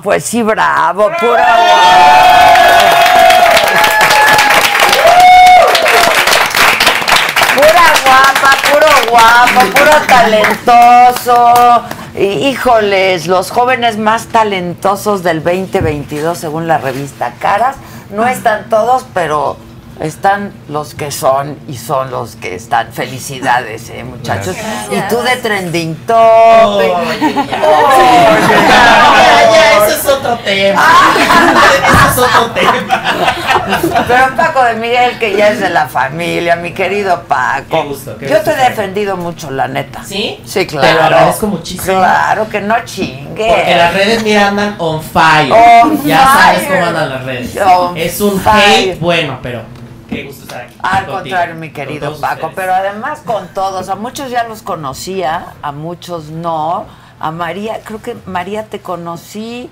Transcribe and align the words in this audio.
No, 0.00 0.02
pues 0.02 0.24
sí, 0.24 0.42
bravo, 0.42 1.10
pura 1.20 1.58
Pura 7.54 7.84
guapa, 8.02 8.56
puro 8.72 9.10
guapo, 9.10 9.60
puro 9.72 9.92
talentoso. 10.08 11.84
Híjoles, 12.18 13.26
los 13.26 13.50
jóvenes 13.50 13.98
más 13.98 14.28
talentosos 14.28 15.22
del 15.22 15.44
2022 15.44 16.38
según 16.38 16.66
la 16.66 16.78
revista 16.78 17.34
Caras. 17.38 17.76
No 18.10 18.26
están 18.26 18.70
todos, 18.70 19.04
pero 19.12 19.58
están 20.00 20.52
los 20.68 20.94
que 20.94 21.10
son 21.10 21.58
y 21.68 21.76
son 21.76 22.10
los 22.10 22.36
que 22.36 22.54
están. 22.54 22.90
Felicidades, 22.92 23.90
eh, 23.90 24.02
muchachos. 24.02 24.56
Y 24.90 25.00
tú 25.08 25.20
de 25.22 25.36
trending 25.36 25.94
top. 26.06 26.80
ya, 29.52 29.86
eso 29.86 29.94
es 29.94 30.06
otro 30.06 30.38
tema. 30.38 30.82
eso 32.10 32.24
es 32.24 32.34
otro 32.34 32.50
tema. 32.52 33.02
Pero 34.08 34.36
Paco 34.36 34.64
de 34.64 34.74
Miguel, 34.76 35.18
que 35.18 35.36
ya 35.36 35.50
es 35.50 35.60
de 35.60 35.68
la 35.68 35.86
familia, 35.86 36.56
mi 36.56 36.72
querido 36.72 37.22
Paco. 37.24 37.82
Qué 37.82 37.82
gusto, 37.82 38.16
qué 38.16 38.26
Yo 38.28 38.36
gusto 38.36 38.52
te 38.52 38.56
he 38.56 38.68
defendido 38.70 39.18
mucho, 39.18 39.50
la 39.50 39.68
neta. 39.68 40.02
¿Sí? 40.04 40.40
Sí, 40.46 40.66
claro. 40.66 40.88
Te 40.88 40.94
lo 40.94 41.02
agradezco 41.02 41.46
muchísimo. 41.46 41.98
Claro, 41.98 42.48
que 42.48 42.62
no 42.62 42.74
chingue. 42.86 43.54
Porque 43.54 43.76
las 43.76 43.92
redes, 43.92 44.22
mira, 44.22 44.48
andan 44.48 44.76
on 44.78 45.02
fire. 45.02 45.52
On 45.52 46.02
ya 46.04 46.24
sabes 46.24 46.68
cómo 46.68 46.86
andan 46.86 47.10
las 47.10 47.24
redes. 47.24 47.58
On 47.58 47.96
es 47.98 48.18
un 48.22 48.40
fire. 48.40 48.92
hate 48.92 49.00
bueno, 49.00 49.38
pero 49.42 49.62
qué 50.10 50.24
gusto 50.24 50.42
estar 50.42 50.62
aquí. 50.62 50.74
Al 50.82 51.06
contigo, 51.06 51.14
contrario, 51.20 51.54
mi 51.54 51.70
querido 51.70 52.20
Paco, 52.20 52.46
ustedes. 52.48 52.52
pero 52.56 52.74
además 52.74 53.20
con 53.24 53.48
todos, 53.54 53.88
a 53.88 53.94
muchos 53.96 54.30
ya 54.30 54.44
los 54.44 54.62
conocía, 54.62 55.54
a 55.62 55.72
muchos 55.72 56.26
no. 56.30 56.86
A 57.18 57.30
María, 57.30 57.80
creo 57.84 58.00
que 58.00 58.16
María 58.26 58.64
te 58.66 58.80
conocí, 58.80 59.68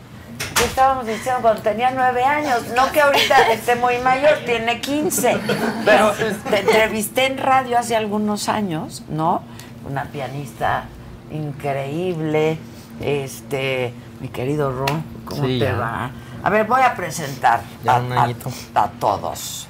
¿qué 0.55 0.64
estábamos 0.64 1.06
diciendo? 1.06 1.41
Cuando 1.41 1.62
tenía 1.62 1.91
nueve 1.92 2.22
años, 2.25 2.62
no 2.77 2.91
que 2.92 3.00
ahorita 3.00 3.53
esté 3.53 3.75
muy 3.77 3.97
mayor, 3.98 4.39
tiene 4.45 4.80
15, 4.83 5.39
pero 5.84 6.12
te 6.50 6.61
entrevisté 6.61 7.25
en 7.27 7.39
radio 7.39 7.78
hace 7.78 7.97
algunos 7.97 8.48
años, 8.50 9.02
¿no? 9.08 9.42
Una 9.89 10.05
pianista 10.05 10.84
increíble, 11.30 12.58
este, 13.00 13.95
mi 14.20 14.29
querido 14.29 14.70
Ron, 14.70 15.02
¿cómo 15.24 15.46
Sí, 15.46 15.58
te 15.58 15.67
ya. 15.67 15.74
va? 15.74 16.11
A 16.42 16.51
ver, 16.51 16.67
voy 16.67 16.83
a 16.83 16.95
presentar 16.95 17.61
a 18.74 18.89
todos. 19.01 19.67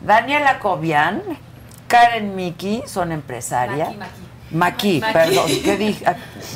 Daniela 0.00 0.58
Cobian, 0.58 1.22
Karen 1.88 2.34
Miki 2.36 2.82
son 2.86 3.12
empresarias. 3.12 3.88
Maki, 4.50 5.00
Maki. 5.00 5.12
perdón, 5.12 5.46
¿qué 5.64 5.76
dije? 5.78 6.04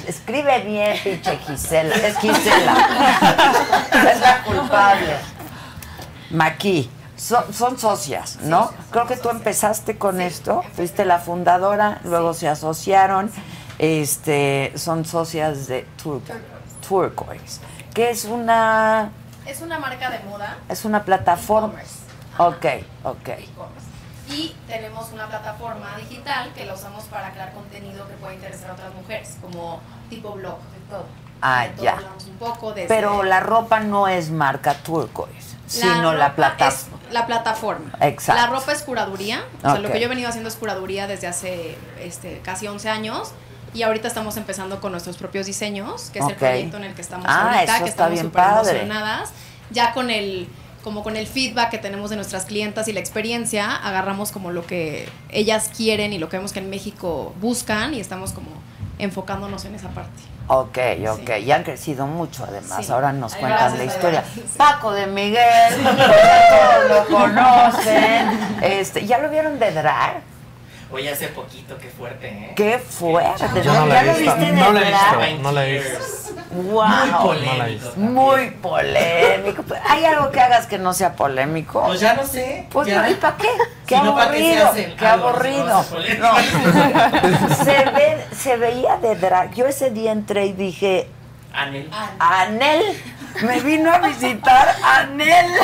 Escribe 0.07 0.61
bien, 0.61 0.97
pinche 1.03 1.37
Gisela. 1.39 1.95
Es 1.95 2.17
Gisela. 2.19 2.77
es 4.13 4.21
la 4.21 4.43
culpable. 4.45 5.17
Maki, 6.31 6.91
son, 7.17 7.53
son 7.53 7.79
socias, 7.79 8.39
¿no? 8.43 8.71
Creo 8.91 9.07
que 9.07 9.17
tú 9.17 9.29
empezaste 9.29 9.99
con 9.99 10.21
esto, 10.21 10.63
fuiste 10.75 11.05
la 11.05 11.19
fundadora, 11.19 12.01
luego 12.05 12.33
se 12.33 12.49
asociaron, 12.49 13.31
este, 13.79 14.73
son 14.77 15.05
socias 15.05 15.67
de 15.67 15.87
Tur- 16.03 16.23
Turquoise, 16.89 17.61
que 17.93 18.09
es 18.11 18.25
una, 18.25 19.11
Es 19.45 19.61
una 19.61 19.79
marca 19.79 20.09
de 20.11 20.21
moda. 20.21 20.57
es 20.71 20.85
una 20.87 21.05
plataforma. 21.05 21.75
Ok, 22.39 22.67
ok. 23.05 23.29
Y 24.29 24.55
tenemos 24.67 25.11
una 25.13 25.27
plataforma 25.29 25.97
digital 25.99 26.51
que 26.55 26.65
la 26.65 26.75
usamos 26.75 27.05
para 27.05 27.31
crear 27.33 27.53
contenido 27.53 28.07
que 28.09 28.15
pueda 28.15 28.35
interesar 28.35 28.71
a 28.71 28.75
otras 28.75 28.95
mujeres, 28.95 29.37
como 29.43 29.81
tipo 30.09 30.33
blog, 30.33 30.59
de 30.59 30.79
todo. 30.91 31.05
Ah, 31.43 31.65
De 31.65 31.71
todo 31.71 31.85
ya. 31.85 31.99
un 32.29 32.37
poco 32.39 32.73
desde- 32.73 32.89
Pero 32.89 33.23
la 33.25 33.41
ropa 33.41 33.81
no 33.81 34.09
es 34.09 34.31
marca 34.31 34.75
Turquoise, 34.75 35.57
sino 35.67 36.15
la 36.15 36.35
plataforma. 36.35 36.99
La 37.11 37.27
plataforma. 37.27 37.91
Exacto. 38.01 38.41
La 38.41 38.47
ropa 38.49 38.73
es 38.73 38.83
curaduría. 38.83 39.45
O 39.59 39.61
sea, 39.73 39.79
lo 39.81 39.89
Ok. 39.89 39.95
que 39.95 40.01
yo 40.01 40.07
he 40.07 40.09
venido 40.09 40.29
haciendo 40.29 40.49
es 40.49 40.55
curaduría 40.57 41.07
desde 41.07 41.27
hace 41.27 41.77
este, 42.01 42.39
casi 42.41 42.69
11 42.69 42.89
años. 42.89 43.33
Y 43.75 43.83
ahorita 43.83 44.07
estamos 44.09 44.37
empezando 44.37 44.81
con 44.81 44.93
nuestros 44.93 45.17
propios 45.17 45.47
diseños, 45.47 46.11
que 46.11 46.21
es 46.21 46.25
Ok. 46.25 46.31
el 46.33 46.37
proyecto 46.37 46.77
en 46.77 46.85
el 46.85 46.95
que 46.95 47.03
estamos 47.03 47.27
Ah, 47.29 47.53
ahorita, 47.55 47.79
que 47.83 47.89
está 47.89 48.07
estamos 48.09 48.21
súper 48.21 48.45
emocionadas. 48.45 49.33
Ya 49.71 49.93
con 49.95 50.11
el 50.11 50.49
como 50.83 51.03
con 51.03 51.17
el 51.17 51.27
feedback 51.27 51.71
que 51.71 51.79
tenemos 51.79 52.11
de 52.11 52.17
nuestras 52.17 52.45
clientas 52.45 52.89
y 52.89 52.93
la 52.93 53.01
experiencia, 53.01 53.75
agarramos 53.77 54.33
como 54.33 54.51
lo 54.51 54.67
que 54.67 55.09
ellas 55.31 55.71
quieren 55.77 56.13
y 56.13 56.19
lo 56.19 56.29
que 56.29 56.37
vemos 56.37 56.53
que 56.53 56.59
en 56.59 56.71
México 56.71 57.35
buscan 57.41 57.95
y 57.95 58.01
estamos 58.01 58.33
como 58.33 58.49
enfocándonos 58.99 59.65
en 59.65 59.75
esa 59.75 59.89
parte. 59.91 60.23
Ok, 60.49 60.79
ok. 61.09 61.31
Y 61.45 61.53
han 61.53 61.63
crecido 61.63 62.07
mucho, 62.07 62.45
además. 62.45 62.85
Sí. 62.85 62.93
Ahora 62.93 63.13
nos 63.13 63.35
Ay, 63.35 63.41
cuentan 63.41 63.79
la 63.79 63.85
historia. 63.85 64.25
Sí. 64.35 64.43
Paco 64.57 64.93
de 64.93 65.07
Miguel, 65.07 65.75
todos 65.83 66.89
lo 67.09 67.17
conocen. 67.17 68.53
Este, 68.63 69.07
¿Ya 69.07 69.19
lo 69.19 69.29
vieron 69.31 69.59
de 69.59 69.73
drag? 69.73 70.32
Oye, 70.93 71.11
hace 71.11 71.29
poquito, 71.29 71.79
qué 71.79 71.89
fuerte, 71.89 72.29
¿eh? 72.29 72.53
¡Qué 72.55 72.79
fuerte! 72.79 73.63
Yo 73.65 73.73
no 73.73 73.87
la 73.87 73.95
¿Ya 73.95 74.03
he 74.03 74.07
lo 74.07 74.15
visto, 74.19 74.37
no 74.37 74.73
la 74.73 74.81
he 74.81 74.85
visto. 74.85 75.43
No 75.43 75.53
la 75.53 75.67
he 75.67 75.73
visto. 75.79 75.99
¡Wow! 76.51 76.87
Muy 76.87 77.11
polémico. 77.23 77.93
Muy 77.97 78.51
polémico. 78.51 79.65
¿Hay 79.89 80.05
algo 80.05 80.31
que 80.31 80.41
hagas 80.41 80.67
que 80.67 80.79
no 80.79 80.93
sea 80.93 81.15
polémico? 81.15 81.83
Pues 81.87 82.01
ya 82.01 82.13
no 82.15 82.27
sé. 82.27 82.67
Pues 82.71 82.89
ya. 82.89 83.03
no, 83.03 83.11
¿y 83.11 83.15
para 83.15 83.37
qué? 83.39 83.49
Qué 83.87 83.97
Si 83.97 84.03
no, 84.03 84.15
¿para 84.15 84.33
qué 84.33 84.61
aburrido, 84.61 84.97
qué 84.99 85.07
algo? 85.07 85.29
aburrido. 85.29 85.85
No, 86.21 87.55
se, 87.65 87.85
ve, 87.91 88.27
se 88.37 88.57
veía 88.59 88.97
de 88.99 89.17
drag. 89.17 89.55
Yo 89.55 89.67
ese 89.67 89.91
día 89.91 90.13
entré 90.13 90.47
y 90.47 90.53
dije, 90.53 91.09
Anel. 91.55 91.91
Anel, 92.19 92.83
me 93.43 93.61
vino 93.61 93.91
a 93.91 93.99
visitar 93.99 94.75
Anel. 94.85 95.47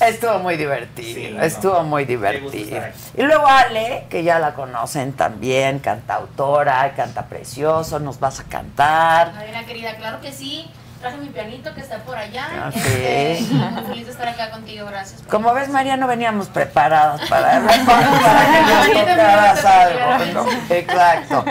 Estuvo 0.00 0.38
muy 0.38 0.56
divertido, 0.56 1.14
Sí, 1.20 1.30
no. 1.34 1.42
estuvo 1.42 1.82
muy 1.84 2.04
divertido. 2.04 2.82
Y 3.16 3.22
luego 3.22 3.46
Ale, 3.46 4.06
que 4.08 4.22
ya 4.24 4.38
la 4.38 4.54
conocen 4.54 5.12
también, 5.12 5.78
cantautora, 5.78 6.92
canta 6.94 7.26
precioso, 7.26 7.98
nos 7.98 8.18
vas 8.20 8.40
a 8.40 8.44
cantar. 8.44 9.28
Adela 9.36 9.64
querida, 9.64 9.96
claro 9.96 10.20
que 10.20 10.32
sí. 10.32 10.70
Traje 11.00 11.16
mi 11.16 11.28
pianito 11.28 11.74
que 11.74 11.80
está 11.80 11.96
por 11.98 12.14
allá. 12.16 12.46
Ah, 12.52 12.70
Este, 12.74 13.36
sí. 13.48 13.54
muy 13.54 13.84
feliz 13.84 14.04
de 14.06 14.12
estar 14.12 14.28
acá 14.28 14.50
contigo, 14.50 14.86
gracias. 14.86 15.22
Como 15.30 15.52
ves, 15.54 15.70
María, 15.70 15.96
no 15.96 16.06
veníamos 16.06 16.48
preparadas 16.48 17.26
para, 17.28 17.60
para 17.86 18.46
que 18.52 18.62
nos 18.62 19.08
tocaras 19.08 19.64
algo. 19.64 20.24
¿no? 20.44 20.74
Exacto. 20.74 21.44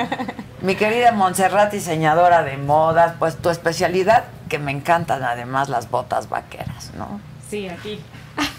Mi 0.62 0.75
querida 0.75 1.13
Montserrat, 1.13 1.71
diseñadora 1.71 2.44
de 2.44 2.57
modas, 2.57 3.13
pues 3.18 3.38
tu 3.38 3.50
especialidad, 3.50 4.25
que 4.50 4.59
me 4.59 4.71
encantan 4.71 5.24
además 5.24 5.68
las 5.69 5.89
botas 5.89 6.29
vaqueras, 6.29 6.91
¿no? 6.95 7.19
Sí, 7.50 7.68
aquí. 7.69 8.00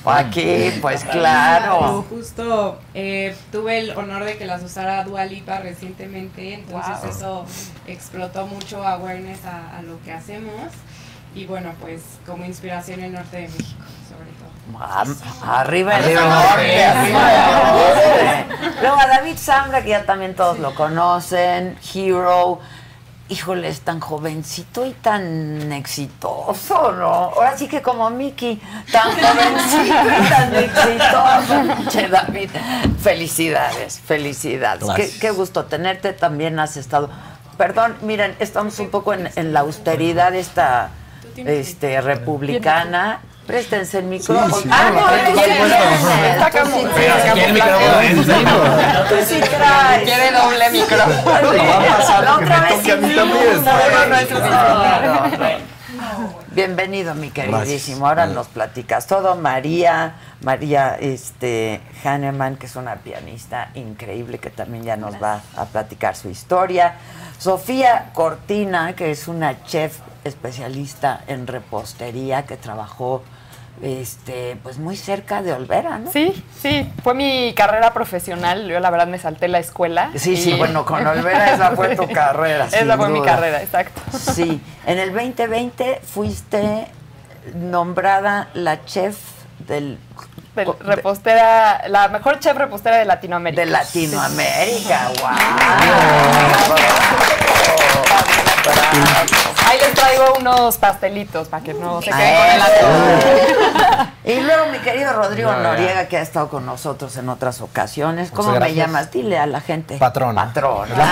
Aquí, 0.04 0.72
pues 0.80 1.04
claro. 1.04 2.04
justo 2.08 2.78
eh, 2.94 3.34
tuve 3.52 3.78
el 3.78 3.90
honor 3.90 4.24
de 4.24 4.36
que 4.38 4.46
las 4.46 4.62
usara 4.62 5.04
Dua 5.04 5.24
Lipa 5.24 5.58
recientemente, 5.58 6.54
entonces 6.54 7.00
Wow. 7.02 7.10
eso 7.10 7.46
explotó 7.86 8.46
mucho 8.46 8.86
awareness 8.86 9.44
a, 9.44 9.78
a 9.78 9.82
lo 9.82 10.00
que 10.02 10.12
hacemos 10.12 10.54
y 11.34 11.46
bueno, 11.46 11.72
pues 11.80 12.02
como 12.26 12.44
inspiración 12.44 13.00
el 13.00 13.12
norte 13.12 13.36
de 13.36 13.48
México, 13.48 13.84
sobre 14.08 14.30
todo. 14.32 14.50
Arriba 15.44 15.98
el 15.98 16.14
norte, 16.14 16.84
arriba 16.84 17.30
el 17.32 18.48
norte. 18.48 18.72
Luego 18.80 18.98
a 19.00 19.06
David 19.06 19.36
Zambra, 19.36 19.82
que 19.82 19.90
ya 19.90 20.04
también 20.06 20.34
todos 20.34 20.58
lo 20.58 20.74
conocen, 20.74 21.76
Hero. 21.94 22.60
Híjole, 23.30 23.68
es 23.68 23.80
tan 23.80 24.00
jovencito 24.00 24.84
y 24.84 24.90
tan 24.92 25.72
exitoso, 25.72 26.92
¿no? 26.92 27.06
Ahora 27.06 27.56
sí 27.56 27.68
que 27.68 27.80
como 27.80 28.10
Mickey, 28.10 28.60
tan 28.92 29.12
jovencito 29.12 29.84
y 29.84 30.28
tan 30.28 30.54
exitoso. 30.56 31.90
Che, 31.90 32.08
David, 32.08 32.50
felicidades, 33.00 34.00
felicidades. 34.00 34.90
Qué, 34.96 35.10
qué 35.20 35.30
gusto 35.30 35.64
tenerte, 35.64 36.12
también 36.12 36.58
has 36.58 36.76
estado... 36.76 37.08
Perdón, 37.56 37.96
miren, 38.02 38.34
estamos 38.40 38.78
un 38.78 38.90
poco 38.90 39.12
en, 39.12 39.30
en 39.36 39.52
la 39.52 39.60
austeridad 39.60 40.34
esta 40.34 40.90
este, 41.36 42.00
republicana. 42.00 43.20
Préstense 43.50 43.98
el 43.98 44.04
micrófono. 44.04 44.54
sí, 44.54 44.68
ah, 44.70 44.90
no, 44.94 45.00
no, 45.00 45.10
si 49.26 49.40
quiere 50.04 50.30
doble 50.30 50.70
micrófono. 50.70 51.48
otra 52.36 52.60
vez. 52.60 52.86
No, 52.86 52.96
no, 52.96 54.06
no, 54.06 54.18
no, 55.00 55.36
no. 55.36 55.70
Bienvenido, 56.52 57.16
mi 57.16 57.30
queridísimo. 57.30 58.06
Ahora 58.06 58.26
nos 58.26 58.46
platicas 58.46 59.08
todo. 59.08 59.34
María, 59.34 60.14
María 60.42 60.94
este, 61.00 61.80
Hahnemann, 62.04 62.54
que 62.54 62.66
es 62.66 62.76
una 62.76 62.96
pianista 62.96 63.70
increíble, 63.74 64.38
que 64.38 64.50
también 64.50 64.84
ya 64.84 64.96
nos 64.96 65.20
va 65.20 65.40
a 65.56 65.64
platicar 65.64 66.14
su 66.14 66.30
historia. 66.30 66.94
Sofía 67.38 68.10
Cortina, 68.14 68.94
que 68.94 69.10
es 69.10 69.26
una 69.26 69.64
chef 69.64 69.98
especialista 70.22 71.24
en 71.26 71.48
repostería, 71.48 72.44
que 72.46 72.56
trabajó 72.56 73.24
este, 73.82 74.56
pues 74.62 74.78
muy 74.78 74.96
cerca 74.96 75.40
de 75.42 75.52
Olvera, 75.52 75.98
¿no? 75.98 76.10
Sí, 76.12 76.44
sí, 76.60 76.90
fue 77.02 77.14
mi 77.14 77.54
carrera 77.54 77.92
profesional. 77.94 78.66
Yo 78.68 78.78
la 78.80 78.90
verdad 78.90 79.06
me 79.06 79.18
salté 79.18 79.48
la 79.48 79.58
escuela. 79.58 80.10
Sí, 80.16 80.36
sí, 80.36 80.52
bueno, 80.54 80.84
con 80.84 81.06
Olvera 81.06 81.54
esa 81.54 81.70
fue 81.72 81.96
tu 81.96 82.06
carrera. 82.08 82.66
Esa 82.66 82.78
sin 82.78 82.96
fue 82.96 83.08
mi 83.08 83.22
carrera, 83.22 83.62
exacto. 83.62 84.00
Sí, 84.18 84.60
en 84.86 84.98
el 84.98 85.12
2020 85.14 86.00
fuiste 86.04 86.86
nombrada 87.54 88.48
la 88.54 88.84
chef 88.84 89.16
del 89.66 89.98
Del- 90.54 90.66
de- 90.66 90.74
repostera, 90.80 91.86
la 91.88 92.08
mejor 92.08 92.38
chef 92.40 92.56
repostera 92.56 92.96
de 92.96 93.04
Latinoamérica. 93.06 93.62
de 93.62 93.70
Latinoamérica. 93.70 95.10
¡Wow! 95.22 95.30
Ahí 99.70 99.78
les 99.78 99.94
traigo 99.94 100.24
unos 100.40 100.78
pastelitos 100.78 101.46
para 101.46 101.62
que 101.62 101.74
no 101.74 102.02
se 102.02 102.10
queden 102.10 102.36
con 102.36 102.46
el 102.46 102.60
eso. 102.60 102.88
Y 104.24 104.40
luego 104.40 104.66
mi 104.72 104.78
querido 104.78 105.12
Rodrigo 105.12 105.52
No. 105.52 105.62
Noriega, 105.62 106.08
que 106.08 106.16
ha 106.16 106.22
estado 106.22 106.48
con 106.48 106.66
nosotros 106.66 107.16
en 107.16 107.28
otras 107.28 107.60
ocasiones. 107.60 108.32
¿Cómo 108.32 108.50
me 108.50 108.74
llamas? 108.74 109.12
Dile 109.12 109.38
a 109.38 109.46
la 109.46 109.60
gente. 109.60 109.96
Patrona. 109.96 110.46
Patrona. 110.46 110.90
Es 110.92 110.98
la 110.98 111.06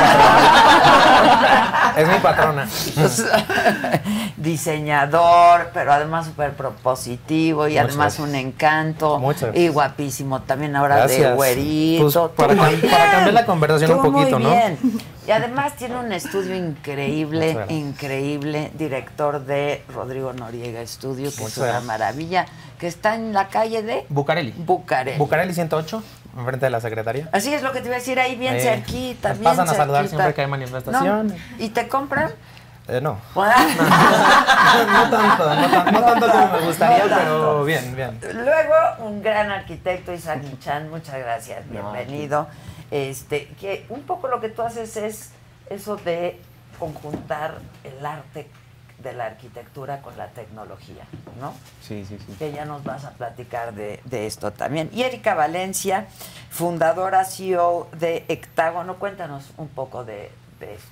Es 1.96 2.08
mi 2.08 2.18
patrona. 2.18 2.68
Diseñador, 4.36 5.70
pero 5.72 5.92
además 5.92 6.26
súper 6.26 6.52
propositivo 6.52 7.66
y 7.68 7.72
Muchas 7.72 7.84
además 7.86 8.06
gracias. 8.16 8.28
un 8.28 8.34
encanto. 8.34 9.18
Muchas 9.18 9.42
gracias. 9.42 9.64
Y 9.64 9.68
guapísimo 9.68 10.42
también 10.42 10.74
ahora 10.74 11.06
de 11.06 11.32
güerito. 11.32 12.10
Pues, 12.10 12.30
para 12.36 12.54
para 12.56 13.10
cambiar 13.10 13.32
la 13.34 13.46
conversación 13.46 13.92
un 13.92 14.02
Tú 14.02 14.10
muy 14.10 14.20
poquito, 14.22 14.38
¿no? 14.40 14.50
bien. 14.50 14.78
Y 15.26 15.30
además 15.30 15.74
tiene 15.76 15.96
un 15.96 16.10
estudio 16.12 16.56
increíble, 16.56 17.52
gracias. 17.52 17.70
Increíble, 18.48 18.70
director 18.78 19.44
de 19.44 19.82
Rodrigo 19.94 20.32
Noriega 20.32 20.80
Estudio, 20.80 21.24
que 21.30 21.36
es 21.36 21.40
Muchas 21.40 21.56
una 21.58 21.66
gracias. 21.66 21.84
maravilla, 21.84 22.46
que 22.78 22.86
está 22.86 23.14
en 23.14 23.32
la 23.32 23.48
calle 23.48 23.82
de 23.82 24.06
Bucareli. 24.08 24.52
Bucareli. 24.52 25.18
Bucareli 25.18 25.54
108, 25.54 26.02
enfrente 26.38 26.66
de 26.66 26.70
la 26.70 26.80
secretaría. 26.80 27.28
Así 27.32 27.52
es 27.52 27.62
lo 27.62 27.72
que 27.72 27.80
te 27.80 27.86
iba 27.86 27.96
a 27.96 27.98
decir 27.98 28.18
ahí, 28.20 28.36
bien 28.36 28.56
Eh, 28.56 28.60
cerquita. 28.60 29.32
bien 29.32 29.44
pasan 29.44 29.68
a 29.68 29.74
saludar 29.74 30.08
siempre 30.08 30.34
que 30.34 30.40
hay 30.42 30.46
manifestación. 30.46 31.28
¿No? 31.28 31.34
¿Y 31.58 31.68
te 31.70 31.88
compran? 31.88 32.30
Eh, 32.88 33.00
no. 33.02 33.18
no 33.34 33.42
tanto, 35.10 35.54
no, 35.54 35.68
tan- 35.70 35.92
no 35.92 36.00
tanto 36.00 36.30
como 36.30 36.46
me 36.52 36.60
gustaría, 36.66 37.04
No 37.06 37.16
pero 37.16 37.64
bien, 37.64 37.94
bien. 37.94 38.18
Luego, 38.32 38.74
un 39.00 39.22
gran 39.22 39.50
arquitecto, 39.50 40.12
Isaac 40.12 40.40
Chan, 40.60 40.88
muchas 40.88 41.18
gracias, 41.18 41.68
bienvenido. 41.68 42.48
Este, 42.90 43.48
que 43.60 43.84
un 43.90 44.02
poco 44.04 44.28
lo 44.28 44.40
que 44.40 44.48
tú 44.48 44.62
haces 44.62 44.96
es 44.96 45.30
eso 45.68 45.96
de 45.96 46.40
conjuntar 46.78 47.58
el 47.84 48.04
arte 48.04 48.48
de 49.02 49.12
la 49.12 49.26
arquitectura 49.26 50.02
con 50.02 50.16
la 50.16 50.28
tecnología, 50.28 51.04
¿no? 51.40 51.54
Sí, 51.82 52.04
sí, 52.04 52.18
sí. 52.18 52.34
Que 52.38 52.52
ya 52.52 52.64
nos 52.64 52.82
vas 52.82 53.04
a 53.04 53.10
platicar 53.10 53.74
de, 53.74 54.00
de 54.04 54.26
esto 54.26 54.52
también. 54.52 54.90
Y 54.92 55.02
Erika 55.02 55.34
Valencia, 55.34 56.08
fundadora 56.50 57.24
CEO 57.24 57.88
de 57.92 58.24
Hectágono, 58.28 58.96
cuéntanos 58.96 59.52
un 59.56 59.68
poco 59.68 60.04
de, 60.04 60.32
de 60.58 60.74
esto. 60.74 60.88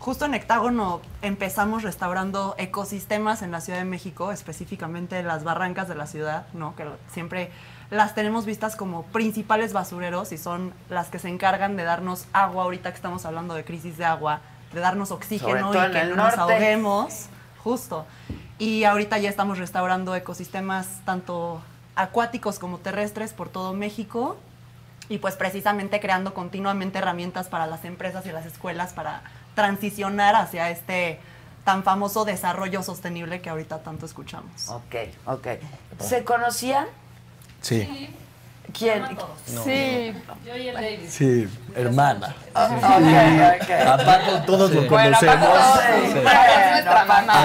Justo 0.00 0.24
en 0.24 0.32
Hectágono 0.32 1.02
empezamos 1.20 1.82
restaurando 1.82 2.54
ecosistemas 2.56 3.42
en 3.42 3.52
la 3.52 3.60
Ciudad 3.60 3.78
de 3.78 3.84
México, 3.84 4.32
específicamente 4.32 5.22
las 5.22 5.44
barrancas 5.44 5.88
de 5.88 5.94
la 5.94 6.06
ciudad, 6.06 6.46
¿no? 6.54 6.74
que 6.74 6.86
siempre 7.12 7.50
las 7.90 8.14
tenemos 8.14 8.46
vistas 8.46 8.76
como 8.76 9.02
principales 9.02 9.74
basureros 9.74 10.32
y 10.32 10.38
son 10.38 10.72
las 10.88 11.08
que 11.08 11.18
se 11.18 11.28
encargan 11.28 11.76
de 11.76 11.84
darnos 11.84 12.24
agua, 12.32 12.64
ahorita 12.64 12.90
que 12.90 12.96
estamos 12.96 13.26
hablando 13.26 13.52
de 13.52 13.62
crisis 13.62 13.98
de 13.98 14.06
agua, 14.06 14.40
de 14.72 14.80
darnos 14.80 15.10
oxígeno 15.10 15.70
y 15.70 15.90
que 15.90 16.04
no 16.04 16.16
nos 16.16 16.38
ahoguemos, 16.38 17.26
justo. 17.62 18.06
Y 18.58 18.84
ahorita 18.84 19.18
ya 19.18 19.30
estamos 19.30 19.58
restaurando 19.58 20.14
ecosistemas 20.14 21.00
tanto 21.04 21.62
acuáticos 21.96 22.58
como 22.58 22.78
terrestres 22.78 23.32
por 23.32 23.48
todo 23.48 23.72
México 23.72 24.36
y 25.08 25.18
pues 25.18 25.34
precisamente 25.34 25.98
creando 25.98 26.34
continuamente 26.34 26.98
herramientas 26.98 27.48
para 27.48 27.66
las 27.66 27.84
empresas 27.84 28.24
y 28.26 28.32
las 28.32 28.46
escuelas 28.46 28.92
para 28.92 29.22
transicionar 29.54 30.36
hacia 30.36 30.70
este 30.70 31.18
tan 31.64 31.82
famoso 31.82 32.24
desarrollo 32.24 32.82
sostenible 32.82 33.42
que 33.42 33.50
ahorita 33.50 33.82
tanto 33.82 34.06
escuchamos. 34.06 34.68
Ok, 34.68 34.94
ok. 35.26 35.46
¿Se 35.98 36.24
conocían? 36.24 36.86
Sí. 37.60 38.14
¿Quién? 38.78 39.02
Sí, 39.64 40.14
Yo 40.46 40.56
y 40.56 40.68
el 40.68 40.74
David. 40.74 40.98
Sí, 41.08 41.48
hermana. 41.74 42.34
Ok, 42.54 42.70
ok. 42.70 43.70
A 43.86 43.96
Paco 43.96 44.42
todos 44.46 44.70
lo 44.70 44.82
bueno, 44.88 45.16
conocemos. 45.18 45.58
Sí. 46.06 46.14
Nuestra 46.14 47.04
mamá. 47.04 47.44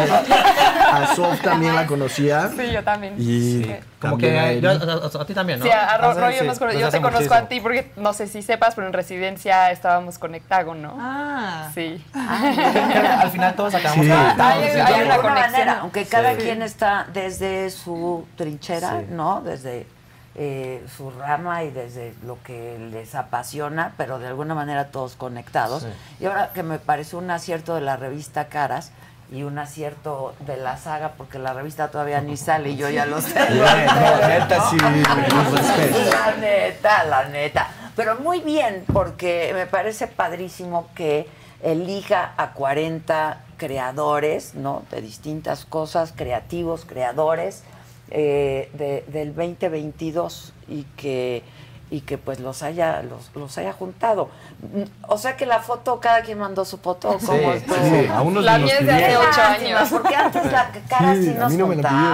A 0.92 1.16
Sof 1.16 1.42
también 1.42 1.76
la 1.76 1.88
conocía. 1.88 2.50
Sí, 2.56 2.72
yo 2.72 2.84
también. 2.84 3.16
Y 3.18 3.64
Como 4.00 4.18
también 4.20 4.34
que 4.34 4.40
a 4.40 4.54
yo, 4.54 4.70
a, 4.70 4.74
a- 5.20 5.22
a 5.22 5.26
ti 5.26 5.34
también, 5.34 5.60
¿no? 5.60 5.66
Sí, 5.66 5.72
a 5.72 5.98
Ro- 5.98 6.12
Hace- 6.12 6.20
Roy 6.22 6.34
yo 6.34 6.40
sí, 6.42 6.46
nos 6.48 6.60
yo 6.60 6.90
te 6.90 7.02
conozco 7.02 7.02
muchísimo. 7.12 7.36
a 7.36 7.48
ti 7.48 7.60
porque 7.60 7.92
no 7.96 8.14
sé 8.14 8.28
si 8.28 8.42
sepas, 8.44 8.76
pero 8.76 8.86
en 8.86 8.94
residencia 8.94 9.72
estábamos 9.72 10.20
con 10.20 10.36
Hectágono. 10.36 10.96
Ah, 11.00 11.70
Sí. 11.74 12.04
Al 12.14 13.32
final 13.32 13.56
todos 13.56 13.74
acabamos 13.74 14.06
Sí. 14.06 14.12
conectados, 14.12 14.64
Hay- 14.64 14.70
sí. 14.70 14.76
una 14.76 14.86
alguna 14.86 15.18
conexión. 15.18 15.52
manera, 15.52 15.78
aunque 15.82 16.06
cada 16.06 16.32
Sí. 16.36 16.42
quien 16.42 16.62
está 16.62 17.08
desde 17.14 17.72
su 17.72 18.28
trinchera, 18.38 19.00
Sí. 19.00 19.06
¿no? 19.10 19.42
Desde 19.42 19.88
eh, 20.38 20.86
su 20.98 21.12
rama 21.12 21.64
y 21.64 21.72
desde 21.72 22.14
lo 22.26 22.42
que 22.44 22.78
les 22.92 23.16
apasiona, 23.16 23.94
pero 23.98 24.20
de 24.20 24.28
alguna 24.28 24.54
manera 24.54 24.88
todos 24.92 25.16
conectados. 25.16 25.84
Sí. 25.84 25.90
Y 26.20 26.26
ahora 26.26 26.52
que 26.54 26.62
me 26.62 26.78
pareció 26.78 27.20
un 27.20 27.32
acierto 27.32 27.76
de 27.76 27.82
la 27.82 27.96
revista 27.96 28.50
Caras 28.50 28.92
y 29.32 29.44
un 29.44 29.58
acierto 29.58 30.36
de 30.42 30.58
la 30.58 30.78
saga, 30.78 31.14
porque 31.18 31.40
la 31.40 31.54
revista 31.54 31.90
todavía 31.90 32.22
ni 32.22 32.38
sale 32.38 32.72
y 32.72 32.76
yo 32.76 32.90
ya 32.90 33.06
lo 33.06 33.22
sé. 33.22 33.34
No, 33.50 34.28
neta, 34.28 34.70
sí. 34.70 34.78
La 36.12 36.36
neta, 36.40 37.04
la 37.06 37.26
neta. 37.30 37.70
Pero 37.96 38.18
muy 38.20 38.42
bien, 38.42 38.84
porque 38.92 39.52
me 39.54 39.66
parece 39.68 40.08
padrísimo 40.08 40.90
que 40.96 41.30
elija 41.64 42.34
a 42.38 42.52
40 42.52 43.42
creadores, 43.58 44.54
¿no? 44.54 44.84
De 44.92 45.02
distintas 45.02 45.66
cosas, 45.66 46.14
creativos, 46.16 46.86
creadores, 46.86 47.64
eh, 48.12 48.70
de- 48.74 49.04
del 49.08 49.34
2022 49.36 50.54
y 50.68 50.84
que 50.98 51.44
y 51.92 52.02
que 52.02 52.18
pues 52.18 52.40
los 52.40 52.64
haya 52.64 53.04
los, 53.04 53.30
los 53.36 53.56
haya 53.60 53.72
juntado. 53.72 54.30
Mm, 54.74 54.84
O 55.08 55.20
sea 55.20 55.38
que 55.38 55.46
la 55.46 55.60
foto, 55.60 56.00
cada 56.00 56.22
quien 56.24 56.40
mandó 56.40 56.66
su 56.66 56.80
foto, 56.80 57.20
Sí, 57.20 57.28
¿cómo 57.28 57.54
sí? 57.54 57.60
Sí, 57.68 58.08
a 58.12 58.22
unos 58.24 58.44
La 58.44 58.58
mía 58.58 58.80
es 58.80 58.86
de 58.88 58.92
hace 58.92 59.18
ocho 59.18 59.42
años. 59.42 59.90
Porque 59.92 60.16
antes 60.16 60.52
la 60.52 60.72
cara 60.90 61.14
sí, 61.14 61.26
Sí, 61.26 61.30
a 61.30 61.34
nos 61.42 61.52
mí 61.52 61.58
no 61.58 61.68
juntaba. 61.68 62.14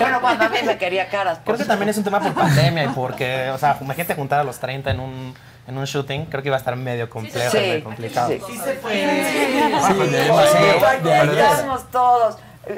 Bueno, 0.00 0.20
cuando 0.22 0.44
a 0.44 0.48
mí 0.48 0.56
me 0.64 0.78
quería 0.78 1.06
caras. 1.10 1.38
Creo 1.44 1.58
que 1.58 1.64
también 1.66 1.90
es 1.90 1.98
un 1.98 2.04
tema 2.04 2.18
por 2.20 2.32
pandemia 2.32 2.84
y 2.84 2.88
porque, 2.88 3.50
o 3.50 3.58
sea, 3.58 3.76
imagínate 3.80 4.14
juntar 4.14 4.40
a 4.40 4.44
los 4.44 4.58
30 4.58 4.90
en 4.92 5.00
un, 5.00 5.34
en 5.68 5.78
un 5.78 5.84
shooting, 5.84 6.24
creo 6.24 6.42
que 6.42 6.48
iba 6.48 6.56
a 6.56 6.60
estar 6.60 6.74
medio 6.74 7.08
complejo, 7.10 7.50
Sí, 7.50 7.58
medio 7.58 7.84
complicado. 7.84 8.30
sí. 8.30 8.40
Sí 8.50 8.56
se 8.58 8.72
puede. 8.74 9.24
Sí, 9.24 9.60
Oye, 9.92 10.98
pero- 11.02 11.32
estábamos 11.32 11.90
todos, 11.90 12.36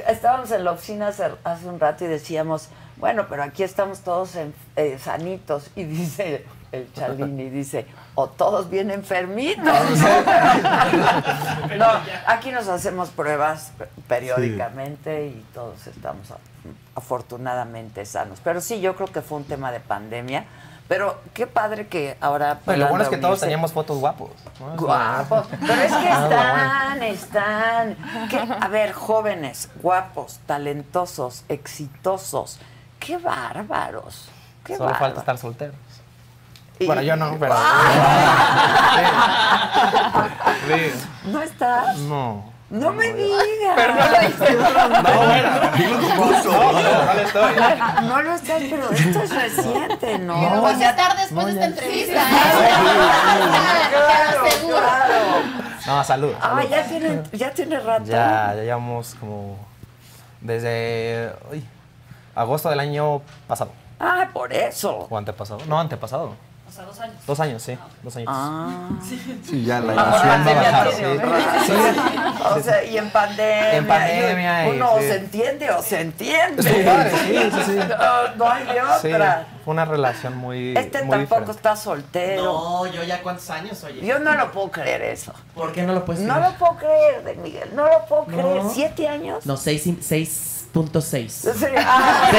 estábamos 0.08 0.50
en 0.50 0.64
la 0.64 0.72
oficina 0.72 1.08
hace, 1.08 1.30
hace 1.44 1.66
un 1.66 1.80
rato 1.80 2.04
y 2.04 2.08
decíamos, 2.08 2.68
bueno, 2.96 3.26
pero 3.28 3.42
aquí 3.42 3.62
estamos 3.62 4.00
todos 4.00 4.36
en- 4.36 4.54
eh, 4.76 4.98
sanitos. 5.02 5.70
Y 5.76 5.84
dice 5.84 6.44
el 6.72 6.92
Chalini, 6.92 7.48
dice, 7.50 7.86
o 8.14 8.28
todos 8.28 8.68
bien 8.70 8.90
enfermitos. 8.90 9.64
no, 11.78 11.86
aquí 12.26 12.50
nos 12.52 12.68
hacemos 12.68 13.10
pruebas 13.10 13.72
periódicamente 14.08 15.26
y 15.26 15.44
todos 15.54 15.86
estamos 15.86 16.28
afortunadamente 16.94 18.04
sanos. 18.06 18.40
Pero 18.42 18.60
sí, 18.60 18.80
yo 18.80 18.96
creo 18.96 19.08
que 19.08 19.22
fue 19.22 19.38
un 19.38 19.44
tema 19.44 19.72
de 19.72 19.80
pandemia, 19.80 20.44
Pero 20.88 21.20
qué 21.34 21.46
padre 21.48 21.88
que 21.88 22.16
ahora. 22.20 22.60
Y 22.66 22.76
lo 22.76 22.86
bueno 22.88 23.02
es 23.04 23.10
que 23.10 23.16
todos 23.16 23.40
teníamos 23.40 23.72
fotos 23.72 23.98
guapos. 23.98 24.30
Guapos. 24.76 25.46
Pero 25.60 25.72
es 25.82 25.92
que 25.92 26.08
Ah, 26.12 26.96
están, 27.00 27.02
están. 27.02 27.96
a 28.62 28.68
ver, 28.68 28.92
jóvenes, 28.92 29.68
guapos, 29.82 30.38
talentosos, 30.46 31.44
exitosos. 31.48 32.58
Qué 33.00 33.16
bárbaros. 33.18 34.28
Qué 34.64 34.76
Solo 34.76 34.94
falta 34.94 35.20
estar 35.20 35.36
solteros. 35.38 35.74
Y- 36.78 36.86
Bueno, 36.86 37.02
yo 37.02 37.16
no, 37.16 37.36
pero. 37.38 37.54
¿No 41.24 41.42
estás? 41.42 41.96
No. 41.98 42.55
No 42.68 42.92
me 42.92 43.12
digas. 43.12 43.74
Pero 43.76 43.94
no 43.94 44.08
lo 44.08 44.20
dice. 44.26 44.56
No, 44.56 45.26
bueno. 45.26 45.50
Dilo 45.76 46.00
con 46.00 46.28
gusto. 46.28 46.50
No, 46.52 46.72
no, 46.72 46.82
no 46.82 47.14
lo 47.14 47.20
estoy. 47.22 47.54
No 48.02 48.22
lo 48.22 48.34
estás, 48.34 48.62
pero 48.68 48.90
esto 48.90 49.22
es 49.22 49.30
reciente, 49.30 50.18
¿no? 50.18 50.56
Lo 50.56 50.62
vas 50.62 50.80
a 50.80 50.90
estar 50.90 51.16
después 51.16 51.46
de 51.46 51.52
esta 51.52 51.64
entrevista. 51.66 52.22
¿eh? 52.22 52.72
Aseguro. 54.46 54.86
No, 55.86 56.04
salud. 56.04 56.32
Ah, 56.40 56.62
ya 56.68 56.82
tiene, 56.84 57.22
ya 57.32 57.50
tiene 57.52 57.78
rato. 57.78 58.04
Ya, 58.04 58.52
ya 58.56 58.62
llevamos 58.62 59.14
como. 59.20 59.56
Desde. 60.40 61.32
uy, 61.52 61.64
agosto 62.34 62.68
del 62.68 62.80
año 62.80 63.22
pasado. 63.46 63.70
Ah, 64.00 64.28
por 64.32 64.52
eso. 64.52 65.06
O 65.08 65.16
antepasado. 65.16 65.60
No, 65.66 65.78
antepasado. 65.78 66.34
Sea, 66.76 66.84
dos 66.84 67.00
años. 67.00 67.14
Dos 67.26 67.40
años, 67.40 67.62
sí. 67.62 67.78
Dos 68.02 68.16
años. 68.16 68.28
Ah. 68.30 68.88
Sí, 69.02 69.64
ya 69.64 69.80
la 69.80 69.92
Ah, 69.96 70.06
emoción 70.06 70.28
va 70.28 70.32
a 70.32 70.36
pandemia 70.36 70.70
bajar. 70.70 70.88
Sí. 70.92 71.72
O 72.56 72.60
sea, 72.62 72.84
y 72.84 72.96
en 72.96 73.10
pandemia. 73.10 73.76
En 73.76 73.86
pandemia 73.88 74.66
Uno 74.68 74.90
sí. 74.98 75.04
se 75.08 75.16
entiende 75.16 75.70
o 75.72 75.82
se 75.82 76.00
entiende. 76.00 76.62
Estuvo 76.62 76.84
padre, 76.84 77.10
sí, 77.10 77.50
sí, 77.52 77.62
sí. 77.66 77.78
No, 77.88 78.34
no 78.36 78.50
hay 78.52 78.64
de 78.64 78.72
Sí, 79.02 79.12
otra. 79.12 79.46
fue 79.64 79.72
una 79.74 79.84
relación 79.84 80.36
muy. 80.36 80.76
Este 80.76 80.98
muy 81.02 81.10
tampoco 81.10 81.40
diferente. 81.40 81.50
está 81.52 81.76
soltero. 81.76 82.44
No, 82.44 82.86
yo 82.86 83.02
ya 83.02 83.20
cuántos 83.22 83.50
años, 83.50 83.82
oye. 83.84 84.06
Yo 84.06 84.18
no 84.20 84.34
lo 84.34 84.52
puedo 84.52 84.70
creer 84.70 85.02
eso. 85.02 85.32
¿Por 85.54 85.72
qué 85.72 85.82
no 85.82 85.92
lo 85.94 86.04
puedes 86.04 86.22
No 86.22 86.34
creer? 86.34 86.50
lo 86.52 86.56
puedo 86.58 86.76
creer, 86.76 87.24
de 87.24 87.34
Miguel. 87.36 87.70
No 87.74 87.86
lo 87.86 88.04
puedo 88.06 88.26
No. 88.28 88.36
creer. 88.36 88.62
¿Siete 88.72 89.08
años? 89.08 89.44
No, 89.44 89.56
seis 89.56 89.86
y- 89.86 89.96
6.6. 90.00 91.28
Sí, 91.28 91.64
ah, 91.78 92.30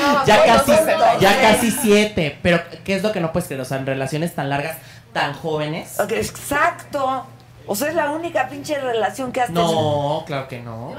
no, 0.00 0.24
ya 0.26 0.36
no, 0.36 0.44
casi, 0.44 0.70
no, 0.72 0.76
no, 0.80 0.81
ya 1.22 1.40
casi 1.40 1.70
siete. 1.70 2.38
Pero, 2.42 2.60
¿qué 2.84 2.96
es 2.96 3.02
lo 3.02 3.12
que 3.12 3.20
no 3.20 3.32
puedes 3.32 3.46
creer? 3.46 3.60
O 3.60 3.64
sea, 3.64 3.78
en 3.78 3.86
relaciones 3.86 4.34
tan 4.34 4.48
largas, 4.50 4.76
tan 5.12 5.32
jóvenes. 5.34 5.98
Exacto. 6.10 7.26
O 7.66 7.76
sea, 7.76 7.88
es 7.88 7.94
la 7.94 8.10
única 8.10 8.48
pinche 8.48 8.78
relación 8.80 9.30
que 9.32 9.40
has 9.40 9.46
tenido. 9.46 9.64
No, 9.72 10.24
claro 10.26 10.48
que 10.48 10.60
no. 10.60 10.94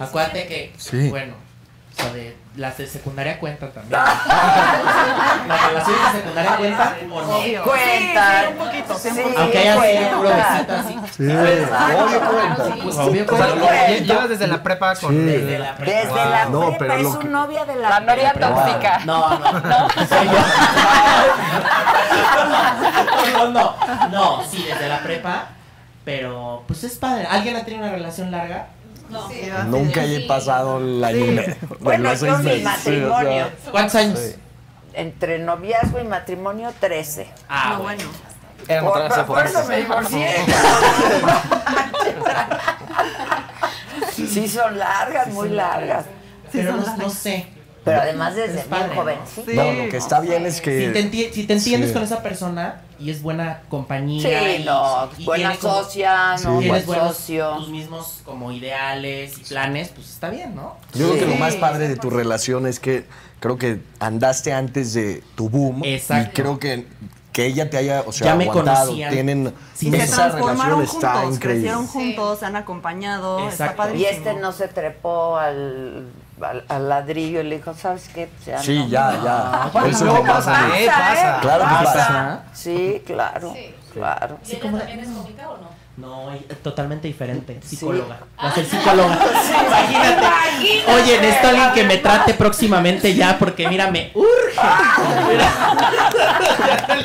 Acuérdate 0.00 0.46
que, 0.46 0.72
Sí. 0.78 1.08
bueno, 1.10 1.34
o 1.98 2.02
sea, 2.02 2.12
de 2.12 2.36
las 2.56 2.76
de 2.76 2.86
secundaria 2.86 3.38
cuentan 3.38 3.70
también. 3.72 4.00
¿Las 5.48 5.66
relaciones 5.68 6.12
de 6.12 6.18
secundaria 6.18 6.56
cuentan 6.56 6.94
o 7.10 7.20
no? 7.22 7.62
Cuenta. 7.64 8.40
Sí, 8.40 8.46
sí, 8.46 8.52
un 8.52 8.56
poquito, 8.58 8.98
sí. 8.98 9.08
Aunque 9.36 9.58
haya 9.58 9.74
sido 9.82 10.16
puro 10.18 10.28
besito 10.28 10.72
así. 10.74 10.98
Sí, 11.16 11.22
obvio 11.26 12.20
cuenta. 12.20 12.64
Pues 12.82 12.96
obvio 12.98 13.24
O 13.24 13.36
sea, 13.36 13.46
cuenta. 13.46 13.54
lo- 13.56 13.66
lle- 13.66 14.00
llevas 14.04 14.28
desde 14.28 14.46
la 14.46 14.62
prepa 14.62 14.94
con. 14.96 15.10
Sí. 15.12 15.18
Desde 15.18 15.58
la 15.58 15.76
prepa. 15.76 15.92
Desde 16.00 16.30
la 16.30 16.44
No, 16.46 16.60
prepa, 16.60 16.76
pero 16.78 16.94
es 16.94 17.12
su 17.12 17.18
que- 17.18 17.28
novia 17.28 17.64
de 17.64 17.76
la, 17.76 17.88
La 17.88 18.00
novia 18.00 18.32
prepa. 18.34 18.48
tóxica. 18.64 18.98
No, 19.06 19.38
no, 19.38 19.52
no. 19.60 19.88
No, 23.26 23.50
no, 23.50 24.08
no, 24.10 24.44
sí, 24.44 24.64
desde 24.68 24.88
la 24.88 24.98
prepa. 24.98 25.46
Pero, 26.04 26.62
pues 26.68 26.84
es 26.84 26.96
padre. 26.98 27.26
¿Alguien 27.28 27.56
ha 27.56 27.64
tenido 27.64 27.82
una 27.84 27.92
relación 27.92 28.30
larga? 28.30 28.66
No. 29.10 29.28
Nunca 29.64 30.04
he 30.04 30.20
pasado 30.26 30.80
la 30.80 31.12
luna. 31.12 31.42
Bueno, 31.80 32.10
los 32.10 32.20
yo 32.20 32.38
mi 32.38 32.44
meses, 32.44 32.68
sí, 32.82 32.90
o 32.90 32.92
sea, 32.92 33.10
matrimonio. 33.12 33.46
¿Cuántos 33.70 33.94
años? 33.94 34.18
Sí. 34.18 34.34
Entre 34.94 35.38
noviazgo 35.38 35.98
y 36.00 36.04
matrimonio, 36.04 36.72
13. 36.80 37.26
Ah, 37.48 37.74
No, 37.76 37.82
bueno. 37.84 38.02
bueno. 38.04 38.26
Eran 38.68 38.84
Por, 38.84 38.94
por 39.08 39.20
épocas. 39.20 39.50
eso 39.50 39.64
me 39.66 39.76
divorcié. 39.76 40.28
sí, 44.14 44.48
son 44.48 44.78
largas, 44.78 45.28
muy 45.28 45.48
largas. 45.50 46.06
Pero 46.52 46.76
no, 46.76 46.96
no 46.96 47.10
sé. 47.10 47.46
Pero 47.84 48.00
además 48.00 48.34
desde 48.34 48.60
Es 48.60 48.68
bien 48.68 48.68
padre, 48.68 48.88
¿no? 48.88 49.00
joven. 49.00 49.18
Sí. 49.34 49.42
No, 49.54 49.72
lo 49.72 49.88
que 49.88 49.96
está 49.96 50.20
bien 50.20 50.46
es 50.46 50.56
Si 50.56 50.62
que. 50.62 50.88
te, 50.88 51.04
enti- 51.04 51.32
si 51.32 51.44
te 51.44 51.52
entiendes 51.52 51.90
Sí. 51.90 51.94
con 51.94 52.02
esa 52.02 52.22
persona 52.22 52.80
y 52.98 53.10
es 53.10 53.22
buena 53.22 53.62
compañía. 53.68 54.22
Sí, 54.56 54.62
y, 54.62 54.64
no, 54.64 55.08
y 55.18 55.24
buena 55.24 55.50
tiene 55.50 55.58
como- 55.60 55.82
socia, 55.82 56.36
no, 56.44 56.60
Sí. 56.60 56.68
buen 56.68 56.84
socio. 56.86 57.56
tus 57.56 57.68
mismos 57.68 58.20
como 58.24 58.52
ideales 58.52 59.38
y 59.38 59.42
planes, 59.44 59.88
pues 59.94 60.08
está 60.10 60.30
bien, 60.30 60.54
¿no? 60.54 60.76
Yo 60.94 61.08
creo 61.08 61.18
que 61.20 61.26
lo 61.26 61.32
Sí. 61.34 61.38
más 61.38 61.56
padre 61.56 61.88
de 61.88 61.96
tu 61.96 62.10
relación 62.10 62.66
es 62.66 62.80
que 62.80 63.04
creo 63.40 63.58
que 63.58 63.80
andaste 64.00 64.52
antes 64.52 64.94
de 64.94 65.22
tu 65.34 65.48
boom. 65.48 65.82
Exacto. 65.84 66.30
Y 66.30 66.42
creo 66.42 66.58
que, 66.58 66.86
que 67.32 67.44
ella 67.46 67.68
te 67.68 67.76
haya, 67.76 68.02
o 68.06 68.12
sea, 68.12 68.28
Ya 68.28 68.34
me 68.34 68.44
aguantado. 68.48 68.86
conocían. 68.86 69.12
Tienen 69.12 69.46
eso. 69.46 69.54
esa 70.02 70.16
transformaron 70.30 70.78
relación 70.80 70.82
está 70.96 71.12
juntos, 71.16 71.36
increíble. 71.36 71.62
crecieron 71.68 71.86
juntos, 71.86 72.38
se 72.38 72.46
han 72.46 72.56
acompañado, 72.56 73.46
está 73.48 73.76
padrísimo. 73.76 74.10
Y 74.10 74.14
este 74.14 74.34
no 74.34 74.52
se 74.52 74.68
trepó 74.68 75.36
al, 75.36 76.08
al, 76.42 76.64
al 76.68 76.88
ladrillo 76.88 77.40
y 77.40 77.44
le 77.44 77.56
dijo, 77.56 77.72
¿sabes 77.74 78.08
qué? 78.14 78.26
Pues 78.26 78.46
ya 78.46 78.58
Sí, 78.62 78.78
no". 78.78 78.88
ya, 78.88 79.12
ya. 79.24 79.70
Bueno, 79.72 79.88
Eso 79.88 80.04
más 80.06 80.20
pasa. 80.22 80.78
¿eh? 80.78 80.86
Pasa. 80.86 81.38
Claro 81.40 81.64
que 81.64 81.70
Pasa. 81.70 81.92
pasa. 81.92 82.42
Sí, 82.52 83.02
claro, 83.06 83.52
Sí. 83.54 83.74
claro. 83.92 84.38
¿Y 84.46 84.50
ella 84.56 84.60
también 84.78 85.00
es 85.00 85.08
cómica 85.08 85.50
o 85.50 85.56
no? 85.58 85.75
No, 85.96 86.34
y- 86.34 86.40
totalmente 86.62 87.08
diferente. 87.08 87.58
Psicóloga. 87.64 88.18
Va 88.38 88.48
a 88.50 88.54
ser 88.54 88.66
psicóloga. 88.66 89.14
Imagínate. 89.66 90.26
Imagínate. 90.26 90.92
Oye, 90.92 91.20
necesito 91.20 91.48
alguien 91.48 91.72
que 91.72 91.84
me 91.84 91.96
trate 91.98 92.34
próximamente 92.34 93.14
ya 93.14 93.38
porque 93.38 93.66
mira, 93.68 93.90
me 93.90 94.10
urge. 94.14 94.26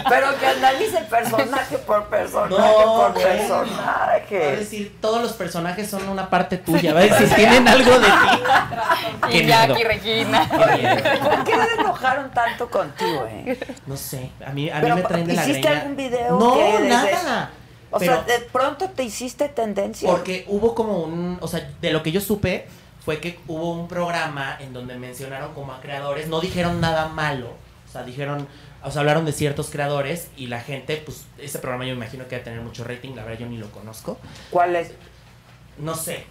Pero 0.09 0.37
que 0.39 0.45
analice 0.47 0.97
personaje 1.09 1.77
por 1.79 2.05
personaje 2.07 2.49
No, 2.61 2.95
por 2.95 3.13
bueno. 3.13 3.65
Va 3.65 4.03
a 4.03 4.17
personaje. 4.17 4.55
decir, 4.57 4.97
todos 5.01 5.21
los 5.21 5.33
personajes 5.33 5.89
son 5.89 6.07
una 6.09 6.29
parte 6.29 6.57
tuya. 6.57 6.93
Va 6.93 6.99
a 7.01 7.03
decir, 7.03 7.29
tienen 7.35 7.67
algo 7.67 7.97
de 7.99 8.05
ti. 8.07 8.11
Y. 9.31 9.45
Jackie 9.45 9.83
Regina. 9.83 10.47
¿Por 10.49 11.43
qué 11.45 11.53
se 11.53 11.79
enojaron 11.81 12.31
tanto 12.31 12.69
contigo, 12.69 13.25
eh? 13.29 13.57
No 13.85 13.95
sé, 13.95 14.31
a 14.45 14.49
mí, 14.51 14.69
a 14.69 14.75
mí 14.75 14.81
Pero, 14.81 14.95
me 14.95 15.01
traen 15.03 15.27
de 15.27 15.33
la 15.33 15.43
¿hiciste 15.43 15.61
greña. 15.61 15.79
algún 15.81 15.95
video 15.95 16.39
No, 16.39 16.53
que 16.55 16.63
desde- 16.79 16.89
nada. 16.89 17.49
O 17.91 17.99
Pero- 17.99 18.23
sea, 18.25 18.37
de 18.39 18.45
pronto 18.45 18.89
te 18.89 19.03
hiciste 19.03 19.49
tendencia. 19.49 20.09
Porque 20.09 20.45
hubo 20.47 20.73
como 20.75 20.99
un, 21.03 21.37
o 21.41 21.47
sea, 21.47 21.69
de 21.81 21.91
lo 21.91 22.01
que 22.03 22.11
yo 22.11 22.21
supe 22.21 22.67
fue 23.03 23.19
que 23.19 23.39
hubo 23.47 23.73
un 23.73 23.87
programa 23.87 24.57
en 24.59 24.73
donde 24.73 24.95
mencionaron 24.97 25.53
como 25.53 25.73
a 25.73 25.81
creadores, 25.81 26.27
no 26.27 26.39
dijeron 26.39 26.79
nada 26.79 27.07
malo, 27.09 27.47
o 27.87 27.91
sea, 27.91 28.03
dijeron, 28.03 28.47
o 28.83 28.91
sea, 28.91 29.01
hablaron 29.01 29.25
de 29.25 29.33
ciertos 29.33 29.69
creadores 29.69 30.29
y 30.37 30.47
la 30.47 30.61
gente, 30.61 30.97
pues, 31.03 31.25
ese 31.37 31.59
programa 31.59 31.85
yo 31.85 31.91
me 31.95 31.97
imagino 32.05 32.27
que 32.27 32.35
va 32.37 32.41
a 32.41 32.43
tener 32.45 32.61
mucho 32.61 32.83
rating, 32.83 33.15
la 33.15 33.23
verdad 33.23 33.39
yo 33.41 33.45
ni 33.47 33.57
lo 33.57 33.69
conozco, 33.71 34.17
¿Cuál 34.51 34.75
es? 34.75 34.91
no 35.79 35.95
sé. 35.95 36.25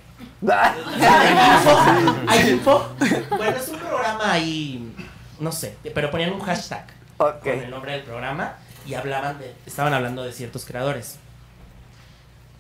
¿Hay 0.49 0.81
info? 1.59 2.27
¿Hay 2.29 2.51
info? 2.51 2.89
Bueno, 3.37 3.57
es 3.57 3.69
un 3.69 3.79
programa 3.79 4.33
ahí, 4.33 4.95
no 5.39 5.51
sé, 5.53 5.77
pero 5.95 6.11
ponían 6.11 6.33
un 6.33 6.41
hashtag 6.41 6.87
con 7.17 7.39
el 7.49 7.71
nombre 7.71 7.93
del 7.93 8.03
programa 8.03 8.55
y 8.87 8.95
hablaban 8.95 9.39
de, 9.39 9.55
estaban 9.67 9.93
hablando 9.93 10.23
de 10.23 10.33
ciertos 10.33 10.65
creadores. 10.65 11.19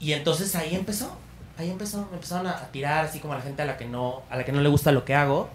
Y 0.01 0.15
entonces 0.15 0.57
ahí 0.57 0.75
empezó, 0.75 1.15
ahí 1.59 1.71
empezó, 1.71 2.07
me 2.11 2.15
empezaron 2.15 2.47
a, 2.47 2.57
tirar 2.73 3.05
así 3.05 3.21
como 3.21 3.35
a 3.35 3.37
la 3.37 3.43
gente 3.43 3.63
a 3.63 3.67
la 3.67 3.77
que 3.77 3.85
no, 3.85 4.23
a 4.31 4.37
la 4.37 4.45
que 4.45 4.53
no 4.53 4.61
le 4.63 4.69
gusta 4.69 4.91
lo 4.93 5.05
que 5.05 5.15
hago. 5.15 5.51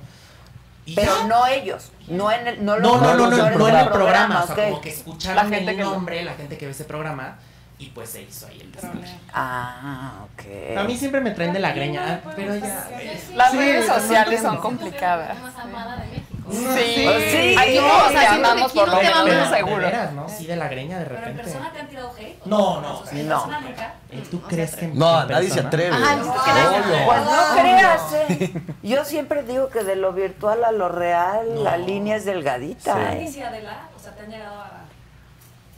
Y 0.86 0.94
Pero 0.94 1.12
ya. 1.22 1.28
no 1.28 1.48
ellos, 1.48 1.92
no 2.08 2.32
en 2.32 2.48
el, 2.48 2.64
no, 2.64 2.78
no, 2.78 3.00
los 3.00 3.02
no, 3.02 3.16
no, 3.18 3.30
no, 3.58 3.68
en 3.68 3.76
el 3.76 3.90
programa, 3.90 4.44
o 4.44 4.48
sea, 4.48 4.70
como 4.70 4.82
que 4.82 4.90
escucharon 4.90 5.36
La 5.50 5.56
gente 5.56 5.72
el 5.72 5.78
que 5.78 5.84
nombre, 5.84 6.24
la 6.24 6.36
gente 6.36 6.60
que 6.60 6.68
ve 6.68 6.72
ese 6.74 6.84
programa, 6.84 7.40
y 7.80 7.88
pues 7.88 8.12
se 8.12 8.22
hizo 8.22 8.46
ahí 8.48 8.62
el 8.62 8.72
desmadre. 8.72 9.10
Ah, 9.34 10.26
ok. 10.26 10.78
A 10.78 10.84
mí 10.84 10.96
siempre 10.96 11.22
me 11.22 11.32
traen 11.32 11.54
de 11.54 11.60
la 11.60 11.74
greña, 11.74 12.22
ah, 12.24 12.32
pero 12.36 12.56
ya. 12.56 12.88
Las 13.34 13.52
Sí, 13.52 13.58
redes 13.58 13.88
sociales 13.88 14.42
son 14.42 14.58
complicadas. 14.58 15.36
La 15.40 16.06
Sí. 16.52 17.08
Sí. 17.32 17.56
Aquí 17.58 17.76
No, 17.76 17.88
todos 17.88 18.04
o 18.04 18.08
te 18.12 18.20
sea, 18.20 18.34
amamos 18.36 18.72
por 18.74 18.88
lo 18.88 18.96
menos 18.98 19.14
vamos 19.14 19.50
de 19.50 19.58
seguro. 19.58 19.78
veras, 19.78 20.14
¿no? 20.14 20.30
Sí, 20.30 20.46
de 20.46 20.56
la 20.56 20.68
greña 20.68 21.00
de 21.00 21.06
Pero 21.06 21.18
en 21.18 21.22
repente. 21.24 21.44
persona 21.44 21.72
te 21.74 21.80
han 21.80 21.88
tirado 21.88 22.12
hate. 22.18 22.42
¿o 22.46 22.50
No, 22.50 22.82
no, 22.82 23.04
En 23.12 23.28
no. 23.30 23.50
¿Tú 24.32 24.42
crees 24.42 24.76
que 24.76 24.88
No, 24.88 25.22
en 25.24 25.28
nadie 25.30 25.50
se 25.50 25.60
atreve. 25.62 25.96
Pues 25.98 27.22
no 27.26 27.62
creas, 27.62 28.02
eh. 28.14 28.54
Yo 28.84 29.06
siempre 29.06 29.44
digo 29.44 29.70
que 29.70 29.84
de 29.84 29.96
lo 29.96 30.14
virtual 30.14 30.64
a 30.64 30.72
lo 30.72 30.90
real, 30.90 31.56
No. 31.56 31.64
la 31.64 31.78
línea 31.78 32.16
es 32.16 32.26
delgadita, 32.26 32.94
Sí. 32.94 33.40
¿eh? 33.40 33.48
O 33.96 34.00
sea, 34.00 34.14
te 34.14 34.22
han 34.24 34.30
llegado 34.30 34.60
a... 34.62 34.72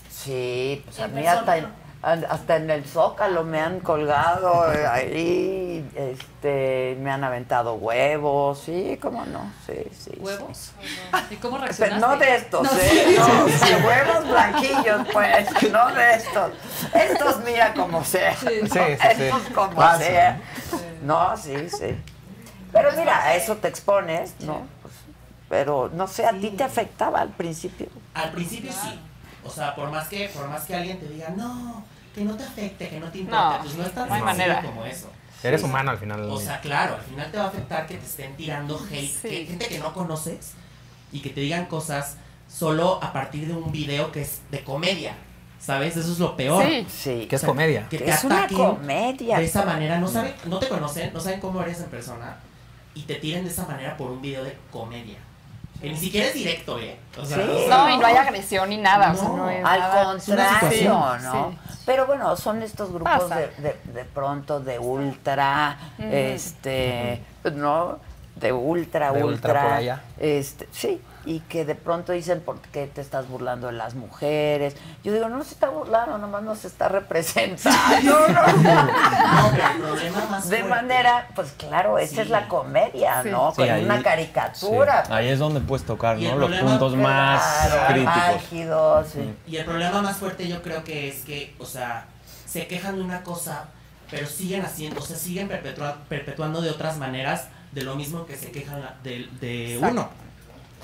Sí, 0.10 0.82
pues 0.86 1.00
a 1.00 1.08
mí 1.08 1.26
hasta 1.26 1.58
en, 1.58 1.68
hasta 2.08 2.56
en 2.56 2.70
el 2.70 2.86
zócalo 2.86 3.44
me 3.44 3.60
han 3.60 3.82
colgado 3.82 4.72
eh, 4.72 4.88
ahí, 4.88 5.90
este, 5.96 6.98
me 7.02 7.12
han 7.12 7.24
aventado 7.24 7.74
huevos, 7.74 8.62
sí, 8.66 8.98
cómo 9.02 9.26
no, 9.26 9.52
sí, 9.66 9.74
sí. 9.92 10.12
sí. 10.12 10.18
¿Huevos? 10.20 10.72
¿Y 11.30 11.36
cómo 11.36 11.58
Pero 11.58 11.66
reaccionaste? 11.66 12.08
no 12.08 12.18
de 12.18 12.36
estos, 12.36 12.68
¿eh? 12.74 13.16
No, 13.18 13.48
sí, 13.50 13.74
huevos 13.86 14.30
blanquillos, 14.30 15.08
pues, 15.12 15.72
no 15.72 15.94
de 15.94 16.14
estos. 16.14 16.52
Estos, 16.94 17.44
mira 17.44 17.74
como 17.74 18.04
sea. 18.04 18.36
Sí. 18.36 18.46
¿no? 18.62 18.68
Sí, 18.68 18.80
sí, 18.80 18.98
sí. 19.16 19.24
Estos 19.24 19.42
como 19.54 19.98
sea. 19.98 20.42
No, 21.04 21.36
sí, 21.36 21.70
sí. 21.70 21.96
Pero 22.72 22.92
mira, 22.98 23.24
a 23.24 23.36
eso 23.36 23.58
te 23.58 23.68
expones, 23.68 24.34
¿no? 24.40 24.66
Pues, 24.82 24.94
pero 25.50 25.90
no 25.94 26.08
sé, 26.08 26.26
¿a 26.26 26.32
ti 26.32 26.52
te 26.52 26.64
afectaba 26.64 27.20
al 27.20 27.30
principio? 27.30 27.88
Al 28.14 28.32
principio 28.32 28.72
sí. 28.72 29.00
O 29.44 29.50
sea, 29.50 29.76
por 29.76 29.90
más 29.90 30.08
que, 30.10 30.28
por 30.30 30.48
más 30.50 30.66
que 30.66 30.76
alguien 30.76 31.00
te 31.00 31.08
diga, 31.08 31.30
no, 31.30 31.84
que 32.18 32.26
no 32.26 32.36
te 32.36 32.44
afecte, 32.44 32.90
que 32.90 33.00
no 33.00 33.08
te 33.12 33.20
importe, 33.20 33.38
No, 33.58 33.60
pues 33.62 33.76
no 33.76 33.84
es 33.86 33.92
tan 33.94 34.10
no 34.10 34.26
manera. 34.26 34.62
como 34.64 34.84
eso. 34.86 35.12
Eres 35.44 35.62
Sí. 35.62 35.68
humano 35.68 35.92
al 35.92 35.98
final. 36.00 36.24
O 36.32 36.40
sea, 36.40 36.60
claro, 36.60 36.96
al 36.96 37.02
final 37.02 37.32
te 37.32 37.38
va 37.38 37.44
a 37.44 37.48
afectar 37.48 37.86
que 37.86 37.96
te 37.98 38.06
estén 38.06 38.36
tirando 38.36 38.76
hate, 38.90 39.08
Sí. 39.22 39.30
que- 39.30 39.46
gente 39.46 39.68
que 39.68 39.78
no 39.80 39.94
conoces 39.94 40.54
y 41.12 41.20
que 41.20 41.30
te 41.30 41.42
digan 41.42 41.66
cosas 41.68 42.18
solo 42.50 43.00
a 43.04 43.14
partir 43.14 43.48
de 43.48 43.54
un 43.54 43.72
video 43.72 44.12
que 44.12 44.22
es 44.22 44.42
de 44.50 44.64
comedia. 44.64 45.14
¿Sabes? 45.60 45.96
Eso 45.98 46.12
es 46.12 46.20
lo 46.20 46.36
peor. 46.38 46.64
Sí. 46.66 46.86
Sí. 46.90 47.28
¿Qué 47.30 47.36
es 47.36 47.44
comedia? 47.44 47.88
Que 47.90 47.98
Que 48.00 48.06
te 48.06 48.12
es 48.12 48.24
una 48.24 48.40
ataquen 48.44 48.58
comedia. 48.58 49.38
de 49.40 49.46
esa 49.46 49.66
manera, 49.66 50.00
no 50.00 50.08
saben, 50.08 50.34
no 50.46 50.60
te 50.60 50.68
conocen, 50.68 51.12
no 51.14 51.20
saben 51.20 51.40
cómo 51.40 51.62
eres 51.62 51.80
en 51.82 51.90
persona 51.90 52.38
y 52.96 53.02
te 53.04 53.16
tiren 53.16 53.44
de 53.44 53.50
esa 53.52 53.66
manera 53.68 53.96
por 53.98 54.10
un 54.12 54.22
video 54.22 54.44
de 54.44 54.56
comedia. 54.72 55.18
Que 55.82 55.90
ni 55.92 55.98
siquiera 55.98 56.28
es 56.28 56.34
directo, 56.34 56.80
¿eh? 56.80 56.98
O 57.20 57.26
sea, 57.26 57.38
Sí. 57.38 57.66
No, 57.70 57.90
y 57.90 57.98
no 57.98 58.06
hay 58.08 58.16
agresión 58.16 58.70
ni 58.70 58.78
nada. 58.78 59.12
o 59.12 59.16
sea, 59.16 59.28
No. 59.30 59.38
no 59.38 59.50
es 59.50 59.64
Al 59.66 59.80
nada. 59.80 60.06
contrario. 60.06 61.18
¿no? 61.22 61.50
Sí. 61.52 61.58
Pero 61.86 62.06
bueno, 62.08 62.36
son 62.36 62.62
estos 62.64 62.92
grupos 62.92 63.30
de, 63.30 63.48
de, 63.62 63.76
de 63.94 64.06
pronto 64.06 64.60
de 64.60 64.80
ultra, 64.80 65.78
este, 66.00 67.22
¿no? 67.54 68.00
De 68.36 68.52
ultra, 68.52 69.12
De 69.12 69.24
ultra. 69.24 69.52
ultra 69.52 69.64
por 69.64 69.74
allá. 69.74 70.02
Este, 70.18 70.68
sí, 70.72 71.02
y 71.28 71.42
que 71.42 71.66
de 71.66 71.76
pronto 71.76 72.14
dicen, 72.14 72.40
¿por 72.40 72.60
qué 72.60 72.88
te 72.88 73.02
estás 73.02 73.28
burlando 73.28 73.68
de 73.68 73.74
las 73.74 73.96
mujeres? 73.96 74.76
Yo 75.04 75.12
digo, 75.14 75.28
no 75.28 75.44
se 75.44 75.54
está 75.56 75.68
burlando, 75.70 76.18
nomás 76.18 76.42
nos 76.44 76.64
está 76.64 76.88
representando. 76.88 77.78
¿no? 78.04 78.28
no, 78.28 79.52
pero 79.52 79.72
el 79.72 79.78
problema 79.82 80.26
más 80.32 80.50
De 80.50 80.64
manera, 80.64 81.28
pues 81.36 81.52
claro, 81.58 82.00
esa 82.00 82.16
Sí. 82.16 82.22
es 82.22 82.30
la 82.30 82.48
comedia, 82.48 83.22
Sí. 83.24 83.30
¿no? 83.30 83.52
Sí, 83.52 83.58
Con 83.58 83.70
ahí- 83.70 83.84
una 83.84 84.02
caricatura. 84.02 85.06
Sí, 85.06 85.12
Ahí 85.14 85.28
es 85.28 85.40
donde 85.40 85.60
puedes 85.60 85.86
tocar, 85.86 86.18
¿no? 86.18 86.38
Los 86.38 86.52
puntos 86.60 86.96
más 86.96 87.44
Claro, 87.68 87.94
críticos. 87.94 89.08
Y 89.48 89.58
el 89.58 89.66
problema 89.66 90.02
más 90.02 90.18
fuerte 90.18 90.48
yo 90.48 90.62
creo 90.62 90.84
que 90.84 91.10
es 91.10 91.26
que, 91.26 91.54
o 91.60 91.66
sea, 91.66 92.06
se 92.46 92.68
quejan 92.68 92.96
de 92.96 93.02
una 93.04 93.24
cosa, 93.24 93.66
pero 94.10 94.26
siguen 94.28 94.64
haciendo, 94.66 95.02
o 95.02 95.04
sea, 95.04 95.18
siguen 95.18 95.50
perpetua- 95.50 95.98
perpetuando 96.08 96.62
de 96.62 96.70
otras 96.72 96.98
maneras 96.98 97.48
de 97.74 97.82
lo 97.84 97.96
mismo 97.96 98.26
que 98.26 98.38
se 98.38 98.52
quejan 98.52 98.80
la- 98.82 98.96
de, 99.04 99.28
de 99.42 99.78
uno. 99.82 100.10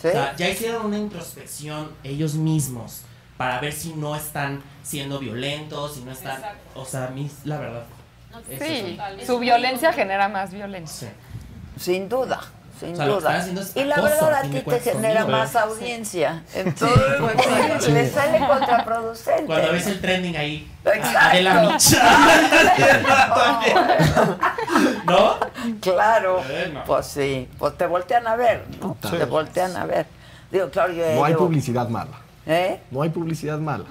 ¿Sí? 0.03 0.09
O 0.09 0.11
sea, 0.11 0.35
ya 0.35 0.49
hicieron 0.49 0.85
una 0.85 0.97
introspección 0.97 1.91
ellos 2.03 2.33
mismos 2.35 3.03
para 3.37 3.61
ver 3.61 3.71
si 3.71 3.93
no 3.93 4.17
están 4.17 4.61
siendo 4.83 5.17
violentos, 5.17 5.95
si 5.95 6.01
no 6.01 6.11
están, 6.11 6.39
Exacto. 6.39 6.81
o 6.81 6.85
sea, 6.85 7.05
a 7.05 7.09
mí 7.11 7.31
la 7.45 7.57
verdad. 7.57 7.85
Sí, 8.59 8.97
su 9.25 9.39
violencia 9.39 9.93
genera 9.93 10.27
más 10.27 10.51
violencia. 10.51 11.07
Sí. 11.77 11.83
Sin 11.85 12.09
duda, 12.09 12.41
sin 12.85 12.93
O 12.93 13.21
sea, 13.21 13.45
duda. 13.45 13.63
Y 13.75 13.83
la 13.83 14.01
verdad 14.01 14.33
a 14.33 14.41
ti 14.41 14.59
te 14.61 14.79
genera 14.79 15.25
más 15.25 15.55
audiencia. 15.55 16.43
Entonces, 16.53 17.01
pues, 17.19 17.87
le 17.89 18.09
sale 18.09 18.45
contraproducente. 18.45 19.45
Cuando 19.45 19.71
ves 19.71 19.87
el 19.87 20.01
trending 20.01 20.37
ahí, 20.37 20.71
Adela 21.19 21.61
Micha. 21.71 22.03
¿No? 25.05 25.35
Claro, 25.81 26.43
Bueno. 26.43 26.83
pues 26.85 27.05
sí, 27.07 27.49
pues 27.57 27.77
te 27.77 27.87
voltean 27.87 28.27
a 28.27 28.35
ver, 28.35 28.65
¿no? 28.81 28.97
Te 29.09 29.25
voltean 29.25 29.75
a 29.77 29.85
ver. 29.85 30.05
Digo, 30.51 30.69
claro, 30.69 30.93
yo 30.93 31.03
No 31.15 31.25
hay 31.25 31.33
publicidad 31.33 31.87
mala. 31.89 32.19
¿Eh? 32.45 32.79
No 32.91 33.01
hay 33.01 33.09
publicidad 33.09 33.57
mala. 33.59 33.85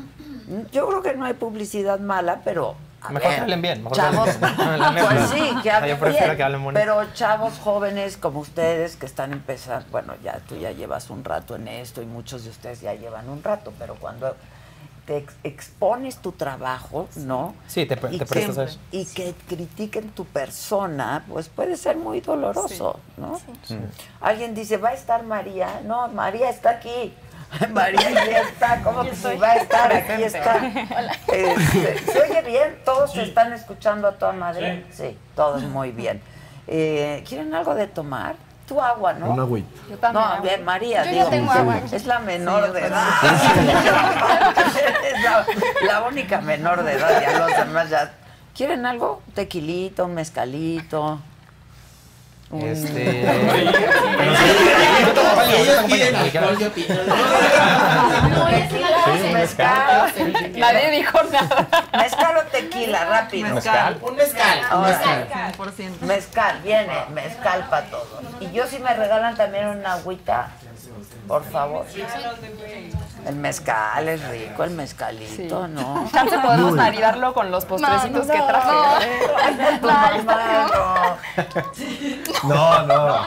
Yo 0.70 0.86
creo 0.88 1.02
que 1.02 1.14
no 1.14 1.24
hay 1.24 1.34
publicidad 1.34 1.98
mala, 1.98 2.40
pero. 2.44 2.76
A 3.04 3.10
Mejor 3.10 3.28
ver, 3.28 3.34
que 3.36 3.40
hablen 3.42 3.62
bien, 3.62 3.78
mejor 3.82 3.92
que 3.96 4.00
chavos, 4.02 4.28
hablen 4.42 4.94
bien. 4.94 5.06
Pues 5.10 5.30
sí, 5.30 5.56
que 5.62 5.68
Yo 5.68 5.74
hablen 5.74 5.98
prefiero 5.98 6.26
bien, 6.26 6.36
que 6.36 6.42
hablen 6.42 6.64
bonito. 6.64 6.80
Pero 6.84 7.12
chavos 7.14 7.58
jóvenes 7.58 8.16
como 8.16 8.40
ustedes 8.40 8.96
que 8.96 9.06
están 9.06 9.32
empezando, 9.32 9.86
bueno, 9.90 10.14
ya 10.22 10.38
tú 10.48 10.56
ya 10.56 10.70
llevas 10.72 11.10
un 11.10 11.24
rato 11.24 11.56
en 11.56 11.68
esto 11.68 12.00
y 12.02 12.06
muchos 12.06 12.44
de 12.44 12.50
ustedes 12.50 12.80
ya 12.80 12.94
llevan 12.94 13.28
un 13.28 13.42
rato, 13.42 13.72
pero 13.78 13.94
cuando 13.96 14.36
te 15.06 15.16
ex- 15.16 15.34
expones 15.42 16.18
tu 16.18 16.30
trabajo, 16.30 17.08
¿no? 17.16 17.56
Sí, 17.66 17.86
te, 17.86 17.94
y 17.94 17.98
te 17.98 18.18
que, 18.18 18.26
prestas 18.26 18.58
a 18.58 18.64
eso. 18.64 18.78
y 18.92 19.04
que 19.04 19.34
critiquen 19.48 20.10
tu 20.10 20.24
persona, 20.24 21.24
pues 21.28 21.48
puede 21.48 21.76
ser 21.76 21.96
muy 21.96 22.20
doloroso, 22.20 23.00
¿no? 23.16 23.40
Alguien 24.20 24.54
dice, 24.54 24.76
¿va 24.76 24.90
a 24.90 24.94
estar 24.94 25.24
María? 25.24 25.80
No, 25.84 26.06
María 26.06 26.48
está 26.50 26.70
aquí. 26.70 27.12
María 27.72 28.10
ya 28.10 28.40
está, 28.42 28.80
¿cómo 28.82 29.02
que 29.02 29.14
si 29.14 29.36
va 29.36 29.50
a 29.50 29.56
estar? 29.56 29.92
Aquí 29.96 30.22
está. 30.22 30.56
Este, 31.28 31.98
¿Se 32.12 32.22
oye 32.22 32.42
bien? 32.42 32.78
¿Todos 32.84 33.12
se 33.12 33.22
están 33.22 33.52
escuchando 33.52 34.08
a 34.08 34.12
toda 34.12 34.32
madre? 34.32 34.86
Sí, 34.90 35.18
todos 35.34 35.62
muy 35.62 35.90
bien. 35.90 36.22
Eh, 36.66 37.22
¿Quieren 37.28 37.54
algo 37.54 37.74
de 37.74 37.86
tomar? 37.86 38.36
Tú 38.66 38.80
agua, 38.80 39.12
¿no? 39.12 39.26
Un 39.30 39.40
agüita. 39.40 39.68
Yo 39.90 39.98
también. 39.98 40.24
No, 40.24 40.42
bien, 40.42 40.64
María, 40.64 41.04
Yo 41.04 41.10
ya 41.10 41.16
digo, 41.16 41.28
tengo 41.30 41.50
agua. 41.50 41.80
es 41.90 42.06
la 42.06 42.18
menor 42.20 42.72
de 42.72 42.86
edad. 42.86 43.08
es 45.04 45.22
la, 45.22 45.46
la 45.86 46.02
única 46.02 46.40
menor 46.40 46.82
de 46.84 46.92
edad, 46.92 47.20
ya 47.20 47.38
los 47.38 47.56
demás 47.56 47.90
ya. 47.90 48.12
¿Quieren 48.54 48.86
algo? 48.86 49.20
Un 49.26 49.34
tequilito, 49.34 50.04
un 50.04 50.14
mezcalito. 50.14 51.18
Este. 52.52 53.24
Nadie 60.56 60.90
dijo 60.90 61.22
nada. 61.24 61.66
mezcal 61.96 62.36
o 62.36 62.42
tequila, 62.50 63.04
rápido. 63.06 63.54
Mezcal. 63.54 63.98
Un 64.02 64.16
mezcal. 64.16 64.60
mezcal. 64.82 65.28
100%. 65.56 66.00
Mezcal, 66.02 66.60
viene, 66.62 66.92
mezcal 67.14 67.66
para 67.70 67.86
todos. 67.86 68.20
Y 68.40 68.52
yo 68.52 68.66
si 68.66 68.78
me 68.80 68.92
regalan 68.94 69.34
también 69.34 69.68
una 69.68 69.94
agüita, 69.94 70.50
por 71.28 71.44
favor. 71.44 71.86
El 73.26 73.36
mezcal 73.36 74.08
es 74.08 74.28
rico, 74.28 74.64
el 74.64 74.70
mezcalito, 74.70 75.68
¿no? 75.68 76.08
Chance 76.12 76.38
podemos 76.38 76.72
maridarlo 76.72 77.32
con 77.34 77.50
los 77.50 77.64
postrecitos 77.64 78.26
que 78.26 78.40
traje. 78.40 79.08
No, 82.44 82.82
no. 82.86 83.06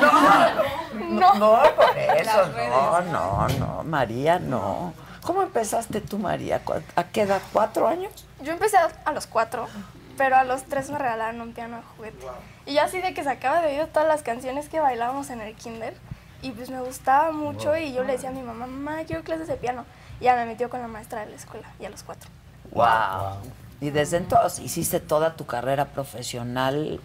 no. 0.00 0.72
No, 1.12 1.34
no, 1.34 1.58
por 1.76 1.98
eso, 1.98 2.46
no, 2.70 3.00
no, 3.02 3.48
no, 3.58 3.84
María, 3.84 4.38
no. 4.38 4.94
¿Cómo 5.22 5.42
empezaste 5.42 6.00
tú, 6.00 6.18
María? 6.18 6.60
¿Cu- 6.64 6.82
¿A 6.96 7.04
qué 7.04 7.22
edad? 7.22 7.40
¿Cuatro 7.52 7.86
años? 7.86 8.12
Yo 8.42 8.52
empecé 8.52 8.76
a, 8.76 9.12
los 9.12 9.26
cuatro, 9.26 9.68
pero 10.16 10.36
a 10.36 10.44
los 10.44 10.64
tres 10.64 10.90
me 10.90 10.98
regalaron 10.98 11.40
un 11.40 11.52
piano 11.52 11.76
de 11.76 11.82
juguete. 11.96 12.26
Y 12.66 12.74
yo 12.74 12.82
así 12.82 13.00
de 13.00 13.14
que 13.14 13.22
sacaba 13.24 13.60
de 13.60 13.68
oído 13.68 13.86
todas 13.88 14.08
las 14.08 14.22
canciones 14.22 14.68
que 14.68 14.80
bailábamos 14.80 15.30
en 15.30 15.40
el 15.42 15.54
kinder. 15.54 15.94
Y 16.42 16.50
pues 16.50 16.68
me 16.70 16.80
gustaba 16.80 17.30
mucho 17.32 17.76
y 17.76 17.92
yo 17.92 18.02
le 18.04 18.12
decía 18.14 18.30
a 18.30 18.32
mi 18.32 18.42
mamá, 18.42 18.66
mamá, 18.66 19.04
quiero 19.06 19.22
clases 19.22 19.46
de 19.48 19.54
piano. 19.56 19.84
Y 20.20 20.24
ya 20.24 20.34
me 20.36 20.44
metió 20.46 20.68
con 20.68 20.80
la 20.80 20.88
maestra 20.88 21.20
de 21.20 21.30
la 21.30 21.36
escuela, 21.36 21.68
y 21.80 21.84
a 21.84 21.90
los 21.90 22.02
cuatro. 22.02 22.28
Wow. 22.72 23.38
Y 23.80 23.90
desde 23.90 24.16
entonces 24.18 24.60
hiciste 24.64 25.00
toda 25.00 25.34
tu 25.36 25.46
carrera 25.46 25.86
profesional 25.86 27.00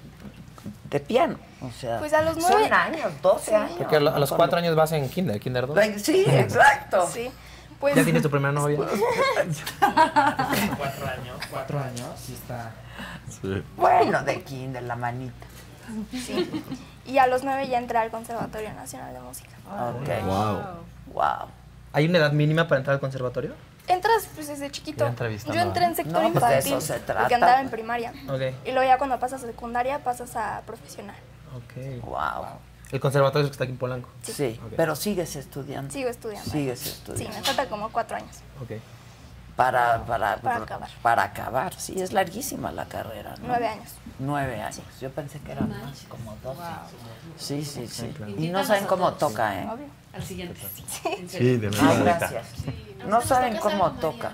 de 0.89 0.99
piano. 0.99 1.37
O 1.61 1.71
sea, 1.71 1.97
Pues 1.99 2.13
a 2.13 2.21
los 2.21 2.33
son 2.35 2.43
nueve- 2.51 2.69
años, 2.73 3.11
12 3.21 3.55
años. 3.55 3.75
Porque 3.77 3.95
a 3.95 3.99
lo- 3.99 4.13
a 4.15 4.19
los 4.19 4.31
cuatro 4.31 4.57
años 4.59 4.75
vas 4.75 4.91
en 4.91 5.09
kinder, 5.09 5.39
kinder 5.39 5.65
2. 5.67 5.75
Like, 5.75 5.99
Sí, 5.99 6.25
exacto. 6.27 7.07
Sí, 7.11 7.31
pues 7.79 7.95
¿Ya 7.95 8.03
tienes 8.03 8.21
tu 8.23 8.29
primera 8.29 8.51
novia? 8.51 8.77
Cuatro 10.77 11.07
años, 11.07 11.37
cuatro 11.49 11.79
años, 11.79 12.07
sí 12.23 12.33
está. 12.33 12.71
Bueno, 13.75 14.23
de 14.23 14.41
kinder, 14.41 14.83
la 14.83 14.95
manita. 14.95 15.45
sí. 16.11 16.49
Y 17.07 17.17
a 17.19 17.27
los 17.27 17.43
nueve 17.43 17.67
ya 17.67 17.77
entré 17.77 17.97
al 17.97 18.11
Conservatorio 18.11 18.73
Nacional 18.73 19.13
de 19.13 19.19
Música. 19.21 19.49
Ok. 19.67 20.25
Wow. 20.25 21.13
Wow. 21.13 21.47
¿Hay 21.93 22.05
una 22.05 22.17
edad 22.19 22.31
mínima 22.33 22.67
para 22.67 22.79
entrar 22.79 22.93
al 22.95 22.99
conservatorio? 22.99 23.53
Entras 23.87 24.27
pues 24.35 24.47
desde 24.49 24.69
chiquito. 24.69 25.05
Yo 25.05 25.61
entré 25.61 25.85
en 25.85 25.95
sector 25.95 26.21
No, 26.21 26.31
pues, 26.33 26.33
de 26.33 26.37
infantil 26.57 26.73
eso 26.73 26.81
se 26.81 26.99
trata. 26.99 27.21
porque 27.21 27.35
andaba 27.35 27.61
en 27.61 27.69
primaria. 27.69 28.13
Ok. 28.29 28.41
Y 28.65 28.71
luego 28.73 28.83
ya 28.83 28.97
cuando 28.97 29.17
pasas 29.19 29.41
a 29.43 29.47
secundaria 29.47 30.03
pasas 30.03 30.35
a 30.35 30.61
profesional. 30.65 31.15
Ok. 31.55 32.03
Wow. 32.03 32.45
El 32.91 32.99
conservatorio 32.99 33.45
es 33.45 33.49
que 33.49 33.53
está 33.53 33.63
aquí 33.63 33.71
en 33.71 33.77
Polanco. 33.79 34.09
Sí, 34.21 34.59
Ok. 34.65 34.73
pero 34.75 34.95
sigues 34.95 35.35
estudiando. 35.37 35.91
Sigo 35.91 36.09
estudiando. 36.09 36.49
Sigues 36.51 36.79
Sí, 36.79 36.89
estudiando. 36.89 37.37
me 37.37 37.43
falta 37.45 37.67
como 37.67 37.89
cuatro 37.89 38.17
años. 38.17 38.37
Ok. 38.61 38.71
Para, 39.57 40.05
para, 40.05 40.37
Para 40.37 40.57
acabar. 40.63 40.89
Para 41.01 41.23
acabar, 41.23 41.73
sí, 41.73 41.99
es 41.99 42.13
larguísima 42.13 42.71
la 42.71 42.85
carrera. 42.85 43.33
¿no? 43.41 43.47
Nueve 43.47 43.67
años. 43.67 43.89
Nueve 44.19 44.61
años. 44.61 44.81
Yo 45.01 45.09
pensé 45.11 45.39
que 45.39 45.51
eran 45.51 45.67
más, 45.69 46.05
como 46.07 46.37
doce. 46.43 46.61
Sí, 47.37 47.65
sí, 47.65 47.87
sí. 47.87 48.15
Y 48.37 48.47
no 48.49 48.63
saben 48.63 48.85
cómo 48.85 49.11
toca, 49.13 49.59
¿eh? 49.59 49.67
Obvio. 49.69 49.85
Al 50.13 50.23
siguiente. 50.23 50.61
Sí, 51.27 51.57
de 51.57 51.67
Ah, 51.67 51.93
verdad. 51.93 52.19
gracias. 52.19 52.45
No 53.07 53.19
saben 53.21 53.57
cómo 53.57 53.91
toca. 53.93 54.31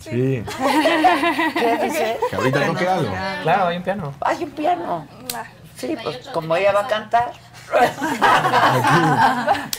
Sí. 0.00 0.42
¿Qué 0.42 1.78
dice? 1.82 2.18
Que 2.30 2.36
ahorita 2.36 2.66
toque 2.66 2.88
algo. 2.88 3.12
Claro, 3.42 3.66
hay 3.66 3.76
un 3.76 3.82
piano. 3.82 4.14
Hay 4.22 4.42
un 4.44 4.50
piano. 4.50 5.06
Ah, 5.34 5.44
Sí, 5.76 5.96
pues 6.02 6.28
como 6.28 6.56
ella 6.56 6.72
va 6.72 6.80
a 6.80 6.88
cantar. 6.88 7.32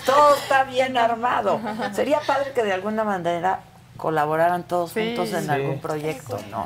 Todo 0.05 0.35
está 0.35 0.63
bien 0.63 0.97
armado. 0.97 1.59
Sería 1.93 2.19
padre 2.21 2.51
que 2.53 2.63
de 2.63 2.73
alguna 2.73 3.03
manera 3.03 3.59
colaboraran 4.01 4.63
todos 4.63 4.91
Sí. 4.91 4.99
juntos 5.15 5.31
en 5.33 5.43
Sí. 5.45 5.49
algún 5.51 5.79
proyecto, 5.79 6.39
¿no? 6.49 6.65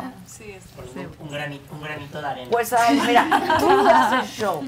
Un 1.20 1.30
granito, 1.30 1.74
un 1.76 1.82
granito 1.82 2.22
de 2.22 2.28
arena. 2.28 2.48
Pues 2.50 2.72
ay, 2.72 2.98
mira, 3.06 3.58
tú 3.60 3.70
haces 3.90 4.32
show. 4.38 4.64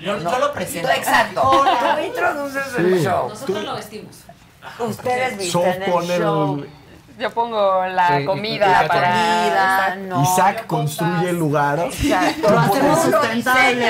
yo, 0.00 0.16
no. 0.20 0.30
yo 0.30 0.38
lo 0.38 0.52
presento. 0.52 0.88
Exacto. 0.90 1.42
Tú 1.42 2.02
introduces 2.06 2.78
el 2.78 2.98
Sí. 2.98 3.04
show. 3.04 3.28
Nosotros 3.28 3.64
lo 3.64 3.74
vestimos. 3.74 4.16
Ustedes 4.78 5.38
visten 5.38 5.82
el 5.82 6.20
show. 6.20 6.58
el... 6.58 6.83
Yo 7.18 7.30
pongo 7.30 7.84
la 7.86 8.18
Sí, 8.18 8.24
comida 8.24 8.82
y- 8.82 8.84
y- 8.84 8.88
para. 8.88 9.10
Comida, 9.10 9.96
no. 10.08 10.22
Isaac 10.24 10.66
construye 10.66 11.30
el 11.30 11.38
lugar. 11.38 11.78
Exacto. 11.78 12.50
Lo 12.50 12.58
hacemos 12.58 13.02
sustentable, 13.02 13.86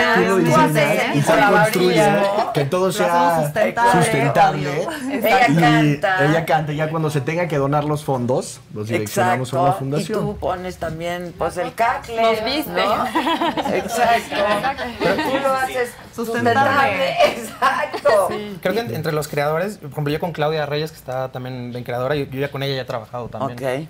Isaac 1.15 1.51
construye 1.51 2.05
que 2.53 2.65
todo 2.67 2.93
sea 2.93 3.43
sustentable, 3.45 4.03
sustentable. 4.03 4.89
Ella 5.11 5.47
canta. 5.59 6.25
Ella 6.27 6.45
canta. 6.45 6.73
Ya 6.73 6.91
cuando 6.91 7.09
se 7.11 7.21
tenga 7.23 7.49
que 7.49 7.57
donar 7.57 7.85
los 7.85 8.05
fondos, 8.05 8.61
los 8.75 8.89
direccionamos 8.89 9.53
a 9.55 9.57
una 9.57 9.69
Exacto. 9.71 9.85
Y 9.87 9.91
fundación. 9.91 10.21
tú 10.21 10.37
pones 10.39 10.77
también, 10.77 11.35
pues, 11.39 11.57
el 11.57 11.73
cacle. 11.75 12.21
Nos 12.21 12.45
viste. 12.45 12.71
¿no? 12.73 13.07
Exacto. 13.75 14.37
Pero 14.99 15.15
tú 15.17 15.39
lo 15.43 15.53
haces 15.55 15.93
Sustentable. 16.15 17.11
Exacto. 17.27 18.29
Creo 18.61 18.75
que 18.75 18.81
en- 18.81 18.95
entre 18.95 19.13
los 19.13 19.27
creadores, 19.29 19.79
por 19.79 19.91
ejemplo, 19.91 20.13
yo 20.13 20.21
con 20.21 20.33
Claudia 20.33 20.65
Reyes, 20.67 20.93
que 20.93 20.99
está 20.99 21.33
también 21.33 21.75
en 21.75 21.85
creadora, 21.85 22.15
yo, 22.15 22.27
yo 22.27 22.39
ya 22.41 22.51
con 22.53 22.63
ella 22.63 22.75
ya 22.77 22.83
he 22.83 22.85
trabajado 23.15 23.29
también. 23.29 23.89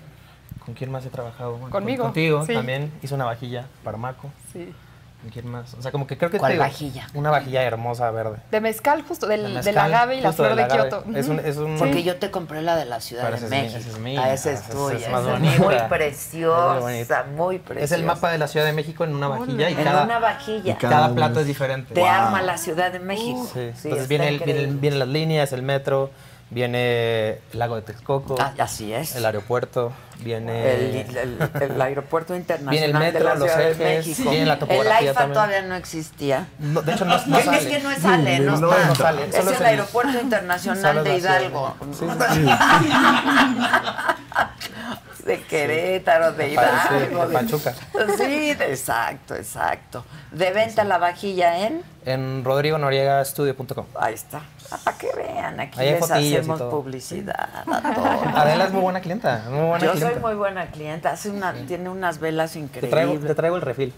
Ok. 0.59 0.65
¿Con 0.65 0.73
quién 0.73 0.91
más 0.91 1.05
he 1.05 1.09
trabajado? 1.09 1.59
Con- 1.59 1.69
Conmigo, 1.69 2.03
Contigo 2.05 2.45
sí. 2.45 2.53
también. 2.53 2.91
Hice 3.01 3.13
una 3.15 3.25
vajilla 3.25 3.65
para 3.83 3.97
Maco. 3.97 4.31
Sí. 4.53 4.73
¿Con 5.21 5.29
quién 5.31 5.47
más? 5.47 5.73
O 5.73 5.81
sea, 5.81 5.91
como 5.91 6.05
que 6.05 6.17
creo 6.19 6.29
que... 6.29 6.37
¿Cuál 6.37 6.51
te- 6.53 6.57
vajilla? 6.59 7.07
Una 7.15 7.31
vajilla 7.31 7.63
hermosa 7.63 8.09
verde. 8.11 8.37
De 8.51 8.61
mezcal, 8.61 9.03
justo, 9.07 9.25
del, 9.27 9.41
De 9.41 9.47
del 9.47 9.53
mezcal, 9.55 9.77
agave 9.93 10.17
y 10.17 10.21
la 10.21 10.31
flor 10.33 10.49
del 10.55 10.57
de. 10.57 10.67
Kioto. 10.67 11.03
Es 11.15 11.27
un, 11.27 11.39
es 11.39 11.57
un- 11.57 11.77
Porque 11.77 12.03
yo 12.03 12.17
te 12.17 12.29
compré 12.31 12.61
la 12.61 12.75
de 12.75 12.85
la 12.85 12.99
Ciudad 12.99 13.23
Pero 13.29 13.37
de 13.39 13.45
esa 13.45 13.45
es 13.45 13.51
mi- 13.51 13.57
México. 13.61 13.79
esa 13.79 13.89
es 13.89 13.99
mía, 13.99 14.21
Ah, 14.23 14.33
esa 14.33 14.51
es 14.51 14.69
tuya. 14.69 14.97
esa 14.97 15.05
es 15.07 15.11
más 15.11 15.25
bonita. 15.25 15.63
muy 15.63 15.75
preciosa, 15.89 17.25
muy 17.35 17.59
preciosa. 17.59 17.85
Es 17.85 17.91
el 17.99 18.03
mapa 18.05 18.31
de 18.31 18.37
la 18.37 18.47
Ciudad 18.47 18.65
de 18.67 18.73
México 18.73 19.03
en 19.03 19.15
una 19.15 19.27
vajilla 19.27 19.69
y 19.69 19.73
En 19.73 19.83
cada, 19.83 20.03
una 20.03 20.19
vajilla. 20.19 20.71
y 20.73 20.75
cada 20.75 20.95
Cada 20.95 21.15
plato 21.15 21.39
es 21.39 21.47
diferente. 21.47 21.93
Te 21.93 21.99
Wow. 22.01 22.09
arma 22.09 22.41
la 22.43 22.57
Ciudad 22.57 22.91
de 22.91 22.99
México. 22.99 23.49
Sí. 23.51 23.71
Sí, 23.75 23.87
Entonces 23.87 24.07
viene, 24.07 24.27
el- 24.29 24.77
vienen 24.77 24.99
las 24.99 25.07
líneas, 25.07 25.51
el 25.53 25.61
metro, 25.63 26.11
viene 26.51 27.29
el 27.51 27.59
lago 27.59 27.75
de 27.75 27.81
Texcoco, 27.81 28.35
Ah, 28.39 28.53
así 28.59 28.93
es. 28.93 29.15
el 29.15 29.25
aeropuerto, 29.25 29.91
viene... 30.19 30.73
El, 31.01 31.17
el- 31.17 31.49
el 31.61 31.81
aeropuerto 31.81 32.35
internacional 32.35 32.71
Viene 32.71 32.85
el 32.85 32.93
metro, 32.93 33.19
de 33.19 33.25
la 33.25 33.35
los 33.35 33.49
Ciudad 33.51 33.61
ejes, 33.71 33.77
de 33.79 33.85
México. 33.97 34.29
viene 34.29 34.45
la 34.45 34.53
el 34.53 34.91
AIFA 34.91 35.13
también. 35.13 35.33
todavía 35.33 35.61
no 35.63 35.75
existía. 35.75 36.47
No, 36.59 36.81
de 36.81 36.93
hecho, 36.93 37.03
no, 37.05 37.17
no 37.25 37.37
es 37.39 37.45
sale. 37.45 37.67
que 37.69 37.79
no 37.79 37.95
sale, 37.95 38.39
no, 38.39 38.95
sale, 38.95 39.25
Es 39.27 39.35
solo 39.35 39.49
el 39.49 39.53
es 39.55 39.59
el- 39.59 39.65
aeropuerto 39.65 40.21
internacional 40.21 40.97
es 40.99 41.03
de 41.03 41.17
Hidalgo. 41.17 41.75
México. 41.81 42.25
Sí, 42.33 42.35
sí, 42.35 42.45
De 45.25 45.41
Querétaro, 45.41 46.33
de 46.33 46.45
sí. 46.45 46.51
Hidalgo. 46.53 47.27
de 47.27 47.33
Pachuca. 47.33 47.73
Sí, 48.17 48.51
exacto, 48.51 49.35
exacto. 49.35 50.05
De 50.31 50.51
venta 50.51 50.83
la 50.83 50.99
vajilla 50.99 51.65
en. 51.65 51.81
En 52.05 52.43
rodrigonoriagastudio.com. 52.45 53.85
Ahí 53.99 54.13
está. 54.13 54.41
Ah, 54.71 54.77
para 54.83 54.97
que 54.97 55.11
vean, 55.15 55.59
aquí 55.59 55.79
Ahí 55.79 55.91
les 55.91 56.11
hacemos 56.11 56.61
publicidad 56.63 57.49
a 57.67 57.93
todos. 57.95 58.35
Adela 58.35 58.65
es 58.65 58.71
muy 58.71 58.81
buena 58.81 59.01
clienta, 59.01 59.43
muy 59.49 59.59
buena 59.65 59.85
Yo 59.85 59.91
clienta. 59.91 60.13
soy 60.13 60.21
muy 60.21 60.33
buena 60.35 60.67
clienta, 60.67 61.11
hace 61.11 61.29
una, 61.29 61.53
tiene 61.53 61.89
unas 61.89 62.19
velas 62.19 62.53
te, 62.53 62.59
increíbles. 62.59 62.91
traigo, 62.91 63.19
te 63.19 63.35
traigo 63.35 63.55
el 63.57 63.61
refil. 63.61 63.93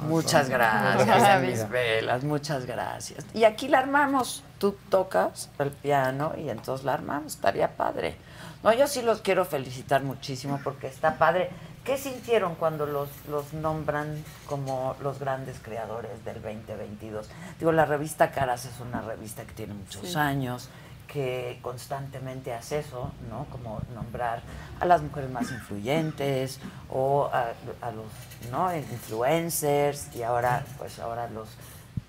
Muchas 0.00 0.48
gracias, 0.48 1.06
Muchas 1.06 1.40
mis 1.42 1.68
velas, 1.68 2.24
muchas 2.24 2.66
gracias. 2.66 3.24
Y 3.34 3.44
aquí 3.44 3.68
la 3.68 3.78
armamos. 3.78 4.42
Tú 4.58 4.76
tocas 4.90 5.50
el 5.58 5.70
piano 5.70 6.32
y 6.36 6.48
entonces 6.48 6.84
la 6.84 6.94
armamos. 6.94 7.34
Estaría 7.34 7.68
padre. 7.68 8.16
No, 8.64 8.72
yo 8.72 8.86
sí 8.88 9.02
los 9.02 9.20
quiero 9.20 9.44
felicitar 9.44 10.02
muchísimo 10.02 10.58
porque 10.64 10.86
está 10.88 11.16
padre. 11.18 11.50
¿Qué 11.84 11.98
sintieron 11.98 12.54
cuando 12.54 12.86
los, 12.86 13.10
los 13.28 13.52
nombran 13.52 14.24
como 14.46 14.96
los 15.02 15.18
grandes 15.18 15.58
creadores 15.62 16.24
del 16.24 16.40
2022? 16.40 17.28
Digo, 17.58 17.72
la 17.72 17.84
revista 17.84 18.30
Caras 18.32 18.64
es 18.64 18.80
una 18.80 19.02
revista 19.02 19.44
que 19.44 19.52
tiene 19.52 19.74
muchos 19.74 20.08
Sí. 20.08 20.16
años, 20.18 20.70
que 21.06 21.58
constantemente 21.60 22.54
hace 22.54 22.78
eso, 22.78 23.12
¿no? 23.28 23.44
Como 23.52 23.82
nombrar 23.94 24.40
a 24.80 24.86
las 24.86 25.02
mujeres 25.02 25.30
más 25.30 25.50
influyentes 25.52 26.58
o 26.88 27.28
a, 27.30 27.48
a 27.86 27.90
los 27.90 28.06
¿no? 28.50 28.74
influencers 28.74 30.08
y 30.16 30.22
ahora, 30.22 30.64
pues 30.78 30.98
ahora 30.98 31.28
los 31.28 31.50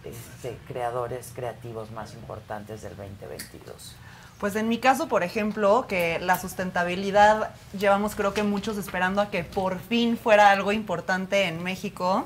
este, 0.06 0.58
creadores 0.68 1.32
creativos 1.36 1.92
más 1.92 2.14
importantes 2.14 2.82
del 2.82 2.96
2022. 2.96 3.96
Pues 4.40 4.56
en 4.56 4.68
mi 4.68 4.80
caso, 4.80 5.08
por 5.08 5.24
ejemplo, 5.24 5.86
que 5.88 6.20
la 6.20 6.38
sustentabilidad 6.38 7.54
llevamos 7.78 8.16
creo 8.16 8.34
que 8.34 8.44
muchos 8.44 8.78
esperando 8.78 9.22
a 9.22 9.30
que 9.30 9.44
por 9.44 9.80
fin 9.80 10.18
fuera 10.18 10.52
algo 10.52 10.72
importante 10.72 11.46
en 11.46 11.64
México. 11.64 12.26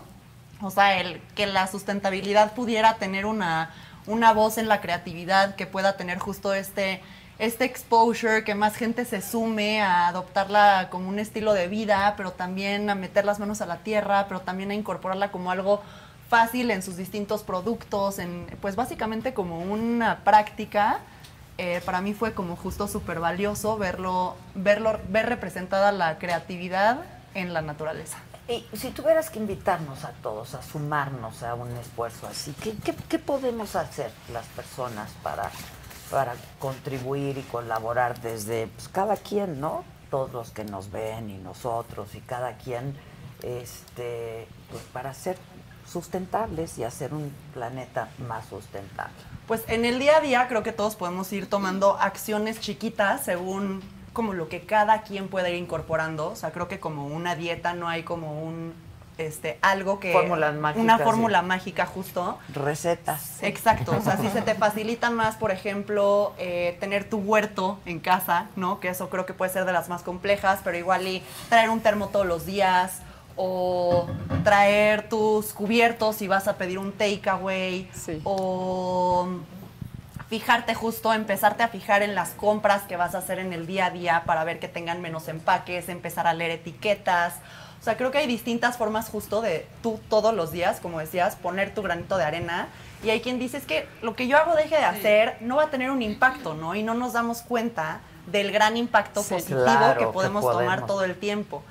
O 0.62 0.72
sea, 0.72 1.00
el 1.00 1.22
que 1.36 1.46
la 1.46 1.68
sustentabilidad 1.68 2.54
pudiera 2.54 2.96
tener 2.96 3.26
una, 3.26 3.72
una 4.08 4.34
voz 4.34 4.58
en 4.58 4.68
la 4.68 4.82
creatividad, 4.82 5.56
que 5.56 5.68
pueda 5.68 5.98
tener 5.98 6.18
justo 6.18 6.54
este, 6.54 7.02
este 7.38 7.64
exposure, 7.64 8.44
que 8.44 8.56
más 8.56 8.76
gente 8.76 9.06
se 9.06 9.22
sume 9.22 9.82
a 9.82 10.08
adoptarla 10.08 10.90
como 10.90 11.08
un 11.08 11.20
estilo 11.20 11.54
de 11.54 11.68
vida, 11.68 12.16
pero 12.18 12.32
también 12.32 12.90
a 12.90 12.96
meter 12.96 13.24
las 13.24 13.40
manos 13.40 13.62
a 13.62 13.68
la 13.68 13.78
tierra, 13.78 14.26
pero 14.28 14.42
también 14.42 14.72
a 14.72 14.74
incorporarla 14.74 15.32
como 15.32 15.52
algo 15.52 15.82
fácil 16.30 16.72
en 16.72 16.82
sus 16.82 16.96
distintos 16.96 17.44
productos, 17.44 18.20
en, 18.20 18.46
pues 18.62 18.76
básicamente 18.76 19.34
como 19.34 19.60
una 19.60 20.24
práctica 20.24 21.02
eh, 21.62 21.82
para 21.86 22.00
mí 22.00 22.14
fue 22.14 22.34
como 22.34 22.56
justo 22.56 22.88
súper 22.88 23.20
valioso 23.20 23.78
verlo, 23.78 24.38
verlo, 24.56 24.98
ver 25.10 25.28
representada 25.28 25.92
la 25.92 26.18
creatividad 26.18 27.02
en 27.34 27.54
la 27.54 27.62
naturaleza. 27.62 28.18
Y 28.48 28.66
si 28.78 28.92
tuvieras 28.92 29.30
que 29.30 29.40
invitarnos 29.40 30.06
a 30.06 30.12
todos 30.24 30.54
a 30.54 30.64
sumarnos 30.64 31.44
a 31.44 31.56
un 31.56 31.70
esfuerzo 31.76 32.28
así, 32.28 32.56
¿qué, 32.64 32.74
qué, 32.86 32.96
qué 33.10 33.20
podemos 33.20 33.76
hacer 33.76 34.10
las 34.32 34.46
personas 34.46 35.12
para, 35.22 35.52
para 36.10 36.34
contribuir 36.60 37.38
y 37.38 37.42
colaborar 37.42 38.22
desde 38.22 38.68
pues, 38.68 38.88
cada 38.88 39.18
quien, 39.18 39.60
¿no? 39.60 39.84
Todos 40.10 40.32
los 40.32 40.52
que 40.52 40.64
nos 40.64 40.92
ven 40.92 41.30
y 41.30 41.40
nosotros 41.40 42.16
y 42.16 42.22
cada 42.22 42.56
quien, 42.56 42.96
este, 43.44 44.48
pues 44.72 44.82
para 44.94 45.14
ser 45.14 45.38
sustentables 45.90 46.78
y 46.78 46.84
hacer 46.84 47.14
un 47.14 47.32
planeta 47.54 48.10
más 48.28 48.46
sustentable. 48.46 49.14
Pues 49.48 49.64
en 49.68 49.86
el 49.86 50.00
día 50.00 50.18
a 50.18 50.22
día 50.22 50.48
creo 50.48 50.64
que 50.64 50.72
todos 50.72 50.96
podemos 50.96 51.32
ir 51.34 51.50
tomando 51.50 51.98
acciones 52.00 52.60
chiquitas 52.60 53.26
según 53.26 53.82
como 54.14 54.34
lo 54.34 54.50
que 54.50 54.62
cada 54.62 55.02
quien 55.02 55.28
pueda 55.28 55.50
ir 55.50 55.56
incorporando. 55.56 56.30
O 56.30 56.36
sea, 56.36 56.52
creo 56.52 56.68
que 56.68 56.80
como 56.80 57.08
una 57.08 57.36
dieta 57.36 57.74
no 57.74 57.88
hay 57.88 58.04
como 58.04 58.44
un 58.44 58.74
este 59.18 59.60
algo 59.62 60.00
que 60.00 60.14
Fórmulas 60.14 60.56
mágicas, 60.56 60.84
una 60.84 60.98
sí. 60.98 61.04
fórmula 61.04 61.42
mágica 61.42 61.86
justo. 61.86 62.38
Recetas. 62.54 63.44
Exacto, 63.44 63.96
o 63.98 64.02
sea, 64.02 64.18
si 64.18 64.30
se 64.34 64.42
te 64.42 64.56
facilita 64.56 65.10
más, 65.10 65.36
por 65.36 65.52
ejemplo, 65.52 66.34
eh, 66.38 66.78
tener 66.80 67.10
tu 67.10 67.18
huerto 67.18 67.80
en 67.86 68.00
casa, 68.00 68.48
¿no? 68.56 68.80
Que 68.80 68.90
eso 68.90 69.10
creo 69.10 69.26
que 69.26 69.34
puede 69.34 69.52
ser 69.52 69.66
de 69.66 69.74
las 69.74 69.90
más 69.90 70.04
complejas, 70.04 70.62
pero 70.64 70.78
igual 70.78 71.08
y 71.08 71.24
traer 71.50 71.70
un 71.70 71.82
termo 71.82 72.08
todos 72.08 72.26
los 72.26 72.46
días 72.46 73.02
o 73.42 74.06
traer 74.44 75.08
tus 75.08 75.54
cubiertos 75.54 76.18
si 76.18 76.28
vas 76.28 76.50
a 76.50 76.58
pedir 76.58 76.78
un 76.78 76.92
takeaway 76.92 77.90
Sí. 77.94 78.20
o 78.26 79.30
fijarte 80.30 80.76
justo, 80.76 81.14
empezarte 81.14 81.64
a 81.64 81.70
fijar 81.70 82.02
en 82.04 82.16
las 82.16 82.32
compras 82.32 82.82
que 82.84 82.98
vas 82.98 83.16
a 83.16 83.20
hacer 83.20 83.40
en 83.40 83.54
el 83.54 83.66
día 83.66 83.86
a 83.86 83.90
día 83.92 84.24
para 84.26 84.44
ver 84.44 84.60
que 84.60 84.68
tengan 84.68 85.02
menos 85.02 85.28
empaques, 85.30 85.88
empezar 85.88 86.28
a 86.28 86.34
leer 86.34 86.52
etiquetas. 86.52 87.36
O 87.80 87.84
sea, 87.84 87.96
creo 87.96 88.12
que 88.12 88.18
hay 88.18 88.28
distintas 88.28 88.76
formas 88.78 89.08
justo 89.10 89.42
de 89.42 89.66
tú 89.82 90.02
todos 90.10 90.34
los 90.34 90.52
días, 90.52 90.82
como 90.82 91.00
decías, 91.00 91.36
poner 91.38 91.74
tu 91.74 91.82
granito 91.82 92.18
de 92.18 92.26
arena. 92.26 92.68
Y 93.06 93.10
hay 93.10 93.22
quien 93.22 93.40
dice 93.40 93.56
es 93.58 93.66
que 93.66 93.88
lo 94.02 94.16
que 94.18 94.28
yo 94.28 94.38
hago 94.38 94.54
deje 94.54 94.76
de 94.76 94.84
hacer 94.84 95.38
no 95.40 95.56
va 95.56 95.64
a 95.64 95.70
tener 95.70 95.90
un 95.90 96.02
impacto, 96.02 96.56
¿no? 96.56 96.76
Y 96.76 96.84
no 96.84 96.94
nos 96.94 97.14
damos 97.14 97.42
cuenta 97.42 98.02
del 98.28 98.52
gran 98.52 98.76
impacto 98.76 99.24
Sí. 99.24 99.34
positivo 99.34 99.64
Claro, 99.64 99.98
que 99.98 100.06
que 100.08 100.12
podemos 100.12 100.42
tomar 100.44 100.58
podemos. 100.82 100.88
todo 100.88 101.04
el 101.06 101.16
tiempo. 101.18 101.64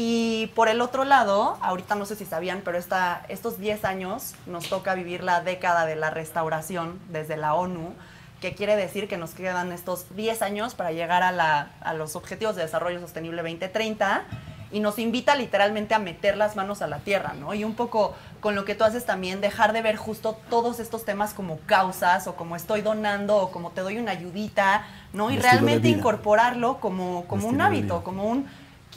Y 0.00 0.46
por 0.54 0.68
el 0.68 0.80
otro 0.80 1.02
lado, 1.04 1.58
ahorita 1.60 1.96
no 1.96 2.06
sé 2.06 2.14
si 2.14 2.24
sabían, 2.24 2.62
pero 2.64 2.78
esta, 2.78 3.22
estos 3.28 3.58
10 3.58 3.84
años 3.84 4.36
nos 4.46 4.68
toca 4.68 4.94
vivir 4.94 5.24
la 5.24 5.40
década 5.40 5.86
de 5.86 5.96
la 5.96 6.10
restauración 6.10 7.00
desde 7.08 7.36
la 7.36 7.54
ONU, 7.54 7.94
que 8.40 8.54
quiere 8.54 8.76
decir 8.76 9.08
que 9.08 9.16
nos 9.16 9.30
quedan 9.32 9.72
estos 9.72 10.14
10 10.14 10.40
años 10.42 10.76
para 10.76 10.92
llegar 10.92 11.24
a, 11.24 11.32
la- 11.32 11.70
a 11.80 11.94
los 11.94 12.14
Objetivos 12.14 12.54
de 12.54 12.62
Desarrollo 12.62 13.00
Sostenible 13.00 13.42
2030 13.42 14.22
y 14.70 14.78
nos 14.78 15.00
invita 15.00 15.34
literalmente 15.34 15.94
a 15.94 15.98
meter 15.98 16.36
las 16.36 16.54
manos 16.54 16.80
a 16.80 16.86
la 16.86 16.98
tierra, 16.98 17.32
¿no? 17.32 17.52
Y 17.54 17.64
un 17.64 17.74
poco 17.74 18.14
con 18.38 18.54
lo 18.54 18.64
que 18.64 18.76
tú 18.76 18.84
haces 18.84 19.04
también, 19.04 19.40
dejar 19.40 19.72
de 19.72 19.82
ver 19.82 19.96
justo 19.96 20.38
todos 20.48 20.78
estos 20.78 21.04
temas 21.04 21.34
como 21.34 21.58
causas 21.66 22.28
o 22.28 22.36
como 22.36 22.54
estoy 22.54 22.82
donando 22.82 23.36
o 23.36 23.50
como 23.50 23.72
te 23.72 23.80
doy 23.80 23.98
una 23.98 24.12
ayudita, 24.12 24.84
¿no? 25.12 25.32
Y 25.32 25.38
realmente 25.42 25.88
incorporarlo 25.98 26.78
como, 26.78 27.24
como 27.24 27.48
un 27.48 27.60
hábito, 27.62 28.04
como 28.04 28.22
un 28.26 28.46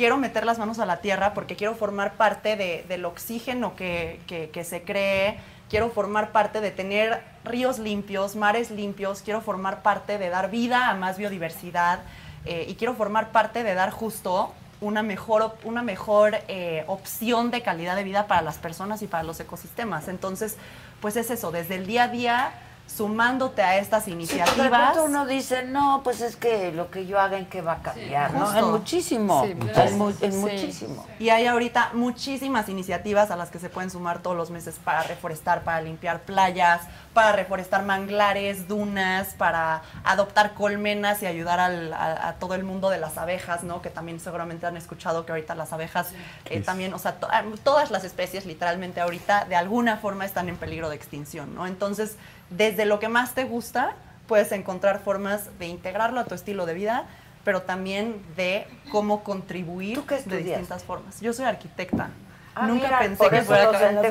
quiero 0.01 0.17
meter 0.17 0.47
las 0.47 0.57
manos 0.57 0.79
a 0.79 0.87
la 0.87 0.97
tierra 0.97 1.35
porque 1.35 1.55
quiero 1.55 1.75
formar 1.75 2.13
parte 2.13 2.55
de- 2.55 2.83
del 2.87 3.05
oxígeno 3.05 3.75
que, 3.75 4.19
que- 4.25 4.63
se 4.63 4.81
cree, 4.81 5.37
quiero 5.69 5.91
formar 5.91 6.31
parte 6.31 6.59
de 6.59 6.71
tener 6.71 7.21
ríos 7.45 7.77
limpios, 7.77 8.35
mares 8.35 8.71
limpios, 8.71 9.21
quiero 9.21 9.41
formar 9.41 9.83
parte 9.83 10.17
de 10.17 10.29
dar 10.29 10.49
vida 10.49 10.89
a 10.89 10.95
más 10.95 11.19
biodiversidad 11.19 11.99
eh, 12.45 12.65
y 12.67 12.73
quiero 12.77 12.95
formar 12.95 13.29
parte 13.31 13.61
de 13.61 13.75
dar 13.75 13.91
justo 13.91 14.51
una 14.79 15.03
mejor, 15.03 15.55
una 15.65 15.83
mejor 15.83 16.35
eh, 16.47 16.83
opción 16.87 17.51
de 17.51 17.61
calidad 17.61 17.95
de 17.95 18.03
vida 18.03 18.25
para 18.25 18.41
las 18.41 18.57
personas 18.57 19.03
y 19.03 19.07
para 19.07 19.21
los 19.21 19.39
ecosistemas. 19.39 20.07
Entonces, 20.07 20.57
pues 20.99 21.15
es 21.15 21.29
eso, 21.29 21.51
desde 21.51 21.75
el 21.75 21.85
día 21.85 22.05
a 22.05 22.07
día 22.07 22.51
sumándote 22.95 23.61
a 23.61 23.77
estas 23.77 24.05
Sí, 24.05 24.11
iniciativas. 24.11 24.69
pronto 24.93 25.05
uno 25.05 25.25
dice, 25.25 25.63
no, 25.63 26.01
pues 26.03 26.21
es 26.21 26.35
que 26.35 26.71
lo 26.71 26.91
que 26.91 27.05
yo 27.05 27.19
haga 27.19 27.37
en 27.37 27.45
qué 27.45 27.61
va 27.61 27.73
a 27.73 27.81
cambiar, 27.81 28.33
¿no? 28.33 28.55
En 28.57 28.65
muchísimo, 28.71 29.43
Sí, 29.45 29.51
en, 29.51 29.97
mu- 29.97 30.09
en 30.21 30.31
Sí. 30.31 30.37
muchísimo. 30.37 31.05
Y 31.19 31.29
hay 31.29 31.47
ahorita 31.47 31.91
muchísimas 31.93 32.67
iniciativas 32.69 33.31
a 33.31 33.35
las 33.35 33.49
que 33.49 33.59
se 33.59 33.69
pueden 33.69 33.89
sumar 33.89 34.19
todos 34.19 34.35
los 34.35 34.51
meses 34.51 34.75
para 34.83 35.03
reforestar, 35.03 35.63
para 35.63 35.81
limpiar 35.81 36.21
playas, 36.21 36.81
para 37.13 37.31
reforestar 37.31 37.83
manglares, 37.83 38.67
dunas, 38.67 39.29
para 39.37 39.81
adoptar 40.03 40.53
colmenas 40.53 41.21
y 41.23 41.25
ayudar 41.25 41.59
al- 41.59 41.93
a, 41.93 42.27
a 42.29 42.33
todo 42.33 42.55
el 42.55 42.63
mundo 42.63 42.89
de 42.89 42.97
las 42.99 43.17
abejas, 43.17 43.63
¿no? 43.63 43.81
Que 43.81 43.89
también 43.89 44.19
seguramente 44.19 44.65
han 44.65 44.77
escuchado 44.77 45.25
que 45.25 45.31
ahorita 45.31 45.55
las 45.55 45.71
abejas 45.73 46.09
eh, 46.45 46.57
Sí. 46.59 46.63
también, 46.63 46.93
o 46.93 46.99
sea, 46.99 47.13
to- 47.19 47.27
todas 47.63 47.91
las 47.91 48.03
especies 48.03 48.45
literalmente 48.45 48.99
ahorita 49.01 49.45
de 49.45 49.55
alguna 49.55 49.97
forma 49.97 50.25
están 50.25 50.49
en 50.49 50.57
peligro 50.57 50.89
de 50.89 50.95
extinción, 50.95 51.55
¿no? 51.55 51.67
Entonces, 51.67 52.15
desde 52.51 52.85
lo 52.85 52.99
que 52.99 53.09
más 53.09 53.33
te 53.33 53.43
gusta, 53.45 53.95
puedes 54.27 54.51
encontrar 54.51 54.99
formas 54.99 55.57
de 55.57 55.65
integrarlo 55.67 56.19
a 56.19 56.25
tu 56.25 56.35
estilo 56.35 56.65
de 56.65 56.73
vida, 56.73 57.05
pero 57.43 57.63
también 57.63 58.21
de 58.35 58.67
cómo 58.91 59.23
contribuir 59.23 60.03
de 60.03 60.37
distintas 60.37 60.83
formas. 60.83 61.19
Yo 61.21 61.33
soy 61.33 61.45
arquitecta. 61.45 62.09
Ah, 62.53 62.67
Nunca 62.67 62.85
mira, 62.87 62.99
pensé 62.99 63.29
que 63.29 63.41
fuera 63.43 63.63
a 63.63 63.69
acabar. 63.69 64.03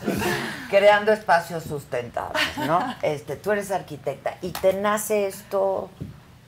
Creando 0.70 1.12
espacios 1.12 1.64
sustentables, 1.64 2.42
¿no? 2.66 2.94
Este, 3.02 3.36
tú 3.36 3.50
eres 3.52 3.70
arquitecta 3.72 4.36
y 4.42 4.52
te 4.52 4.72
nace 4.74 5.26
esto 5.26 5.90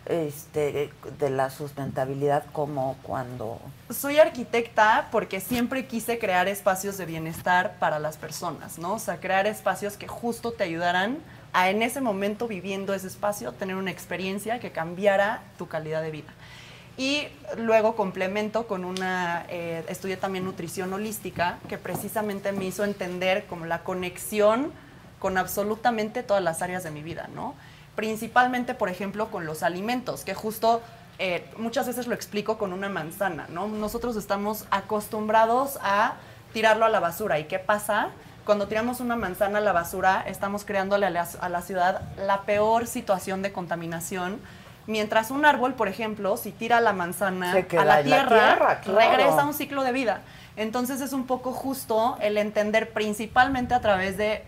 este, 0.09 0.91
de 1.19 1.31
la 1.31 1.51
sustentabilidad 1.51 2.45
como 2.53 2.97
cuando... 3.03 3.61
Soy 3.91 4.19
arquitecta 4.19 5.09
porque 5.13 5.41
siempre 5.41 5.87
quise 5.87 6.19
crear 6.19 6.49
espacios 6.49 6.97
de 6.97 7.07
bienestar 7.07 7.77
para 7.79 7.99
las 7.99 8.17
personas, 8.17 8.79
¿no? 8.79 8.95
O 8.95 8.99
sea, 8.99 9.21
crear 9.21 9.47
espacios 9.47 9.97
que 9.97 10.09
justo 10.09 10.53
te 10.53 10.65
ayudaran 10.65 11.19
a 11.53 11.71
en 11.71 11.83
ese 11.83 12.01
momento 12.01 12.49
viviendo 12.49 12.95
ese 12.95 13.07
espacio 13.07 13.53
tener 13.53 13.77
una 13.77 13.91
experiencia 13.91 14.61
que 14.61 14.73
cambiara 14.73 15.43
tu 15.59 15.69
calidad 15.69 16.03
de 16.03 16.11
vida. 16.11 16.33
Y 16.97 17.29
luego 17.57 17.95
complemento 17.95 18.67
con 18.67 18.85
una, 18.85 19.47
eh, 19.49 19.85
estudié 19.89 20.17
también 20.17 20.45
nutrición 20.45 20.93
holística, 20.93 21.59
que 21.69 21.79
precisamente 21.79 22.51
me 22.51 22.65
hizo 22.65 22.83
entender 22.83 23.47
como 23.47 23.67
la 23.67 23.85
conexión 23.85 24.73
con 25.21 25.39
absolutamente 25.39 26.23
todas 26.23 26.43
las 26.43 26.61
áreas 26.61 26.83
de 26.83 26.91
mi 26.91 27.03
vida, 27.03 27.29
¿no? 27.35 27.55
Principalmente, 27.99 28.75
por 28.75 28.89
ejemplo, 28.89 29.29
con 29.29 29.45
los 29.45 29.65
alimentos, 29.65 30.23
que 30.23 30.33
justo 30.33 30.83
eh, 31.19 31.45
muchas 31.57 31.89
veces 31.89 32.07
lo 32.07 32.15
explico 32.15 32.57
con 32.57 32.73
una 32.73 32.89
manzana, 32.89 33.47
¿no? 33.49 33.67
Nosotros 33.67 34.15
estamos 34.15 34.67
acostumbrados 34.71 35.81
a 35.83 36.13
tirarlo 36.53 36.85
a 36.85 36.91
la 36.91 37.01
basura. 37.01 37.41
¿Y 37.41 37.47
qué 37.47 37.59
pasa? 37.59 38.11
Cuando 38.45 38.69
tiramos 38.69 39.01
una 39.01 39.17
manzana 39.17 39.59
a 39.59 39.61
la 39.61 39.73
basura, 39.73 40.23
estamos 40.29 40.65
creándole 40.65 41.07
a 41.07 41.11
la, 41.11 41.27
a 41.41 41.49
la 41.49 41.61
ciudad 41.61 42.03
la 42.25 42.43
peor 42.43 42.87
situación 42.87 43.43
de 43.43 43.51
contaminación. 43.51 44.39
Mientras 44.87 45.33
un 45.33 45.45
árbol, 45.45 45.75
por 45.75 45.89
ejemplo, 45.89 46.37
si 46.37 46.53
tira 46.53 46.81
la 46.81 46.93
manzana 46.93 47.51
a 47.51 47.55
la 47.85 48.03
tierra, 48.05 48.29
tierra, 48.29 48.81
claro. 48.81 48.97
regresa 48.97 49.41
a 49.41 49.45
un 49.45 49.55
ciclo 49.55 49.83
de 49.83 49.91
vida. 49.91 50.21
Entonces 50.55 51.01
es 51.01 51.13
un 51.13 51.27
poco 51.27 51.51
justo 51.51 52.17
el 52.21 52.39
entender 52.39 52.93
principalmente 52.93 53.75
a 53.75 53.81
través 53.81 54.17
de 54.17 54.45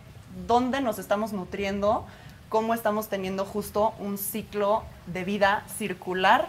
dónde 0.47 0.81
nos 0.81 1.01
estamos 1.01 1.33
nutriendo, 1.33 2.07
cómo 2.51 2.75
estamos 2.75 3.09
teniendo 3.09 3.47
justo 3.47 3.95
un 3.99 4.19
ciclo 4.19 4.83
de 5.07 5.25
vida 5.25 5.65
circular 5.79 6.49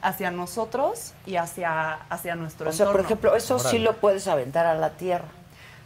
hacia 0.00 0.32
nosotros 0.32 1.12
y 1.26 1.36
hacia, 1.36 1.92
hacia 2.08 2.34
nuestro 2.34 2.70
O 2.70 2.72
sea, 2.72 2.90
por 2.90 3.00
ejemplo, 3.02 3.36
eso 3.36 3.60
sí 3.60 3.78
lo 3.78 3.92
puedes 3.98 4.26
aventar 4.26 4.66
a 4.66 4.74
la 4.74 4.90
tierra. 4.90 5.26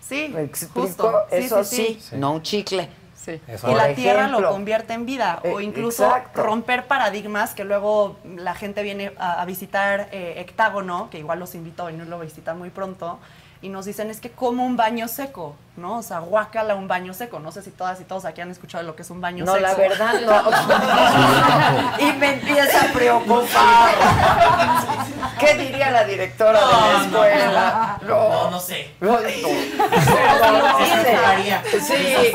Sí, 0.00 0.35
justo. 0.72 1.12
Sí, 1.29 1.37
Eso 1.37 1.64
sí, 1.64 1.76
sí, 1.76 2.00
sí. 2.00 2.16
no 2.16 2.33
un 2.33 2.42
chicle. 2.42 2.88
Sí. 3.16 3.40
y 3.66 3.74
la 3.74 3.92
tierra 3.92 4.29
lo 4.29 4.48
convierte 4.50 4.92
en 4.92 5.05
vida 5.05 5.40
o 5.44 5.59
Eh, 5.59 5.64
incluso 5.64 6.05
exacto. 6.05 6.44
romper 6.44 6.87
paradigmas 6.87 7.55
que 7.55 7.64
luego 7.64 8.16
la 8.24 8.55
gente 8.55 8.85
viene 8.85 9.12
a, 9.18 9.42
a 9.42 9.44
visitar 9.44 10.09
eh, 10.12 10.35
Hectágono, 10.37 11.11
que 11.11 11.18
igual 11.18 11.40
los 11.40 11.57
invito 11.57 11.83
a 11.83 11.87
venirlo 11.87 12.16
a 12.16 12.20
visitar 12.20 12.55
muy 12.55 12.70
pronto, 12.70 13.18
y 13.66 13.68
nos 13.68 13.85
dicen 13.85 14.11
es 14.11 14.20
que 14.20 14.31
como 14.31 14.64
un 14.64 14.76
baño 14.76 15.09
seco, 15.09 15.57
¿no? 15.76 15.98
O 15.98 16.02
sea, 16.05 16.20
guácala 16.20 16.76
un 16.76 16.87
baño 16.87 17.12
seco. 17.14 17.40
No 17.40 17.50
sé 17.50 17.62
si 17.62 17.70
todas 17.72 18.00
y 18.00 18.05
todos 18.05 18.24
aquí 18.24 18.40
han 18.40 18.52
escuchado 18.52 18.85
lo 18.85 18.94
que 18.94 19.02
es 19.02 19.11
un 19.11 19.20
baño 19.20 19.44
No, 19.44 19.55
seco. 19.55 19.66
la 19.66 19.74
verdad 19.74 20.12
no. 21.98 22.09
y 22.09 22.12
me 22.12 22.35
empieza 22.35 22.83
a 22.83 22.92
preocupar. 22.92 23.90
¿Qué 25.40 25.55
diría 25.55 25.90
la 25.90 26.05
directora 26.05 26.61
de 26.61 26.66
la 26.66 27.02
escuela? 27.05 27.98
No, 28.02 28.50
no 28.52 28.61
sé. 28.61 28.90
No, 29.00 29.18
no. 29.18 29.18
Se 29.18 29.35
preocuparía. 31.02 31.62
Sí. 31.72 32.33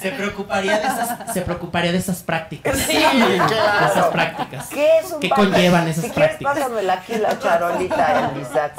Se 0.00 0.12
preocuparía 0.12 0.78
de 0.78 0.86
esas, 0.86 1.34
se 1.34 1.40
preocuparía 1.42 1.90
de 1.90 1.98
esas 1.98 2.22
prácticas. 2.22 2.76
Sí, 2.78 2.96
De 2.98 3.36
esas 3.36 4.06
prácticas. 4.12 4.68
¿Qué 4.68 4.98
es 5.00 5.10
un 5.10 5.18
¿Qué 5.18 5.28
conllevan 5.28 5.88
esas 5.88 6.04
Si 6.04 6.10
quieres, 6.10 6.36
prácticas? 6.36 6.54
pásamela 6.56 6.92
aquí 6.92 7.16
la 7.16 7.36
charolita, 7.36 8.30
Elisa. 8.32 8.70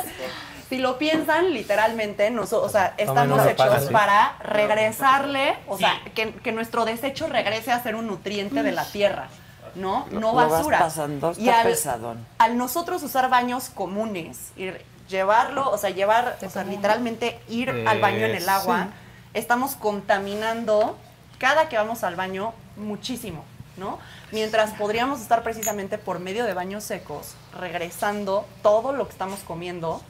Si 0.69 0.77
lo 0.77 0.99
piensan, 0.99 1.51
literalmente, 1.51 2.29
nos, 2.29 2.53
o 2.53 2.69
sea, 2.69 2.93
estamos 2.97 3.43
hechos 3.45 3.85
sí. 3.85 3.91
para 3.91 4.37
regresarle, 4.39 5.57
o 5.67 5.77
sea, 5.77 5.99
que, 6.13 6.31
que 6.33 6.51
nuestro 6.51 6.85
desecho 6.85 7.27
regrese 7.27 7.71
a 7.71 7.81
ser 7.81 7.95
un 7.95 8.05
nutriente 8.05 8.61
de 8.61 8.71
la 8.71 8.85
tierra, 8.85 9.29
¿no? 9.73 10.05
No 10.11 10.19
Lo 10.19 10.33
vas 10.33 10.51
basura. 10.51 10.77
pasando, 10.79 11.33
y 11.37 11.49
al, 11.49 11.65
pesadón. 11.65 12.23
al 12.37 12.55
nosotros 12.57 13.01
usar 13.01 13.29
baños 13.29 13.69
comunes 13.69 14.51
y 14.55 14.69
llevarlo, 15.09 15.69
o 15.71 15.77
sea, 15.79 15.89
llevar, 15.89 16.37
o 16.45 16.49
sea, 16.51 16.63
literalmente 16.63 17.39
ir 17.49 17.69
Eh, 17.69 17.85
al 17.87 17.99
baño 17.99 18.25
en 18.25 18.35
el 18.35 18.47
agua, 18.47 18.83
sí. 18.83 18.89
estamos 19.33 19.75
contaminando 19.75 20.95
cada 21.39 21.67
que 21.67 21.77
vamos 21.77 22.03
al 22.03 22.15
baño 22.15 22.53
muchísimo, 22.77 23.43
¿no? 23.77 23.97
Mientras 24.31 24.71
podríamos 24.73 25.19
estar 25.19 25.41
precisamente 25.41 25.97
por 25.97 26.19
medio 26.19 26.45
de 26.45 26.53
baños 26.53 26.83
secos, 26.83 27.33
regresando 27.59 28.45
todo 28.61 28.91
lo 28.93 29.05
que 29.07 29.13
estamos 29.13 29.39
comiendo 29.39 30.01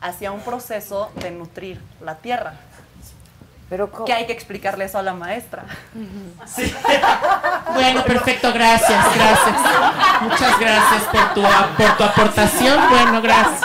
hacia 0.00 0.30
un 0.32 0.40
proceso 0.40 1.10
de 1.16 1.30
nutrir 1.30 1.80
la 2.00 2.14
tierra. 2.16 2.54
Pero 3.68 3.90
que 4.06 4.14
hay 4.14 4.26
que 4.26 4.32
explicarle 4.32 4.86
eso 4.86 4.98
a 4.98 5.02
la 5.02 5.12
maestra. 5.12 5.64
Bueno, 7.74 8.02
perfecto, 8.04 8.52
gracias, 8.52 9.04
gracias. 9.14 9.56
Muchas 10.22 10.58
gracias 10.58 11.02
por 11.12 11.34
tu, 11.34 11.42
por 11.42 11.96
tu 11.96 12.04
aportación. 12.04 12.88
Bueno, 12.88 13.20
gracias. 13.22 13.60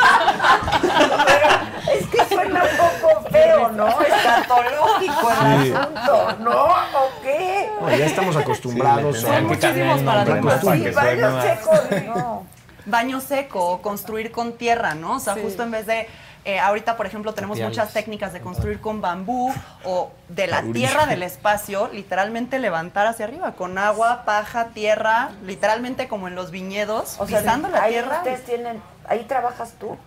Es 1.94 2.08
que 2.08 2.26
suena 2.26 2.64
un 2.64 2.78
poco 2.78 3.30
feo, 3.30 3.70
¿no? 3.70 3.88
Escatológico 4.02 5.32
el 5.32 5.64
Sí. 5.64 5.74
asunto, 5.74 6.36
¿no? 6.40 6.64
¿O 6.66 7.22
qué? 7.24 7.70
Bueno, 7.80 7.98
ya 7.98 8.06
estamos 8.06 8.36
acostumbrados 8.36 9.20
Sí, 9.22 9.26
a 9.28 9.42
muchísimos 9.42 10.02
paradigmas. 10.02 10.64
para 10.64 10.78
Sí, 10.78 11.18
más- 11.22 11.44
secos, 11.44 11.80
no. 12.16 12.46
Baño 12.86 13.22
seco, 13.22 13.66
o 13.70 13.82
construir 13.82 14.32
con 14.32 14.54
tierra, 14.54 14.96
¿no? 14.96 15.16
O 15.18 15.20
sea, 15.20 15.36
Sí. 15.36 15.42
justo 15.44 15.64
en 15.64 15.72
vez 15.72 15.86
de 15.86 16.08
eh, 16.46 16.60
ahorita, 16.60 16.98
por 16.98 17.06
ejemplo, 17.06 17.34
tenemos 17.34 17.56
Tapiales. 17.58 17.78
muchas 17.78 17.94
técnicas 17.94 18.34
de 18.34 18.42
construir 18.42 18.82
con 18.82 19.00
bambú 19.00 19.54
o 19.86 20.12
de 20.28 20.48
la 20.48 20.62
tierra 20.62 21.06
del 21.06 21.24
espacio, 21.24 21.90
literalmente 21.94 22.60
levantar 22.60 23.08
hacia 23.08 23.24
arriba, 23.24 23.54
con 23.54 23.78
agua, 23.78 24.24
paja, 24.26 24.68
tierra, 24.74 25.30
literalmente 25.46 26.10
como 26.10 26.28
en 26.28 26.36
los 26.36 26.52
viñedos, 26.52 27.16
O 27.20 27.28
sea, 27.28 27.40
pisando 27.40 27.70
la 27.70 27.84
ahí 27.84 27.94
tierra. 27.94 28.18
ustedes 28.18 28.44
tienen, 28.44 28.82
ahí 29.08 29.24
trabajas 29.24 29.72
tú. 29.80 29.98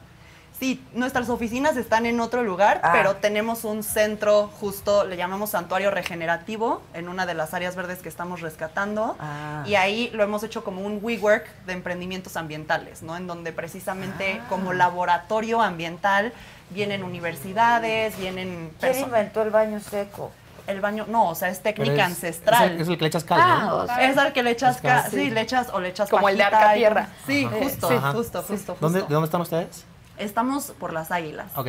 Sí, 0.58 0.82
nuestras 0.94 1.28
oficinas 1.28 1.76
están 1.76 2.06
en 2.06 2.18
otro 2.18 2.42
lugar, 2.42 2.80
Ah. 2.82 2.92
pero 2.94 3.16
tenemos 3.16 3.64
un 3.64 3.82
centro 3.82 4.48
justo, 4.58 5.04
le 5.04 5.18
llamamos 5.18 5.50
santuario 5.50 5.90
regenerativo, 5.90 6.80
en 6.94 7.10
una 7.10 7.26
de 7.26 7.34
las 7.34 7.52
áreas 7.52 7.76
verdes 7.76 7.98
que 7.98 8.08
estamos 8.08 8.40
rescatando. 8.40 9.16
Ah. 9.20 9.62
Y 9.66 9.74
ahí 9.74 10.08
lo 10.14 10.22
hemos 10.22 10.42
hecho 10.44 10.64
como 10.64 10.80
un 10.80 10.98
WeWork 11.02 11.46
de 11.66 11.74
emprendimientos 11.74 12.38
ambientales, 12.38 13.02
¿no? 13.02 13.16
En 13.18 13.26
donde 13.26 13.52
precisamente 13.52 14.40
Ah. 14.42 14.46
como 14.48 14.72
laboratorio 14.72 15.60
ambiental 15.60 16.32
vienen 16.70 17.04
universidades, 17.04 18.18
vienen 18.18 18.72
¿Quién 18.80 18.98
inventó 19.00 19.42
el 19.42 19.50
baño 19.50 19.78
seco? 19.80 20.32
El 20.66 20.80
baño, 20.80 21.04
no, 21.06 21.28
o 21.28 21.34
sea, 21.34 21.48
es 21.50 21.62
técnica 21.62 21.92
es- 21.92 22.00
ancestral. 22.12 22.64
Es 22.64 22.70
el, 22.72 22.80
es 22.80 22.88
el 22.88 22.96
que 22.96 23.02
le 23.04 23.08
echas 23.08 23.24
cal, 23.24 23.38
Ah, 23.40 23.64
¿no? 23.68 23.76
o 23.76 23.86
sea, 23.86 24.10
Es 24.10 24.16
al 24.16 24.32
que 24.32 24.42
le 24.42 24.50
echas, 24.52 24.80
cal. 24.80 25.02
ca- 25.04 25.10
sí, 25.10 25.30
le 25.30 25.40
echas 25.42 25.68
o 25.72 25.80
le 25.80 25.90
echas 25.90 26.08
Como 26.08 26.28
el 26.30 26.36
de 26.38 26.42
Arca 26.44 26.74
y- 26.74 26.78
Tierra. 26.80 27.08
Sí, 27.26 27.44
justo, 27.44 27.88
Sí. 27.88 27.94
justo, 28.12 28.42
justo, 28.42 28.76
¿Dónde, 28.80 29.00
justo. 29.00 29.08
¿De 29.08 29.14
dónde 29.14 29.26
están 29.26 29.40
ustedes? 29.42 29.84
Estamos 30.18 30.72
por 30.78 30.92
las 30.92 31.10
águilas. 31.10 31.46
Ok. 31.56 31.68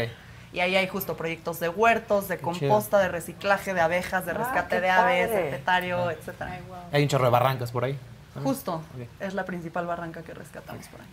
Y 0.54 0.60
ahí 0.62 0.76
hay 0.76 0.88
justo 0.88 1.18
proyectos 1.18 1.60
de 1.60 1.70
huertos, 1.70 2.28
de 2.28 2.38
Qué 2.38 2.42
composta, 2.44 3.00
de 3.00 3.10
reciclaje 3.10 3.74
de 3.74 3.82
abejas, 3.82 4.26
de 4.26 4.32
Ah, 4.32 4.36
rescate 4.36 4.80
de 4.82 4.90
aves, 4.90 5.30
de 5.30 5.42
petario, 5.52 6.10
etcétera. 6.10 6.58
Hay 6.92 7.04
un 7.04 7.10
chorro 7.10 7.26
de 7.26 7.32
barrancas 7.32 7.72
por 7.72 7.84
ahí. 7.84 8.00
Justo, 8.44 8.82
es 9.20 9.34
la 9.34 9.46
principal 9.46 9.86
barranca 9.88 10.22
que 10.22 10.34
rescatamos 10.34 10.88
por 10.88 11.02
ahí. 11.02 11.08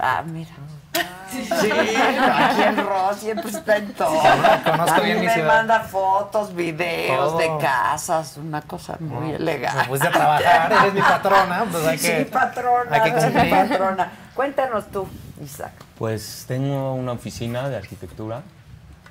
Ah, 0.00 0.24
mira. 0.26 0.50
Sí, 1.30 1.70
aquí 1.70 2.62
en 2.62 2.76
Ross 2.84 3.16
siempre 3.18 3.48
está 3.50 3.76
en 3.76 3.92
todo. 3.94 4.20
Conozco 4.64 4.94
A 4.96 4.98
mí 4.98 5.04
bien 5.04 5.20
mi 5.20 5.26
me 5.26 5.32
ciudad. 5.34 5.46
manda 5.56 5.80
fotos, 5.80 6.52
videos 6.54 7.16
Todo. 7.30 7.38
de 7.38 7.58
casas, 7.64 8.36
una 8.36 8.60
cosa 8.62 8.96
muy 8.98 9.28
No, 9.30 9.36
elegante. 9.36 9.82
Me 9.82 9.88
puse 9.88 10.08
a 10.08 10.10
trabajar, 10.10 10.72
eres 10.72 10.94
mi 10.94 11.00
patrona, 11.00 11.64
pues 11.70 11.86
hay 11.86 11.98
que... 11.98 12.18
sí, 12.18 12.24
patrona, 12.24 12.90
hay 12.90 13.12
que 13.12 13.18
cumplir. 13.20 13.50
patrona. 13.68 14.12
Cuéntanos 14.34 14.86
tú, 14.90 15.08
Isaac. 15.42 15.72
Pues 15.98 16.44
tengo 16.48 16.94
una 16.94 17.12
oficina 17.12 17.68
de 17.68 17.76
arquitectura 17.76 18.42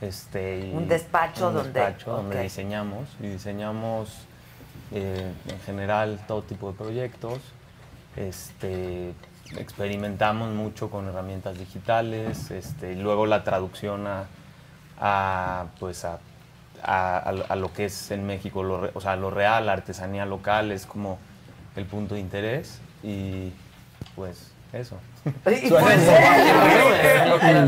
Este, 0.01 0.71
Un 0.73 0.87
despacho 0.89 1.47
un 1.49 1.53
donde- 1.55 1.79
despacho 1.79 2.11
donde 2.11 2.35
ok. 2.37 2.41
diseñamos 2.43 3.07
y 3.21 3.27
diseñamos 3.27 4.09
eh, 4.91 5.31
en 5.47 5.59
general 5.61 6.19
todo 6.27 6.41
tipo 6.43 6.71
de 6.71 6.77
proyectos. 6.77 7.39
Este, 8.17 9.13
experimentamos 9.57 10.49
mucho 10.53 10.89
con 10.89 11.07
herramientas 11.07 11.57
digitales 11.57 12.51
este, 12.51 12.93
y 12.93 12.95
luego 12.95 13.25
la 13.25 13.43
traducción 13.43 14.05
a, 14.07 14.25
a, 14.99 15.65
pues 15.79 16.03
a, 16.05 16.19
a- 16.83 17.17
a 17.19 17.55
lo- 17.55 17.71
que 17.73 17.85
es 17.85 18.11
en 18.11 18.25
México, 18.25 18.61
lo, 18.63 18.89
o 18.93 19.01
sea, 19.01 19.15
lo 19.15 19.29
real, 19.31 19.65
la 19.67 19.73
artesanía 19.73 20.25
local 20.25 20.71
es 20.71 20.85
como 20.85 21.17
el 21.75 21.85
punto 21.85 22.15
de 22.15 22.19
interés 22.21 22.79
y 23.03 23.51
pues 24.15 24.51
eso. 24.73 24.97
Y 25.25 25.29
pues, 25.29 25.61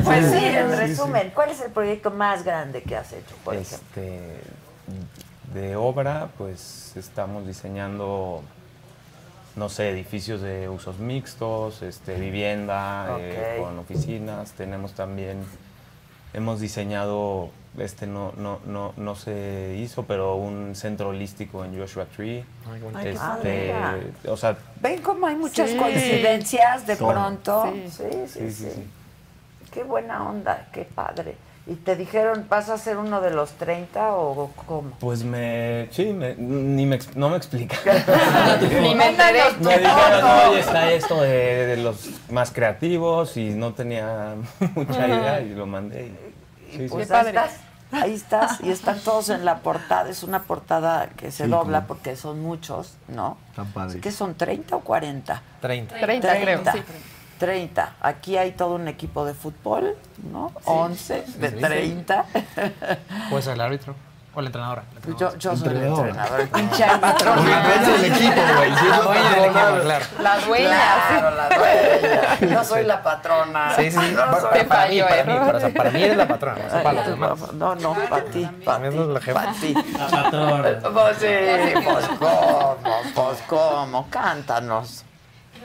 pues 0.04 0.26
sí, 0.32 0.46
en 0.46 0.78
resumen, 0.78 1.32
¿cuál 1.34 1.52
es 1.52 1.62
el 1.62 1.72
proyecto 1.72 2.12
más 2.12 2.44
grande 2.44 2.82
que 2.84 2.96
has 2.96 3.14
hecho, 3.14 3.36
por 3.44 3.56
ejemplo? 3.56 3.78
Este, 3.88 4.42
de 5.54 5.76
obra, 5.76 6.30
pues 6.38 6.92
estamos 6.98 7.48
diseñando, 7.48 8.42
no 9.56 9.70
sé, 9.70 9.90
edificios 9.90 10.42
de 10.42 10.68
usos 10.68 11.00
mixtos, 11.00 11.82
este, 11.82 12.16
vivienda, 12.16 13.18
eh, 13.20 13.58
con 13.60 13.80
oficinas. 13.80 14.52
Tenemos 14.52 14.94
también, 14.94 15.46
hemos 16.36 16.60
diseñado, 16.60 17.50
este 17.78 18.08
no, 18.08 18.34
no, 18.38 18.60
no, 18.66 18.94
no 18.98 19.16
se 19.16 19.76
hizo, 19.80 20.04
pero 20.04 20.36
un 20.36 20.76
centro 20.76 21.10
holístico 21.10 21.64
en 21.66 21.78
Joshua 21.80 22.06
Tree. 22.06 22.44
Ay, 22.72 22.82
qué 23.04 23.12
Este, 23.12 24.30
o 24.30 24.38
sea, 24.38 24.58
¿Ven 24.82 25.02
cómo 25.02 25.28
hay 25.28 25.36
muchas 25.36 25.70
Sí. 25.72 25.78
coincidencias 25.78 26.86
de 26.88 26.96
Son. 26.96 27.12
pronto? 27.12 27.70
Sí. 27.74 27.84
Sí, 27.90 28.04
sí, 28.12 28.28
sí, 28.28 28.40
Sí, 28.40 28.52
sí, 28.52 28.70
sí. 28.76 28.88
Qué 29.72 29.84
buena 29.84 30.30
onda, 30.30 30.68
qué 30.72 30.84
padre. 30.84 31.36
¿Y 31.68 31.74
te 31.74 31.96
dijeron, 31.96 32.46
vas 32.48 32.70
a 32.70 32.78
ser 32.78 32.96
uno 32.98 33.22
de 33.22 33.32
los 33.32 33.50
30 33.54 34.14
o 34.14 34.52
cómo? 34.68 34.92
pues 35.00 35.24
me, 35.24 35.88
sí, 35.92 36.14
me- 36.14 36.36
ni 36.36 36.86
me, 36.86 37.00
no 37.16 37.28
me 37.30 37.38
explica. 37.38 37.76
Ni 38.82 38.94
me 38.94 39.10
enteré. 39.10 39.40
Me 39.62 39.80
dijeron, 39.80 40.22
no, 40.22 40.50
oye, 40.52 40.60
está 40.60 40.92
esto 40.92 41.20
de, 41.22 41.66
de 41.66 41.78
los 41.78 42.08
más 42.30 42.52
creativos 42.52 43.36
y 43.38 43.50
no 43.50 43.74
tenía 43.74 44.36
mucha 44.76 45.08
idea 45.08 45.42
y 45.42 45.50
lo 45.56 45.66
mandé. 45.66 46.06
Y, 46.06 46.25
sí, 46.78 46.88
Pues 46.90 47.08
sí. 47.08 47.14
ahí 47.14 47.26
estás, 47.28 47.52
ahí 47.92 48.14
estás, 48.14 48.62
y 48.62 48.70
están 48.72 49.00
todos 49.00 49.30
en 49.30 49.46
la 49.46 49.60
portada. 49.60 50.10
Es 50.10 50.24
una 50.24 50.44
portada 50.44 51.08
que 51.10 51.32
se 51.32 51.46
Sí, 51.46 51.50
dobla 51.50 51.80
como- 51.82 51.88
porque 51.88 52.16
son 52.16 52.42
muchos, 52.42 52.96
¿no? 53.08 53.38
Tan 53.56 53.68
padre. 53.68 54.00
¿Qué 54.02 54.12
son, 54.12 54.36
30 54.36 54.76
o 54.76 54.82
40? 54.82 55.42
30. 55.62 55.96
30, 56.00 56.40
creo, 56.42 56.62
sí. 56.72 56.82
30. 57.38 57.96
Aquí 58.02 58.38
hay 58.38 58.52
todo 58.54 58.76
un 58.76 58.88
equipo 58.88 59.26
de 59.26 59.34
fútbol, 59.34 59.96
¿no? 60.32 60.52
11 60.66 61.24
de 61.38 61.52
30. 61.52 62.26
Puede 63.30 63.44
ser 63.44 63.54
el 63.54 63.62
árbitro 63.62 63.96
o 64.36 64.42
la 64.42 64.48
entrenadora. 64.48 64.84
la 64.94 65.02
Yo, 65.18 65.30
entrenadora. 65.32 65.38
yo 65.40 65.56
soy 65.56 65.68
el 65.70 65.84
Entrenador. 65.86 66.40
el 66.42 66.48
pinche 66.50 66.84
árbitro. 66.84 67.34
Es 67.36 67.88
el 67.88 68.06
equipo, 68.06 68.42
güey. 68.58 68.72
La 68.90 69.00
dueña 69.02 69.30
del 69.32 69.44
equipo, 69.46 69.82
claro. 69.82 70.06
La 70.22 70.38
dueña. 70.40 70.70
Claro, 71.10 71.36
la 71.36 71.50
dueña. 71.50 72.54
Yo 72.54 72.64
soy 72.64 72.84
la 72.84 73.02
patrona. 73.04 73.76
Sí, 73.76 73.92
sí. 73.92 73.98
No 74.16 74.16
Para, 74.26 74.50
para- 74.50 74.66
para 74.66 74.88
mí, 74.90 75.02
para 75.02 75.18
¿eh? 75.20 75.24
mí, 75.26 75.34
para, 75.34 75.58
o 75.58 75.60
sea, 75.62 75.70
para 75.74 75.90
mí 75.92 76.04
eres 76.04 76.18
la 76.18 76.28
patrona, 76.28 76.58
no 76.64 76.70
sé 76.70 76.78
para 76.84 76.94
los 76.94 77.06
demás. 77.08 77.40
No, 77.56 77.76
no, 77.76 77.94
para 78.10 78.24
ti, 78.26 78.50
para 78.66 78.90
ti, 78.90 78.98
es 78.98 79.08
la 79.08 79.22
jefa. 79.22 79.40
para 79.40 79.54
ti. 79.54 79.74
La 79.98 80.08
patrona. 80.24 80.80
Pues 80.94 81.18
sí, 81.18 81.82
pues 81.84 82.08
cómo, 82.20 82.78
pues 83.16 83.42
cómo, 83.48 84.08
cántanos. 84.10 85.04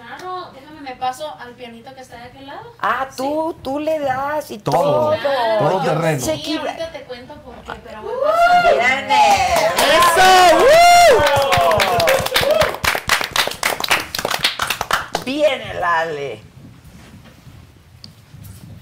Claro, 0.01 0.51
déjame 0.55 0.81
me 0.81 0.97
paso 0.97 1.37
al 1.39 1.53
pianito 1.53 1.95
que 1.95 2.01
está 2.01 2.17
de 2.17 2.23
aquel 2.23 2.47
lado. 2.47 2.73
Ah, 2.79 3.07
tú, 3.15 3.55
tú 3.63 3.79
le 3.79 3.99
das 3.99 4.51
y 4.51 4.57
todo. 4.57 5.15
Todo, 5.15 5.17
todo 5.59 5.83
terreno. 5.83 6.25
sé 6.25 6.39
Sí, 6.39 6.57
ahorita 6.57 6.91
te 6.91 7.03
cuento 7.03 7.35
por 7.43 7.55
qué, 7.57 7.73
pero 7.85 8.01
voy 8.01 8.15
pasando. 8.25 8.79
¡Viene! 8.79 9.37
¡Eso! 9.99 10.23
Viene 15.27 15.71
el 15.71 15.85
Ale. 15.85 16.43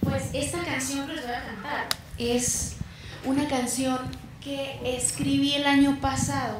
Pues 0.04 0.30
esta 0.32 0.62
canción 0.62 1.08
que 1.08 1.14
les 1.14 1.26
voy 1.26 1.34
a 1.34 1.44
cantar 1.44 1.86
es 2.16 2.76
una 3.24 3.48
canción 3.48 3.98
que 4.40 4.80
escribí 4.84 5.56
el 5.56 5.66
año 5.66 5.98
pasado 6.00 6.58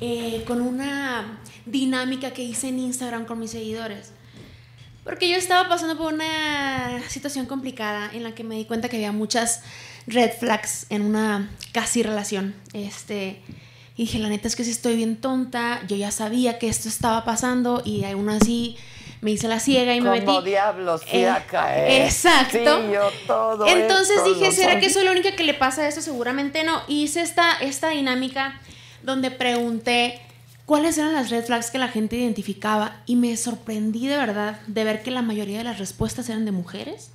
eh, 0.00 0.44
con 0.46 0.60
una 0.60 1.40
dinámica 1.66 2.32
que 2.32 2.42
hice 2.42 2.68
en 2.68 2.78
Instagram 2.78 3.24
con 3.24 3.38
mis 3.38 3.50
seguidores. 3.50 4.12
Porque 5.04 5.28
yo 5.28 5.36
estaba 5.36 5.68
pasando 5.68 5.96
por 5.96 6.12
una 6.12 7.00
situación 7.08 7.46
complicada 7.46 8.10
en 8.12 8.22
la 8.22 8.34
que 8.34 8.44
me 8.44 8.56
di 8.56 8.66
cuenta 8.66 8.88
que 8.88 8.96
había 8.96 9.12
muchas 9.12 9.62
red 10.06 10.30
flags 10.38 10.86
en 10.90 11.02
una 11.02 11.50
casi 11.72 12.02
relación. 12.02 12.54
Este, 12.74 13.40
y 13.96 14.02
dije, 14.02 14.18
la 14.18 14.28
neta 14.28 14.48
es 14.48 14.54
que 14.54 14.64
si 14.64 14.70
estoy 14.70 14.96
bien 14.96 15.16
tonta, 15.16 15.80
yo 15.88 15.96
ya 15.96 16.10
sabía 16.10 16.58
que 16.58 16.68
esto 16.68 16.88
estaba 16.88 17.24
pasando 17.24 17.82
y 17.84 18.04
aún 18.04 18.28
así 18.28 18.76
me 19.20 19.32
hice 19.32 19.48
la 19.48 19.60
ciega 19.60 19.94
y 19.94 20.00
me 20.00 20.20
Como 20.20 20.34
metí. 20.36 20.50
diablos 20.50 21.02
Eh, 21.10 22.04
exacto. 22.04 22.58
Sí, 22.58 22.92
yo 22.92 23.10
todo 23.26 23.66
Entonces 23.66 24.24
dije, 24.24 24.52
¿será 24.52 24.78
que 24.78 24.90
soy 24.90 25.04
la 25.04 25.10
única 25.10 25.34
que 25.34 25.42
le 25.42 25.54
pasa 25.54 25.88
esto? 25.88 26.02
Seguramente 26.02 26.64
no. 26.64 26.82
Y 26.86 27.04
hice 27.04 27.22
esta, 27.22 27.54
esta 27.60 27.88
dinámica 27.88 28.60
donde 29.08 29.30
pregunté 29.30 30.20
cuáles 30.66 30.98
eran 30.98 31.14
las 31.14 31.30
red 31.30 31.44
flags 31.44 31.70
que 31.70 31.78
la 31.78 31.88
gente 31.88 32.16
identificaba 32.16 33.02
y 33.06 33.16
me 33.16 33.34
sorprendí 33.38 34.06
de 34.06 34.18
verdad 34.18 34.60
de 34.66 34.84
ver 34.84 35.02
que 35.02 35.10
la 35.10 35.22
mayoría 35.22 35.58
de 35.58 35.64
las 35.64 35.78
respuestas 35.78 36.28
eran 36.28 36.44
de 36.44 36.52
mujeres 36.52 37.10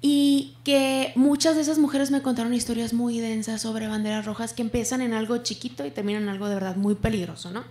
y 0.00 0.56
que 0.64 1.12
muchas 1.14 1.56
de 1.56 1.62
esas 1.62 1.76
mujeres 1.76 2.10
me 2.10 2.22
contaron 2.22 2.54
historias 2.54 2.94
muy 2.94 3.20
densas 3.20 3.60
sobre 3.60 3.86
banderas 3.86 4.24
rojas 4.24 4.54
que 4.54 4.62
empiezan 4.62 5.02
en 5.02 5.12
algo 5.12 5.36
chiquito 5.38 5.84
y 5.84 5.90
terminan 5.90 6.22
en 6.22 6.30
algo 6.30 6.48
de 6.48 6.54
verdad 6.54 6.74
muy 6.76 6.94
peligroso, 6.94 7.50
¿no? 7.50 7.64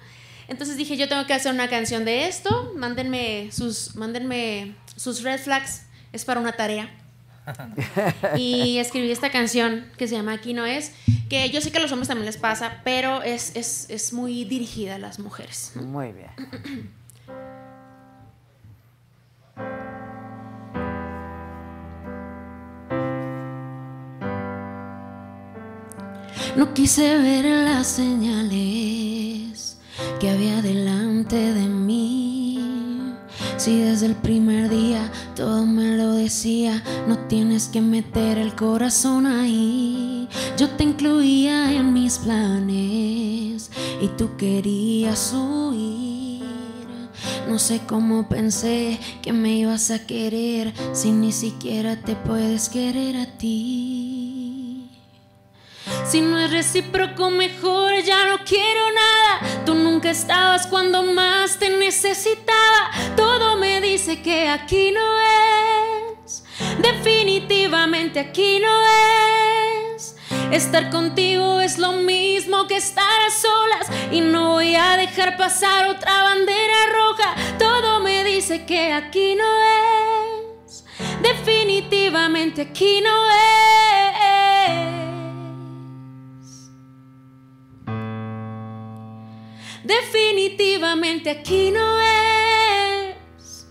Entonces 0.47 0.77
dije, 0.77 0.95
yo 0.95 1.09
tengo 1.09 1.25
que 1.25 1.33
hacer 1.33 1.51
una 1.51 1.67
canción 1.67 2.05
de 2.05 2.27
esto, 2.27 2.71
mándenme 2.75 3.49
sus, 3.51 3.95
mándenme 3.95 4.75
sus 4.95 5.23
red 5.23 5.39
flags, 5.39 5.83
es 6.13 6.23
para 6.23 6.39
una 6.39 6.51
tarea. 6.51 7.00
y 8.37 8.77
escribí 8.77 9.11
esta 9.11 9.31
canción 9.31 9.85
que 9.97 10.07
se 10.07 10.15
llama 10.15 10.33
Aquí 10.33 10.53
no 10.53 10.65
es, 10.65 10.93
que 11.29 11.49
yo 11.49 11.61
sé 11.61 11.71
que 11.71 11.77
a 11.77 11.81
los 11.81 11.91
hombres 11.91 12.07
también 12.07 12.25
les 12.25 12.37
pasa, 12.37 12.81
pero 12.83 13.23
es, 13.23 13.55
es, 13.55 13.89
es 13.89 14.13
muy 14.13 14.45
dirigida 14.45 14.95
a 14.95 14.99
las 14.99 15.19
mujeres. 15.19 15.73
Muy 15.75 16.11
bien. 16.11 16.31
No 26.55 26.73
quise 26.73 27.17
ver 27.17 27.45
las 27.45 27.87
señales 27.87 29.77
que 30.19 30.29
había 30.29 30.61
delante 30.61 31.37
de 31.37 31.61
mí. 31.61 31.80
Si 33.63 33.77
desde 33.77 34.07
el 34.07 34.15
primer 34.15 34.71
día 34.71 35.11
todo 35.35 35.67
me 35.67 35.95
lo 35.95 36.13
decía, 36.13 36.83
no 37.07 37.15
tienes 37.27 37.67
que 37.67 37.79
meter 37.79 38.39
el 38.39 38.55
corazón 38.55 39.27
ahí. 39.27 40.27
Yo 40.57 40.67
te 40.67 40.83
incluía 40.83 41.71
en 41.71 41.93
mis 41.93 42.17
planes 42.17 43.69
y 44.01 44.07
tú 44.17 44.35
querías 44.35 45.31
huir. 45.35 46.41
No 47.47 47.59
sé 47.59 47.81
cómo 47.85 48.27
pensé 48.27 48.99
que 49.21 49.31
me 49.31 49.59
ibas 49.59 49.91
a 49.91 50.07
querer 50.07 50.73
si 50.93 51.11
ni 51.11 51.31
siquiera 51.31 52.01
te 52.01 52.15
puedes 52.15 52.67
querer 52.67 53.15
a 53.15 53.27
ti. 53.37 54.00
Si 56.05 56.19
no 56.21 56.39
es 56.39 56.51
recíproco, 56.51 57.29
mejor 57.29 58.01
ya 58.03 58.27
no 58.27 58.43
quiero 58.43 58.91
nada. 58.91 59.63
Tú 59.65 59.75
nunca 59.75 60.09
estabas 60.09 60.67
cuando 60.67 61.03
más 61.03 61.57
te 61.57 61.69
necesitaba. 61.69 62.91
Todo 63.15 63.57
me 63.57 63.79
dice 63.81 64.21
que 64.21 64.49
aquí 64.49 64.91
no 64.91 65.21
es. 66.25 66.43
Definitivamente 66.79 68.19
aquí 68.19 68.59
no 68.59 68.81
es. 69.95 70.15
Estar 70.51 70.89
contigo 70.89 71.61
es 71.61 71.77
lo 71.77 71.93
mismo 71.93 72.67
que 72.67 72.77
estar 72.77 73.21
a 73.27 73.31
solas. 73.31 73.87
Y 74.11 74.21
no 74.21 74.51
voy 74.51 74.75
a 74.75 74.97
dejar 74.97 75.37
pasar 75.37 75.87
otra 75.87 76.23
bandera 76.23 76.87
roja. 76.93 77.35
Todo 77.57 78.01
me 78.01 78.23
dice 78.23 78.65
que 78.65 78.91
aquí 78.91 79.35
no 79.35 79.45
es. 80.65 80.83
Definitivamente 81.21 82.63
aquí 82.63 83.01
no 83.01 83.29
es. 83.29 83.80
Definitivamente 89.83 91.29
aquí 91.29 91.71
no 91.71 91.99
es. 91.99 93.67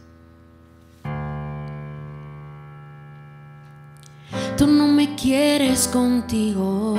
Tú 4.56 4.66
no 4.66 4.88
me 4.88 5.14
quieres 5.14 5.88
contigo, 5.88 6.98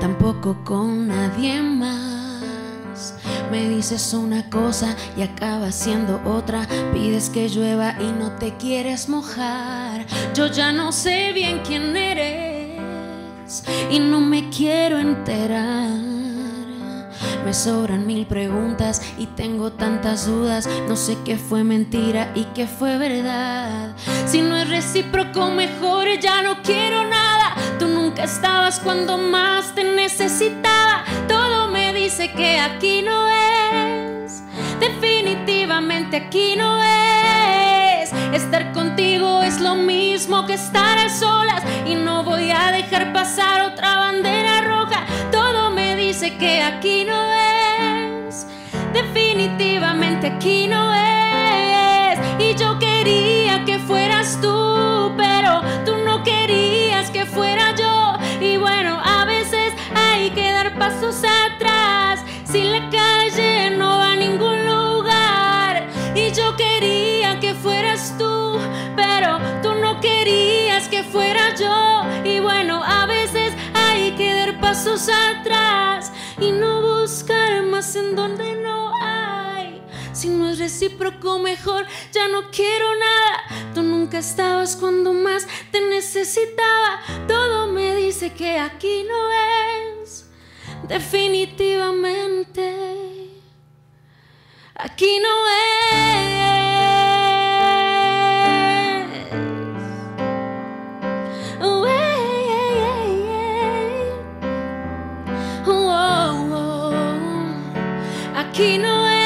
tampoco 0.00 0.62
con 0.64 1.08
nadie 1.08 1.60
más. 1.62 3.14
Me 3.50 3.68
dices 3.68 4.14
una 4.14 4.48
cosa 4.50 4.94
y 5.16 5.22
acaba 5.22 5.72
siendo 5.72 6.20
otra. 6.24 6.66
Pides 6.92 7.30
que 7.30 7.48
llueva 7.48 7.96
y 8.00 8.12
no 8.12 8.32
te 8.32 8.56
quieres 8.56 9.08
mojar. 9.08 10.06
Yo 10.34 10.46
ya 10.46 10.72
no 10.72 10.92
sé 10.92 11.32
bien 11.32 11.60
quién 11.66 11.96
eres 11.96 13.64
y 13.90 13.98
no 13.98 14.20
me 14.20 14.48
quiero 14.50 14.98
enterar. 14.98 16.33
Me 17.44 17.52
sobran 17.52 18.06
mil 18.06 18.26
preguntas 18.26 19.02
y 19.18 19.26
tengo 19.26 19.72
tantas 19.72 20.26
dudas. 20.26 20.68
No 20.88 20.96
sé 20.96 21.16
qué 21.24 21.36
fue 21.36 21.64
mentira 21.64 22.30
y 22.34 22.44
qué 22.54 22.66
fue 22.66 22.98
verdad. 22.98 23.94
Si 24.26 24.40
no 24.40 24.56
es 24.56 24.68
recíproco, 24.68 25.50
mejor 25.50 26.06
ya 26.20 26.42
no 26.42 26.62
quiero 26.62 27.04
nada. 27.04 27.54
Tú 27.78 27.88
nunca 27.88 28.24
estabas 28.24 28.80
cuando 28.80 29.18
más 29.18 29.74
te 29.74 29.84
necesitaba. 29.84 31.04
Todo 31.28 31.68
me 31.68 31.92
dice 31.92 32.32
que 32.32 32.58
aquí 32.58 33.02
no 33.02 33.28
es. 33.28 34.42
Definitivamente 34.80 36.16
aquí 36.16 36.54
no 36.56 36.82
es. 36.82 38.12
Estar 38.32 38.72
contigo 38.72 39.42
es 39.42 39.60
lo 39.60 39.74
mismo 39.74 40.46
que 40.46 40.54
estar 40.54 40.98
a 40.98 41.08
solas. 41.08 41.62
Y 41.86 41.94
no 41.94 42.24
voy 42.24 42.50
a 42.50 42.72
dejar 42.72 43.12
pasar 43.12 43.62
otra 43.62 43.96
bandera 43.96 44.60
roja. 44.62 44.73
Que 46.24 46.62
aquí 46.62 47.04
no 47.04 47.32
es. 47.34 48.46
Definitivamente 48.94 50.28
aquí 50.28 50.66
no 50.66 50.94
es. 50.94 52.18
Y 52.38 52.54
yo 52.54 52.78
quería 52.78 53.62
que 53.66 53.78
fueras 53.78 54.38
tú, 54.40 55.12
pero 55.18 55.60
tú 55.84 55.98
no 55.98 56.24
querías 56.24 57.10
que 57.10 57.26
fuera 57.26 57.74
yo. 57.76 58.14
Y 58.40 58.56
bueno, 58.56 58.98
a 59.04 59.26
veces 59.26 59.74
hay 59.94 60.30
que 60.30 60.50
dar 60.50 60.78
pasos 60.78 61.22
atrás. 61.24 62.24
Sin 62.50 62.72
la 62.72 62.88
calle 62.88 63.76
no 63.76 63.98
va 63.98 64.12
a 64.12 64.16
ningún 64.16 64.64
lugar. 64.64 65.86
Y 66.14 66.32
yo 66.32 66.56
quería 66.56 67.38
que 67.38 67.52
fueras 67.52 68.14
tú, 68.16 68.58
pero 68.96 69.40
tú 69.62 69.74
no 69.74 70.00
querías 70.00 70.88
que 70.88 71.02
fuera 71.02 71.54
yo. 71.54 72.02
Y 72.24 72.40
bueno, 72.40 72.82
a 72.82 73.04
veces 73.04 73.52
hay 73.74 74.12
que 74.12 74.32
dar 74.32 74.58
pasos 74.58 75.10
atrás 75.10 76.13
y 76.40 76.52
no 76.52 77.00
buscar 77.00 77.62
más 77.62 77.94
en 77.96 78.16
donde 78.16 78.56
no 78.56 78.92
hay. 79.00 79.82
Si 80.12 80.28
no 80.28 80.48
es 80.48 80.58
recíproco, 80.58 81.38
mejor 81.38 81.86
ya 82.12 82.28
no 82.28 82.50
quiero 82.50 82.94
nada. 82.96 83.44
Tú 83.74 83.82
nunca 83.82 84.18
estabas 84.18 84.76
cuando 84.76 85.12
más 85.12 85.46
te 85.70 85.80
necesitaba. 85.80 87.00
Todo 87.26 87.66
me 87.68 87.96
dice 87.96 88.32
que 88.32 88.58
aquí 88.58 89.04
no 89.08 89.32
es. 90.02 90.28
Definitivamente, 90.88 93.30
aquí 94.76 95.20
no 95.20 95.28
es. 95.96 96.73
Aquí 108.64 108.78
no 108.78 109.06
es, 109.06 109.18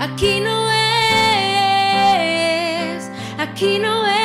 aquí 0.00 0.40
no 0.40 0.72
es, 0.72 0.80
aquí 3.38 3.78
no 3.78 4.08
es. 4.08 4.16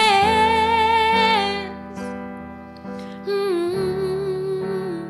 Mm, 3.27 5.03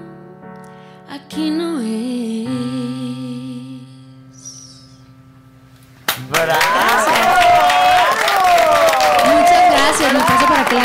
aquí 1.10 1.50
no 1.50 1.80
es. 1.80 2.50
Muchas 9.24 9.72
gracias, 9.72 10.14
me 10.14 10.20
paso 10.20 10.46
para 10.46 10.66
que 10.66 10.76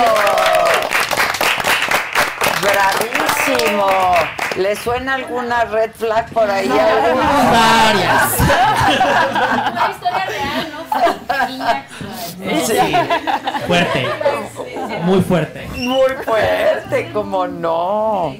¡Bravísimo! 2.63 4.40
¿Le 4.57 4.75
suena 4.77 5.15
alguna 5.15 5.65
red 5.65 5.91
flag 5.93 6.31
por 6.33 6.51
ahí? 6.51 6.69
alguno? 6.69 7.23
Varias. 7.53 8.35
Una 9.71 9.91
historia 9.91 10.27
real, 10.27 10.73
¿no? 10.73 10.81
Sí. 12.67 12.79
Fuerte. 13.67 14.09
Muy 15.03 15.21
fuerte. 15.23 15.69
Muy 15.77 16.11
fuerte, 16.25 17.11
como 17.13 17.47
no. 17.47 18.35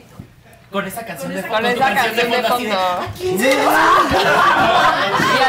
Con 0.71 0.87
esa 0.87 1.05
canción 1.05 1.35
de 1.35 1.43
Con 1.43 1.61
tu 1.63 1.67
esa 1.67 1.95
canción 1.95 2.31
de 2.31 2.43
fondo. 2.45 2.79
Y 3.19 3.43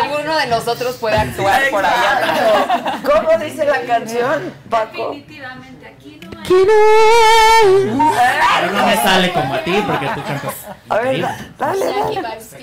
alguno 0.04 0.36
de 0.38 0.48
nosotros 0.48 0.96
puede 0.98 1.16
actuar 1.18 1.62
por 1.70 1.86
allá. 1.86 3.00
¿Cómo 3.04 3.38
dice 3.44 3.66
la 3.66 3.82
canción, 3.82 4.52
Paco? 4.70 5.10
Definitivamente 5.10 5.88
aquí 5.88 6.20
no 6.24 6.31
es. 6.44 8.00
Pero 8.62 8.74
no 8.74 8.86
me 8.86 8.96
sale 8.96 9.34
como 9.34 9.54
a 9.54 9.64
ti 9.64 9.74
porque 9.86 10.08
tú 10.08 10.24
cantas. 10.24 10.56
A 10.90 10.98
ver, 11.00 11.22
dale, 11.58 11.86
dale. 11.86 12.10
vibes. 12.10 12.56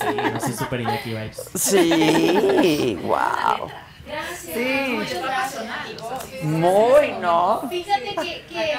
Sí, 0.00 0.16
no 0.32 0.40
soy 0.40 0.52
súper 0.52 0.80
Iñaki 0.80 1.10
Vibes. 1.10 1.50
Sí, 1.54 2.98
wow. 3.02 3.68
Gracias. 4.06 4.54
Sí. 4.54 4.98
Muy, 6.42 7.12
¿no? 7.20 7.62
Fíjate 7.68 8.14
que, 8.14 8.46
que 8.48 8.72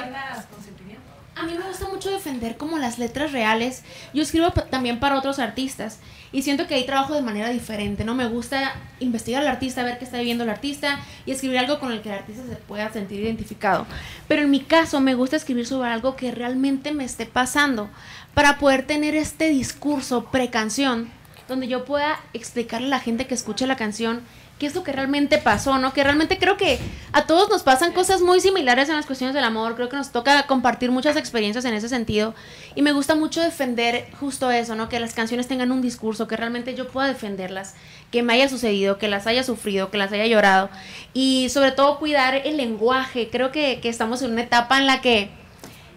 a 1.38 1.42
mí 1.44 1.54
me 1.54 1.68
gusta 1.68 1.88
mucho 1.88 2.10
defender 2.10 2.56
como 2.56 2.78
las 2.78 2.98
letras 2.98 3.32
reales. 3.32 3.84
Yo 4.12 4.22
escribo 4.22 4.50
también 4.50 4.98
para 4.98 5.16
otros 5.18 5.38
artistas 5.38 6.00
y 6.32 6.42
siento 6.42 6.66
que 6.66 6.74
ahí 6.74 6.84
trabajo 6.84 7.14
de 7.14 7.22
manera 7.22 7.48
diferente, 7.50 8.04
¿no? 8.04 8.14
Me 8.14 8.26
gusta 8.26 8.74
investigar 9.00 9.42
al 9.42 9.48
artista, 9.48 9.82
ver 9.82 9.98
qué 9.98 10.04
está 10.04 10.18
viviendo 10.18 10.44
el 10.44 10.50
artista 10.50 11.00
y 11.26 11.32
escribir 11.32 11.58
algo 11.58 11.78
con 11.78 11.92
el 11.92 12.02
que 12.02 12.10
el 12.10 12.16
artista 12.16 12.42
se 12.48 12.56
pueda 12.56 12.92
sentir 12.92 13.20
identificado. 13.20 13.86
Pero 14.26 14.42
en 14.42 14.50
mi 14.50 14.60
caso 14.60 15.00
me 15.00 15.14
gusta 15.14 15.36
escribir 15.36 15.66
sobre 15.66 15.90
algo 15.90 16.16
que 16.16 16.30
realmente 16.30 16.92
me 16.92 17.04
esté 17.04 17.26
pasando 17.26 17.88
para 18.34 18.58
poder 18.58 18.86
tener 18.86 19.14
este 19.14 19.48
discurso 19.48 20.26
pre-canción 20.30 21.08
donde 21.48 21.66
yo 21.66 21.84
pueda 21.84 22.20
explicarle 22.34 22.88
a 22.88 22.90
la 22.90 23.00
gente 23.00 23.26
que 23.26 23.34
escuche 23.34 23.66
la 23.66 23.76
canción 23.76 24.20
qué 24.58 24.66
es 24.66 24.74
lo 24.74 24.82
que 24.82 24.92
realmente 24.92 25.38
pasó, 25.38 25.78
¿no? 25.78 25.92
Que 25.92 26.04
realmente 26.04 26.38
creo 26.38 26.56
que 26.56 26.78
a 27.12 27.26
todos 27.26 27.48
nos 27.48 27.62
pasan 27.62 27.92
cosas 27.92 28.20
muy 28.20 28.40
similares 28.40 28.88
en 28.88 28.96
las 28.96 29.06
cuestiones 29.06 29.34
del 29.34 29.44
amor, 29.44 29.76
creo 29.76 29.88
que 29.88 29.96
nos 29.96 30.10
toca 30.10 30.46
compartir 30.46 30.90
muchas 30.90 31.16
experiencias 31.16 31.64
en 31.64 31.74
ese 31.74 31.88
sentido 31.88 32.34
y 32.74 32.82
me 32.82 32.92
gusta 32.92 33.14
mucho 33.14 33.40
defender 33.40 34.06
justo 34.18 34.50
eso, 34.50 34.74
¿no? 34.74 34.88
Que 34.88 35.00
las 35.00 35.14
canciones 35.14 35.48
tengan 35.48 35.72
un 35.72 35.80
discurso, 35.80 36.26
que 36.26 36.36
realmente 36.36 36.74
yo 36.74 36.88
pueda 36.88 37.08
defenderlas, 37.08 37.74
que 38.10 38.22
me 38.22 38.32
haya 38.32 38.48
sucedido, 38.48 38.98
que 38.98 39.08
las 39.08 39.26
haya 39.26 39.44
sufrido, 39.44 39.90
que 39.90 39.98
las 39.98 40.12
haya 40.12 40.26
llorado 40.26 40.70
y 41.14 41.48
sobre 41.50 41.72
todo 41.72 41.98
cuidar 41.98 42.34
el 42.34 42.56
lenguaje, 42.56 43.28
creo 43.30 43.52
que, 43.52 43.80
que 43.80 43.88
estamos 43.88 44.22
en 44.22 44.32
una 44.32 44.42
etapa 44.42 44.78
en 44.78 44.86
la 44.86 45.00
que 45.00 45.30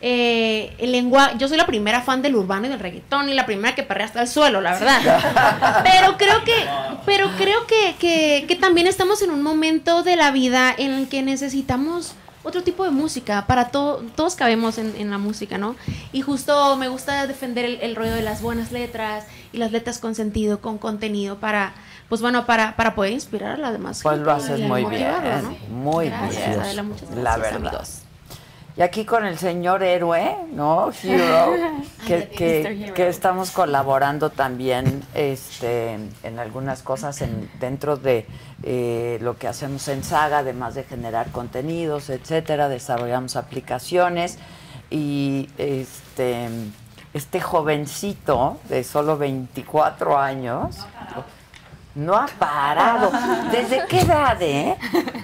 eh, 0.04 0.74
el 0.80 0.92
lenguaje, 0.92 1.36
yo 1.38 1.48
soy 1.48 1.58
la 1.58 1.68
primera 1.68 2.02
fan 2.02 2.22
del 2.22 2.36
urbano 2.36 2.66
y 2.66 2.70
del 2.70 2.80
reggaetón 2.80 3.30
y 3.30 3.34
la 3.36 3.46
primera 3.46 3.76
que 3.76 3.84
perrea 3.84 4.08
hasta 4.08 4.22
el 4.22 4.28
suelo, 4.28 4.60
la 4.60 4.74
verdad. 4.74 5.82
Pero 5.84 6.18
creo 6.18 6.44
que, 6.44 6.54
pero 7.06 7.30
creo 7.38 7.68
que, 7.68 7.96
que, 8.00 8.46
que 8.48 8.56
también 8.56 8.88
estamos 8.88 9.22
en 9.22 9.30
un 9.32 9.44
momento 9.44 10.02
de 10.04 10.16
la 10.16 10.32
vida 10.32 10.74
en 10.76 10.92
el 10.92 11.08
que 11.08 11.22
necesitamos 11.22 12.16
otro 12.44 12.64
tipo 12.64 12.84
de 12.84 12.90
música. 12.90 13.46
Para 13.46 13.70
todo, 13.70 14.04
todos 14.16 14.36
cabemos 14.36 14.78
en, 14.80 14.96
en 14.98 15.12
la 15.12 15.18
música, 15.20 15.58
¿no? 15.60 15.76
Y 16.12 16.22
justo 16.22 16.76
me 16.78 16.88
gusta 16.88 17.28
defender 17.28 17.66
el, 17.66 17.80
el 17.82 17.96
rollo 17.96 18.16
de 18.16 18.24
las 18.24 18.42
buenas 18.42 18.72
letras 18.72 19.26
y 19.54 19.58
las 19.58 19.72
letras 19.72 20.00
con 20.00 20.16
sentido, 20.16 20.60
con 20.62 20.80
contenido 20.80 21.38
para, 21.38 21.74
pues 22.10 22.22
bueno, 22.22 22.46
para, 22.48 22.76
para 22.76 22.96
poder 22.96 23.12
inspirar 23.14 23.52
a 23.52 23.58
las 23.58 23.74
demás. 23.74 24.00
Pues 24.02 24.18
lo 24.18 24.32
haces 24.32 24.60
muy 24.62 24.84
bien, 24.86 25.12
¿no? 25.44 25.58
muy 25.76 26.10
Gracias, 26.10 26.48
bien. 26.48 26.60
Adela, 26.60 26.84
muchas 26.84 27.10
La 27.12 27.38
gracias, 27.38 27.54
verdad. 27.54 27.68
amigos. 27.76 28.01
Y 28.82 28.84
aquí 28.84 29.06
con 29.06 29.28
el 29.28 29.38
señor 29.38 29.84
héroe, 29.84 30.38
¿no? 30.54 30.90
Hero, 31.04 31.54
que, 32.08 32.30
que, 32.30 32.92
que 32.96 33.10
estamos 33.10 33.52
colaborando 33.52 34.32
también 34.32 35.04
este, 35.14 36.00
en 36.24 36.40
algunas 36.40 36.82
cosas 36.82 37.22
en, 37.22 37.48
dentro 37.60 37.96
de 37.96 38.26
eh, 38.64 39.20
lo 39.22 39.38
que 39.38 39.48
hacemos 39.48 39.88
en 39.88 40.04
Saga, 40.04 40.40
además 40.40 40.74
de 40.74 40.84
generar 40.84 41.32
contenidos, 41.32 42.10
etcétera, 42.10 42.70
desarrollamos 42.70 43.36
aplicaciones 43.36 44.40
y 44.90 45.48
este, 45.60 46.50
este 47.14 47.40
jovencito 47.40 48.58
de 48.68 48.84
solo 48.84 49.16
24 49.16 50.18
años 50.18 50.78
no 51.16 51.41
ha 52.16 52.28
parado. 52.28 53.12
¿Desde 53.52 53.86
qué 53.88 54.02
edad, 54.02 54.38
eh? 54.42 54.78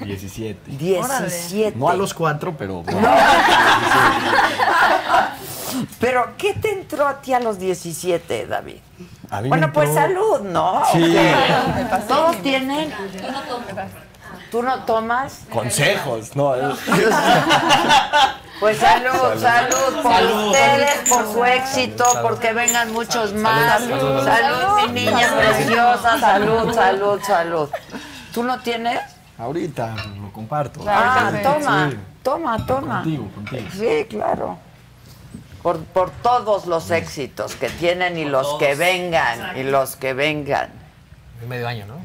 17. 0.03 0.72
17. 0.72 1.78
No 1.78 1.89
a 1.89 1.93
los 1.93 2.13
cuatro, 2.13 2.55
pero. 2.57 2.84
Pero, 5.99 6.34
¿qué 6.38 6.53
te 6.53 6.72
entró 6.72 7.07
a 7.07 7.22
ti 7.22 7.34
a 7.34 7.39
los 7.39 7.59
17, 7.59 8.47
David? 8.47 8.78
A 9.30 9.38
mí 9.38 9.43
me 9.43 9.49
Bueno, 9.49 9.72
pues 9.74 9.93
salud, 9.93 10.41
¿no? 10.41 10.82
Sí. 10.91 11.15
Todos 12.07 12.41
tienen. 12.41 12.93
¿Tú 14.51 14.63
no 14.63 14.84
tomas? 14.86 15.41
Consejos, 15.51 16.36
no. 16.36 16.53
Pues 18.59 18.77
salud, 18.79 19.39
salud, 19.39 19.39
Salud. 19.41 20.01
por 20.01 20.13
Salud. 20.13 20.47
ustedes, 20.47 21.09
por 21.09 21.31
su 21.31 21.45
éxito, 21.45 22.05
porque 22.23 22.53
vengan 22.53 22.91
muchos 22.91 23.33
más. 23.33 23.81
Salud. 23.83 24.23
Salud, 24.25 24.89
mi 24.89 25.05
niña 25.05 25.29
Salud. 25.29 25.41
preciosa, 25.41 26.19
salud, 26.19 26.73
salud, 26.73 27.21
salud. 27.25 27.69
¿Tú 28.33 28.43
no 28.43 28.59
tienes? 28.59 28.99
Ahorita 29.37 29.95
lo 30.19 30.31
comparto. 30.33 30.83
Ah, 30.87 31.29
Sí. 31.31 31.37
toma, 31.43 31.89
Sí. 31.91 31.97
toma, 32.23 32.65
toma. 32.65 32.95
Contigo, 33.03 33.29
contigo. 33.35 33.67
Sí, 33.73 34.05
claro. 34.09 34.57
Por, 35.61 35.79
por 35.83 36.09
todos 36.09 36.65
los 36.65 36.89
éxitos 36.89 37.53
que 37.55 37.69
tienen 37.69 38.17
y 38.17 38.25
los 38.25 38.57
que 38.57 38.73
vengan, 38.73 39.55
y 39.57 39.63
los 39.63 39.95
que 39.95 40.13
vengan. 40.13 40.69
Medio 41.47 41.67
año, 41.67 41.85
¿no? 41.85 41.95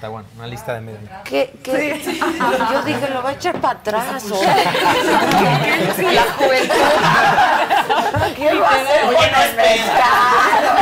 Está 0.00 0.08
bueno, 0.08 0.26
una 0.34 0.46
lista 0.46 0.72
de 0.72 0.80
medio. 0.80 0.98
¿Qué, 1.24 1.52
qué? 1.62 2.00
Yo 2.72 2.82
dije, 2.84 3.10
lo 3.12 3.22
va 3.22 3.28
a 3.28 3.32
echar 3.34 3.60
para 3.60 3.78
atrás. 3.80 4.24
¿o? 4.30 4.42
La 4.42 6.22
juventud. 6.38 6.74
¿Qué 8.34 8.54
va 8.58 8.66
a 8.66 8.74
hacer 8.76 9.02
con 9.04 9.24
el 9.24 9.56
mercado? 9.56 10.74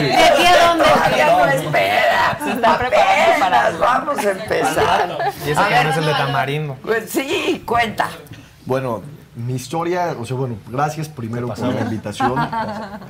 ¿De 0.00 0.24
aquí 0.24 0.46
a 0.46 0.66
dónde? 0.66 0.84
Todavía 0.86 1.26
no 1.26 1.44
espera. 1.44 2.38
Se 2.42 2.50
está 2.52 2.78
preparando 2.78 3.38
para- 3.38 3.70
Vamos 3.72 4.16
a 4.24 4.30
empezar. 4.30 5.18
Y 5.46 5.50
ese 5.50 5.62
que 5.68 5.84
no 5.84 5.90
es 5.90 5.96
el 5.98 6.06
de 6.06 6.12
tamarindo. 6.12 6.76
Pues 6.82 7.10
sí, 7.10 7.62
cuenta. 7.66 8.08
Bueno, 8.64 9.02
mi 9.36 9.56
historia, 9.56 10.16
o 10.18 10.24
sea, 10.24 10.38
bueno, 10.38 10.56
gracias 10.68 11.06
primero 11.10 11.48
por 11.48 11.58
la 11.58 11.82
invitación. 11.82 12.32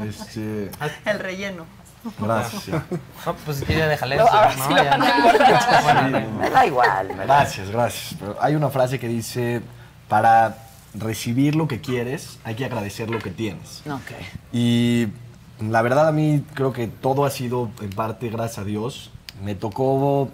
Este, 0.05 0.73
El 1.05 1.19
relleno. 1.21 1.65
Gracias. 2.19 2.69
No, 3.27 3.35
pues 3.45 3.63
quiere 3.65 3.87
déjale 3.87 4.17
No, 4.17 4.25
eso, 4.27 4.33
ahora 4.35 4.55
¿no? 4.57 4.67
sí 4.67 4.75
lo 4.75 4.83
Ya. 4.85 4.91
van 4.91 5.03
a 5.03 5.23
cortar. 5.23 5.83
Bueno, 6.11 6.31
Me 6.41 6.51
da 6.51 6.67
igual. 6.67 7.09
me 7.17 7.25
Gracias, 7.25 7.71
gracias. 7.71 8.17
Pero 8.19 8.37
hay 8.41 8.55
una 8.55 8.69
frase 8.71 8.99
que 8.99 9.09
dice, 9.09 9.63
para 10.09 10.57
recibir 10.95 11.55
lo 11.55 11.69
que 11.69 11.81
quieres, 11.81 12.39
hay 12.45 12.55
que 12.55 12.65
agradecer 12.65 13.11
lo 13.11 13.19
que 13.19 13.31
tienes. 13.31 13.83
Ok. 13.87 14.13
Y 14.53 15.09
la 15.61 15.83
verdad 15.83 16.09
a 16.09 16.13
mí 16.13 16.45
creo 16.55 16.73
que 16.73 16.87
todo 16.89 17.25
ha 17.25 17.31
sido 17.31 17.71
en 17.81 17.91
parte 17.91 18.29
gracias 18.31 18.59
a 18.59 18.65
Dios. 18.65 19.11
Me 19.45 19.55
tocó 19.55 20.31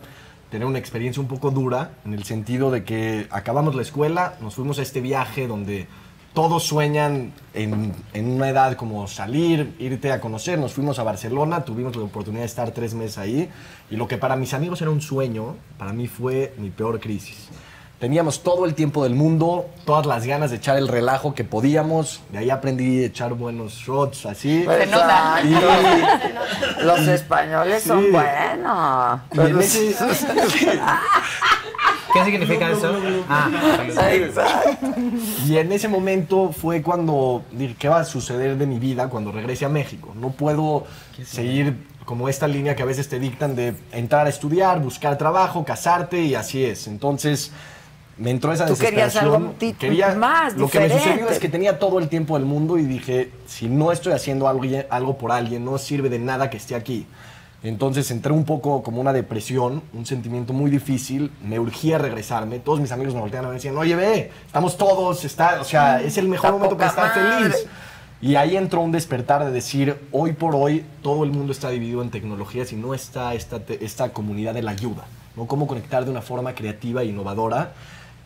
tener 0.50 0.66
una 0.68 0.78
experiencia 0.78 1.20
un 1.20 1.28
poco 1.28 1.50
dura 1.50 1.90
en 2.04 2.14
el 2.14 2.24
sentido 2.24 2.70
de 2.70 2.84
que 2.84 3.26
acabamos 3.30 3.74
la 3.74 3.82
escuela, 3.82 4.34
nos 4.40 4.54
fuimos 4.54 4.78
a 4.78 4.82
este 4.82 5.00
viaje 5.00 5.48
donde 5.48 5.88
todos 6.34 6.64
sueñan 6.64 7.32
en, 7.54 7.94
en 8.12 8.28
una 8.30 8.48
edad 8.48 8.74
como 8.76 9.06
salir, 9.06 9.74
irte 9.78 10.10
a 10.12 10.20
conocer. 10.20 10.58
Nos 10.58 10.72
fuimos 10.74 10.98
a 10.98 11.04
Barcelona, 11.04 11.64
tuvimos 11.64 11.94
la 11.96 12.02
oportunidad 12.02 12.42
de 12.42 12.46
estar 12.46 12.70
tres 12.72 12.92
meses 12.94 13.18
ahí 13.18 13.48
y 13.90 13.96
lo 13.96 14.08
que 14.08 14.18
para 14.18 14.34
mis 14.36 14.52
amigos 14.52 14.82
era 14.82 14.90
un 14.90 15.00
sueño, 15.00 15.54
para 15.78 15.92
mí 15.92 16.08
fue 16.08 16.52
mi 16.58 16.70
peor 16.70 16.98
crisis. 17.00 17.48
Teníamos 18.00 18.42
todo 18.42 18.66
el 18.66 18.74
tiempo 18.74 19.04
del 19.04 19.14
mundo, 19.14 19.66
todas 19.86 20.04
las 20.04 20.26
ganas 20.26 20.50
de 20.50 20.56
echar 20.56 20.76
el 20.76 20.88
relajo 20.88 21.32
que 21.34 21.44
podíamos. 21.44 22.20
De 22.32 22.38
ahí 22.38 22.50
aprendí 22.50 23.02
a 23.02 23.06
echar 23.06 23.32
buenos 23.34 23.72
shots, 23.74 24.26
así. 24.26 24.64
Se 24.64 24.86
nota. 24.86 25.40
Y, 25.42 26.82
Los 26.84 26.98
españoles 27.06 27.82
son 27.84 28.04
buenos. 28.12 29.20
ese- 29.60 29.94
¿Qué 32.14 32.24
significa 32.24 32.70
eso? 32.70 32.94
Ah, 33.28 33.50
Exacto. 34.12 34.86
Y 35.46 35.58
en 35.58 35.72
ese 35.72 35.88
momento 35.88 36.52
fue 36.52 36.80
cuando 36.80 37.42
dije, 37.50 37.74
¿qué 37.78 37.88
va 37.88 38.00
a 38.00 38.04
suceder 38.04 38.56
de 38.56 38.66
mi 38.66 38.78
vida 38.78 39.08
cuando 39.08 39.32
regrese 39.32 39.64
a 39.64 39.68
México? 39.68 40.14
No 40.14 40.30
puedo 40.30 40.86
seguir 41.24 41.76
como 42.04 42.28
esta 42.28 42.46
línea 42.46 42.76
que 42.76 42.82
a 42.82 42.86
veces 42.86 43.08
te 43.08 43.18
dictan 43.18 43.56
de 43.56 43.74
entrar 43.92 44.26
a 44.26 44.30
estudiar, 44.30 44.80
buscar 44.80 45.18
trabajo, 45.18 45.64
casarte 45.64 46.22
y 46.22 46.34
así 46.34 46.64
es. 46.64 46.86
Entonces 46.86 47.50
me 48.16 48.30
entró 48.30 48.52
esa 48.52 48.66
Tú 48.66 48.76
querías 48.76 49.16
algo 49.16 49.54
Quería, 49.78 50.14
más, 50.14 50.54
Lo 50.54 50.68
que 50.68 50.80
me 50.80 50.90
sucedió 50.90 51.28
es 51.28 51.38
que 51.40 51.48
tenía 51.48 51.78
todo 51.78 51.98
el 51.98 52.08
tiempo 52.08 52.36
del 52.38 52.46
mundo 52.46 52.78
y 52.78 52.84
dije, 52.84 53.32
si 53.46 53.66
no 53.66 53.90
estoy 53.90 54.12
haciendo 54.12 54.46
algo, 54.46 54.62
algo 54.88 55.18
por 55.18 55.32
alguien, 55.32 55.64
no 55.64 55.78
sirve 55.78 56.08
de 56.08 56.20
nada 56.20 56.48
que 56.48 56.58
esté 56.58 56.76
aquí. 56.76 57.06
Entonces 57.64 58.10
entré 58.10 58.30
un 58.30 58.44
poco 58.44 58.82
como 58.82 59.00
una 59.00 59.14
depresión, 59.14 59.82
un 59.94 60.04
sentimiento 60.04 60.52
muy 60.52 60.70
difícil, 60.70 61.32
me 61.42 61.58
urgía 61.58 61.96
regresarme. 61.96 62.58
Todos 62.58 62.78
mis 62.78 62.92
amigos 62.92 63.14
me 63.14 63.20
volteaban 63.20 63.46
a 63.46 63.48
ver 63.48 63.56
y 63.56 63.58
decían, 63.58 63.78
oye, 63.78 63.96
ve, 63.96 64.30
estamos 64.46 64.76
todos, 64.76 65.24
está, 65.24 65.62
o 65.62 65.64
sea, 65.64 66.02
es 66.02 66.18
el 66.18 66.28
mejor 66.28 66.52
momento 66.52 66.76
para 66.76 66.90
estar 66.90 67.14
feliz. 67.14 67.66
Y 68.20 68.36
ahí 68.36 68.58
entró 68.58 68.82
un 68.82 68.92
despertar 68.92 69.46
de 69.46 69.50
decir, 69.50 69.98
hoy 70.12 70.34
por 70.34 70.54
hoy 70.54 70.84
todo 71.02 71.24
el 71.24 71.30
mundo 71.30 71.52
está 71.52 71.70
dividido 71.70 72.02
en 72.02 72.10
tecnologías 72.10 72.70
y 72.72 72.76
no 72.76 72.92
está 72.92 73.32
esta, 73.32 73.62
esta 73.80 74.12
comunidad 74.12 74.52
de 74.52 74.62
la 74.62 74.72
ayuda, 74.72 75.06
¿no? 75.34 75.46
Cómo 75.46 75.66
conectar 75.66 76.04
de 76.04 76.10
una 76.10 76.20
forma 76.20 76.54
creativa 76.54 77.00
e 77.00 77.06
innovadora. 77.06 77.72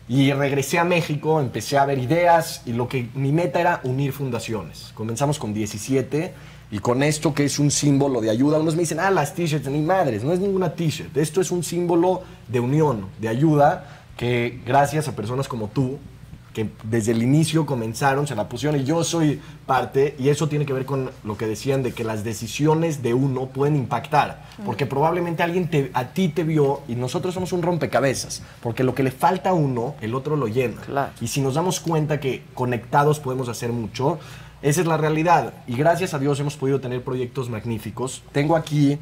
Y 0.09 0.33
regresé 0.33 0.79
a 0.79 0.83
México, 0.83 1.39
empecé 1.39 1.77
a 1.77 1.85
ver 1.85 1.99
ideas 1.99 2.61
y 2.65 2.73
lo 2.73 2.89
que 2.89 3.07
mi 3.13 3.31
meta 3.31 3.61
era 3.61 3.79
unir 3.83 4.11
fundaciones. 4.11 4.91
Comenzamos 4.95 5.39
con 5.39 5.53
17 5.53 6.33
y 6.71 6.79
con 6.79 7.01
esto 7.03 7.33
que 7.33 7.45
es 7.45 7.57
un 7.59 7.71
símbolo 7.71 8.21
de 8.21 8.29
ayuda, 8.29 8.59
unos 8.59 8.75
me 8.75 8.81
dicen, 8.81 8.99
ah, 8.99 9.09
las 9.11 9.33
t-shirts, 9.33 9.67
ni 9.69 9.79
madres, 9.81 10.23
no 10.23 10.31
es 10.33 10.39
ninguna 10.39 10.73
t-shirt. 10.75 11.15
Esto 11.17 11.41
es 11.41 11.49
un 11.51 11.63
símbolo 11.63 12.21
de 12.47 12.59
unión, 12.59 13.07
de 13.19 13.27
ayuda, 13.27 14.01
que 14.17 14.59
gracias 14.65 15.07
a 15.07 15.13
personas 15.15 15.47
como 15.47 15.67
tú, 15.69 15.97
que 16.53 16.67
desde 16.83 17.11
el 17.11 17.21
inicio 17.23 17.65
comenzaron, 17.65 18.25
se 18.27 18.35
la 18.35 18.49
pusieron 18.49 18.79
y 18.81 18.83
yo 18.83 19.03
soy 19.03 19.39
parte, 19.67 20.15
y 20.19 20.29
eso 20.29 20.49
tiene 20.49 20.65
que 20.65 20.73
ver 20.73 20.83
con 20.85 21.11
lo 21.23 21.37
que 21.37 21.45
decían 21.45 21.83
de 21.83 21.91
que 21.93 22.03
las 22.03 22.23
decisiones 22.23 23.01
de 23.03 23.13
uno 23.13 23.45
pueden 23.45 23.75
impactar, 23.75 24.45
porque 24.65 24.85
probablemente 24.87 25.41
alguien 25.43 25.69
te- 25.69 25.91
a 25.93 26.05
ti 26.09 26.27
te 26.29 26.43
vio 26.43 26.81
y 26.87 26.95
nosotros 26.95 27.35
somos 27.35 27.53
un 27.53 27.61
rompecabezas, 27.61 28.41
porque 28.61 28.83
lo 28.83 28.93
que 28.95 29.03
le 29.03 29.11
falta 29.11 29.51
a 29.51 29.53
uno, 29.53 29.95
el 30.01 30.15
otro 30.15 30.35
lo 30.35 30.47
llena. 30.47 30.81
Y 31.21 31.27
si 31.27 31.39
nos 31.39 31.53
damos 31.53 31.79
cuenta 31.79 32.19
que 32.19 32.43
conectados 32.55 33.19
podemos 33.19 33.47
hacer 33.47 33.71
mucho, 33.71 34.17
esa 34.61 34.81
es 34.81 34.87
la 34.87 34.97
realidad. 34.97 35.53
Y 35.67 35.75
gracias 35.75 36.13
a 36.13 36.19
Dios 36.19 36.39
hemos 36.39 36.57
podido 36.57 36.79
tener 36.79 37.03
proyectos 37.03 37.49
magníficos. 37.49 38.23
Tengo 38.31 38.55
aquí 38.55 38.97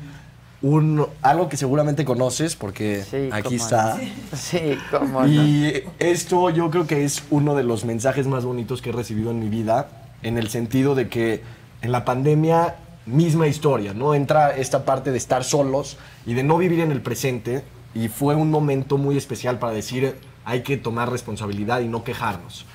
un, 0.62 1.05
algo 1.22 1.49
que 1.49 1.58
seguramente 1.58 2.05
conoces, 2.05 2.55
porque 2.55 3.03
aquí 3.32 3.43
cómo 3.43 3.55
está. 3.55 3.97
no. 3.97 4.38
Sí, 4.38 4.78
cómo 4.91 5.22
no. 5.22 5.28
Y 5.28 5.84
esto 5.99 6.49
yo 6.49 6.70
creo 6.70 6.88
que 6.88 7.05
es 7.05 7.24
uno 7.30 7.55
de 7.55 7.64
los 7.64 7.86
mensajes 7.86 8.28
más 8.28 8.45
bonitos 8.45 8.82
que 8.82 8.89
he 8.89 8.93
recibido 8.93 9.32
en 9.32 9.39
mi 9.39 9.49
vida, 9.49 9.89
en 10.24 10.38
el 10.38 10.49
sentido 10.49 10.95
de 10.95 11.10
que 11.10 11.41
en 11.82 11.91
la 11.91 12.05
pandemia, 12.05 12.76
misma 13.05 13.47
historia, 13.47 13.93
¿no? 13.93 14.14
Entra 14.14 14.55
esta 14.55 14.84
parte 14.84 15.12
de 15.12 15.18
estar 15.18 15.43
solos 15.43 15.97
y 16.26 16.34
de 16.34 16.43
no 16.43 16.58
vivir 16.58 16.82
en 16.82 16.91
el 16.91 17.01
presente, 17.01 17.64
y 17.95 18.10
fue 18.10 18.36
un 18.36 18.51
momento 18.51 18.97
muy 18.97 19.18
especial 19.18 19.60
para 19.60 19.74
decir, 19.74 20.16
hay 20.45 20.62
que 20.62 20.78
tomar 20.78 21.12
responsabilidad 21.12 21.82
y 21.82 21.88
no 21.88 22.03
quejarnos. 22.03 22.66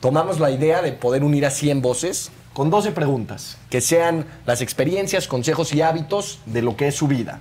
Tomamos 0.00 0.40
la 0.40 0.50
idea 0.50 0.80
de 0.82 0.92
poder 0.92 1.22
unir 1.24 1.44
a 1.44 1.50
100 1.50 1.82
voces 1.82 2.30
con 2.54 2.70
12 2.70 2.92
preguntas, 2.92 3.58
que 3.68 3.80
sean 3.80 4.24
las 4.46 4.62
experiencias, 4.62 5.28
consejos 5.28 5.72
y 5.74 5.82
hábitos 5.82 6.38
de 6.46 6.62
lo 6.62 6.76
que 6.76 6.88
es 6.88 6.94
su 6.94 7.06
vida. 7.06 7.38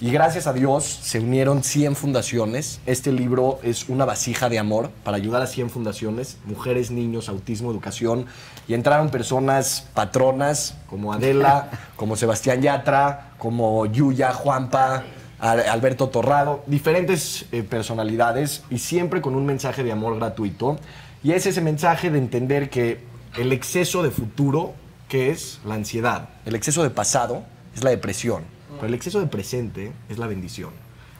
Y 0.00 0.10
gracias 0.12 0.46
a 0.46 0.52
Dios 0.52 0.84
se 0.84 1.18
unieron 1.18 1.64
100 1.64 1.96
fundaciones. 1.96 2.80
Este 2.86 3.10
libro 3.12 3.58
es 3.64 3.88
una 3.88 4.04
vasija 4.04 4.48
de 4.48 4.58
amor 4.58 4.90
para 5.04 5.16
ayudar 5.16 5.42
a 5.42 5.46
100 5.48 5.70
fundaciones, 5.70 6.38
mujeres, 6.44 6.90
niños, 6.92 7.28
autismo, 7.28 7.70
educación. 7.72 8.26
Y 8.68 8.74
entraron 8.74 9.10
personas 9.10 9.86
patronas 9.94 10.76
como 10.88 11.12
Adela, 11.12 11.68
como 11.96 12.14
Sebastián 12.16 12.62
Yatra, 12.62 13.32
como 13.38 13.86
Yuya, 13.86 14.32
Juanpa, 14.32 15.02
Al- 15.40 15.68
Alberto 15.68 16.08
Torrado, 16.08 16.62
diferentes 16.68 17.46
eh, 17.50 17.64
personalidades 17.64 18.62
y 18.70 18.78
siempre 18.78 19.20
con 19.20 19.34
un 19.34 19.44
mensaje 19.46 19.82
de 19.82 19.90
amor 19.92 20.16
gratuito. 20.16 20.78
Y 21.22 21.32
es 21.32 21.46
ese 21.46 21.60
mensaje 21.60 22.10
de 22.10 22.18
entender 22.18 22.70
que 22.70 23.00
el 23.36 23.52
exceso 23.52 24.02
de 24.02 24.10
futuro, 24.10 24.74
que 25.08 25.30
es 25.30 25.60
la 25.64 25.74
ansiedad, 25.74 26.28
el 26.46 26.54
exceso 26.54 26.82
de 26.82 26.90
pasado 26.90 27.42
es 27.74 27.82
la 27.82 27.90
depresión, 27.90 28.44
pero 28.76 28.86
el 28.86 28.94
exceso 28.94 29.20
de 29.20 29.26
presente 29.26 29.92
es 30.08 30.18
la 30.18 30.26
bendición. 30.26 30.70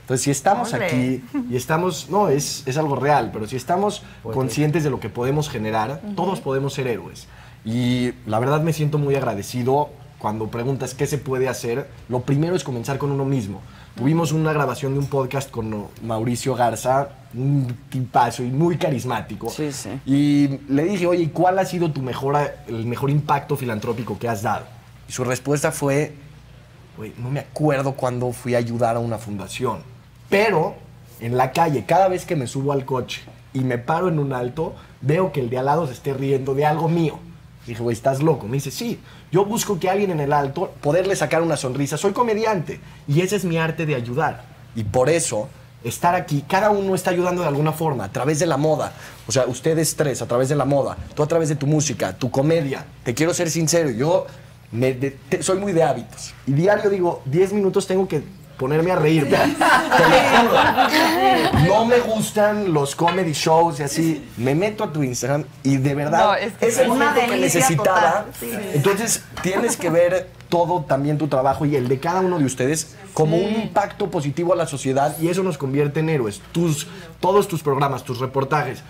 Entonces, 0.02 0.24
si 0.24 0.30
estamos 0.30 0.72
Ole. 0.72 0.86
aquí 0.86 1.24
y 1.50 1.56
estamos, 1.56 2.08
no, 2.08 2.28
es, 2.28 2.62
es 2.66 2.78
algo 2.78 2.96
real, 2.96 3.30
pero 3.32 3.46
si 3.46 3.56
estamos 3.56 4.02
conscientes 4.22 4.82
de 4.84 4.90
lo 4.90 5.00
que 5.00 5.10
podemos 5.10 5.50
generar, 5.50 6.00
Ujú. 6.02 6.14
todos 6.14 6.40
podemos 6.40 6.72
ser 6.72 6.86
héroes. 6.86 7.26
Y 7.64 8.12
la 8.26 8.38
verdad 8.38 8.62
me 8.62 8.72
siento 8.72 8.96
muy 8.96 9.16
agradecido 9.16 9.90
cuando 10.18 10.48
preguntas 10.48 10.94
qué 10.94 11.06
se 11.06 11.18
puede 11.18 11.48
hacer. 11.48 11.88
Lo 12.08 12.20
primero 12.22 12.56
es 12.56 12.64
comenzar 12.64 12.96
con 12.96 13.10
uno 13.12 13.26
mismo. 13.26 13.60
Tuvimos 13.98 14.30
una 14.30 14.52
grabación 14.52 14.92
de 14.92 15.00
un 15.00 15.06
podcast 15.06 15.50
con 15.50 15.88
Mauricio 16.04 16.54
Garza, 16.54 17.08
un 17.34 17.66
tipazo 17.90 18.44
y 18.44 18.46
muy 18.46 18.76
carismático. 18.76 19.48
Y 20.06 20.60
le 20.68 20.84
dije, 20.84 21.04
oye, 21.04 21.24
¿y 21.24 21.28
¿cuál 21.30 21.58
ha 21.58 21.64
sido 21.64 21.90
tu 21.90 22.00
mejor, 22.00 22.36
el 22.68 22.86
mejor 22.86 23.10
impacto 23.10 23.56
filantrópico 23.56 24.16
que 24.16 24.28
has 24.28 24.42
dado? 24.42 24.66
Y 25.08 25.12
su 25.12 25.24
respuesta 25.24 25.72
fue, 25.72 26.12
güey, 26.96 27.12
no 27.18 27.28
me 27.28 27.40
acuerdo 27.40 27.94
cuándo 27.94 28.30
fui 28.30 28.54
a 28.54 28.58
ayudar 28.58 28.94
a 28.94 29.00
una 29.00 29.18
fundación. 29.18 29.80
Pero 30.30 30.76
en 31.18 31.36
la 31.36 31.50
calle, 31.50 31.84
cada 31.84 32.06
vez 32.06 32.24
que 32.24 32.36
me 32.36 32.46
subo 32.46 32.70
al 32.70 32.84
coche 32.84 33.22
y 33.52 33.64
me 33.64 33.78
paro 33.78 34.06
en 34.06 34.20
un 34.20 34.32
alto, 34.32 34.76
veo 35.00 35.32
que 35.32 35.40
el 35.40 35.50
de 35.50 35.58
al 35.58 35.66
lado 35.66 35.88
se 35.88 35.94
esté 35.94 36.14
riendo 36.14 36.54
de 36.54 36.64
algo 36.64 36.88
mío. 36.88 37.18
Dije, 37.66 37.82
güey, 37.82 37.94
estás 37.94 38.22
loco. 38.22 38.46
Me 38.46 38.54
dice, 38.54 38.70
sí, 38.70 38.98
yo 39.30 39.44
busco 39.44 39.78
que 39.78 39.90
alguien 39.90 40.10
en 40.10 40.20
el 40.20 40.32
alto, 40.32 40.72
poderle 40.80 41.14
sacar 41.16 41.42
una 41.42 41.56
sonrisa. 41.56 41.96
Soy 41.98 42.12
comediante 42.12 42.80
y 43.06 43.20
ese 43.20 43.36
es 43.36 43.44
mi 43.44 43.58
arte 43.58 43.84
de 43.86 43.94
ayudar. 43.94 44.44
Y 44.74 44.84
por 44.84 45.10
eso 45.10 45.48
estar 45.84 46.14
aquí, 46.14 46.44
cada 46.48 46.70
uno 46.70 46.94
está 46.94 47.10
ayudando 47.10 47.42
de 47.42 47.48
alguna 47.48 47.72
forma, 47.72 48.04
a 48.04 48.12
través 48.12 48.38
de 48.38 48.46
la 48.46 48.56
moda. 48.56 48.92
O 49.26 49.32
sea, 49.32 49.46
ustedes 49.46 49.94
tres, 49.96 50.22
a 50.22 50.26
través 50.26 50.48
de 50.48 50.56
la 50.56 50.64
moda, 50.64 50.96
tú 51.14 51.22
a 51.22 51.26
través 51.28 51.48
de 51.50 51.56
tu 51.56 51.66
música, 51.66 52.16
tu 52.16 52.30
comedia. 52.30 52.84
Te 53.04 53.14
quiero 53.14 53.32
ser 53.34 53.50
sincero, 53.50 53.90
yo 53.90 54.26
me 54.72 54.92
de- 54.94 55.12
te- 55.12 55.42
soy 55.42 55.58
muy 55.58 55.72
de 55.72 55.82
hábitos. 55.82 56.34
Y 56.46 56.52
diario 56.52 56.90
digo, 56.90 57.22
10 57.26 57.52
minutos 57.52 57.86
tengo 57.86 58.08
que 58.08 58.22
ponerme 58.58 58.90
a 58.92 58.96
reír. 58.96 59.24
Te 59.28 59.36
lo 59.38 60.48
juro. 60.48 61.68
No 61.68 61.84
me 61.86 62.00
gustan 62.00 62.72
los 62.72 62.94
comedy 62.94 63.32
shows 63.32 63.80
y 63.80 63.82
así. 63.84 64.28
Me 64.36 64.54
meto 64.54 64.84
a 64.84 64.92
tu 64.92 65.02
Instagram 65.02 65.44
y 65.62 65.76
de 65.78 65.94
verdad 65.94 66.18
No, 66.26 66.34
es 66.34 66.52
que 66.54 66.66
es 66.66 66.78
el 66.78 66.90
una 66.90 67.10
momento 67.10 67.32
que 67.32 67.40
necesitaba. 67.40 68.26
sí. 68.38 68.50
Entonces 68.74 69.22
tienes 69.42 69.76
que 69.76 69.90
ver 69.90 70.28
todo 70.48 70.84
también 70.86 71.18
tu 71.18 71.28
trabajo 71.28 71.66
y 71.66 71.76
el 71.76 71.88
de 71.88 72.00
cada 72.00 72.20
uno 72.20 72.38
de 72.38 72.44
ustedes 72.44 72.96
como 73.14 73.36
un 73.36 73.52
impacto 73.62 74.10
positivo 74.10 74.52
a 74.52 74.56
la 74.56 74.66
sociedad 74.66 75.16
y 75.20 75.28
eso 75.28 75.42
nos 75.42 75.58
convierte 75.58 76.00
en 76.00 76.08
héroes. 76.08 76.40
Tus, 76.52 76.86
todos 77.20 77.48
tus 77.48 77.62
programas, 77.62 78.04
tus 78.04 78.18
reportajes. 78.18 78.82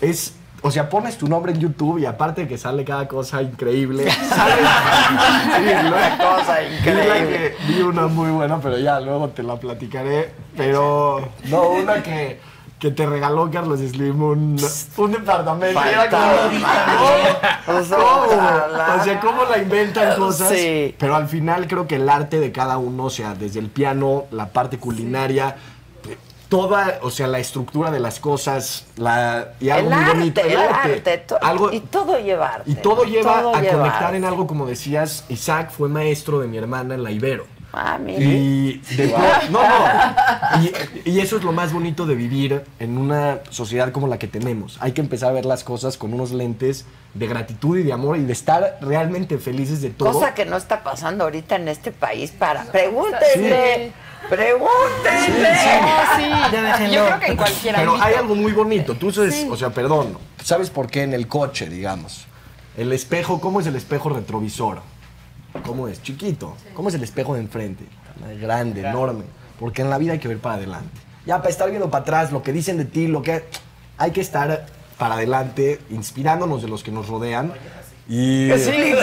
Es, 0.00 0.34
o 0.62 0.70
sea, 0.70 0.88
pones 0.90 1.16
tu 1.16 1.26
nombre 1.28 1.52
en 1.52 1.60
YouTube 1.60 1.98
y 1.98 2.06
aparte 2.06 2.42
de 2.42 2.48
que 2.48 2.58
sale 2.58 2.84
cada 2.84 3.08
cosa 3.08 3.40
increíble, 3.42 4.10
sale 4.28 4.52
sí, 4.56 5.86
Una 5.86 6.18
cosa 6.18 6.62
increíble. 6.62 7.28
que- 7.28 7.56
Vi 7.72 7.82
una 7.82 8.06
muy 8.06 8.30
buena, 8.30 8.58
pero 8.60 8.78
ya 8.78 9.00
luego 9.00 9.28
te 9.30 9.42
la 9.42 9.56
platicaré. 9.56 10.32
Pero 10.56 11.28
no, 11.44 11.68
una 11.70 12.02
que, 12.02 12.40
que 12.78 12.90
te 12.90 13.06
regaló 13.06 13.50
Carlos 13.50 13.80
Slim 13.80 14.22
un, 14.22 14.56
un 14.96 15.12
departamento. 15.12 15.80
Como, 16.10 17.78
O 17.78 17.82
sea, 17.84 17.96
¿cómo? 17.96 19.00
O 19.00 19.04
sea, 19.04 19.20
cómo 19.20 19.44
la 19.44 19.58
inventan 19.58 20.16
cosas. 20.18 20.48
Sí. 20.50 20.94
Pero 20.98 21.14
al 21.16 21.28
final 21.28 21.66
creo 21.68 21.86
que 21.86 21.96
el 21.96 22.08
arte 22.08 22.40
de 22.40 22.52
cada 22.52 22.78
uno, 22.78 23.04
o 23.04 23.10
sea, 23.10 23.34
desde 23.34 23.60
el 23.60 23.68
piano, 23.68 24.24
la 24.30 24.46
parte 24.48 24.78
culinaria, 24.78 25.56
toda, 26.50 26.98
o 27.02 27.10
sea, 27.10 27.26
la 27.28 27.38
estructura 27.38 27.90
de 27.90 28.00
las 28.00 28.20
cosas, 28.20 28.84
la, 28.98 29.52
y 29.60 29.70
algo 29.70 29.88
el 29.88 29.94
muy 29.96 30.04
arte, 30.04 30.18
bonito. 30.18 30.40
el 30.42 30.56
arte, 30.58 31.18
to- 31.18 31.38
algo, 31.42 31.72
y 31.72 31.80
todo 31.80 32.18
lleva 32.18 32.48
arte. 32.56 32.70
y 32.70 32.74
todo 32.74 33.04
lleva 33.04 33.40
Todo 33.40 33.54
a 33.54 33.60
lleva 33.62 33.78
conectar 33.78 34.04
arte. 34.04 34.16
en 34.18 34.24
algo, 34.26 34.46
como 34.46 34.66
decías, 34.66 35.24
Isaac 35.30 35.70
fue 35.70 35.88
maestro 35.88 36.40
de 36.40 36.48
mi 36.48 36.58
hermana 36.58 36.94
en 36.96 37.02
la 37.04 37.10
Ibero. 37.10 37.46
Ah, 37.72 37.98
mira. 38.02 38.18
Y 38.20 38.82
no, 39.52 39.60
no. 39.60 39.60
Y, 41.04 41.10
y 41.12 41.20
eso 41.20 41.36
es 41.36 41.44
lo 41.44 41.52
más 41.52 41.72
bonito 41.72 42.04
de 42.04 42.16
vivir 42.16 42.64
en 42.80 42.98
una 42.98 43.38
sociedad 43.50 43.92
como 43.92 44.08
la 44.08 44.18
que 44.18 44.26
tenemos. 44.26 44.76
Hay 44.80 44.90
que 44.90 45.00
empezar 45.00 45.28
a 45.28 45.32
ver 45.32 45.44
las 45.44 45.62
cosas 45.62 45.96
con 45.96 46.12
unos 46.12 46.32
lentes 46.32 46.84
de 47.14 47.28
gratitud 47.28 47.78
y 47.78 47.84
de 47.84 47.92
amor 47.92 48.16
y 48.16 48.24
de 48.24 48.32
estar 48.32 48.78
realmente 48.80 49.38
felices 49.38 49.80
de 49.82 49.90
todo. 49.90 50.10
Cosa 50.12 50.34
que 50.34 50.44
no 50.46 50.56
está 50.56 50.82
pasando 50.82 51.22
ahorita 51.22 51.54
en 51.54 51.68
este 51.68 51.92
país 51.92 52.32
para. 52.32 52.64
Pregúntenle. 52.64 53.92
Pregúntenle. 54.28 55.50
Yo 56.92 57.06
creo 57.06 57.20
que 57.20 57.26
en 57.26 57.36
cualquier 57.36 57.74
Pero 57.74 57.90
ámbito. 57.92 58.06
hay 58.06 58.14
algo 58.14 58.34
muy 58.34 58.52
bonito. 58.52 58.94
Tú 58.94 59.12
sabes, 59.12 59.46
o 59.50 59.56
sea, 59.56 59.70
perdón, 59.70 60.18
¿sabes 60.42 60.70
por 60.70 60.88
qué 60.88 61.02
en 61.02 61.14
el 61.14 61.26
coche, 61.26 61.68
digamos? 61.68 62.26
El 62.76 62.92
espejo, 62.92 63.40
¿cómo 63.40 63.60
es 63.60 63.66
el 63.66 63.76
espejo 63.76 64.10
retrovisor? 64.10 64.82
¿Cómo 65.64 65.88
es? 65.88 66.02
Chiquito. 66.02 66.56
¿Cómo 66.74 66.88
es 66.88 66.94
el 66.94 67.02
espejo 67.02 67.34
de 67.34 67.40
enfrente? 67.40 67.84
Grande, 68.40 68.82
enorme. 68.82 69.24
Porque 69.58 69.82
en 69.82 69.90
la 69.90 69.98
vida 69.98 70.12
hay 70.12 70.18
que 70.18 70.28
ver 70.28 70.38
para 70.38 70.56
adelante. 70.56 71.00
Ya, 71.26 71.38
para 71.38 71.50
estar 71.50 71.68
viendo 71.68 71.90
para 71.90 72.02
atrás, 72.02 72.32
lo 72.32 72.42
que 72.42 72.52
dicen 72.52 72.78
de 72.78 72.84
ti, 72.84 73.08
lo 73.08 73.22
que... 73.22 73.44
Hay 73.98 74.12
que 74.12 74.22
estar 74.22 74.64
para 74.96 75.14
adelante, 75.14 75.78
inspirándonos 75.90 76.62
de 76.62 76.68
los 76.68 76.82
que 76.82 76.90
nos 76.90 77.08
rodean. 77.08 77.52
Y... 78.08 78.50
Sí, 78.56 78.70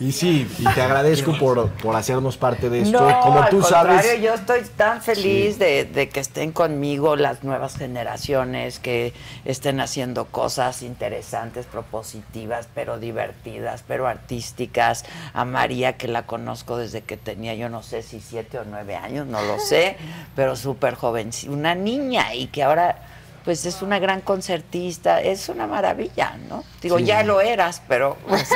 Y 0.00 0.12
sí, 0.12 0.48
y 0.58 0.64
te 0.64 0.82
agradezco 0.82 1.36
por, 1.38 1.70
por 1.70 1.96
hacernos 1.96 2.36
parte 2.36 2.68
de 2.70 2.82
esto. 2.82 3.00
No, 3.00 3.20
Como 3.20 3.42
al 3.42 3.50
tú 3.50 3.60
contrario, 3.60 3.98
sabes... 3.98 4.20
yo 4.20 4.34
estoy 4.34 4.60
tan 4.76 5.02
feliz 5.02 5.58
de, 5.58 5.84
de 5.84 6.08
que 6.08 6.20
estén 6.20 6.52
conmigo 6.52 7.16
las 7.16 7.44
nuevas 7.44 7.76
generaciones, 7.76 8.78
que 8.78 9.12
estén 9.44 9.80
haciendo 9.80 10.26
cosas 10.26 10.82
interesantes, 10.82 11.66
propositivas, 11.66 12.68
pero 12.74 12.98
divertidas, 12.98 13.84
pero 13.86 14.06
artísticas. 14.06 15.04
A 15.34 15.44
María, 15.44 15.96
que 15.96 16.08
la 16.08 16.26
conozco 16.26 16.76
desde 16.76 17.02
que 17.02 17.16
tenía, 17.16 17.54
yo 17.54 17.68
no 17.68 17.82
sé 17.82 18.02
si 18.02 18.20
siete 18.20 18.58
o 18.58 18.64
nueve 18.64 18.96
años, 18.96 19.26
no 19.26 19.42
lo 19.42 19.58
sé, 19.58 19.96
pero 20.34 20.56
súper 20.56 20.94
joven, 20.94 21.30
una 21.48 21.74
niña 21.74 22.34
y 22.34 22.48
que 22.48 22.62
ahora 22.62 22.96
pues 23.44 23.66
es 23.66 23.82
una 23.82 23.98
gran 23.98 24.20
concertista, 24.20 25.20
es 25.20 25.48
una 25.48 25.66
maravilla, 25.66 26.36
¿no? 26.48 26.62
Digo, 26.80 26.98
Sí. 26.98 27.04
ya 27.04 27.22
lo 27.24 27.40
eras, 27.40 27.82
pero 27.88 28.16
pues, 28.28 28.48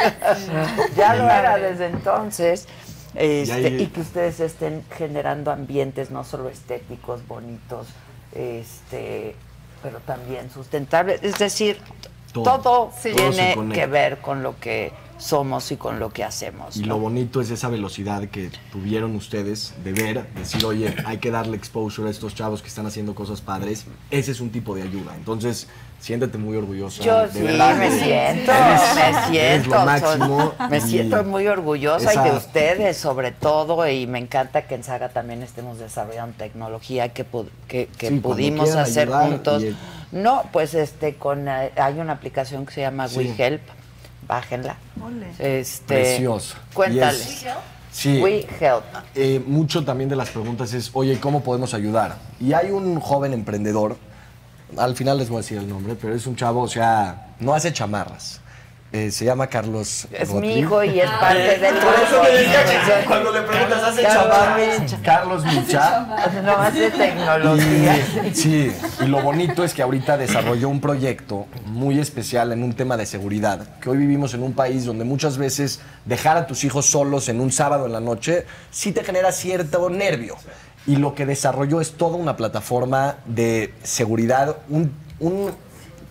ya 0.96 1.14
lo 1.14 1.24
era 1.24 1.56
desde 1.58 1.86
entonces. 1.86 2.66
Este, 3.14 3.52
ahí- 3.54 3.82
y 3.82 3.86
que 3.86 4.00
ustedes 4.00 4.40
estén 4.40 4.84
generando 4.96 5.50
ambientes 5.50 6.10
no 6.10 6.22
solo 6.24 6.48
estéticos, 6.50 7.26
bonitos, 7.26 7.86
este, 8.34 9.34
pero 9.82 10.00
también 10.00 10.50
sustentables. 10.50 11.22
Es 11.22 11.38
decir, 11.38 11.80
Todo. 12.32 12.44
todo, 12.44 12.60
Todo 12.62 12.92
se 13.00 13.12
tiene 13.14 13.56
que 13.72 13.86
ver 13.86 14.18
con 14.18 14.42
lo 14.42 14.58
que 14.60 14.92
somos 15.18 15.70
y 15.72 15.76
con 15.76 15.98
lo 15.98 16.10
que 16.10 16.24
hacemos. 16.24 16.76
Y 16.76 16.80
¿no? 16.80 16.88
lo 16.88 16.98
bonito 16.98 17.40
es 17.40 17.50
esa 17.50 17.68
velocidad 17.68 18.28
que 18.28 18.50
tuvieron 18.70 19.14
ustedes 19.16 19.74
de 19.82 19.92
ver, 19.92 20.26
decir, 20.34 20.64
oye, 20.64 20.94
hay 21.06 21.18
que 21.18 21.30
darle 21.30 21.56
exposure 21.56 22.08
a 22.08 22.10
estos 22.10 22.34
chavos 22.34 22.62
que 22.62 22.68
están 22.68 22.86
haciendo 22.86 23.14
cosas 23.14 23.40
padres. 23.40 23.84
Ese 24.10 24.32
es 24.32 24.40
un 24.40 24.50
tipo 24.50 24.74
de 24.74 24.82
ayuda. 24.82 25.14
Entonces, 25.16 25.68
siéntete 26.00 26.36
muy 26.36 26.56
orgullosa. 26.56 27.02
Yo 27.02 27.22
de 27.26 27.32
sí, 27.32 27.40
verdad. 27.40 27.76
me 27.78 27.90
siento, 27.90 28.52
Eres- 28.52 28.94
me 28.94 29.30
siento, 29.30 29.68
lo 29.70 29.74
son- 29.76 29.86
máximo. 29.86 30.52
me 30.70 30.76
y 30.76 30.80
siento 30.82 31.24
muy 31.24 31.46
orgullosa 31.46 32.12
y 32.14 32.30
de 32.30 32.36
ustedes 32.36 32.96
sobre 32.98 33.32
todo 33.32 33.88
y 33.88 34.06
me 34.06 34.18
encanta 34.18 34.66
que 34.66 34.74
en 34.74 34.84
Saga 34.84 35.08
también 35.08 35.42
estemos 35.42 35.78
desarrollando 35.78 36.36
tecnología 36.36 37.14
que, 37.14 37.24
que, 37.68 37.88
que 37.98 38.08
Sí, 38.10 38.16
pudimos 38.20 38.74
hacer 38.76 39.08
juntos. 39.08 39.62
No, 40.12 40.44
pues 40.52 40.74
este 40.74 41.14
con 41.16 41.48
eh, 41.48 41.72
hay 41.76 41.98
una 41.98 42.12
aplicación 42.12 42.64
que 42.66 42.72
se 42.74 42.80
llama 42.82 43.08
Sí. 43.08 43.18
WeHelp, 43.18 43.60
bájenla. 44.26 44.76
Este, 45.38 45.94
Preciosa. 45.94 46.58
Cuéntale. 46.74 47.18
Sí. 47.92 48.20
WeHelp. 48.20 48.84
Eh, 49.14 49.42
mucho 49.46 49.82
también 49.82 50.10
de 50.10 50.16
las 50.16 50.28
preguntas 50.28 50.74
es, 50.74 50.90
oye, 50.92 51.18
¿cómo 51.18 51.42
podemos 51.42 51.72
ayudar? 51.72 52.18
Y 52.38 52.52
hay 52.52 52.70
un 52.70 53.00
joven 53.00 53.32
emprendedor, 53.32 53.96
al 54.76 54.94
final 54.94 55.16
les 55.16 55.30
voy 55.30 55.38
a 55.38 55.40
decir 55.40 55.58
el 55.58 55.68
nombre, 55.68 55.96
pero 55.98 56.14
es 56.14 56.26
un 56.26 56.36
chavo, 56.36 56.60
o 56.60 56.68
sea, 56.68 57.34
no 57.40 57.54
hace 57.54 57.72
chamarras. 57.72 58.40
Eh, 58.96 59.10
se 59.10 59.26
llama 59.26 59.46
Carlos. 59.46 60.08
Es 60.10 60.32
mi 60.32 60.58
hijo 60.58 60.82
y 60.82 61.00
es 61.00 61.10
parte 61.10 61.58
del 61.58 61.74
Por 61.74 61.94
eso 61.94 62.22
me 62.22 62.30
decía 62.30 62.64
que 62.64 63.04
cuando 63.04 63.30
le 63.30 63.42
preguntas, 63.42 63.82
¿hace? 63.82 64.80
Micha. 64.80 64.98
Carlos 65.04 65.44
Micha. 65.44 66.06
No 66.42 66.52
hace 66.52 66.90
tecnología. 66.90 67.98
Y, 68.24 68.34
sí, 68.34 68.72
y 69.02 69.04
lo 69.04 69.20
bonito 69.20 69.64
es 69.64 69.74
que 69.74 69.82
ahorita 69.82 70.16
desarrolló 70.16 70.70
un 70.70 70.80
proyecto 70.80 71.46
muy 71.66 71.98
especial 71.98 72.52
en 72.52 72.62
un 72.62 72.72
tema 72.72 72.96
de 72.96 73.04
seguridad, 73.04 73.66
que 73.80 73.90
hoy 73.90 73.98
vivimos 73.98 74.32
en 74.32 74.42
un 74.42 74.54
país 74.54 74.86
donde 74.86 75.04
muchas 75.04 75.36
veces 75.36 75.80
dejar 76.06 76.38
a 76.38 76.46
tus 76.46 76.64
hijos 76.64 76.86
solos 76.86 77.28
en 77.28 77.42
un 77.42 77.52
sábado 77.52 77.84
en 77.84 77.92
la 77.92 78.00
noche 78.00 78.46
sí 78.70 78.92
te 78.92 79.04
genera 79.04 79.30
cierto 79.30 79.90
nervio. 79.90 80.36
Y 80.86 80.96
lo 80.96 81.14
que 81.14 81.26
desarrolló 81.26 81.82
es 81.82 81.92
toda 81.92 82.16
una 82.16 82.36
plataforma 82.38 83.16
de 83.26 83.74
seguridad, 83.82 84.56
un, 84.70 84.94
un 85.20 85.50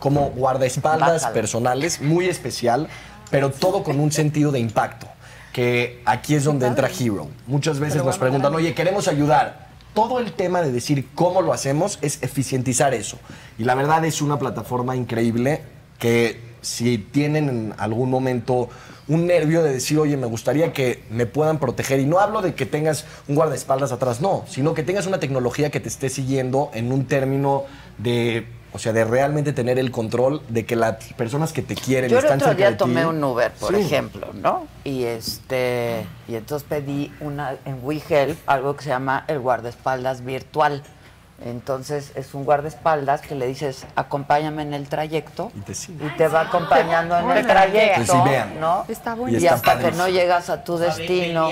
como 0.06 0.30
guardaespaldas 0.36 1.24
Bájalo. 1.24 1.34
personales 1.34 2.00
muy 2.00 2.28
especial, 2.28 2.88
pero 3.32 3.50
todo 3.50 3.82
con 3.82 4.00
un 4.00 4.12
sentido 4.12 4.52
de 4.52 4.60
impacto. 4.60 5.08
Que 5.52 6.04
aquí 6.06 6.36
es 6.36 6.44
donde 6.44 6.68
entra 6.68 6.88
Hero. 6.88 7.28
Muchas 7.48 7.80
veces 7.80 8.06
nos 8.06 8.20
preguntan, 8.20 8.54
oye, 8.54 8.76
queremos 8.76 9.08
ayudar. 9.08 9.70
Todo 9.96 10.20
el 10.20 10.34
tema 10.34 10.62
de 10.62 10.72
decir 10.72 11.08
cómo 11.16 11.42
lo 11.42 11.54
hacemos 11.54 11.98
es 12.04 12.22
eficientizar 12.22 12.94
eso. 12.94 13.18
Y 13.58 13.64
la 13.64 13.74
verdad 13.74 14.06
es 14.06 14.22
una 14.22 14.38
plataforma 14.38 14.96
increíble 14.96 15.64
que 15.98 16.40
si 16.62 17.00
tienen 17.00 17.50
en 17.50 17.74
algún 17.80 18.12
momento 18.12 18.70
un 19.08 19.26
nervio 19.26 19.64
de 19.64 19.74
decir, 19.74 19.98
oye, 19.98 20.18
me 20.18 20.28
gustaría 20.28 20.72
que 20.72 21.02
me 21.10 21.26
puedan 21.26 21.58
proteger, 21.58 22.00
y 22.00 22.06
no 22.06 22.20
hablo 22.20 22.44
de 22.44 22.54
que 22.54 22.68
tengas 22.68 23.06
un 23.28 23.34
guardaespaldas 23.34 23.92
atrás, 23.92 24.22
no, 24.22 24.44
sino 24.48 24.76
que 24.76 24.84
tengas 24.84 25.08
una 25.08 25.20
tecnología 25.20 25.72
que 25.72 25.80
te 25.80 25.90
esté 25.90 26.10
siguiendo 26.10 26.70
en 26.76 26.92
un 26.92 27.06
término 27.06 27.64
de, 27.98 28.46
o 28.76 28.80
sea, 28.80 28.92
de 28.94 29.06
realmente 29.06 29.54
tener 29.54 29.80
el 29.80 29.90
control 29.90 30.42
de 30.50 30.66
que 30.66 30.76
las 30.76 30.98
personas 31.14 31.54
que 31.54 31.62
te 31.62 31.76
quieren 31.76 32.10
Yo 32.12 32.18
el 32.20 32.24
están 32.26 32.40
cerca 32.40 32.52
de 32.54 32.58
día 32.58 32.72
ti. 32.72 32.78
tomé 32.78 33.06
un 33.06 33.24
Uber, 33.24 33.52
por 33.54 33.74
Sí. 33.74 33.82
ejemplo, 33.82 34.28
¿no? 34.34 34.68
Y 34.84 35.06
este 35.06 36.06
y 36.28 36.36
entonces 36.36 36.68
pedí 36.68 37.12
una 37.22 37.56
en 37.66 37.80
WeHelp 37.82 38.38
algo 38.48 38.76
que 38.76 38.84
se 38.84 38.90
llama 38.90 39.24
el 39.30 39.40
guardaespaldas 39.40 40.24
virtual. 40.26 40.84
Entonces 41.44 42.12
es 42.16 42.34
un 42.34 42.46
guardaespaldas 42.46 43.22
que 43.22 43.36
le 43.36 43.46
dices, 43.48 43.86
acompáñame 43.96 44.62
en 44.62 44.74
el 44.74 44.88
trayecto 44.88 45.52
Y 45.56 45.62
te 45.62 45.74
sigue. 45.76 46.06
y 46.06 46.10
te 46.18 46.28
va 46.30 46.42
acompañando 46.42 47.18
en 47.18 47.30
el 47.32 47.46
trayecto, 47.48 48.24
vean. 48.24 48.60
¿no? 48.60 48.86
Está 48.88 49.14
Y 49.16 49.20
bueno. 49.20 49.34
Y, 49.40 49.44
está 49.46 49.56
hasta 49.56 49.80
que 49.80 49.92
no 49.94 50.08
llegas 50.08 50.50
a 50.50 50.64
tu 50.64 50.76
el 50.76 50.82
destino. 50.82 51.50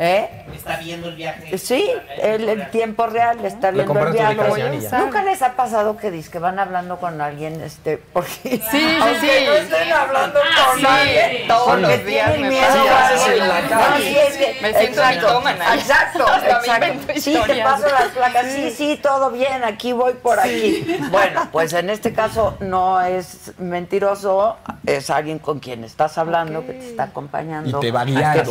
¿Eh? 0.00 0.44
Está 0.54 0.76
viendo 0.76 1.08
el 1.08 1.16
viaje. 1.16 1.58
Sí, 1.58 1.90
el, 2.22 2.48
el 2.48 2.70
tiempo 2.70 3.06
real, 3.06 3.44
está 3.44 3.72
viendo 3.72 3.98
el 3.98 4.12
viaje. 4.12 4.36
y. 4.76 4.96
¿Nunca 4.96 5.24
les 5.24 5.42
ha 5.42 5.54
pasado 5.54 5.96
que 5.96 6.12
dice 6.12 6.30
que 6.30 6.38
van 6.38 6.60
hablando 6.60 6.98
con 6.98 7.20
alguien, 7.20 7.60
este, 7.60 7.98
porque 8.12 8.30
Sí, 8.44 8.62
sí, 8.70 8.98
aunque 9.00 9.20
sí. 9.20 9.44
no 9.46 9.52
estén 9.54 9.92
hablando 9.92 10.38
con 10.38 10.76
Sí, 10.78 10.82
nadie, 10.84 11.44
todos 11.48 11.66
porque 11.66 11.82
los 11.82 12.04
días 12.06 12.26
tienen 12.32 12.42
me 12.42 12.48
miedo 12.48 12.84
pasa. 12.86 13.18
Sí, 13.18 13.30
en 13.32 13.48
la 13.48 13.60
calle. 13.68 14.26
sí, 14.30 14.44
Me 14.62 14.74
siento 14.74 15.00
Exacto. 15.00 15.42
Exacto, 15.74 16.26
Sí, 17.16 17.38
te 17.46 17.62
paso 17.62 17.88
las 17.88 18.08
placas. 18.14 18.46
Sí, 18.52 18.70
sí, 18.70 19.00
todo 19.02 19.30
bien, 19.32 19.64
aquí 19.64 19.92
voy 19.92 20.14
por 20.14 20.38
aquí. 20.38 20.86
Bueno, 21.10 21.48
pues 21.50 21.72
en 21.72 21.90
este 21.90 22.12
caso 22.12 22.56
no 22.60 23.00
es 23.00 23.52
mentiroso, 23.58 24.56
es 24.86 25.10
alguien 25.10 25.40
con 25.40 25.58
quien 25.58 25.82
estás 25.82 26.18
hablando, 26.18 26.64
que 26.64 26.74
te 26.74 26.88
está 26.90 27.04
Y 27.06 27.08
acompañando. 27.08 27.80
te 27.80 27.90
va 27.90 28.04
guiando. 28.04 28.44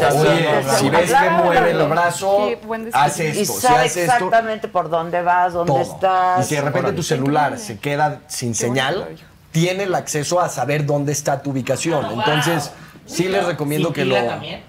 si 0.78 0.90
ves 0.90 1.14
que. 1.14 1.37
Mueve 1.38 1.72
el 1.72 1.88
brazo, 1.88 2.50
hace 2.94 3.26
Y 3.26 3.40
esto. 3.42 3.54
Si 3.54 3.62
sabe 3.62 3.86
esto, 3.86 4.00
exactamente 4.02 4.68
por 4.68 4.90
dónde 4.90 5.22
vas, 5.22 5.54
dónde 5.54 5.72
todo. 5.72 5.82
estás. 5.82 6.46
Y 6.46 6.50
si 6.50 6.56
de 6.56 6.62
repente 6.62 6.94
tu 6.94 7.04
celular 7.04 7.58
se 7.58 7.80
queda 7.80 8.22
sin 8.28 8.54
señal, 8.56 9.08
tiene 9.52 9.84
el 9.84 9.96
acceso 9.96 10.40
a 10.40 10.50
saber 10.50 10.86
dónde 10.86 11.12
está 11.12 11.42
tu 11.42 11.52
ubicación. 11.52 12.06
Entonces, 12.12 12.72
sí 13.06 13.28
les 13.28 13.46
recomiendo 13.46 13.88
¿Sin 13.90 13.96
que 13.96 14.04
pila 14.04 14.22
lo... 14.22 14.28
también? 14.28 14.64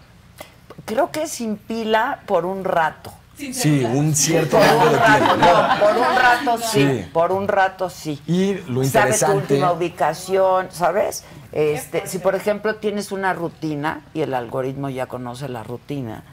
Creo 0.85 1.11
que 1.11 1.27
sin 1.27 1.57
pila 1.57 2.21
por 2.27 2.47
un 2.47 2.65
rato. 2.65 3.13
Sí, 3.37 3.85
un 3.85 4.17
cierto 4.17 4.57
Por 4.59 4.67
número 4.67 4.87
un 4.87 4.93
de 4.93 4.99
rato, 4.99 5.25
tiempo. 5.37 5.37
no, 5.47 5.79
por 5.79 5.97
un 5.97 6.17
rato 6.17 6.59
sí, 6.59 6.69
Sí. 7.03 7.11
por 7.13 7.33
un 7.33 7.47
rato 7.49 7.91
sí. 7.91 8.21
Y 8.27 8.55
lo 8.55 8.61
Sabe 8.63 8.73
tu 8.73 8.81
interesante... 8.85 9.37
última 9.37 9.73
ubicación, 9.73 10.69
¿sabes? 10.73 11.23
Este, 11.53 12.07
si 12.09 12.19
por 12.19 12.35
ejemplo 12.35 12.77
tienes 12.77 13.13
una 13.13 13.35
rutina 13.35 14.01
y 14.13 14.23
el 14.23 14.35
algoritmo 14.35 14.89
ya 14.89 15.07
conoce 15.07 15.49
la 15.49 15.63
rutina 15.63 16.25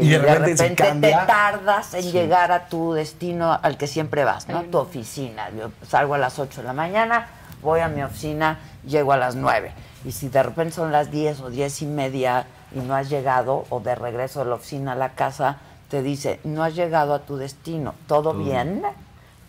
Y 0.00 0.08
de 0.08 0.18
repente 0.18 0.54
te 0.68 0.74
cambia. 0.74 1.26
tardas 1.26 1.94
en 1.94 2.02
Sí. 2.02 2.12
llegar 2.12 2.50
a 2.52 2.66
tu 2.66 2.92
destino 2.94 3.58
al 3.62 3.76
que 3.76 3.86
siempre 3.86 4.24
vas, 4.24 4.48
¿no? 4.48 4.62
Tu 4.64 4.78
oficina. 4.78 5.50
Yo 5.56 5.70
salgo 5.88 6.14
a 6.14 6.18
las 6.18 6.38
8 6.38 6.60
de 6.62 6.66
la 6.66 6.72
mañana, 6.72 7.28
voy 7.62 7.80
a 7.80 7.88
mi 7.88 8.02
oficina, 8.02 8.58
llego 8.86 9.12
a 9.12 9.16
las 9.16 9.34
9. 9.36 9.72
Y 10.04 10.12
si 10.12 10.28
de 10.28 10.42
repente 10.42 10.74
son 10.74 10.92
las 10.92 11.10
10 11.10 11.40
o 11.40 11.50
10 11.50 11.82
y 11.82 11.86
media 11.86 12.46
y 12.74 12.78
no 12.80 12.94
has 12.94 13.08
llegado, 13.08 13.64
o 13.70 13.80
de 13.80 13.94
regreso 13.94 14.40
de 14.40 14.46
la 14.50 14.54
oficina 14.56 14.92
a 14.92 14.96
la 14.96 15.10
casa, 15.10 15.58
te 15.88 16.02
dice, 16.02 16.40
no 16.44 16.64
has 16.64 16.74
llegado 16.74 17.14
a 17.14 17.20
tu 17.20 17.36
destino, 17.36 17.94
¿todo 18.08 18.34
bien? 18.34 18.82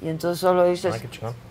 Y 0.01 0.09
entonces 0.09 0.39
solo 0.41 0.65
dices. 0.65 1.01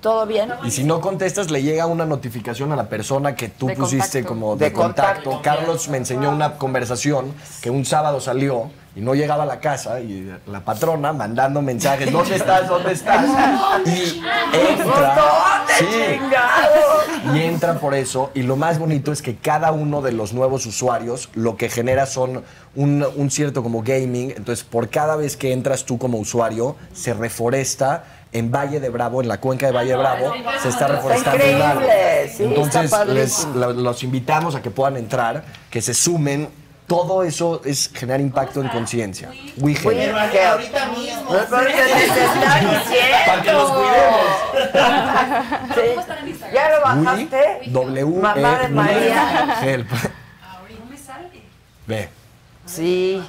¿todo 0.01 0.27
bien? 0.27 0.53
Y 0.65 0.71
si 0.71 0.85
no 0.85 1.01
contestas, 1.01 1.51
le 1.51 1.63
llega 1.63 1.87
una 1.87 2.05
notificación 2.07 2.71
a 2.73 2.77
la 2.77 2.89
persona 2.89 3.35
que 3.35 3.49
tú 3.49 3.67
De 3.67 3.75
pusiste 3.75 4.23
contacto. 4.23 4.29
como 4.29 4.57
de, 4.57 4.65
De 4.67 4.73
contacto. 4.73 5.31
contacto. 5.31 5.43
Carlos 5.43 5.89
me 5.89 5.97
enseñó 5.97 6.31
una 6.31 6.57
conversación 6.59 7.35
que 7.63 7.71
un 7.71 7.85
sábado 7.85 8.21
salió 8.21 8.71
y 8.97 9.01
no 9.01 9.15
llegaba 9.15 9.43
a 9.43 9.47
la 9.47 9.61
casa 9.61 10.01
y 10.01 10.33
la 10.47 10.61
patrona 10.61 11.13
mandando 11.13 11.61
mensajes, 11.61 12.13
¿dónde 12.13 12.37
estás? 12.37 12.69
¿Dónde 12.69 12.93
estás? 12.93 13.27
Y 13.87 14.23
entra. 14.57 15.65
Sí. 15.79 16.21
Y 17.35 17.41
entra 17.41 17.75
por 17.75 17.95
eso. 17.95 18.31
Y 18.35 18.43
lo 18.43 18.57
más 18.57 18.79
bonito 18.79 19.11
es 19.11 19.23
que 19.23 19.37
cada 19.37 19.73
uno 19.73 20.01
de 20.03 20.13
los 20.13 20.33
nuevos 20.33 20.67
usuarios 20.67 21.31
lo 21.35 21.57
que 21.57 21.69
genera 21.69 22.07
son 22.07 22.45
un, 22.77 23.05
un 23.17 23.31
cierto 23.31 23.63
como 23.63 23.83
gaming. 23.83 24.31
Entonces, 24.37 24.65
por 24.65 24.89
cada 24.91 25.17
vez 25.17 25.37
que 25.37 25.53
entras 25.53 25.85
tú 25.85 25.99
como 25.99 26.19
usuario, 26.19 26.77
se 26.93 27.15
reforesta. 27.15 28.05
En 28.33 28.51
Valle 28.51 28.81
de 28.81 28.89
Bravo, 28.89 29.23
en 29.23 29.29
la 29.29 29.39
cuenca 29.39 29.67
de 29.67 29.73
Valle 29.73 29.91
de 29.91 29.97
Bravo, 29.97 30.33
se 30.61 30.69
está 30.69 30.89
reforestando 30.89 31.45
un 31.55 31.63
árbol. 31.63 31.85
Entonces, 32.41 32.93
les, 33.07 33.47
los 33.55 34.03
invitamos 34.03 34.57
a 34.57 34.63
que 34.63 34.71
puedan 34.71 34.97
entrar, 34.97 35.45
que 35.71 35.81
se 35.81 35.95
sumen. 35.95 36.49
Todo 36.87 37.23
eso 37.23 37.63
es 37.65 37.91
generar 37.95 38.21
impacto 38.21 38.61
en 38.61 38.69
conciencia. 38.69 39.31
Que- 39.31 40.45
ahorita 40.45 40.87
mismo. 40.87 41.33
No 41.33 41.39
es 41.39 41.45
porque 41.47 41.73
te 41.73 42.05
está 42.05 42.61
diciendo. 42.61 43.17
Para 43.27 43.43
que 43.43 43.53
los 43.53 43.71
Sí. 45.75 46.45
¿Ya 46.53 46.71
lo 46.71 46.81
bajaste? 46.83 47.61
W 47.67 48.05
Mamá 48.07 48.59
de 48.59 48.65
E, 48.65 48.69
María. 48.69 49.59
Help. 49.63 49.89
Ve. 51.87 52.09
Sí, 52.67 53.23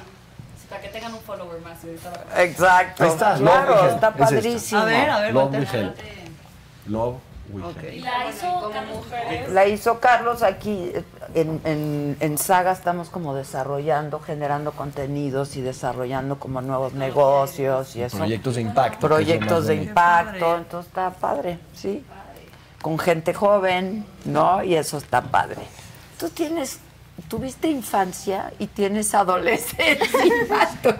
Para 0.70 0.80
que 0.80 0.88
tengan 0.88 1.12
un 1.14 1.20
follower 1.20 1.60
más. 1.60 1.76
exacto. 1.84 3.04
Ahí 3.04 3.10
está, 3.10 3.36
Claro, 3.36 3.90
está 3.90 4.10
padrísimo. 4.14 4.80
A 4.80 4.84
ver, 4.86 5.10
a 5.10 5.20
ver, 5.20 5.34
Love 5.34 5.44
voltea. 5.50 5.60
We 5.72 5.78
Help. 5.78 5.96
Love 6.86 7.16
We 7.50 7.62
Help. 7.62 8.04
La 8.04 8.28
hizo 8.28 8.70
Carlos 8.72 9.52
La 9.52 9.66
hizo 9.66 10.00
Carlos 10.00 10.42
aquí 10.42 10.90
eh, 10.94 11.04
en, 11.34 11.60
en, 11.64 12.16
en 12.20 12.38
Saga 12.38 12.72
estamos 12.72 13.08
como 13.08 13.34
desarrollando, 13.34 14.20
generando 14.20 14.72
contenidos 14.72 15.56
y 15.56 15.60
desarrollando 15.60 16.38
como 16.38 16.60
nuevos 16.60 16.94
negocios 16.94 17.94
y 17.96 18.02
eso. 18.02 18.18
Proyectos 18.18 18.54
de 18.56 18.60
impacto. 18.62 19.06
Proyectos 19.06 19.66
de 19.66 19.74
impacto, 19.74 20.56
entonces 20.56 20.88
está 20.88 21.10
padre, 21.10 21.58
sí. 21.74 22.04
Con 22.80 22.98
gente 22.98 23.34
joven, 23.34 24.06
¿no? 24.24 24.62
Y 24.62 24.74
eso 24.74 24.98
está 24.98 25.22
padre. 25.22 25.62
Tú 26.18 26.28
tienes, 26.28 26.78
tuviste 27.28 27.68
infancia 27.68 28.52
y 28.58 28.66
tienes 28.66 29.14
adolescencia. 29.14 29.96
estoy, 30.62 30.94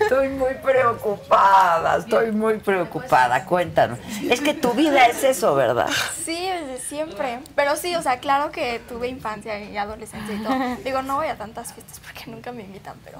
estoy 0.00 0.28
muy 0.28 0.54
preocupada, 0.54 1.98
estoy 1.98 2.32
muy 2.32 2.58
preocupada. 2.58 3.44
Cuéntanos. 3.44 3.98
Es 4.28 4.40
que 4.40 4.54
tu 4.54 4.72
vida 4.72 5.06
es 5.06 5.24
eso, 5.24 5.54
¿verdad? 5.54 5.88
Sí, 6.24 6.48
desde 6.48 6.78
siempre. 6.80 7.40
Pero 7.54 7.76
sí, 7.76 7.94
o 7.96 8.02
sea, 8.02 8.18
claro 8.18 8.50
que 8.50 8.80
tuve 8.88 9.08
infancia 9.08 9.58
y 9.60 9.76
adolescencia 9.76 10.34
y 10.34 10.38
todo. 10.38 10.54
Digo, 10.84 11.02
no 11.02 11.16
voy 11.16 11.28
a 11.28 11.36
tantas 11.36 11.72
fiestas 11.72 12.00
porque 12.00 12.30
nunca 12.30 12.52
me 12.52 12.62
invitan, 12.62 12.96
pero. 13.04 13.18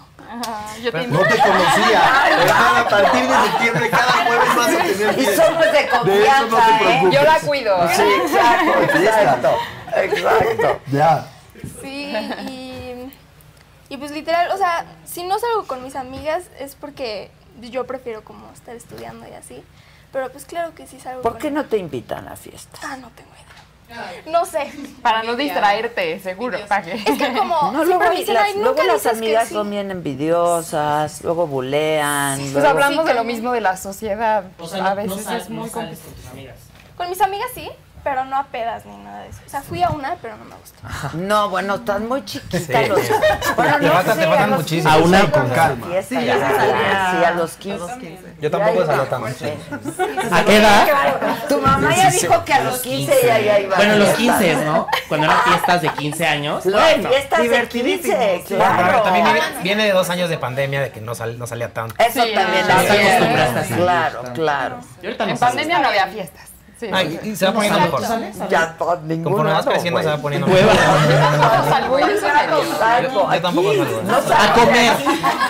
Yo 0.83 0.93
te 0.93 1.07
No 1.07 1.21
te 1.21 1.39
conocía. 1.39 2.01
Pero 2.41 2.55
a 2.55 2.89
partir 2.89 3.29
de 3.29 3.35
septiembre, 3.35 3.91
cada 3.91 4.13
jueves 4.25 4.57
vas 4.57 4.69
a 4.69 4.83
tener 4.83 5.19
Y 5.19 5.25
somos 5.37 5.65
de 5.65 5.73
De 5.73 5.81
eso 5.81 6.47
no 6.47 6.57
te 6.57 6.69
confianza, 6.69 6.81
¿eh? 6.83 7.03
Yo 7.11 7.23
la 7.23 7.41
cuido. 7.41 7.89
Sí, 7.89 8.03
exacto, 8.03 8.97
exacto. 8.97 9.57
Exacto. 9.97 10.81
Ya. 10.93 11.27
Sí, 11.83 12.13
y, 12.49 13.13
y 13.89 13.97
pues 13.97 14.11
literal, 14.13 14.51
o 14.53 14.57
sea, 14.57 14.87
si 15.05 15.25
no 15.25 15.39
salgo 15.39 15.67
con 15.67 15.83
mis 15.83 15.97
amigas 15.97 16.45
es 16.59 16.75
porque 16.75 17.31
yo 17.61 17.87
prefiero 17.87 18.23
como 18.25 18.51
estar 18.53 18.75
estudiando 18.77 19.27
y 19.29 19.33
así. 19.33 19.63
Pero 20.13 20.31
pues 20.33 20.45
claro 20.45 20.75
que 20.75 20.87
sí 20.89 20.99
salgo 20.99 21.23
¿Por 21.23 21.33
con 21.33 21.41
qué 21.41 21.51
no 21.53 21.65
te 21.67 21.77
invitan 21.79 22.27
a 22.29 22.35
fiestas? 22.37 22.81
Ah, 22.83 22.97
no 22.97 23.11
tengo 23.11 23.31
idea. 23.31 23.47
No 24.27 24.45
sé. 24.45 24.73
Para 25.03 25.23
no 25.25 25.35
distraerte, 25.35 26.19
seguro. 26.21 26.59
¿Para 26.69 26.83
qué? 26.83 26.93
Es 26.95 27.19
que 27.19 27.33
como 27.37 27.73
No, 27.73 27.85
luego, 27.85 28.09
dicen, 28.11 28.35
las, 28.35 28.45
"Ay, 28.45 28.53
luego 28.55 28.71
nunca 28.71 28.85
las 28.85 29.03
dices 29.03 29.13
que 29.13 29.19
amigas 29.19 29.49
sí". 29.49 29.55
son 29.55 29.69
bien 29.71 29.91
envidiosas, 29.91 31.23
luego 31.25 31.47
bulean. 31.47 32.39
Pues 32.39 32.53
luego- 32.53 32.69
hablamos 32.69 33.05
de 33.07 33.15
lo 33.15 33.25
mismo 33.25 33.53
de 33.53 33.61
la 33.61 33.77
sociedad. 33.77 34.45
O 34.59 34.67
sea, 34.69 34.87
a 34.87 34.95
veces 34.95 35.17
no 35.17 35.23
sal- 35.23 35.41
es 35.41 35.51
muy 35.51 35.67
no 35.67 35.73
sales 35.73 35.99
complicado. 35.99 36.05
con 36.07 36.15
tus 36.23 36.27
amigas. 36.33 36.57
Con 36.97 37.11
mis 37.11 37.21
amigas 37.21 37.49
sí, 37.55 37.71
pero 38.03 38.25
no 38.25 38.37
a 38.37 38.45
pedas 38.45 38.85
ni 38.87 38.97
nada 38.97 39.21
de 39.23 39.29
eso. 39.29 39.39
O 39.47 39.51
sea, 39.51 39.63
fui 39.63 39.83
a 39.83 39.91
una, 39.91 40.17
pero 40.21 40.37
no 40.37 40.45
me 40.45 40.55
gustó. 40.57 41.17
No, 41.17 41.49
bueno, 41.51 41.77
están 41.77 42.09
muy 42.09 42.25
chiquitas. 42.25 42.63
Sí. 42.63 42.89
Los... 42.89 43.01
Bueno, 43.57 43.79
Te 43.79 43.87
no 43.87 43.99
sé, 43.99 44.05
te 44.05 44.11
a 44.11 44.29
faltan 44.29 44.51
los 44.51 44.59
muchísimo. 44.61 44.93
15 44.93 44.99
A 45.05 45.05
una 45.05 45.31
con 45.31 45.49
calma. 45.51 45.87
fiesta, 45.87 46.21
Sí, 46.21 46.27
ya 46.27 46.37
ya 46.39 46.51
salía. 46.51 46.57
salía. 46.61 47.11
Sí, 47.19 47.25
a 47.25 47.31
los 47.33 47.51
15. 47.53 48.35
Yo 48.41 48.51
tampoco 48.51 48.87
salgo 48.87 49.05
tan 49.05 49.35
Sí. 49.35 49.47
¿A 50.31 50.45
qué 50.45 50.57
edad? 50.57 50.89
Tu 51.49 51.61
mamá 51.61 51.95
ya 51.95 52.11
dijo 52.11 52.45
que 52.45 52.53
a 52.55 52.61
los 52.65 52.79
15 52.81 53.15
ya, 53.27 53.39
ya 53.39 53.61
iba. 53.61 53.77
Bueno, 53.77 53.93
a 53.93 53.97
los 53.97 54.09
fiestas. 54.11 54.39
15, 54.41 54.65
¿no? 54.65 54.87
Cuando 55.09 55.27
eran 55.27 55.43
fiestas 55.43 55.83
de 55.83 55.89
15 55.91 56.27
años. 56.27 56.65
Bueno, 56.65 57.09
fiestas 57.09 57.39
de 57.39 57.45
divertidísimo, 57.45 58.17
15, 58.17 58.45
sí. 58.49 58.55
Bueno, 58.55 58.77
claro. 58.77 59.03
también 59.03 59.25
viene, 59.25 59.41
viene 59.63 59.85
de 59.85 59.93
dos 59.93 60.09
años 60.11 60.29
de 60.31 60.39
pandemia 60.39 60.81
de 60.81 60.91
que 60.91 61.01
no, 61.01 61.15
sal- 61.15 61.39
no 61.39 61.47
salía 61.47 61.73
tanto. 61.73 61.95
Eso 61.99 62.21
también. 62.35 62.67
Claro, 63.77 64.23
claro. 64.35 64.77
En 65.03 65.39
pandemia 65.39 65.79
no 65.81 65.89
había 65.89 66.07
fiestas. 66.07 66.50
Sí. 66.81 66.89
Ay, 66.93 67.21
y 67.23 67.37
se 67.37 67.45
va 67.45 67.53
poniendo 67.53 67.79
mejor. 67.79 68.01
Ya 68.49 68.75
to- 68.79 68.97
ninguno. 69.05 69.25
Conforme 69.37 69.53
vas 69.53 69.67
no, 69.67 69.73
creciendo 69.73 70.01
se 70.01 70.09
va 70.09 70.17
poniendo 70.17 70.47
mejor. 70.47 70.75
Salvo 71.69 71.99
yo 71.99 72.07
Yo 72.07 72.15
no 72.15 72.21
salgo. 72.79 73.33
Yo 73.35 73.43
tampoco 73.43 73.69
Aquí 73.71 73.79
salgo. 73.79 74.03
no 74.03 74.17
A 74.17 74.55
comer. 74.55 74.93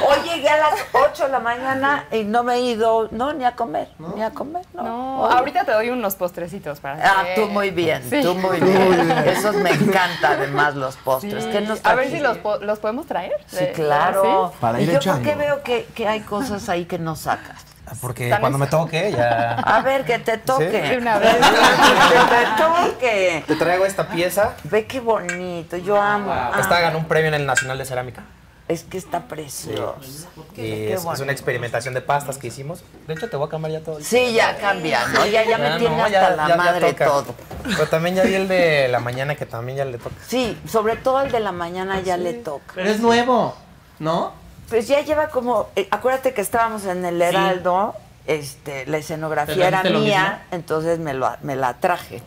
Hoy 0.08 0.28
llegué 0.28 0.48
a 0.48 0.56
las 0.58 0.74
8 0.92 1.24
de 1.26 1.28
la 1.30 1.38
mañana 1.38 2.04
y 2.10 2.24
no 2.24 2.42
me 2.42 2.54
he 2.54 2.60
ido, 2.62 3.06
no, 3.12 3.32
ni 3.32 3.44
a 3.44 3.52
comer, 3.54 3.88
ni 4.16 4.22
a 4.22 4.30
comer, 4.30 4.64
no. 4.74 5.24
Ahorita 5.26 5.64
te 5.64 5.70
doy 5.72 5.90
unos 5.90 6.16
postrecitos 6.16 6.80
para 6.80 6.96
Ah, 7.00 7.24
que- 7.24 7.40
tú 7.40 7.48
muy 7.48 7.70
bien, 7.70 8.02
Sí. 8.10 8.22
tú 8.22 8.34
muy 8.34 8.58
bien. 8.58 9.10
Esos 9.28 9.54
me 9.54 9.70
encantan 9.70 10.32
además 10.32 10.74
los 10.74 10.96
postres. 10.96 11.44
Sí. 11.44 11.50
¿Qué 11.50 11.60
nos 11.60 11.78
A 11.84 11.94
ver 11.94 12.10
si 12.10 12.18
los, 12.18 12.38
po- 12.38 12.58
los 12.58 12.80
podemos 12.80 13.06
traer. 13.06 13.34
Sí, 13.46 13.66
claro. 13.74 14.52
Para 14.60 14.80
¿Y 14.80 14.82
ir 14.84 14.88
yo 14.88 14.94
por 14.94 15.02
echando. 15.02 15.28
qué 15.30 15.34
veo 15.36 15.62
que, 15.62 15.86
que 15.94 16.08
hay 16.08 16.20
cosas 16.20 16.68
ahí 16.68 16.86
que 16.86 16.98
no 16.98 17.14
sacas? 17.14 17.64
Porque 18.00 18.34
cuando 18.40 18.58
me 18.58 18.66
toque 18.66 19.12
ya... 19.12 19.52
A 19.54 19.82
ver, 19.82 20.04
que 20.04 20.18
te 20.18 20.38
toque. 20.38 20.96
Una 21.00 21.18
vez. 21.18 21.36
que 21.36 22.18
te 22.34 22.62
toque. 22.62 23.44
Te 23.46 23.56
traigo 23.56 23.84
esta 23.86 24.08
pieza. 24.08 24.54
Ve 24.64 24.86
qué 24.86 25.00
bonito, 25.00 25.76
yo 25.76 26.00
amo. 26.00 26.32
Esta 26.58 26.76
Ah, 26.76 26.80
ganó 26.80 26.98
un 26.98 27.04
premio 27.06 27.28
en 27.28 27.34
el 27.34 27.46
Nacional 27.46 27.78
de 27.78 27.84
Cerámica. 27.84 28.22
es 28.68 28.84
que 28.84 28.96
está 28.98 29.22
precioso. 29.26 29.96
Y 30.36 30.42
Qué 30.54 30.92
es, 30.94 31.04
una 31.04 31.32
experimentación 31.32 31.92
de 31.94 32.00
pastas 32.00 32.38
que 32.38 32.46
hicimos. 32.46 32.84
De 33.08 33.14
hecho, 33.14 33.28
te 33.28 33.36
voy 33.36 33.48
a 33.48 33.50
cambiar 33.50 33.72
ya 33.72 33.80
todo. 33.80 33.98
Sí, 34.00 34.32
ya 34.32 34.56
cambia, 34.58 35.06
¿no? 35.08 35.26
Ya, 35.26 35.44
ya 35.44 35.58
me 35.58 35.70
Ya 35.70 35.78
tiene 35.78 35.96
no, 35.96 36.04
hasta 36.04 36.30
ya- 36.30 36.36
la 36.36 36.48
ya- 36.48 36.56
madre 36.56 36.92
todo. 36.92 37.34
Pero 37.64 37.86
también 37.88 38.14
ya 38.14 38.22
vi 38.22 38.34
el 38.34 38.46
de 38.48 38.86
la 38.88 39.00
mañana 39.00 39.34
que 39.34 39.44
también 39.46 39.78
ya 39.78 39.84
le 39.84 39.98
toca. 39.98 40.14
Sí, 40.26 40.56
sobre 40.68 40.94
todo 40.96 41.20
el 41.22 41.32
de 41.32 41.40
la 41.40 41.50
mañana 41.52 42.00
ya 42.00 42.16
le 42.16 42.34
toca. 42.34 42.72
Pero 42.76 42.88
es 42.90 43.00
nuevo, 43.00 43.56
¿no? 43.98 44.32
Pues 44.70 44.88
ya 44.88 45.00
lleva 45.02 45.28
como, 45.28 45.68
eh, 45.76 45.86
acuérdate 45.90 46.32
que 46.32 46.40
estábamos 46.40 46.84
en 46.86 47.04
el 47.04 47.20
Heraldo, 47.20 47.94
este, 48.26 48.86
la 48.86 48.98
escenografía 48.98 49.54
¿Te 49.56 49.66
era 49.66 49.82
mía, 49.82 50.42
entonces 50.52 50.98
me, 51.00 51.12
lo, 51.12 51.28
me 51.42 51.56
la 51.56 51.74
traje. 51.74 52.22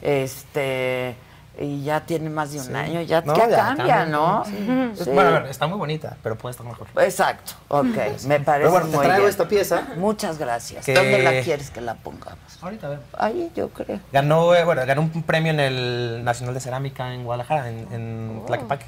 Este, 0.00 1.16
Y 1.60 1.82
ya 1.82 2.02
tiene 2.02 2.30
más 2.30 2.52
de 2.52 2.60
un 2.60 2.76
año, 2.76 3.00
ya, 3.02 3.20
No, 3.22 3.34
ya 3.36 3.48
ya 3.48 3.56
cambia, 3.74 4.04
¿no? 4.06 4.44
sí. 4.44 4.92
Sí. 5.02 5.10
Bueno, 5.10 5.30
a 5.30 5.40
ver, 5.40 5.46
está 5.50 5.66
muy 5.66 5.76
bonita, 5.76 6.16
pero 6.22 6.38
puede 6.38 6.52
estar 6.52 6.64
mejor. 6.64 6.86
Exacto, 7.00 7.54
ok, 7.66 7.84
me 8.28 8.38
parece 8.38 8.68
Pero 8.68 8.70
bueno, 8.70 8.86
te 8.86 8.96
traigo 8.98 9.16
bien. 9.16 9.28
esta 9.28 9.48
pieza. 9.48 9.82
Muchas 9.96 10.38
gracias. 10.38 10.84
Que- 10.86 10.94
¿Dónde 10.94 11.20
la 11.20 11.40
quieres 11.42 11.70
que 11.70 11.80
la 11.80 11.94
pongamos? 11.94 12.38
Ahorita, 12.62 12.86
a 12.86 12.90
ver. 12.90 13.00
Ahí, 13.18 13.50
yo 13.56 13.70
creo. 13.70 13.98
Ganó, 14.12 14.54
eh, 14.54 14.62
bueno, 14.64 14.82
ganó 14.86 15.00
un 15.00 15.22
premio 15.24 15.50
en 15.50 15.58
el 15.58 16.22
Nacional 16.24 16.54
de 16.54 16.60
Cerámica 16.60 17.12
en 17.12 17.24
Guadalajara, 17.24 17.68
en, 17.68 17.88
en 17.92 18.42
Tlaquepaque. 18.46 18.86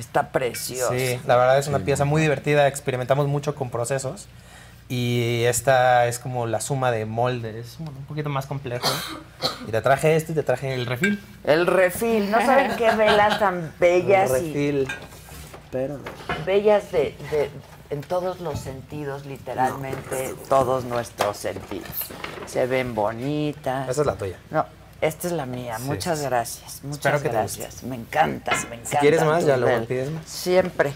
Está 0.00 0.32
precioso. 0.32 0.92
Sí, 0.92 1.20
la 1.26 1.36
verdad 1.36 1.58
es 1.58 1.68
una 1.68 1.78
pieza 1.80 2.04
muy 2.04 2.20
divertida, 2.22 2.66
experimentamos 2.66 3.28
mucho 3.28 3.54
con 3.54 3.70
procesos 3.70 4.26
y 4.88 5.44
esta 5.44 6.06
es 6.08 6.18
como 6.18 6.46
la 6.46 6.60
suma 6.60 6.90
de 6.90 7.04
moldes, 7.06 7.54
es 7.54 7.76
un 7.78 7.86
poquito 8.08 8.28
más 8.28 8.46
complejo. 8.46 8.86
Y 9.68 9.70
te 9.72 9.80
traje 9.82 10.16
este 10.16 10.32
y 10.32 10.34
te 10.34 10.42
traje 10.42 10.74
el 10.74 10.86
refil. 10.86 11.22
El 11.44 11.66
refil, 11.66 12.30
¿no 12.30 12.38
saben 12.40 12.72
qué 12.76 12.90
velas 12.92 13.38
tan 13.38 13.72
bellas 13.78 14.30
El 14.32 14.36
y 14.46 14.48
refil. 14.52 14.88
Pero 15.70 15.98
bellas 16.46 16.90
de, 16.90 17.14
de- 17.30 17.50
en 17.90 18.00
todos 18.00 18.40
los 18.40 18.58
sentidos, 18.58 19.26
literalmente 19.26 20.34
todos 20.48 20.84
nuestros 20.84 21.36
sentidos. 21.36 21.90
Se 22.46 22.66
ven 22.66 22.94
bonitas. 22.94 23.88
esa 23.88 24.00
es 24.00 24.06
la 24.06 24.16
tuya. 24.16 24.38
No, 24.50 24.64
esta 25.00 25.26
es 25.28 25.32
la 25.32 25.46
mía. 25.46 25.76
Sí, 25.78 25.84
Muchas 25.84 26.20
gracias. 26.22 26.80
Muchas 26.82 26.98
Espero 26.98 27.22
que 27.22 27.28
te 27.28 27.34
gracias. 27.34 27.82
Me 27.84 27.96
encanta, 27.96 28.52
me 28.68 28.76
encanta. 28.76 28.98
quieres 29.00 29.22
más, 29.24 29.44
ya 29.44 29.56
luego 29.56 29.84
pides 29.86 30.10
más. 30.10 30.26
Siempre. 30.26 30.92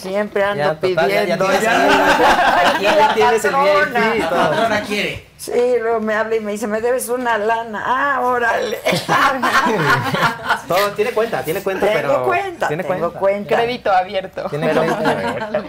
Siempre 0.00 0.44
ando 0.44 0.56
Ya, 0.64 0.74
total, 0.74 0.94
ya- 1.10 1.24
ya 1.24 1.36
pidiendo. 1.36 1.44
tienes 1.46 1.62
ya. 1.62 2.78
ya 2.80 3.14
tienes 3.14 3.44
el. 3.44 3.54
VIP. 3.54 4.20
La 4.20 4.28
patrona 4.30 4.80
quiere. 4.82 5.26
Sí, 5.38 5.52
luego 5.80 6.00
me 6.00 6.14
habla 6.14 6.36
y 6.36 6.40
me 6.40 6.52
dice, 6.52 6.66
me 6.66 6.80
debes 6.80 7.08
una 7.08 7.36
lana. 7.38 7.82
Ah, 7.84 8.20
órale. 8.22 8.78
Todo, 10.68 10.90
tiene 10.92 11.12
cuenta, 11.12 11.42
tiene 11.42 11.62
cuenta, 11.62 11.86
Tengo 11.86 12.00
pero... 12.00 12.24
cuenta, 12.24 12.68
tiene 12.68 12.84
tengo 12.84 13.12
cuenta. 13.12 13.56
Crédito 13.56 13.92
abierto. 13.92 14.48
Tiene 14.50 14.68
Pero- 14.68 14.82
crédito. 14.82 15.68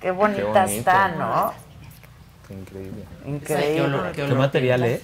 Qué 0.00 0.10
bonita 0.12 0.42
bonito. 0.44 0.64
está, 0.78 1.08
¿no? 1.08 1.52
Increíble. 2.48 3.04
Increíble. 3.26 3.98
¿Qué 4.14 4.24
material 4.34 4.84
es? 4.84 5.02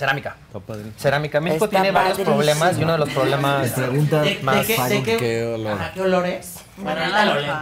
Cerámica. 0.00 0.34
Está. 0.54 0.74
Cerámica. 0.98 1.40
México 1.40 1.64
Está 1.66 1.76
tiene 1.76 1.90
varios 1.90 2.12
padrísimo. 2.12 2.36
problemas 2.36 2.78
y 2.78 2.82
uno 2.82 2.92
de 2.92 2.98
los 2.98 3.08
problemas 3.10 3.62
Me 3.62 3.68
pregunta 3.84 4.22
¿De, 4.22 4.34
de 4.36 4.42
más 4.42 4.66
qué, 4.66 4.82
de 4.88 5.02
qué, 5.02 5.16
¿Qué 5.18 5.46
olor? 5.54 5.72
ajá, 5.72 5.90
¿qué 5.92 6.00
olor 6.00 6.26
es? 6.26 6.54
Bueno, 6.78 7.00
ahorita 7.02 7.24
lo 7.26 7.40
leo. 7.40 7.56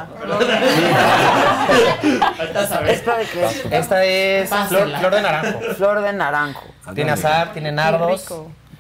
¿Esta 2.88 3.16
de 3.16 3.24
qué 3.26 3.44
es? 3.44 3.64
Esta 3.72 4.04
es 4.04 4.50
flor, 4.68 5.10
de 5.14 5.20
naranjo. 5.22 5.60
Flor 5.76 6.00
de 6.02 6.12
naranjo. 6.12 6.64
Tiene 6.94 7.10
azar, 7.10 7.52
tiene 7.52 7.72
nardos. 7.72 8.26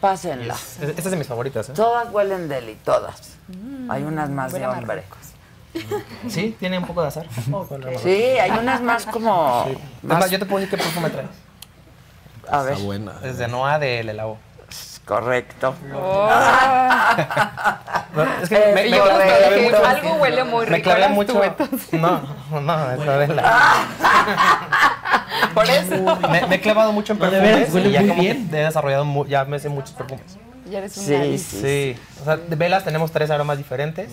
Pásenla. 0.00 0.54
Es- 0.54 0.78
Esta 0.90 1.00
es 1.02 1.10
de 1.10 1.16
mis 1.16 1.26
favoritas, 1.26 1.68
¿eh? 1.68 1.72
Todas 1.74 2.08
huelen 2.12 2.48
deli, 2.48 2.76
todas. 2.84 3.32
Hay 3.88 4.04
unas 4.04 4.30
más 4.30 4.52
de 4.52 4.60
huele 4.60 4.78
hombre. 4.78 5.02
Sí, 6.28 6.56
tiene 6.60 6.78
un 6.78 6.86
poco 6.86 7.02
de 7.02 7.08
azar. 7.08 7.26
Sí, 8.02 8.08
hay 8.38 8.50
unas 8.52 8.80
más 8.80 9.04
como... 9.06 9.66
Es 9.68 9.78
más- 10.04 10.20
más, 10.20 10.30
yo 10.30 10.38
te 10.38 10.46
puedo 10.46 10.60
decir 10.60 10.78
qué 10.78 10.82
perfume 10.84 11.10
traes. 11.10 11.28
A 12.50 12.62
ver, 12.62 12.72
Está 12.74 12.84
buena. 12.84 13.12
Es 13.22 13.38
de 13.38 13.48
Noah 13.48 13.78
de 13.78 14.02
Lelao. 14.04 14.38
correcto. 15.04 15.74
Es 18.42 18.48
que 18.48 18.56
Eh, 18.56 18.72
me, 18.74 18.90
clavé- 18.90 19.62
mucho- 19.70 19.86
algo 19.86 20.14
huele 20.14 20.44
muy 20.44 20.64
rico. 20.64 20.72
Me 20.72 20.82
clavé 20.82 21.00
las 21.00 21.10
mucho. 21.10 21.32
tubetas. 21.34 21.68
No, 21.92 22.20
no, 22.60 22.92
es 23.22 23.28
la. 23.28 23.86
Por 25.54 25.64
eso. 25.70 26.16
Me, 26.28 26.46
me 26.46 26.56
he 26.56 26.60
clavado 26.60 26.92
mucho 26.92 27.12
en 27.12 27.18
perfumes 27.18 27.42
veras, 27.42 27.72
huele 27.74 27.88
y 27.88 27.92
ya 27.92 28.00
muy 28.00 28.08
como 28.08 28.22
que 28.22 28.26
bien. 28.34 28.50
he 28.52 28.56
desarrollado, 28.64 29.04
mu- 29.04 29.26
ya 29.26 29.44
me 29.44 29.58
sé 29.58 29.68
muchos 29.68 29.92
perfumes. 29.92 30.36
Ya 30.70 30.78
eres 30.78 30.96
un 30.96 31.04
Sí, 31.04 31.38
sí. 31.38 31.60
Sí, 31.60 31.96
o 32.20 32.24
sea, 32.24 32.36
de 32.36 32.56
velas 32.56 32.84
tenemos 32.84 33.10
tres 33.12 33.30
aromas 33.30 33.56
diferentes. 33.58 34.10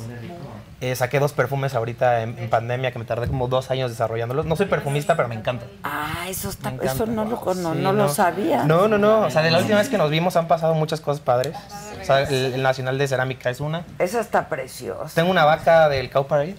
Eh, 0.82 0.94
saqué 0.96 1.20
dos 1.20 1.32
perfumes 1.32 1.74
ahorita 1.74 2.22
en, 2.22 2.38
en 2.38 2.50
pandemia 2.50 2.92
que 2.92 3.00
me 3.00 3.06
tardé 3.06 3.28
como 3.28 3.48
dos 3.48 3.72
años 3.72 3.90
desarrollándolos. 3.90 4.46
No 4.46 4.56
soy 4.58 4.66
perfumista, 4.66 5.16
pero 5.16 5.30
me 5.30 5.36
encanta. 5.36 5.66
Ah, 5.84 6.26
eso 6.28 6.50
está, 6.50 6.74
eso 6.82 7.06
no 7.06 7.24
lo, 7.24 7.38
Sí, 7.54 7.62
no 7.76 7.94
lo 7.94 8.10
sabía. 8.10 8.64
No, 8.66 8.88
no, 8.90 8.98
no. 8.98 9.22
O 9.22 9.30
sea, 9.30 9.42
de 9.42 9.52
la 9.52 9.60
última 9.60 9.78
vez 9.78 9.88
que 9.88 9.98
nos 9.98 10.10
vimos 10.12 10.36
han 10.36 10.48
pasado 10.50 10.74
muchas 10.74 11.00
cosas 11.00 11.22
padres. 11.22 11.56
O 12.02 12.04
sea, 12.04 12.22
el, 12.24 12.56
el 12.56 12.62
Nacional 12.64 12.98
de 12.98 13.08
Cerámica 13.08 13.50
es 13.50 13.62
una. 13.62 13.84
Esa 14.00 14.20
está 14.20 14.50
preciosa. 14.50 15.16
Tengo 15.16 15.32
una 15.32 15.46
vaca 15.46 15.88
del 15.88 16.10
Cow 16.12 16.28
Parade. 16.28 16.56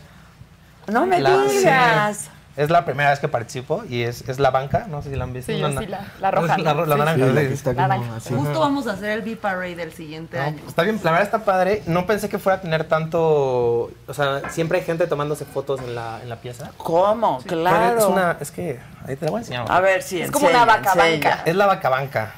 No 0.88 1.04
me 1.06 1.20
La- 1.20 1.36
digas. 1.42 2.16
sí. 2.16 2.28
Es 2.56 2.70
la 2.70 2.84
primera 2.86 3.10
vez 3.10 3.18
que 3.18 3.28
participo 3.28 3.84
y 3.88 4.02
es, 4.02 4.26
es 4.28 4.38
la 4.38 4.50
banca. 4.50 4.86
No 4.88 5.02
sé 5.02 5.10
si 5.10 5.16
la 5.16 5.24
han 5.24 5.32
visto. 5.34 5.52
Sí, 5.52 5.58
yo 5.58 5.68
sí, 5.78 5.86
la- 5.86 6.00
la 6.20 6.30
roja, 6.30 6.56
La, 6.56 6.72
¿no? 6.74 6.86
la 6.86 6.94
Sí. 6.94 6.98
naranja. 7.00 7.26
Sí, 7.26 7.32
la 7.34 7.40
sí. 7.42 7.46
que 7.48 7.52
está 7.54 7.74
como 7.74 7.88
Naranja. 7.88 8.16
así. 8.16 8.34
Justo 8.34 8.60
vamos 8.60 8.86
a 8.86 8.92
hacer 8.92 9.10
el 9.10 9.20
V-Parade 9.20 9.76
del 9.76 9.92
siguiente 9.92 10.38
No, 10.38 10.44
año. 10.44 10.62
está 10.66 10.82
bien, 10.82 10.98
la 11.04 11.10
verdad 11.10 11.26
está 11.26 11.44
padre. 11.44 11.82
No 11.86 12.06
pensé 12.06 12.28
que 12.30 12.38
fuera 12.38 12.56
a 12.58 12.60
tener 12.62 12.84
tanto. 12.84 13.90
O 14.06 14.14
sea, 14.14 14.48
siempre 14.50 14.78
hay 14.78 14.84
gente 14.84 15.06
tomándose 15.06 15.44
fotos 15.44 15.80
en 15.80 15.94
la, 15.94 16.20
en 16.22 16.28
la 16.30 16.36
pieza. 16.36 16.70
¿Cómo? 16.78 17.40
Pero 17.46 17.60
Claro. 17.60 17.98
Es 17.98 18.04
una. 18.06 18.36
Es 18.40 18.50
que. 18.50 18.80
Ahí 19.06 19.16
te 19.16 19.26
la 19.26 19.30
voy 19.32 19.38
a 19.38 19.40
enseñar. 19.42 19.66
A 19.70 19.80
ver 19.80 20.02
si 20.02 20.20
Es 20.22 20.30
como 20.30 20.48
una 20.48 20.64
vaca 20.64 20.94
banca. 20.94 21.42
Es 21.44 21.54
la 21.54 21.66
vaca 21.66 21.88
banca. 21.90 22.32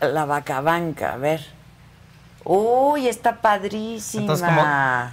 La 0.00 0.24
vaca 0.26 0.60
banca, 0.60 1.14
a 1.14 1.16
ver. 1.16 1.40
Uy, 2.52 3.06
está 3.06 3.36
padrísima. 3.40 4.22
Entonces, 4.22 4.48
como 4.48 4.60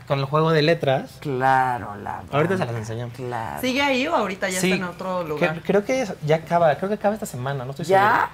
con 0.08 0.20
el 0.20 0.26
juego 0.26 0.52
de 0.52 0.64
letras. 0.64 1.18
Claro, 1.20 1.96
la 1.98 2.24
Ahorita 2.32 2.58
se 2.58 2.66
las 2.66 2.76
enseñamos. 2.76 3.14
Claro. 3.16 3.62
¿Sigue 3.62 3.80
ahí 3.84 4.08
o 4.08 4.16
ahorita 4.16 4.50
ya 4.50 4.60
Sí, 4.60 4.72
está 4.72 4.84
en 4.84 4.90
otro 4.90 5.20
que- 5.22 5.30
lugar? 5.30 5.62
creo 5.64 5.86
que 5.86 6.08
ya 6.26 6.38
acaba. 6.38 6.74
Creo 6.78 6.90
que 6.90 6.96
acaba 6.96 7.14
esta 7.14 7.28
semana. 7.28 7.64
No 7.64 7.72
estoy 7.72 7.86
¿Ya? 7.86 8.00
seguro. 8.10 8.28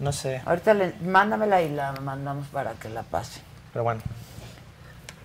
No 0.00 0.12
sé. 0.12 0.42
Ahorita 0.44 0.74
le, 0.74 0.94
mándamela 1.02 1.62
y 1.62 1.70
la 1.70 1.92
mandamos 2.02 2.46
para 2.48 2.72
que 2.72 2.90
la 2.90 3.02
pase. 3.02 3.40
Pero 3.72 3.84
bueno. 3.84 4.02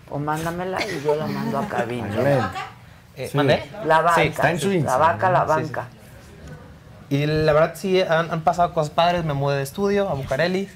O 0.09 0.17
mándamela 0.17 0.79
y 0.85 1.03
yo 1.03 1.15
la 1.15 1.25
mando 1.27 1.57
a 1.59 1.67
cabina. 1.67 2.51
Eh, 3.17 3.27
Sí. 3.29 3.35
¿Mandé? 3.35 3.69
La 3.85 3.97
Sí, 3.97 4.03
banca. 4.03 4.23
está 4.23 4.51
en 4.51 4.59
su 4.61 4.69
la 4.71 4.95
vaca, 4.97 5.29
la 5.29 5.39
Sí, 5.41 5.45
sí. 5.45 5.49
banca. 5.73 5.87
Y 7.09 7.25
la 7.25 7.51
verdad 7.51 7.73
sí 7.75 8.01
han, 8.01 8.31
han 8.31 8.41
pasado 8.41 8.73
cosas 8.73 8.91
padres. 8.91 9.25
Me 9.25 9.33
mudé 9.33 9.57
de 9.57 9.63
estudio 9.63 10.07
a 10.07 10.13
Bucareli. 10.13 10.69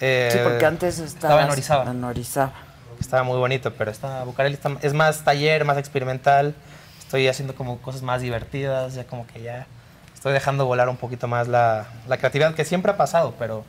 Eh, 0.00 0.30
Sí, 0.32 0.38
porque 0.42 0.64
antes 0.66 0.98
estaba 0.98 1.42
en 1.42 1.50
Orizaba. 1.50 1.90
En 1.90 2.02
Orizaba. 2.04 2.52
Estaba 2.98 3.22
muy 3.22 3.38
bonito, 3.38 3.72
pero 3.74 3.90
está 3.90 4.24
Bucareli 4.24 4.54
está- 4.54 4.76
es 4.82 4.92
más 4.92 5.22
taller, 5.24 5.64
más 5.64 5.78
experimental. 5.78 6.54
Estoy 6.98 7.28
haciendo 7.28 7.54
como 7.54 7.78
cosas 7.78 8.02
más 8.02 8.20
divertidas, 8.20 8.94
ya 8.94 9.04
como 9.04 9.26
que 9.26 9.42
ya 9.42 9.66
estoy 10.14 10.32
dejando 10.32 10.66
volar 10.66 10.88
un 10.88 10.96
poquito 10.96 11.26
más 11.26 11.48
la, 11.48 11.86
la 12.06 12.18
creatividad 12.18 12.54
que 12.54 12.64
siempre 12.64 12.92
ha 12.92 12.96
pasado, 12.96 13.34
pero 13.38 13.64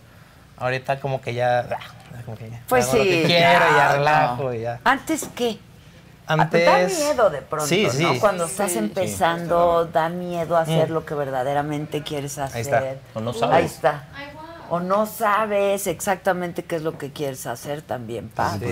ahorita 0.58 1.00
como 1.00 1.22
que 1.22 1.34
ya, 1.34 1.60
ah, 1.62 2.22
como 2.26 2.38
que 2.38 2.50
ya 2.50 2.62
Pues 2.68 2.88
hago 2.90 2.98
lo 2.98 3.04
sí. 3.04 3.10
que 3.10 3.24
quiero, 3.24 3.66
y 3.72 3.76
ya 3.78 3.88
no. 3.88 3.94
relajo 3.94 4.54
y 4.54 4.62
ya. 4.62 4.80
¿Antes 4.84 5.28
qué? 5.36 5.58
Antes 6.28 6.66
Da 6.66 7.04
miedo 7.08 7.30
de 7.30 7.42
pronto, 7.42 7.66
Sí, 7.68 7.84
¿no? 7.86 7.92
sí. 7.92 8.18
Cuando 8.20 8.46
estás 8.46 8.76
empezando, 8.76 9.86
da 9.86 10.08
miedo 10.10 10.56
hacer 10.56 10.90
Mm. 10.90 10.94
lo 10.94 11.06
que 11.06 11.14
verdaderamente 11.16 12.04
quieres 12.04 12.38
hacer. 12.38 12.56
Ahí 12.58 12.62
está. 12.62 13.02
O 13.16 13.22
no 13.22 13.34
Ahí 13.52 13.66
está. 13.66 14.04
O 14.74 14.80
no 14.80 15.06
sabes 15.06 15.86
exactamente 15.86 16.64
qué 16.64 16.78
es 16.78 16.82
lo 16.82 16.98
que 16.98 17.12
quieres 17.12 17.46
hacer, 17.46 17.82
también 17.82 18.30
pasa. 18.30 18.58
Sí. 18.58 18.68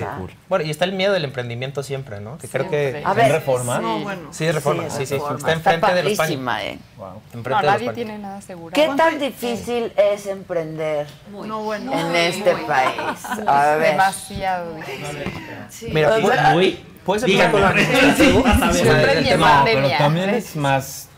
Bueno, 0.48 0.64
y 0.64 0.70
está 0.72 0.86
el 0.86 0.94
miedo 0.94 1.12
del 1.12 1.26
emprendimiento 1.26 1.84
siempre, 1.84 2.22
¿no? 2.22 2.38
Que 2.38 2.48
creo 2.48 2.70
que 2.70 2.80
Siempre. 2.92 3.04
A 3.06 3.14
ver, 3.14 3.32
Reforma? 3.34 3.80
No, 3.80 4.00
bueno. 4.00 4.30
sí, 4.32 4.50
reforma, 4.50 4.84
Sí, 4.90 5.00
sí, 5.00 5.06
sí, 5.08 5.14
Reforma. 5.16 5.38
está 5.38 5.52
enfrente 5.74 5.94
de 5.94 6.04
los 6.04 6.14
panes. 6.18 6.64
¿eh? 6.64 6.80
Wow. 6.98 7.22
Enfrente 7.34 7.50
No, 7.50 7.58
de 7.58 7.64
los 7.64 7.72
nadie 7.82 7.92
tiene 7.94 8.18
nada 8.18 8.38
asegurado. 8.38 8.74
¿Qué 8.74 8.96
tan 8.96 9.20
difícil 9.20 9.92
es 9.98 10.26
emprender 10.26 11.06
No, 11.32 11.64
bueno. 11.64 11.92
en 12.00 12.16
este 12.16 12.56
país? 12.56 13.26
A 13.46 13.76
ver. 13.76 13.92
Demasiado 13.92 14.76
difícil. 14.76 15.94
Mira, 15.94 16.16
O 16.16 16.22
sea, 16.32 16.52
Muy. 16.54 16.82
puedes 17.04 17.24
empezar 17.24 17.52
con 17.52 17.60
la 17.62 17.74
Sí, 18.18 18.42
vas 18.42 18.62
a 18.62 18.66
ver. 18.68 18.74
Siempre 18.74 19.22
ni 19.22 19.30
en 19.32 19.40
No, 19.42 19.46
pero 19.66 19.76
pandemia. 19.76 19.98
también 19.98 20.30
es 20.30 20.56
más, 20.56 21.09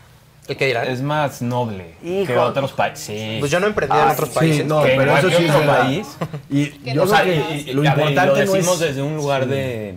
¿El 0.52 0.58
qué 0.58 0.66
dirán? 0.66 0.86
es 0.88 1.02
más 1.02 1.42
noble 1.42 1.94
que 2.02 2.22
Hijo. 2.22 2.40
otros 2.40 2.72
países. 2.72 3.04
Sí. 3.04 3.36
Pues 3.40 3.50
yo 3.50 3.60
no 3.60 3.66
he 3.66 3.68
emprendido 3.70 4.02
en 4.02 4.08
otros 4.10 4.28
Sí, 4.30 4.34
países. 4.34 4.66
no, 4.66 4.82
Que 4.82 4.92
en 4.92 4.98
pero 4.98 5.16
eso 5.18 5.28
sí 5.30 5.44
es 5.44 5.52
verdad. 5.54 5.80
país. 5.80 6.16
Y 6.50 6.92
yo 6.94 7.02
o 7.02 7.06
sea, 7.06 7.22
creo 7.22 7.48
que 7.48 7.54
y- 7.54 7.70
y- 7.70 7.72
lo 7.72 7.82
a 7.82 7.86
importante 7.86 8.20
lo 8.26 8.26
no 8.26 8.52
decimos 8.52 8.74
es... 8.74 8.80
desde 8.80 9.02
un 9.02 9.16
lugar 9.16 9.46
de, 9.46 9.96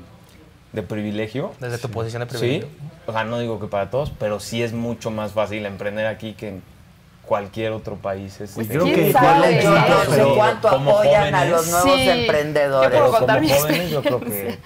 de 0.73 0.81
privilegio. 0.83 1.53
Desde 1.59 1.77
tu 1.77 1.89
posición 1.89 2.21
de 2.23 2.29
Sí. 2.31 2.37
privilegio. 2.37 2.67
O 3.07 3.11
sea, 3.11 3.23
no 3.23 3.39
digo 3.39 3.59
que 3.59 3.67
para 3.67 3.89
todos, 3.91 4.11
pero 4.19 4.39
sí 4.39 4.63
es 4.63 4.73
mucho 4.73 5.11
más 5.11 5.31
fácil 5.33 5.65
emprender 5.65 6.07
aquí 6.07 6.33
que 6.33 6.47
en 6.49 6.63
cualquier 7.25 7.71
otro 7.71 7.95
país. 7.95 8.39
Es, 8.41 8.51
Pues 8.53 8.67
de- 8.67 8.75
creo 8.75 8.83
¿Quién 8.85 8.95
que 9.07 9.11
sabe? 9.13 9.61
Yo 9.63 9.71
no 9.71 9.77
sé 9.85 10.09
Pero 10.09 10.35
cuánto 10.35 10.69
como 10.69 10.91
apoyan 10.91 11.33
a 11.35 11.39
jóvenes- 11.39 11.49
los 11.51 11.67
nuevos 11.69 11.99
Sí, 12.01 12.09
emprendedores. 12.09 12.99
yo 12.99 13.05
como 13.11 13.27
jóvenes 13.27 13.89
yo 13.91 14.01
creo 14.03 14.19
que... 14.19 14.57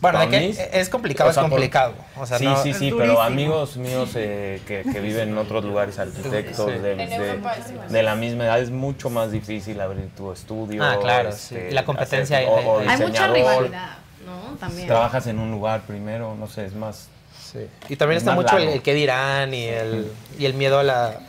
Bueno, 0.00 0.20
de 0.20 0.28
que 0.28 0.68
es 0.72 0.88
complicado, 0.88 1.30
o 1.30 1.32
sea, 1.32 1.42
es 1.42 1.44
por- 1.44 1.50
complicado. 1.58 1.94
O 2.16 2.26
sea, 2.26 2.38
sí, 2.38 2.44
no, 2.44 2.62
sí, 2.62 2.72
sí, 2.74 2.92
pero 2.96 3.20
amigos 3.20 3.76
míos 3.76 4.10
eh, 4.14 4.60
que, 4.66 4.82
que 4.82 5.00
viven 5.00 5.30
en 5.30 5.38
otros 5.38 5.64
lugares, 5.64 5.98
arquitectos 5.98 6.70
Sí. 6.72 6.78
de, 6.78 8.02
la 8.02 8.14
misma 8.14 8.44
edad, 8.44 8.60
es 8.60 8.70
mucho 8.70 9.10
más 9.10 9.32
difícil 9.32 9.80
abrir 9.80 10.08
tu 10.16 10.32
estudio. 10.32 10.84
Ah, 10.84 10.98
claro, 11.00 11.30
este, 11.30 11.70
la 11.72 11.84
competencia 11.84 12.38
hacer- 12.38 12.48
hay- 12.48 12.54
o- 12.66 12.72
o 12.72 12.78
hay- 12.80 12.98
mucha 12.98 13.26
rivalidad, 13.28 13.98
¿no? 14.24 14.56
También. 14.58 14.86
Trabajas 14.86 15.26
en 15.26 15.38
un 15.38 15.50
lugar 15.50 15.82
primero, 15.82 16.34
no 16.34 16.46
sé, 16.46 16.66
es 16.66 16.74
más... 16.74 17.08
Sí. 17.50 17.66
Y 17.88 17.96
también 17.96 18.18
Es 18.18 18.22
está 18.24 18.34
mucho 18.34 18.58
el, 18.58 18.68
el 18.68 18.82
qué 18.82 18.92
dirán 18.92 19.54
y 19.54 19.64
el, 19.64 20.12
y 20.38 20.44
el 20.44 20.52
miedo 20.52 20.78
a 20.80 20.82
la, 20.82 21.20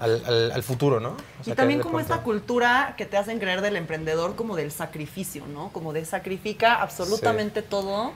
al, 0.00 0.22
al- 0.26 0.52
al 0.52 0.62
futuro, 0.62 0.98
¿no? 1.00 1.10
O 1.10 1.16
Y 1.42 1.44
sea, 1.44 1.54
también 1.54 1.80
como 1.80 1.98
pronto- 1.98 2.12
esta 2.14 2.24
cultura 2.24 2.94
que 2.96 3.06
te 3.06 3.16
hacen 3.16 3.38
creer 3.38 3.60
del 3.60 3.76
emprendedor 3.76 4.34
como 4.36 4.56
del 4.56 4.70
sacrificio, 4.72 5.46
¿no? 5.46 5.68
Como 5.72 5.92
de 5.92 6.04
sacrifica 6.04 6.80
absolutamente 6.82 7.62
todo 7.62 8.12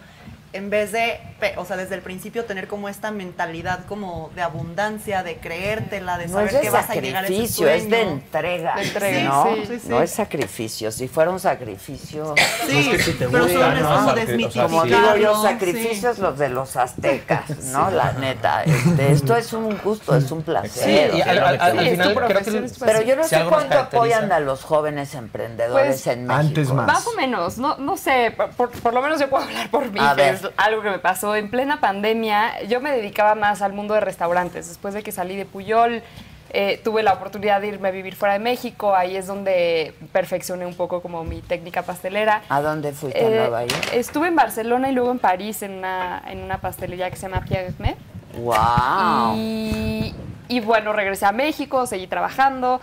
en 0.54 0.70
vez 0.70 0.92
de, 0.92 1.20
o 1.56 1.64
sea, 1.64 1.76
desde 1.76 1.94
el 1.96 2.00
principio 2.00 2.44
tener 2.44 2.68
como 2.68 2.88
esta 2.88 3.10
mentalidad 3.10 3.84
como 3.86 4.30
de 4.34 4.42
abundancia, 4.42 5.22
de 5.22 5.36
creértela, 5.38 6.16
de 6.16 6.28
No 6.28 6.34
saber 6.34 6.46
es 6.48 6.54
de 6.54 6.60
que 6.60 6.70
vas 6.70 6.88
a 6.90 6.94
llegar 6.94 7.24
a 7.24 7.26
ese 7.26 7.34
sacrificio, 7.36 7.68
es 7.68 7.90
de 7.90 8.02
entrega. 8.02 8.74
De 8.76 8.82
entrega, 8.84 9.22
¿no? 9.24 9.44
sí, 9.56 9.64
sí, 9.66 9.80
sí. 9.80 9.88
no 9.88 10.00
es 10.00 10.10
sacrificio. 10.12 10.90
Si 10.92 11.08
fuera 11.08 11.30
un 11.30 11.40
sacrificio. 11.40 12.34
Sí, 12.66 12.72
No, 12.72 12.78
es 12.80 12.88
que 12.88 12.98
si 13.02 13.12
te 13.14 13.28
pero 13.28 13.44
gusta, 13.44 13.58
solo 13.60 14.16
es 14.16 14.54
¿no? 14.56 14.62
como 14.62 14.84
digo 14.84 15.16
yo, 15.16 15.36
sí. 15.36 15.42
sacrificios 15.42 16.18
los 16.18 16.38
de 16.38 16.48
los 16.48 16.76
aztecas, 16.76 17.48
¿no? 17.72 17.90
Sí. 17.90 17.94
La 17.96 18.12
neta. 18.12 18.62
Este, 18.64 19.12
esto 19.12 19.36
es 19.36 19.52
un 19.52 19.76
gusto, 19.78 20.16
es 20.16 20.30
un 20.30 20.42
placer. 20.42 21.10
Sí, 21.12 21.18
y 21.18 21.20
al- 21.22 21.38
al- 21.38 21.60
al- 21.60 21.78
al 21.78 21.88
final 21.90 22.14
creo 22.14 22.28
que 22.42 22.70
Pero 22.84 23.02
yo 23.02 23.16
no 23.16 23.24
si 23.24 23.30
sé 23.30 23.44
cuánto 23.48 23.78
apoyan 23.78 24.30
a 24.32 24.38
los 24.40 24.62
jóvenes 24.62 25.14
emprendedores 25.14 26.02
Pues, 26.02 26.06
en 26.06 26.26
México. 26.26 26.40
Antes 26.40 26.68
más. 26.72 26.86
Más 26.86 27.06
o 27.06 27.14
menos, 27.14 27.58
no, 27.58 27.76
no 27.78 27.96
sé, 27.96 28.32
por, 28.56 28.70
por- 28.70 28.94
lo 28.94 29.02
menos 29.02 29.18
yo 29.20 29.28
puedo 29.28 29.42
hablar 29.44 29.68
por 29.70 29.90
mí, 29.90 29.98
A 30.00 30.14
ver. 30.14 30.43
Algo 30.56 30.82
que 30.82 30.90
me 30.90 30.98
pasó 30.98 31.34
en 31.36 31.50
plena 31.50 31.80
pandemia. 31.80 32.62
Yo 32.64 32.80
me 32.80 32.90
dedicaba 32.92 33.34
más 33.34 33.62
al 33.62 33.72
mundo 33.72 33.94
de 33.94 34.00
restaurantes. 34.00 34.68
Después 34.68 34.94
de 34.94 35.02
que 35.02 35.12
salí 35.12 35.36
de 35.36 35.44
Puyol, 35.46 36.02
eh, 36.50 36.80
tuve 36.84 37.02
la 37.02 37.12
oportunidad 37.14 37.60
de 37.60 37.66
irme 37.68 37.88
a 37.88 37.90
vivir 37.90 38.14
fuera 38.14 38.34
de 38.34 38.38
México. 38.40 38.94
Ahí 38.94 39.16
es 39.16 39.26
donde 39.26 39.94
perfeccioné 40.12 40.66
un 40.66 40.74
poco 40.74 41.02
como 41.02 41.24
mi 41.24 41.40
técnica 41.42 41.82
pastelera. 41.82 42.42
¿A 42.48 42.60
dónde 42.60 42.92
fuiste? 42.92 43.18
¿A 43.24 43.28
Eh, 43.28 43.36
Nueva 43.36 43.64
York? 43.64 43.88
Estuve 43.92 44.28
en 44.28 44.36
Barcelona 44.36 44.90
y 44.90 44.92
luego 44.94 45.10
en 45.10 45.18
París 45.18 45.62
en 45.62 45.72
una, 45.72 46.22
en 46.28 46.42
una 46.42 46.58
pastelería 46.58 47.10
que 47.10 47.16
se 47.16 47.28
llama 47.28 47.44
Pierre 47.44 47.66
Hermé. 47.68 47.96
¡Wow! 48.38 49.34
Y, 49.36 50.14
y 50.48 50.60
bueno, 50.60 50.92
regresé 50.92 51.26
a 51.26 51.32
México, 51.32 51.86
seguí 51.86 52.06
trabajando. 52.06 52.80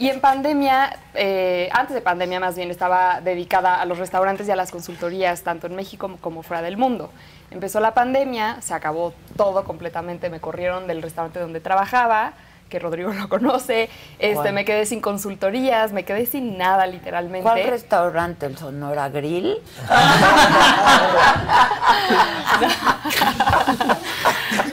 Y 0.00 0.08
en 0.08 0.22
pandemia, 0.22 0.96
eh, 1.12 1.68
antes 1.72 1.94
de 1.94 2.00
pandemia 2.00 2.40
más 2.40 2.56
bien, 2.56 2.70
estaba 2.70 3.20
dedicada 3.20 3.82
a 3.82 3.84
los 3.84 3.98
restaurantes 3.98 4.48
y 4.48 4.50
a 4.50 4.56
las 4.56 4.70
consultorías, 4.70 5.42
tanto 5.42 5.66
en 5.66 5.76
México 5.76 6.00
como- 6.06 6.16
como 6.16 6.42
fuera 6.42 6.62
del 6.62 6.78
mundo. 6.78 7.10
Empezó 7.50 7.80
la 7.80 7.92
pandemia, 7.92 8.62
se 8.62 8.72
acabó 8.72 9.12
todo 9.36 9.62
completamente, 9.64 10.30
me 10.30 10.40
corrieron 10.40 10.86
del 10.86 11.02
restaurante 11.02 11.38
donde 11.38 11.60
trabajaba, 11.60 12.32
que 12.70 12.78
Rodrigo 12.78 13.12
lo 13.20 13.28
conoce, 13.28 13.90
este, 14.18 14.52
me 14.52 14.64
quedé 14.64 14.86
sin 14.86 15.02
consultorías, 15.02 15.92
me 15.92 16.04
quedé 16.04 16.24
sin 16.24 16.56
nada 16.56 16.86
literalmente. 16.86 17.42
¿Cuál 17.42 17.64
restaurante? 17.64 18.46
¿El 18.46 18.56
Sonora 18.56 19.10
Grill? 19.10 19.56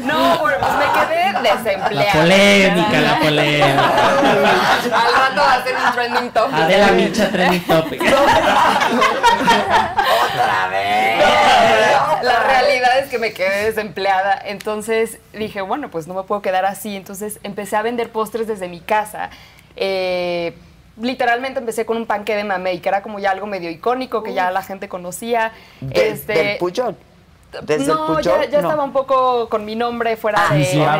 No, 0.01 0.39
bueno, 0.39 0.57
pues 0.59 0.71
me 0.73 0.85
quedé 0.93 1.33
desempleada. 1.53 2.05
La 2.05 2.11
polémica, 2.13 2.99
la 3.01 3.19
polémica. 3.19 3.83
Al 4.87 5.13
rato 5.13 5.41
va 5.41 5.53
a 5.53 5.63
ser 5.63 5.75
un 5.75 5.91
trending 5.93 6.29
topic. 6.31 6.55
Adela 6.55 6.91
Micha 6.93 7.29
trending 7.29 7.63
topic. 7.65 8.01
¡Otra 8.01 8.27
vez! 10.69 11.23
La 12.27 12.43
realidad 12.43 12.99
es 12.99 13.09
que 13.09 13.17
me 13.19 13.31
quedé 13.33 13.65
desempleada, 13.65 14.39
entonces 14.45 15.19
dije, 15.33 15.61
bueno, 15.61 15.89
pues 15.89 16.07
no 16.07 16.13
me 16.13 16.23
puedo 16.23 16.41
quedar 16.41 16.65
así, 16.65 16.95
entonces 16.95 17.39
empecé 17.43 17.75
a 17.75 17.81
vender 17.81 18.09
postres 18.11 18.47
desde 18.47 18.67
mi 18.67 18.79
casa. 18.81 19.29
Eh, 19.75 20.53
literalmente 21.01 21.59
empecé 21.59 21.85
con 21.85 21.97
un 21.97 22.05
panque 22.05 22.35
de 22.35 22.43
mamey, 22.43 22.79
que 22.79 22.89
era 22.89 23.01
como 23.01 23.19
ya 23.19 23.31
algo 23.31 23.45
medio 23.47 23.69
icónico, 23.69 24.23
que 24.23 24.33
ya 24.33 24.51
la 24.51 24.63
gente 24.63 24.89
conocía. 24.89 25.51
De- 25.81 26.09
Este, 26.09 26.33
¿Del 26.33 26.57
Puyol? 26.57 26.95
¿Desde 27.61 27.83
el 27.83 27.87
no, 27.87 28.07
Puyol? 28.07 28.23
ya, 28.23 28.45
ya 28.45 28.61
No. 28.61 28.67
estaba 28.69 28.83
un 28.83 28.91
poco 28.91 29.47
con 29.49 29.63
mi 29.63 29.75
nombre 29.75 30.17
fuera 30.17 30.47
Ah, 30.49 30.53
de... 30.53 30.65
sí, 30.65 30.81
ah, 30.85 30.99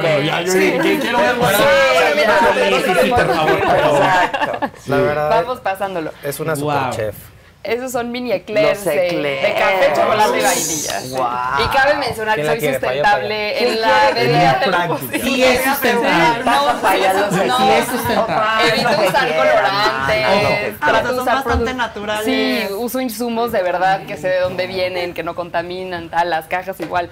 Exacto. 3.27 4.67
La 4.87 4.97
verdad, 4.97 5.29
Vamos 5.29 5.59
pasándolo. 5.59 6.11
es 6.23 6.39
una 6.39 6.53
Wow. 6.55 6.59
super 6.71 6.89
chef. 6.95 7.15
Esos 7.63 7.91
son 7.91 8.11
mini 8.11 8.31
eclairs, 8.31 8.77
Los 8.77 8.85
de- 8.85 9.07
eclairs. 9.07 9.41
De, 9.41 9.53
café, 9.59 9.93
chocolate 9.93 10.39
y 10.39 10.43
vainilla. 10.43 11.01
Y 11.65 11.75
cabe 11.75 11.93
mencionar 11.95 12.35
que 12.35 12.41
¿Quién 12.41 12.45
la 12.47 12.51
soy 12.53 12.59
quiere? 12.59 12.73
sustentable 12.79 13.55
¿Quién 13.57 13.67
en 13.73 13.81
la 13.81 13.87
medida 14.13 14.59
de 14.59 14.67
lo 14.67 14.87
posible. 14.87 15.19
Sí 15.19 15.43
es 15.43 15.63
sustentable. 15.63 16.43
No, 16.45 16.73
no. 17.45 17.57
Sí 17.57 17.69
es 17.69 17.87
sustentable. 17.87 18.69
Evito 18.69 18.89
usar 18.89 19.35
colorantes. 19.35 20.75
Ah, 20.79 20.87
trato 20.87 21.07
de 21.07 21.13
son 21.15 21.19
usar 21.23 21.35
bastante 21.35 21.73
naturales. 21.73 22.25
Sí, 22.25 22.73
uso 22.75 23.01
insumos 23.01 23.51
de 23.51 23.61
verdad 23.63 24.05
que 24.05 24.15
sé 24.15 24.29
de 24.29 24.39
dónde 24.39 24.67
vienen, 24.67 25.13
que 25.13 25.23
no 25.23 25.35
contaminan, 25.35 26.09
tal, 26.09 26.29
las 26.29 26.45
cajas 26.45 26.79
igual. 26.79 27.09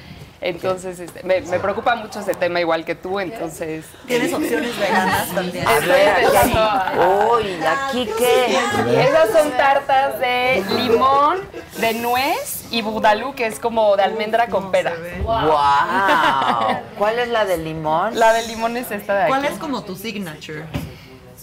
Entonces, 0.48 1.00
este, 1.00 1.24
me, 1.24 1.42
me 1.42 1.60
preocupa 1.60 1.96
mucho 1.96 2.20
ese 2.20 2.36
tema 2.36 2.60
igual 2.60 2.86
que 2.86 2.94
tú, 2.94 3.20
entonces... 3.20 3.84
Tienes 4.06 4.32
opciones 4.32 4.78
veganas 4.80 5.28
también. 5.34 5.68
A 5.68 5.80
ver, 5.80 6.10
aquí. 6.10 6.26
empezando 6.26 6.60
a- 6.60 7.30
Uy, 7.32 7.58
¿aquí 7.66 8.10
qué? 8.16 8.56
Esas 9.02 9.32
son 9.32 9.50
tartas 9.58 10.20
de 10.20 10.64
limón, 10.78 11.40
de 11.80 11.94
nuez 11.96 12.66
y 12.70 12.84
budalú, 12.84 13.34
que 13.34 13.48
es 13.48 13.60
como 13.60 13.96
de 13.98 14.04
almendra 14.04 14.48
con 14.48 14.72
pera. 14.72 14.94
¡Wow! 15.24 16.78
¿Cuál 16.98 17.18
es 17.20 17.30
la 17.30 17.46
de 17.46 17.58
limón? 17.58 18.18
La 18.20 18.32
de 18.34 18.46
limón 18.48 18.78
es 18.78 18.92
esta 18.92 19.16
de 19.16 19.22
aquí. 19.24 19.30
¿Cuál 19.30 19.46
es 19.46 19.58
como 19.58 19.84
tu 19.84 19.96
signature? 19.96 20.66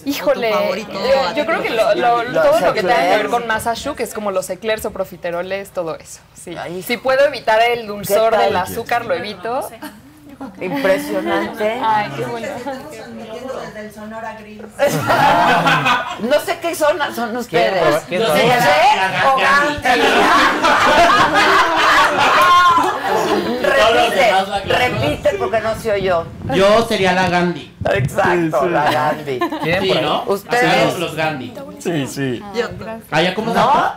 Híjole, 0.05 0.49
tu 0.51 0.57
favorito? 0.57 0.91
yo, 0.93 1.35
yo 1.35 1.45
creo 1.45 1.61
que 1.61 1.69
lo- 1.69 2.41
todo 2.41 2.59
lo 2.59 2.73
que 2.73 2.81
tenga 2.81 2.95
que 3.09 3.17
ver 3.17 3.29
con 3.29 3.47
masa 3.47 3.73
choux, 3.75 3.95
que 3.95 4.03
es 4.03 4.13
como 4.13 4.31
los 4.31 4.49
eclairs 4.49 4.85
o 4.85 4.91
profiteroles, 4.91 5.71
todo 5.71 5.95
eso. 5.97 6.19
Sí. 6.41 6.55
Ay, 6.57 6.81
Si 6.83 6.97
puedo 6.97 7.25
evitar 7.25 7.61
el 7.61 7.87
dulzor 7.87 8.31
¿Qué 8.35 8.43
del 8.43 8.55
azúcar, 8.55 9.05
lo 9.05 9.13
evito. 9.13 9.69
Impresionante. 10.59 11.79
Ay, 11.85 12.11
qué 12.17 12.25
bueno. 12.25 12.47
No 16.19 16.39
sé 16.39 16.57
qué 16.61 16.75
son, 16.75 16.97
son 17.15 17.35
ustedes. 17.37 17.81
probar? 17.81 18.01
¿Quién 18.07 18.21
No 18.21 18.27
son? 18.27 18.37
sé, 18.37 18.47
La- 18.47 19.33
o 19.33 19.39
la- 19.39 19.79
Gandhi. 19.81 20.07
Todos 23.63 23.93
los 23.93 24.63
Repite, 24.63 24.65
repite 24.65 25.32
porque 25.53 25.67
no 25.67 25.75
se 25.75 25.91
oyó. 25.91 26.25
Yo 26.53 26.85
sería 26.87 27.13
la 27.13 27.29
Gandhi. 27.29 27.71
Exacto, 27.93 28.67
la 28.69 28.91
Gandhi. 28.91 29.39
¿Quién 29.61 29.81
Sí? 29.83 29.93
¿no? 30.01 30.23
Ustedes- 30.23 30.63
Así 30.63 30.85
los, 30.85 30.99
los 30.99 31.15
Gandhi. 31.15 31.53
Sí, 31.79 32.07
sí. 32.07 32.43
¿Allá 33.11 33.35
cómo 33.35 33.53
se 33.53 33.59
¿No? 33.59 33.93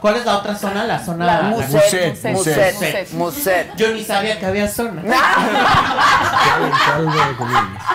¿Cuál 0.00 0.16
es 0.16 0.24
la 0.26 0.36
otra 0.38 0.54
zona? 0.54 0.84
La 0.84 0.98
zona... 1.04 1.24
La 1.26 1.42
la- 1.42 1.48
Muset, 1.48 1.70
Muset, 1.72 2.32
Muset, 2.32 2.74
Muset. 2.74 3.10
Muset. 3.12 3.76
Yo 3.76 3.92
ni 3.92 4.04
sabía 4.04 4.38
que 4.38 4.46
había 4.46 4.68
zona. 4.68 5.02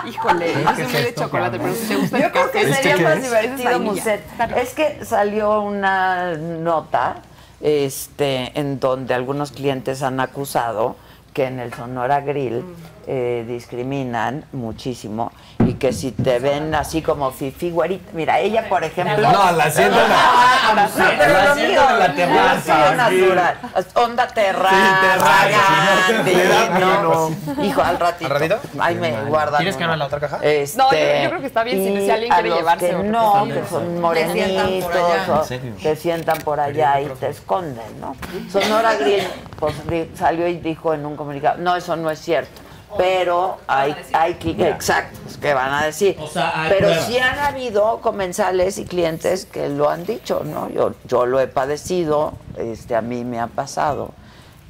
Híjole, 0.07 0.51
es 0.51 0.57
un 0.57 0.91
de 0.91 1.13
chocolate, 1.15 1.59
pero 1.59 1.73
si 1.75 1.85
te 1.87 1.95
gusta 1.95 2.17
el 2.17 2.23
Yo 2.23 2.31
creo 2.31 2.51
que 2.51 2.73
sería 2.73 2.95
qué 2.95 3.03
más 3.03 3.17
es? 3.17 3.23
divertido. 3.23 3.79
Muset. 3.79 4.21
Es 4.57 4.73
que 4.73 5.05
salió 5.05 5.61
una 5.61 6.33
nota 6.35 7.15
este, 7.61 8.51
en 8.59 8.79
donde 8.79 9.13
algunos 9.13 9.51
clientes 9.51 10.01
han 10.03 10.19
acusado 10.19 10.95
que 11.33 11.45
en 11.45 11.59
el 11.59 11.73
Sonora 11.73 12.21
Grill 12.21 12.63
eh, 13.07 13.45
discriminan 13.47 14.45
muchísimo 14.53 15.31
y 15.73 15.75
que 15.77 15.91
si 15.91 16.11
te 16.11 16.39
ven 16.39 16.73
así 16.75 17.01
como 17.01 17.31
fifi 17.31 17.71
güerita, 17.71 18.11
mira, 18.13 18.39
ella 18.39 18.67
por 18.69 18.83
ejemplo... 18.83 19.31
No, 19.31 19.51
la 19.51 19.71
siento 19.71 19.97
en 19.99 20.09
la- 20.09 20.89
No, 20.95 21.05
pero 21.17 21.33
la 21.33 21.45
lo 21.45 21.55
mío, 21.55 21.81
la 21.99 22.13
terraza, 22.15 22.95
natural. 22.95 23.57
Onda 23.95 24.27
terraza, 24.27 24.75
Sí, 24.75 25.01
terraza, 25.01 26.79
¿no? 26.79 27.29
miedo. 27.33 27.63
Hijo, 27.63 27.81
al 27.81 27.99
ratito. 27.99 28.25
¿Al 28.33 28.39
ratito? 28.39 28.59
Ahí 28.79 28.95
me 28.95 29.11
guardan 29.23 29.57
¿Quieres 29.57 29.75
que 29.75 29.83
abra 29.83 29.97
la 29.97 30.05
otra 30.05 30.19
caja? 30.19 30.39
Este, 30.41 30.77
No, 30.77 30.91
yo- 30.91 30.97
yo 31.23 31.29
creo 31.29 31.41
que 31.41 31.47
está 31.47 31.63
bien 31.63 31.77
si- 32.05 32.11
alguien 32.11 32.31
a 32.31 32.35
quiere 32.35 32.49
los 32.49 32.57
llevarse 32.59 32.89
que 32.89 32.93
no, 32.95 33.45
que 33.45 33.63
son 33.69 34.01
morenitos, 34.01 35.47
te 35.81 35.95
sientan 35.95 36.37
por 36.39 36.59
allá 36.59 37.01
y 37.01 37.05
te 37.07 37.29
esconden, 37.29 37.99
¿no? 37.99 38.15
Sonora 38.51 38.95
Grill 38.95 39.23
pues, 39.59 39.73
salió 40.15 40.47
y 40.47 40.57
dijo 40.57 40.93
en 40.93 41.05
un 41.05 41.15
comunicado, 41.15 41.57
no, 41.57 41.75
eso 41.75 41.95
no 41.95 42.09
es 42.11 42.19
cierto. 42.19 42.61
Pero 42.97 43.57
hay, 43.67 43.95
hay 44.13 44.35
que, 44.35 44.51
exacto, 44.69 45.19
que 45.41 45.53
van 45.53 45.73
a 45.73 45.85
decir. 45.85 46.15
O 46.19 46.27
sea, 46.27 46.51
hay 46.63 46.69
Pero 46.69 46.87
pruebas. 46.87 47.05
sí 47.07 47.17
han 47.17 47.39
habido 47.39 47.99
comensales 48.01 48.77
y 48.77 48.85
clientes 48.85 49.45
que 49.45 49.69
lo 49.69 49.89
han 49.89 50.05
dicho, 50.05 50.41
¿no? 50.45 50.69
Yo, 50.69 50.93
yo 51.05 51.25
lo 51.25 51.39
he 51.39 51.47
padecido, 51.47 52.33
este, 52.57 52.95
a 52.95 53.01
mí 53.01 53.23
me 53.23 53.39
ha 53.39 53.47
pasado. 53.47 54.11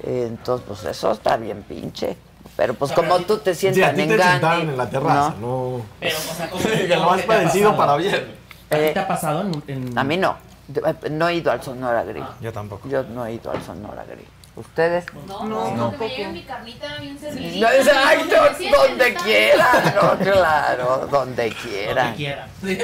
Eh, 0.01 0.26
Entonces, 0.28 0.65
pues 0.67 0.84
eso 0.86 1.11
está 1.11 1.38
bien 1.38 1.63
pinche. 1.63 2.17
Pero 2.55 2.76
pues 2.76 2.91
como 2.91 3.17
tú 3.21 3.38
te 3.39 3.55
Sí, 3.55 3.67
a 3.67 3.74
sientas 3.74 3.95
ti 3.95 4.01
en 4.01 4.07
te 4.09 4.17
Gandhi, 4.17 4.32
sentaron 4.34 4.69
en 4.69 4.78
la 4.78 4.89
terraza, 4.89 5.34
¿no? 5.41 5.47
no. 5.78 5.82
Pero, 5.99 6.17
o 6.17 6.36
sea, 6.36 6.49
¿cómo 6.51 6.63
Que 6.88 6.88
lo 6.95 7.11
has 7.11 7.21
¿qué 7.21 7.24
te 7.28 7.34
ha 7.34 7.38
padecido 7.38 7.78
para 7.78 7.95
bien. 7.95 8.15
¿A 8.15 8.76
ti 8.76 8.82
Eh, 8.82 8.91
te 8.93 8.99
ha 8.99 9.07
pasado 9.07 9.41
en, 9.41 9.63
en- 9.67 9.97
A 9.97 10.03
mí 10.03 10.17
no. 10.17 10.36
Yo- 10.67 10.82
No 11.09 11.28
he 11.30 11.36
ido 11.36 11.51
al 11.51 11.61
Sonora 11.63 12.03
Grill. 12.03 12.24
Yo 12.41 12.53
tampoco. 12.53 12.88
Yo 12.88 13.03
no 13.03 13.26
he 13.26 13.34
ido 13.34 13.49
al 13.51 13.61
Sonora 13.63 14.03
Grill. 14.05 14.28
¿Ustedes? 14.56 15.06
No, 15.28 15.47
no, 15.47 15.91
que 15.91 15.97
me 15.97 16.10
lleve 16.10 16.32
mi 16.32 16.43
carnita 16.43 16.97
bien 16.99 17.18
servida. 17.18 17.70
No, 17.70 17.76
exacto, 17.76 18.36
donde 18.78 19.14
quieran, 19.16 19.95
no, 19.95 20.20
claro, 20.20 21.08
donde 21.12 21.49
Donde 21.49 22.16
quiera. 22.16 22.47
Sí, 22.62 22.78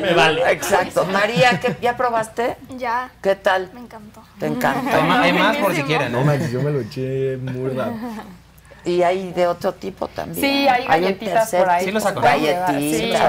me 0.00 0.14
vale. 0.14 0.50
Exacto. 0.50 1.04
María, 1.04 1.60
¿qué, 1.60 1.76
¿ya 1.82 1.94
probaste? 1.94 2.56
Ya, 2.78 3.10
¿Qué 3.22 3.36
tal? 3.36 3.70
me 3.74 3.80
encantó. 3.80 4.22
¿Te 4.38 4.46
encanta? 4.46 5.22
Hay 5.22 5.32
más, 5.34 5.58
por 5.58 5.74
si 5.74 5.82
quieren. 5.82 6.12
No 6.12 6.20
yo 6.48 6.62
me 6.62 6.70
lo 6.70 6.80
eché 6.80 7.36
muy 7.36 7.70
rápido. 7.70 8.39
Y 8.84 9.02
hay 9.02 9.32
de 9.32 9.46
otro 9.46 9.72
tipo 9.74 10.08
también. 10.08 10.40
Sí, 10.40 10.66
hay 10.68 10.82
un 10.82 10.88
galletitas 10.88 11.34
tercer 11.50 11.60
por 11.60 11.70
ahí. 11.70 11.84
Sí 11.84 11.90
los 11.92 12.04
Galletitas, 12.14 12.76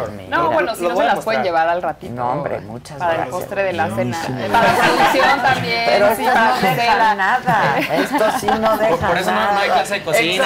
sí. 0.06 0.12
mira. 0.16 0.38
No, 0.38 0.52
bueno, 0.52 0.76
si 0.76 0.84
no 0.88 0.96
se 0.96 1.04
las 1.04 1.20
pueden 1.26 1.44
llevar 1.44 1.68
al 1.68 1.82
ratito. 1.82 2.14
No, 2.14 2.32
hombre, 2.32 2.60
muchas 2.62 2.98
Para 2.98 3.14
gracias. 3.16 3.28
el 3.36 3.40
postre 3.42 3.64
de 3.64 3.74
la 3.74 3.90
cena. 3.96 4.18
Para 4.52 4.68
la 4.74 4.78
producción 4.84 5.42
también. 5.42 5.84
Pero 5.86 6.16
sí, 6.16 6.24
para 6.24 6.50
no 6.52 6.58
cena. 6.58 7.16
nada. 7.16 7.76
Esto 7.80 8.26
sí 8.40 8.46
no 8.48 8.78
deja 8.78 9.08
por 9.08 9.18
eso 9.18 9.32
no- 9.32 9.40
nada. 9.40 9.52
no 9.54 9.60
hay 9.60 9.70
clase 9.70 9.94
de 9.96 10.04
cocina 10.04 10.44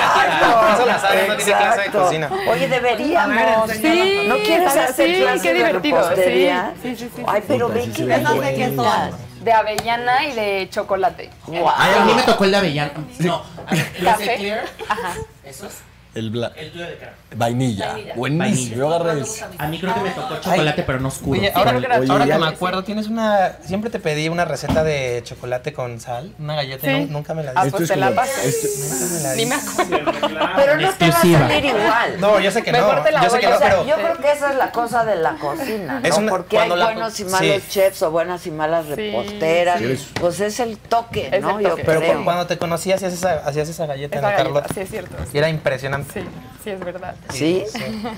por 0.62 0.70
eso 0.72 0.86
la 0.86 1.00
Sara 1.00 1.16
no 1.28 1.36
tiene 1.36 1.52
clase 1.54 1.82
de 1.82 1.90
cocina. 1.92 2.30
Oye, 2.50 2.68
deberíamos. 2.68 3.72
Sí, 3.72 4.26
¿No 4.28 4.36
quieres 4.38 4.74
sí, 4.74 4.80
hacer 4.80 4.96
sí, 5.16 5.40
qué 5.42 5.50
de 5.50 5.54
divertido, 5.54 5.98
repostería? 6.02 6.74
sí, 6.82 6.96
sí, 6.96 7.06
sí, 7.06 7.12
sí, 7.16 7.24
Ay, 7.28 7.42
sí. 7.42 7.46
pero 7.48 7.70
ve 7.70 7.82
sí 7.84 7.90
que 7.92 7.96
se 7.98 8.06
ven 8.06 8.24
las 8.24 8.36
buenas. 8.36 9.14
De 9.46 9.54
avellana 9.54 10.26
y 10.26 10.32
de 10.32 10.68
chocolate. 10.72 11.30
Ay, 11.78 11.94
a 12.00 12.04
mí 12.04 12.14
me 12.16 12.24
tocó 12.24 12.46
el 12.46 12.52
de 12.52 12.58
avellana. 12.58 12.92
No, 13.20 13.44
a 13.68 13.72
ver, 13.76 13.92
los 14.02 14.18
de 14.18 14.26
Café. 14.26 14.36
Clear. 14.38 14.66
Ajá. 14.90 15.14
¿Esos? 15.44 15.72
El, 16.16 16.32
bla- 16.32 16.52
El 16.56 16.72
tuyo 16.72 16.86
de 16.86 16.96
cara. 16.98 17.14
vainilla. 17.36 17.92
Vainilla. 17.92 18.14
Buenísimo. 18.16 18.76
Yo 18.78 18.94
agarré 18.96 19.22
ese. 19.22 19.46
A 19.58 19.68
mí 19.68 19.80
creo 19.80 19.94
que 19.94 20.00
me 20.00 20.10
tocó 20.12 20.36
chocolate, 20.40 20.84
pero 20.84 21.00
no 21.02 21.10
oscuro. 21.10 21.40
Oye, 21.40 21.52
ahora, 21.54 21.72
Oye, 21.78 22.12
ahora 22.12 22.26
que 22.26 22.38
me 22.38 22.48
acuerdo, 22.48 22.84
tienes 22.86 23.08
una. 23.08 23.58
Siempre 23.66 23.90
te 23.90 24.00
pedí 24.00 24.30
una 24.30 24.46
receta 24.46 24.84
de 24.86 25.22
chocolate 25.26 25.74
con 25.74 26.00
sal, 26.00 26.34
una 26.40 26.56
galleta, 26.56 26.90
y 26.92 27.06
nunca 27.06 27.34
me 27.34 27.44
la 27.44 27.52
Ah, 27.54 27.66
diste. 27.66 27.78
pues 27.78 27.90
te 27.90 27.96
la 27.98 28.12
paso. 28.16 28.32
Nunca 28.42 29.14
me 29.14 29.20
la 29.24 29.36
Ni 29.36 29.46
me 29.46 29.56
acuerdo. 29.56 30.12
Pero 30.56 30.78
no 30.80 30.94
te 30.94 31.10
va 31.10 31.18
a 31.18 31.22
salir 31.22 31.66
igual. 31.66 32.20
No, 32.22 32.40
yo 32.40 32.52
sé 32.52 32.64
que 32.64 32.72
no, 32.72 32.78
Mejor 32.78 33.04
te 33.04 33.12
la 33.12 33.20
yo 33.24 33.26
sé 33.26 33.32
voy 33.32 33.40
que 33.42 33.46
a 33.48 33.50
no, 33.50 33.56
O 33.56 33.60
sea, 33.60 33.70
pero- 33.70 33.86
yo 33.86 33.96
creo 33.96 34.18
que 34.18 34.32
esa 34.32 34.50
es 34.52 34.56
la 34.58 34.72
cosa 34.72 35.04
de 35.06 35.16
la 35.18 35.36
cocina, 35.36 36.00
¿no? 36.00 36.08
Es 36.08 36.18
una- 36.18 36.32
Porque 36.32 36.58
hay 36.60 36.70
la- 36.70 36.86
buenos 36.86 37.20
y 37.20 37.24
sí. 37.26 37.30
malos 37.30 37.62
chefs 37.70 38.02
o 38.04 38.12
buenas 38.12 38.48
y 38.48 38.52
malas 38.52 38.88
reposteras. 38.88 39.80
Sí. 39.80 40.08
Pues 40.20 40.40
es 40.40 40.62
el 40.62 40.78
toque, 40.78 41.30
¿no? 41.42 41.60
Yo. 41.60 41.76
Pero 41.76 42.00
creo. 42.00 42.18
cu- 42.20 42.24
cuando 42.24 42.48
te 42.48 42.58
conocí 42.58 42.94
hacías 42.94 43.12
esa, 43.12 43.34
hacías 43.46 43.68
esa 43.68 43.86
galleta 43.86 44.22
Carlota. 44.22 44.74
sí 44.74 44.80
es 44.80 44.90
cierto. 44.90 45.14
Y 45.34 45.38
era 45.38 45.50
impresionante. 45.50 46.05
Sí, 46.14 46.22
sí 46.64 46.70
es 46.70 46.80
verdad. 46.80 47.16
¿Sí? 47.30 47.64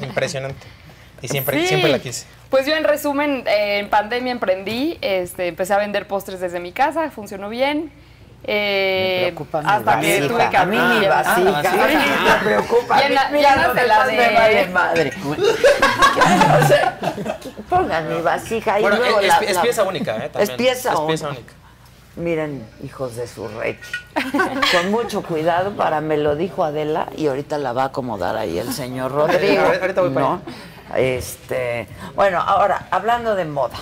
impresionante. 0.04 0.66
Y 1.22 1.28
siempre, 1.28 1.62
Sí. 1.62 1.68
siempre 1.68 1.90
la 1.92 2.00
quise. 2.00 2.26
Pues 2.50 2.66
yo 2.68 2.76
en 2.76 2.84
resumen, 2.84 3.44
eh, 3.48 3.80
en 3.80 3.90
pandemia 3.90 4.32
emprendí, 4.32 4.98
este, 5.02 5.48
empecé 5.48 5.74
a 5.74 5.78
vender 5.80 6.08
postres 6.08 6.40
desde 6.40 6.60
mi 6.60 6.72
casa, 6.72 7.10
funcionó 7.12 7.50
bien. 7.50 7.92
Eh, 8.44 9.18
Me 9.26 9.32
preocupa 9.32 9.62
mi 9.62 9.68
hasta 9.70 10.00
que 10.00 10.08
vasija. 10.20 10.28
tuve 10.28 10.50
que 10.52 10.58
A 10.58 10.66
mí 10.66 10.78
abrir. 10.78 11.00
mi 11.00 11.06
Ah, 11.08 11.10
vasija. 11.10 11.72
sí. 11.72 11.78
Me 12.24 12.46
preocupa. 12.46 13.02
Llena- 13.02 13.30
Mira, 13.32 13.74
de 13.74 13.88
la 13.88 13.98
vale 13.98 14.66
madre. 14.68 15.12
O 15.26 16.68
sea, 16.68 16.98
pongan 17.70 18.08
mi 18.16 18.22
vasija 18.22 18.80
y 18.80 18.82
Bueno, 18.84 18.98
luego 18.98 19.20
es, 19.20 19.28
la, 19.28 19.38
es 19.40 19.56
la- 19.56 19.62
pieza 19.62 19.84
única, 19.84 20.16
¿eh? 20.18 20.30
También. 20.30 20.42
Es 20.44 20.50
pieza 20.52 20.90
Es 20.94 20.96
única. 21.00 21.08
pieza 21.08 21.30
única. 21.30 21.54
Miren, 22.18 22.66
hijos 22.84 23.16
de 23.16 23.28
su 23.28 23.48
rey. 23.48 23.80
Con 24.72 24.92
mucho 24.92 25.22
cuidado, 25.22 25.72
para 25.74 26.02
me 26.02 26.18
lo 26.18 26.36
dijo 26.36 26.64
Adela 26.64 27.10
y 27.16 27.28
ahorita 27.28 27.60
la 27.60 27.74
va 27.74 27.84
a 27.84 27.86
acomodar 27.88 28.36
ahí 28.38 28.58
el 28.58 28.74
señor 28.74 29.12
Rodrigo. 29.12 29.62
Ahorita- 29.62 30.02
voy 30.02 30.10
para. 30.10 30.42
Este, 30.96 31.88
bueno, 32.16 32.40
ahora, 32.42 32.88
hablando 32.92 33.36
de 33.36 33.46
moda, 33.46 33.78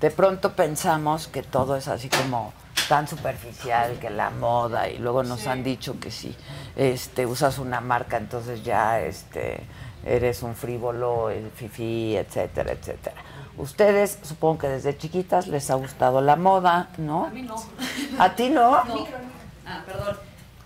de 0.00 0.10
pronto 0.10 0.52
pensamos 0.52 1.26
que 1.26 1.42
todo 1.42 1.74
es 1.76 1.88
así 1.88 2.08
como 2.08 2.52
tan 2.88 3.08
superficial, 3.08 3.98
que 4.00 4.10
la 4.10 4.30
moda, 4.30 4.88
y 4.88 4.98
luego 4.98 5.22
nos 5.24 5.46
han 5.46 5.64
dicho 5.64 5.98
que 5.98 6.10
si 6.10 6.36
este, 6.76 7.26
usas 7.26 7.58
una 7.58 7.80
marca, 7.80 8.18
entonces 8.18 8.62
ya 8.62 9.00
este, 9.00 9.60
eres 10.04 10.42
un 10.42 10.54
frívolo, 10.54 11.30
el 11.30 11.50
fifí, 11.50 12.16
etcétera, 12.16 12.72
etcétera. 12.72 13.16
Ustedes, 13.58 14.18
supongo 14.22 14.58
que 14.58 14.68
desde 14.68 14.96
chiquitas 14.96 15.46
les 15.46 15.70
ha 15.70 15.74
gustado 15.74 16.20
la 16.20 16.36
moda, 16.36 16.88
¿no? 16.98 17.26
A 17.26 17.30
mí 17.30 17.42
no. 17.42 17.56
¿A 18.18 18.34
ti 18.34 18.48
no? 18.50 18.76
Ah, 19.66 19.82
perdón. 19.86 20.16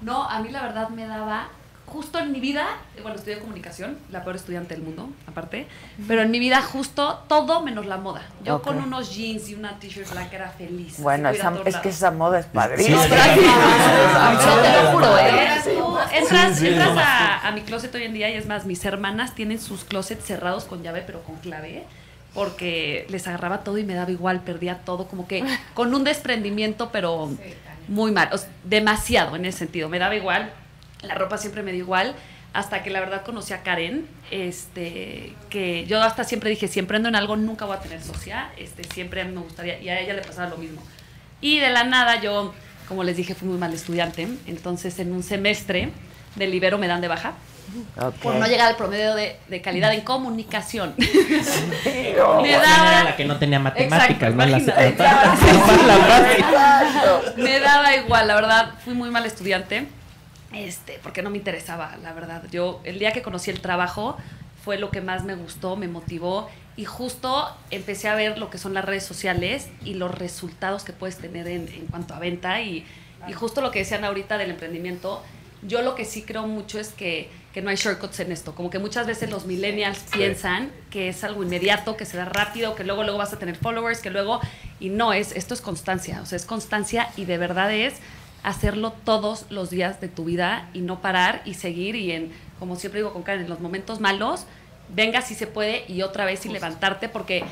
No, 0.01 0.22
a 0.24 0.39
mí 0.41 0.51
la 0.51 0.62
verdad 0.62 0.89
me 0.91 1.07
daba, 1.07 1.49
justo 1.87 2.18
en 2.18 2.30
mi 2.30 2.39
vida, 2.39 2.66
bueno, 3.03 3.16
estudié 3.16 3.39
comunicación, 3.41 3.99
la 4.11 4.22
peor 4.22 4.37
estudiante 4.37 4.74
del 4.74 4.84
mundo, 4.84 5.09
aparte, 5.26 5.66
pero 6.07 6.22
en 6.22 6.30
mi 6.30 6.39
vida 6.39 6.61
justo 6.62 7.20
todo 7.28 7.62
menos 7.62 7.87
la 7.87 7.97
moda. 7.97 8.22
Yo 8.45 8.62
con 8.62 8.78
unos 8.78 9.14
jeans 9.14 9.49
y 9.49 9.55
una 9.55 9.78
t-shirt 9.78 10.11
blanca 10.11 10.37
era 10.37 10.51
feliz. 10.51 11.01
Bueno, 11.01 11.28
esa- 11.30 11.53
es 11.64 11.76
que 11.78 11.89
esa 11.89 12.11
moda 12.11 12.39
es 12.41 12.47
padrísima. 12.47 13.03
No, 13.03 13.09
pero 13.09 13.22
aquí- 13.22 13.41
No, 14.47 14.62
te 14.62 14.82
lo 14.82 14.91
juro, 14.93 15.18
¿eh? 15.18 15.49
Sí, 15.64 15.70
Tú 15.76 15.99
entras, 16.14 16.59
sí, 16.59 16.68
entras 16.68 16.93
sí. 16.93 16.99
a, 17.03 17.49
a 17.49 17.53
mi 17.53 17.62
closet 17.62 17.95
hoy 17.95 18.05
en 18.05 18.12
día 18.14 18.30
y 18.30 18.34
es 18.34 18.47
más, 18.47 18.64
mis 18.66 18.84
hermanas 18.84 19.34
tienen 19.34 19.61
sus 19.61 19.84
closets 19.84 20.24
cerrados 20.24 20.64
con 20.64 20.82
llave, 20.82 21.03
pero 21.07 21.22
con 21.22 21.37
clave, 21.37 21.84
porque 22.37 23.07
les 23.09 23.26
agarraba 23.26 23.64
todo 23.64 23.78
y 23.78 23.84
me 23.84 23.95
daba 23.95 24.12
igual, 24.12 24.43
perdía 24.43 24.78
todo, 24.84 25.09
como 25.09 25.26
que 25.26 25.43
con 25.74 25.93
un 25.93 26.05
desprendimiento, 26.05 26.93
pero 26.93 27.30
muy 27.89 28.12
mal, 28.12 28.28
o 28.30 28.39
sea, 28.39 28.51
demasiado 28.62 29.34
en 29.34 29.47
ese 29.47 29.59
sentido, 29.59 29.89
me 29.89 29.99
daba 29.99 30.14
igual, 30.14 30.53
la 31.03 31.14
ropa 31.14 31.39
siempre 31.39 31.64
me 31.64 31.72
dio 31.72 31.82
igual. 31.82 32.14
Hasta 32.53 32.82
que 32.82 32.89
la 32.89 33.01
verdad 33.01 33.22
conocí 33.22 33.53
a 33.53 33.62
Karen, 33.62 34.07
este, 34.30 35.34
que 35.51 35.84
yo 35.84 36.01
hasta 36.03 36.24
siempre 36.24 36.49
dije, 36.49 36.68
si 36.68 36.78
emprendo 36.78 37.07
en 37.07 37.14
algo 37.14 37.37
nunca 37.37 37.66
voy 37.66 37.76
a 37.76 37.80
tener 37.80 38.03
socia, 38.03 38.51
este, 38.57 38.82
siempre 38.84 39.20
a 39.20 39.24
mí 39.26 39.32
me 39.32 39.43
gustaría, 39.43 39.78
y 39.78 39.91
a 39.91 40.01
ella 40.01 40.14
le 40.14 40.22
pasaba 40.22 40.49
lo 40.49 40.57
mismo. 40.57 40.80
Y 41.43 41.59
de 41.59 41.68
la 41.68 41.84
nada 41.84 42.18
yo, 42.22 42.55
como 42.89 43.05
les 43.05 43.18
dije, 43.18 43.34
fui 43.34 43.47
muy 43.47 43.59
mal 43.59 43.74
estudiante. 43.74 44.26
Entonces 44.47 44.99
en 45.01 45.12
un 45.12 45.22
semestre 45.22 45.91
del 46.37 46.55
Ibero 46.55 46.78
me 46.78 46.87
dan 46.87 47.03
de 47.03 47.09
baja. 47.09 47.34
Por 48.22 48.34
no 48.34 48.46
llegar 48.46 48.68
al 48.68 48.76
promedio 48.76 49.14
de, 49.14 49.38
de 49.48 49.60
calidad 49.60 49.92
en 49.92 50.02
comunicación. 50.02 50.94
me 50.98 52.52
daba, 52.52 53.04
la 53.04 53.16
que 53.16 53.24
no 53.24 53.38
tenía 53.38 53.58
matemáticas, 53.58 54.34
me 57.36 57.60
daba 57.60 57.96
igual, 57.96 58.28
la 58.28 58.34
verdad, 58.34 58.74
fui 58.84 58.94
muy 58.94 59.10
mal 59.10 59.26
estudiante. 59.26 59.86
Este, 60.52 61.00
porque 61.02 61.22
no 61.22 61.30
me 61.30 61.38
interesaba, 61.38 61.96
la 62.02 62.12
verdad. 62.12 62.42
Yo, 62.50 62.80
el 62.84 62.98
día 62.98 63.12
que 63.12 63.22
conocí 63.22 63.50
el 63.50 63.60
trabajo, 63.60 64.16
fue 64.64 64.78
lo 64.78 64.90
que 64.90 65.00
más 65.00 65.24
me 65.24 65.34
gustó, 65.34 65.76
me 65.76 65.88
motivó. 65.88 66.48
Y 66.76 66.84
justo 66.84 67.48
empecé 67.70 68.08
a 68.08 68.14
ver 68.14 68.38
lo 68.38 68.50
que 68.50 68.58
son 68.58 68.74
las 68.74 68.84
redes 68.84 69.04
sociales 69.04 69.68
y 69.84 69.94
los 69.94 70.12
resultados 70.12 70.84
que 70.84 70.92
puedes 70.92 71.18
tener 71.18 71.48
en, 71.48 71.68
en 71.68 71.86
cuanto 71.86 72.14
a 72.14 72.18
venta. 72.18 72.60
Y, 72.60 72.84
y 73.28 73.32
justo 73.32 73.60
lo 73.60 73.70
que 73.70 73.80
decían 73.80 74.04
ahorita 74.04 74.38
del 74.38 74.50
emprendimiento, 74.50 75.22
yo 75.62 75.82
lo 75.82 75.94
que 75.94 76.04
sí 76.04 76.22
creo 76.22 76.46
mucho 76.46 76.78
es 76.78 76.88
que, 76.88 77.30
que 77.57 77.62
no 77.62 77.70
hay 77.70 77.76
shortcuts 77.76 78.20
en 78.20 78.32
esto. 78.32 78.54
Como 78.54 78.68
que 78.68 78.78
muchas 78.78 79.07
veces 79.07 79.30
los 79.30 79.46
millennials 79.46 80.00
piensan 80.12 80.70
que 80.90 81.09
es 81.09 81.24
algo 81.24 81.42
inmediato, 81.42 81.96
que 81.96 82.04
se 82.04 82.18
da 82.18 82.26
rápido, 82.26 82.74
que 82.74 82.84
luego, 82.84 83.02
luego 83.02 83.16
vas 83.16 83.32
a 83.32 83.38
tener 83.38 83.57
followers, 83.57 84.00
que 84.00 84.11
luego... 84.11 84.42
Y 84.78 84.90
no, 84.90 85.14
es, 85.14 85.32
esto 85.32 85.54
es 85.54 85.62
constancia. 85.62 86.20
O 86.20 86.26
sea, 86.26 86.36
es 86.36 86.44
constancia 86.44 87.09
y 87.16 87.24
de 87.24 87.38
verdad 87.38 87.72
es 87.72 87.94
hacerlo 88.42 88.92
todos 88.92 89.46
los 89.48 89.70
días 89.70 90.02
de 90.02 90.09
tu 90.09 90.26
vida 90.26 90.68
y 90.74 90.80
no 90.80 91.00
parar 91.00 91.40
y 91.46 91.54
seguir 91.54 91.96
y 91.96 92.12
en, 92.12 92.30
como 92.59 92.76
siempre 92.76 93.00
digo 93.00 93.14
con 93.14 93.22
Karen, 93.22 93.44
en 93.44 93.48
los 93.48 93.61
momentos 93.61 94.00
malos, 94.00 94.44
venga 94.94 95.22
si 95.22 95.34
se 95.34 95.46
puede 95.46 95.90
y 95.90 96.02
otra 96.02 96.26
vez 96.26 96.44
y 96.44 96.50
levantarte 96.50 97.09
porque 97.09 97.42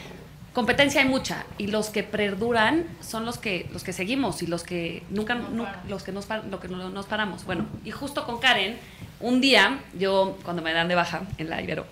competencia 0.55 1.03
hay 1.03 1.09
mucha 1.09 1.45
y 1.59 1.67
los 1.67 1.91
que 1.91 2.03
perduran 2.03 2.87
son 3.03 3.27
los 3.27 3.39
que 3.39 3.69
los 3.73 3.85
que 3.85 3.93
seguimos 3.93 4.41
y 4.43 4.47
los 4.47 4.63
que 4.63 5.03
nunca, 5.11 5.35
nu- 5.35 5.67
los 5.89 6.03
que 6.05 6.13
nos 6.13 6.27
lo 6.51 6.61
que 6.61 6.69
no 6.69 6.89
nos 6.91 7.07
paramos. 7.07 7.45
Bueno, 7.45 7.67
y 7.85 7.91
justo 7.91 8.25
con 8.25 8.39
Karen, 8.39 8.79
un 9.21 9.41
día 9.41 9.81
yo 9.99 10.39
cuando 10.45 10.63
me 10.63 10.73
dan 10.73 10.89
de 10.89 10.95
baja 10.95 11.23
en 11.39 11.51
la 11.51 11.61
Ibero, 11.61 11.85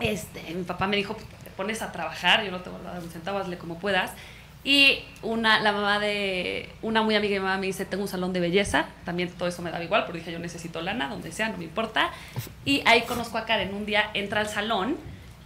este, 0.00 0.42
mi 0.54 0.64
papá 0.64 0.86
me 0.86 0.96
dijo, 0.96 1.14
te 1.44 1.50
pones 1.50 1.82
a 1.82 1.92
trabajar, 1.92 2.42
yo 2.44 2.50
no 2.50 2.60
te 2.60 2.70
voy 2.70 2.80
a 2.86 2.92
dar 2.94 3.02
un 3.02 3.10
centavo, 3.10 3.38
hazle 3.38 3.58
como 3.58 3.78
puedas. 3.78 4.10
Y 4.62 4.98
una, 5.22 5.60
la 5.60 5.72
mamá 5.72 5.98
de 5.98 6.68
una 6.82 7.00
muy 7.02 7.14
amiga 7.14 7.32
de 7.34 7.40
mi 7.40 7.44
mamá 7.46 7.58
me 7.58 7.66
dice, 7.66 7.86
tengo 7.86 8.02
un 8.02 8.08
salón 8.10 8.32
de 8.34 8.40
belleza, 8.40 8.86
también 9.06 9.30
todo 9.30 9.48
eso 9.48 9.62
me 9.62 9.70
daba 9.70 9.82
igual, 9.84 10.04
porque 10.04 10.18
dije, 10.18 10.32
yo 10.32 10.38
necesito 10.38 10.82
lana, 10.82 11.08
donde 11.08 11.32
sea, 11.32 11.48
no 11.48 11.56
me 11.56 11.64
importa. 11.64 12.10
Y 12.66 12.82
ahí 12.86 13.02
conozco 13.02 13.38
a 13.38 13.46
Karen, 13.46 13.72
un 13.74 13.86
día 13.86 14.10
entra 14.14 14.40
al 14.40 14.48
salón. 14.48 14.96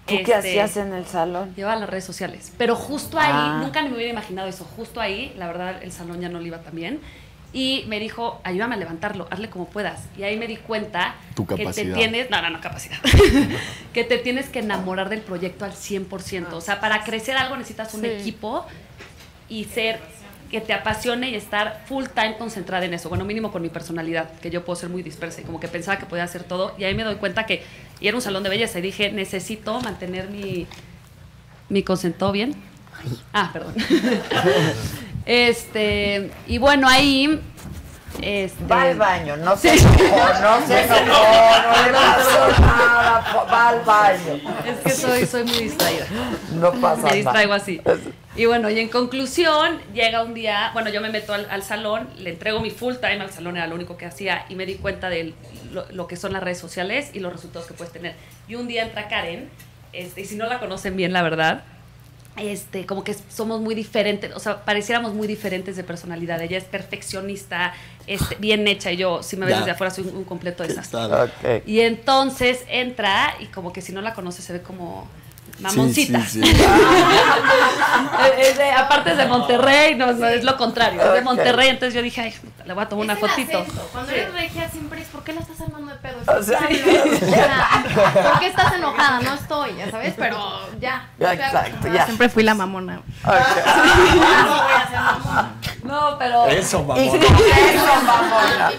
¿Tú 0.07 0.15
qué 0.25 0.35
hacías 0.35 0.77
en 0.77 0.93
el 0.93 1.07
salón? 1.07 1.55
Llevaba 1.57 1.77
las 1.81 1.89
redes 1.89 2.05
sociales. 2.05 2.53
Pero 2.59 2.77
justo 2.77 3.19
ahí, 3.19 3.31
Ah. 3.33 3.61
nunca 3.63 3.83
me 3.83 3.93
hubiera 3.95 4.11
imaginado 4.11 4.49
eso, 4.49 4.65
justo 4.77 5.01
ahí, 5.01 5.33
la 5.39 5.47
verdad, 5.47 5.83
el 5.83 5.93
salón 5.93 6.21
ya 6.21 6.29
no 6.29 6.41
le 6.41 6.49
iba 6.49 6.59
tan 6.59 6.75
bien. 6.75 7.01
Y 7.53 7.85
me 7.87 8.01
dijo, 8.01 8.41
ayúdame 8.43 8.75
a 8.75 8.79
levantarlo, 8.79 9.29
hazle 9.31 9.49
como 9.49 9.67
puedas. 9.67 10.01
Y 10.19 10.25
ahí 10.25 10.37
me 10.37 10.49
di 10.49 10.57
cuenta 10.57 11.15
Tu 11.37 11.47
que 11.47 11.65
te 11.67 11.85
tienes, 11.85 12.29
no, 12.29 12.43
no, 12.43 12.51
no, 12.51 12.61
capacidad, 12.61 12.99
que 13.95 14.03
te 14.05 14.19
tienes 14.19 14.49
que 14.49 14.59
enamorar 14.59 15.09
del 15.09 15.21
proyecto 15.21 15.65
al 15.65 15.73
100%. 15.73 16.53
O 16.57 16.61
sea, 16.61 16.81
para 16.81 17.05
crecer 17.05 17.37
algo 17.37 17.57
necesitas 17.57 17.95
un 17.95 18.01
Sí. 18.03 18.09
equipo 18.09 18.67
y 19.49 19.65
ser 19.65 20.01
que 20.55 20.61
te 20.61 20.73
apasione 20.73 21.31
y 21.31 21.35
estar 21.35 21.83
full 21.87 22.05
time 22.15 22.37
concentrada 22.39 22.85
en 22.85 22.95
eso. 22.95 23.09
Bueno, 23.09 23.25
mínimo 23.25 23.51
con 23.51 23.61
mi 23.61 23.71
personalidad, 23.71 24.31
que 24.39 24.51
yo 24.51 24.65
puedo 24.65 24.77
ser 24.79 24.89
muy 24.89 25.03
dispersa 25.03 25.41
y 25.41 25.45
como 25.45 25.59
que 25.59 25.67
pensaba 25.67 25.99
que 25.99 26.07
podía 26.07 26.23
hacer 26.23 26.45
todo. 26.45 26.77
Y 26.79 26.85
ahí 26.85 26.95
me 26.95 27.03
doy 27.03 27.17
cuenta 27.17 27.45
que, 27.45 27.65
y 27.99 28.07
era 28.07 28.17
un 28.17 28.23
salón 28.23 28.45
de 28.45 28.51
belleza, 28.51 28.79
y 28.79 28.83
dije, 28.83 29.11
necesito 29.11 29.81
mantener 29.81 30.31
mi, 30.31 30.69
mi 31.69 31.83
concentrado 31.83 32.31
bien. 32.31 32.55
Ah, 33.33 33.51
perdón. 33.53 33.75
este, 35.27 36.31
y 36.47 36.59
bueno, 36.59 36.89
ahí 36.89 37.41
Este... 38.23 38.65
Va 38.65 38.83
al 38.83 38.97
baño, 38.97 39.37
no 39.37 39.57
se 39.57 39.75
enojó, 39.75 39.97
no 40.41 40.67
se 40.67 40.81
enojó, 40.85 41.63
no 41.63 41.87
le 41.87 41.93
pasó 41.93 42.61
nada, 42.61 43.45
va 43.53 43.69
al 43.69 43.81
baño. 43.83 44.41
Es 44.67 44.79
que 44.79 44.91
soy, 44.91 45.27
soy 45.27 45.45
muy 45.45 45.59
distraída. 45.59 46.07
No 46.55 46.73
pasa 46.73 47.09
Me 47.09 47.17
distraigo 47.17 47.53
nada. 47.53 47.63
así. 47.63 47.81
Y 48.37 48.47
bueno, 48.47 48.71
y 48.71 48.79
en 48.81 48.89
conclusión, 48.89 49.81
llega 49.93 50.23
un 50.23 50.35
día, 50.35 50.71
bueno, 50.73 50.91
yo 50.91 51.01
me 51.01 51.11
meto 51.11 51.35
al, 51.35 51.47
al 51.51 51.63
salón, 51.63 52.09
le 52.19 52.31
entrego 52.31 52.61
mi 52.61 52.71
full 52.71 52.95
time 52.95 53.21
al 53.21 53.31
salón, 53.31 53.57
era 53.57 53.67
lo 53.67 53.75
único 53.75 53.97
que 53.97 54.07
hacía, 54.07 54.45
y 54.49 54.55
me 54.55 54.67
di 54.67 54.75
cuenta 54.77 55.09
de 55.09 55.35
lo, 55.73 55.87
lo 55.91 56.07
que 56.07 56.17
son 56.17 56.33
las 56.33 56.43
redes 56.43 56.59
sociales 56.59 57.11
y 57.13 57.21
los 57.21 57.33
resultados 57.33 57.67
que 57.69 57.75
puedes 57.75 57.93
tener. 57.93 58.15
Y 58.49 58.55
un 58.57 58.67
día 58.67 58.83
entra 58.85 59.09
Karen, 59.09 59.51
este, 59.93 60.23
y 60.23 60.25
si 60.25 60.37
no 60.37 60.47
la 60.47 60.59
conocen 60.59 60.97
bien, 60.97 61.13
la 61.13 61.23
verdad, 61.23 61.63
este, 62.37 62.85
como 62.87 63.05
que 63.05 63.15
somos 63.29 63.61
muy 63.61 63.75
diferentes, 63.75 64.33
o 64.35 64.41
sea, 64.41 64.65
pareciéramos 64.65 65.15
muy 65.15 65.27
diferentes 65.29 65.77
de 65.77 65.85
personalidad. 65.85 66.41
Ella 66.43 66.59
es 66.59 66.65
perfeccionista, 66.65 67.73
este, 68.07 68.35
bien 68.41 68.67
hecha, 68.69 68.91
y 68.93 68.97
yo, 68.97 69.23
si 69.23 69.37
me 69.37 69.47
ves 69.47 69.55
Ya. 69.55 69.59
desde 69.61 69.71
afuera, 69.73 69.91
soy 69.93 70.05
un, 70.05 70.17
un 70.17 70.25
completo 70.25 70.63
desastre. 70.63 71.01
Ok. 71.01 71.63
Y 71.67 71.81
entonces 71.81 72.65
entra 72.69 73.35
y 73.41 73.47
como 73.47 73.73
que 73.73 73.81
si 73.83 73.93
no 73.93 74.01
la 74.01 74.15
conoce 74.15 74.43
se 74.43 74.53
ve 74.53 74.63
como 74.63 75.07
mamoncita. 75.61 76.21
Sí, 76.27 76.43
sí, 76.43 76.55
sí. 76.55 76.65
Es- 78.39 78.59
de- 78.59 78.71
aparte 78.73 79.13
es 79.13 79.17
de 79.19 79.27
Monterrey, 79.27 79.95
no, 79.95 80.13
no, 80.13 80.27
es 80.27 80.45
lo 80.45 80.57
contrario, 80.57 81.01
es 81.03 81.13
de. 81.13 81.21
Monterrey, 81.23 81.69
entonces 81.69 81.95
yo 81.95 82.03
dije, 82.03 82.21
ay, 82.21 82.31
puta, 82.33 82.65
le 82.65 82.75
voy 82.75 82.83
a 82.85 82.89
tomar 82.89 83.05
una 83.05 83.17
fotito. 83.17 83.59
acento. 83.61 83.89
Cuando 83.93 84.11
Sí. 84.13 84.19
eres 84.19 84.33
regia 84.35 84.69
siempre 84.71 85.01
es, 85.03 85.09
¿por 85.09 85.23
qué 85.25 85.33
la 85.33 85.41
estás 85.41 85.61
armando 85.61 85.93
de 85.93 85.99
pedo? 85.99 86.17
O 86.27 86.43
sea, 86.43 86.59
Sí. 86.69 86.83
O 86.85 87.27
sea, 87.27 87.85
¿Por 88.31 88.41
qué 88.41 88.47
estás 88.49 88.73
enojada? 88.75 89.21
No 89.21 89.35
estoy, 89.35 89.77
ya 89.77 89.91
sabes, 89.91 90.15
pero 90.17 90.61
ya. 90.81 91.09
Ya, 91.19 91.33
exacto, 91.35 91.89
ya. 91.93 92.05
Siempre 92.05 92.29
fui 92.29 92.43
la 92.43 92.55
mamona. 92.55 93.01
Ok. 93.25 93.35
No 95.85 96.17
pero... 96.19 96.47
Eso, 96.47 96.83
mamona. 96.83 97.03
Eso, 97.07 97.19
mamona. 98.07 98.73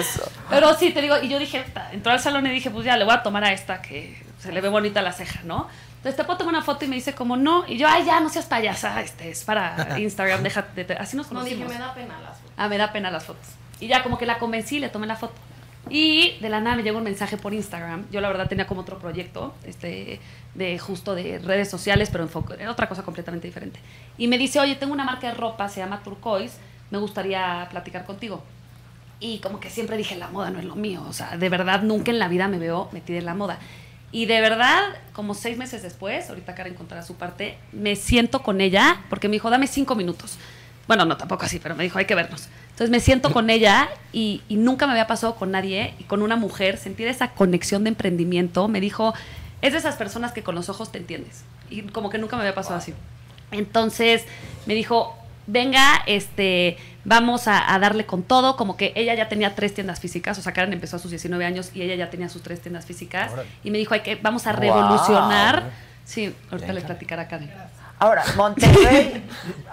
Eso. 0.00 0.28
Pero 0.50 0.74
sí, 0.74 0.90
te 0.90 1.00
digo, 1.02 1.16
y 1.22 1.28
yo 1.28 1.38
dije, 1.38 1.64
entró 1.92 2.10
al 2.12 2.18
salón 2.20 2.46
y 2.46 2.50
dije, 2.50 2.70
pues 2.70 2.84
ya, 2.84 2.96
le 2.96 3.04
voy 3.04 3.14
a 3.14 3.22
tomar 3.22 3.44
a 3.44 3.52
esta 3.52 3.80
que 3.80 4.20
se 4.40 4.50
le 4.50 4.60
ve 4.60 4.68
bonita 4.68 5.00
la 5.02 5.12
ceja, 5.12 5.40
¿no? 5.44 5.68
Entonces 5.98 6.16
te 6.16 6.24
puedo 6.24 6.38
tomar 6.38 6.54
una 6.54 6.62
foto 6.64 6.84
y 6.84 6.88
me 6.88 6.96
dice 6.96 7.14
como 7.14 7.36
no, 7.36 7.64
y 7.68 7.76
yo, 7.76 7.86
ay, 7.88 8.04
ya, 8.04 8.20
no 8.20 8.28
seas 8.28 8.46
payasa, 8.46 9.00
este, 9.02 9.30
es 9.30 9.44
para 9.44 9.98
Instagram, 10.00 10.42
déjate, 10.42 10.84
te- 10.84 10.94
así 10.94 11.16
nos 11.16 11.30
No 11.32 11.42
dije, 11.44 11.56
conocimos. 11.56 11.78
me 11.80 11.86
da 11.86 11.94
pena 11.94 12.20
las 12.20 12.38
fotos. 12.38 12.52
Ah, 12.56 12.68
me 12.68 12.78
da 12.78 12.92
pena 12.92 13.10
las 13.10 13.24
fotos. 13.24 13.46
Y 13.80 13.88
ya 13.88 14.02
como 14.02 14.16
que 14.18 14.24
la 14.26 14.38
convencí, 14.38 14.78
le 14.78 14.88
tomé 14.88 15.06
la 15.06 15.16
foto. 15.16 15.34
Y 15.90 16.36
de 16.40 16.48
la 16.50 16.60
nada 16.60 16.76
me 16.76 16.82
llegó 16.82 16.98
un 16.98 17.04
mensaje 17.04 17.36
por 17.36 17.54
Instagram. 17.54 18.06
Yo 18.10 18.20
la 18.20 18.28
verdad 18.28 18.46
tenía 18.48 18.66
como 18.66 18.82
otro 18.82 18.98
proyecto, 18.98 19.54
este, 19.64 20.20
de 20.54 20.78
justo 20.78 21.14
de 21.14 21.38
redes 21.38 21.70
sociales, 21.70 22.10
pero 22.12 22.28
era 22.58 22.70
otra 22.70 22.88
cosa 22.88 23.02
completamente 23.02 23.46
diferente. 23.46 23.80
Y 24.18 24.26
me 24.28 24.36
dice, 24.38 24.60
oye, 24.60 24.76
tengo 24.76 24.92
una 24.92 25.04
marca 25.04 25.28
de 25.28 25.34
ropa, 25.34 25.68
se 25.68 25.80
llama 25.80 26.02
Turquoise, 26.02 26.56
me 26.90 26.98
gustaría 26.98 27.66
platicar 27.70 28.04
contigo. 28.04 28.42
Y 29.20 29.38
como 29.38 29.58
que 29.60 29.70
siempre 29.70 29.96
dije, 29.96 30.14
la 30.16 30.28
moda 30.28 30.50
no 30.50 30.58
es 30.58 30.64
lo 30.64 30.76
mío. 30.76 31.02
O 31.08 31.12
sea, 31.12 31.36
de 31.36 31.48
verdad 31.48 31.82
nunca 31.82 32.10
en 32.10 32.18
la 32.18 32.28
vida 32.28 32.46
me 32.48 32.58
veo 32.58 32.88
metida 32.92 33.18
en 33.18 33.24
la 33.24 33.34
moda. 33.34 33.58
Y 34.10 34.26
de 34.26 34.40
verdad, 34.40 34.82
como 35.12 35.34
seis 35.34 35.58
meses 35.58 35.82
después, 35.82 36.28
ahorita 36.30 36.54
Karen 36.54 36.74
contará 36.74 37.02
su 37.02 37.16
parte, 37.16 37.58
me 37.72 37.94
siento 37.94 38.42
con 38.42 38.60
ella 38.60 39.02
porque 39.10 39.28
me 39.28 39.32
dijo, 39.32 39.50
dame 39.50 39.66
cinco 39.66 39.94
minutos. 39.94 40.38
Bueno, 40.86 41.04
no, 41.04 41.16
tampoco 41.18 41.44
así, 41.44 41.58
pero 41.58 41.74
me 41.74 41.84
dijo, 41.84 41.98
hay 41.98 42.06
que 42.06 42.14
vernos. 42.14 42.48
Entonces 42.70 42.88
me 42.88 43.00
siento 43.00 43.32
con 43.32 43.50
ella 43.50 43.90
y, 44.12 44.42
y 44.48 44.56
nunca 44.56 44.86
me 44.86 44.92
había 44.92 45.06
pasado 45.06 45.34
con 45.34 45.50
nadie 45.50 45.94
y 45.98 46.04
con 46.04 46.22
una 46.22 46.36
mujer, 46.36 46.78
sentir 46.78 47.08
esa 47.08 47.32
conexión 47.32 47.84
de 47.84 47.90
emprendimiento. 47.90 48.68
Me 48.68 48.80
dijo, 48.80 49.12
es 49.60 49.72
de 49.72 49.78
esas 49.78 49.96
personas 49.96 50.32
que 50.32 50.42
con 50.42 50.54
los 50.54 50.70
ojos 50.70 50.90
te 50.90 50.98
entiendes. 50.98 51.42
Y 51.68 51.82
como 51.82 52.08
que 52.08 52.16
nunca 52.16 52.36
me 52.36 52.42
había 52.42 52.54
pasado 52.54 52.76
así. 52.76 52.94
Entonces 53.50 54.24
me 54.64 54.74
dijo, 54.74 55.17
venga, 55.48 56.02
este, 56.06 56.76
vamos 57.04 57.48
a, 57.48 57.74
a 57.74 57.78
darle 57.80 58.06
con 58.06 58.22
todo. 58.22 58.54
Como 58.56 58.76
que 58.76 58.92
ella 58.94 59.14
ya 59.14 59.28
tenía 59.28 59.56
tres 59.56 59.74
tiendas 59.74 59.98
físicas, 59.98 60.38
o 60.38 60.42
sea, 60.42 60.52
Karen 60.52 60.72
empezó 60.72 60.94
a 60.96 60.98
sus 61.00 61.10
19 61.10 61.44
años 61.44 61.70
y 61.74 61.82
ella 61.82 61.96
ya 61.96 62.10
tenía 62.10 62.28
sus 62.28 62.42
tres 62.42 62.60
tiendas 62.60 62.86
físicas. 62.86 63.32
Órale. 63.32 63.48
Y 63.64 63.72
me 63.72 63.78
dijo, 63.78 63.94
hay 63.94 64.00
que, 64.00 64.14
vamos 64.14 64.46
a 64.46 64.52
Wow. 64.52 64.60
revolucionar. 64.60 65.64
Sí, 66.04 66.32
ahorita 66.52 66.72
le 66.72 66.80
platicará 66.82 67.26
Karen. 67.26 67.50
Ahora, 67.98 68.22
Monterrey, 68.36 69.24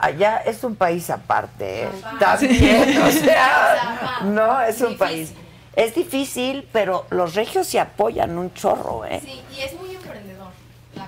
allá 0.01 0.37
es 0.37 0.63
un 0.63 0.75
país 0.75 1.09
aparte, 1.11 1.83
¿eh? 1.83 1.89
También, 2.19 2.99
o 3.03 3.11
sea, 3.11 4.19
no, 4.23 4.59
es 4.61 4.81
un 4.81 4.97
país. 4.97 5.31
Es 5.75 5.93
difícil, 5.93 6.67
pero 6.71 7.05
los 7.11 7.35
regios 7.35 7.67
se 7.67 7.79
apoyan 7.79 8.37
un 8.37 8.51
chorro, 8.53 9.05
¿eh? 9.05 9.21
Sí, 9.23 9.41
y 9.55 9.61
es 9.61 9.73
muy 9.79 9.94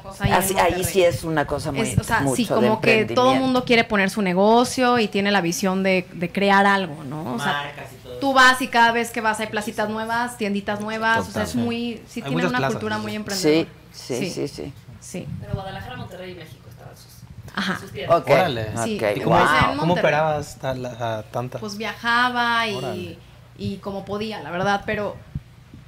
cosa 0.08 0.24
ahí 0.24 0.30
en 0.32 0.36
Así- 0.38 0.58
ahí 0.58 0.84
sí 0.84 1.04
es 1.04 1.24
una 1.24 1.46
cosa 1.46 1.72
muy 1.72 1.88
Es, 1.90 1.98
o 2.00 2.04
sea, 2.04 2.22
mucho 2.22 2.36
sí, 2.36 2.44
de 2.44 2.50
como 2.50 2.82
que 2.82 3.06
todo 3.06 3.34
el 3.34 3.40
mundo 3.40 3.64
quiere 3.66 3.84
poner 3.84 4.10
su 4.10 4.22
negocio 4.22 4.98
y 5.00 5.08
tiene 5.08 5.32
la 5.32 5.42
visión 5.42 5.84
de, 5.84 6.06
de 6.14 6.30
crear 6.32 6.66
algo, 6.66 7.04
¿no? 7.04 7.34
O 7.36 7.40
sea, 7.40 7.72
todo 8.04 8.20
tú 8.20 8.34
vas 8.34 8.62
y 8.62 8.68
cada 8.68 8.92
vez 8.92 9.12
que 9.12 9.22
vas 9.22 9.40
hay 9.40 9.48
placitas 9.48 9.90
nuevas, 9.90 10.38
tienditas 10.38 10.80
nuevas, 10.82 11.28
o 11.28 11.32
sea, 11.32 11.44
es 11.44 11.52
Total. 11.52 11.66
muy, 11.66 12.02
sí 12.08 12.22
Hay 12.22 12.30
tiene 12.30 12.48
una 12.48 12.58
plazas, 12.58 12.74
cultura 12.76 12.96
sí, 12.96 13.02
muy 13.02 13.12
sí. 13.12 13.16
emprendedora. 13.16 13.68
Sí, 13.92 14.16
sí, 14.16 14.30
sí, 14.32 14.48
sí. 14.48 14.74
Sí. 15.00 15.28
Pero 15.40 15.54
Guadalajara, 15.54 15.96
Monterrey 15.96 16.32
y 16.32 16.36
México 16.36 16.68
estaban 16.70 16.96
sus, 16.98 17.14
Ajá. 17.56 17.80
sus 17.80 17.92
tiendas. 17.92 18.20
Ok, 18.22 18.30
Órale. 18.30 18.66
Sí, 18.84 18.98
¿Cómo, 19.24 19.36
pues 19.38 19.50
en 19.72 19.78
cómo 19.78 19.94
operabas 19.94 20.64
a, 20.64 20.74
la- 20.74 21.18
a 21.20 21.24
tanta? 21.24 21.60
Pues 21.60 21.78
viajaba 21.78 22.68
y, 22.68 23.18
y 23.58 23.78
como 23.78 24.04
podía, 24.06 24.42
la 24.42 24.52
verdad, 24.52 24.82
pero 24.86 25.16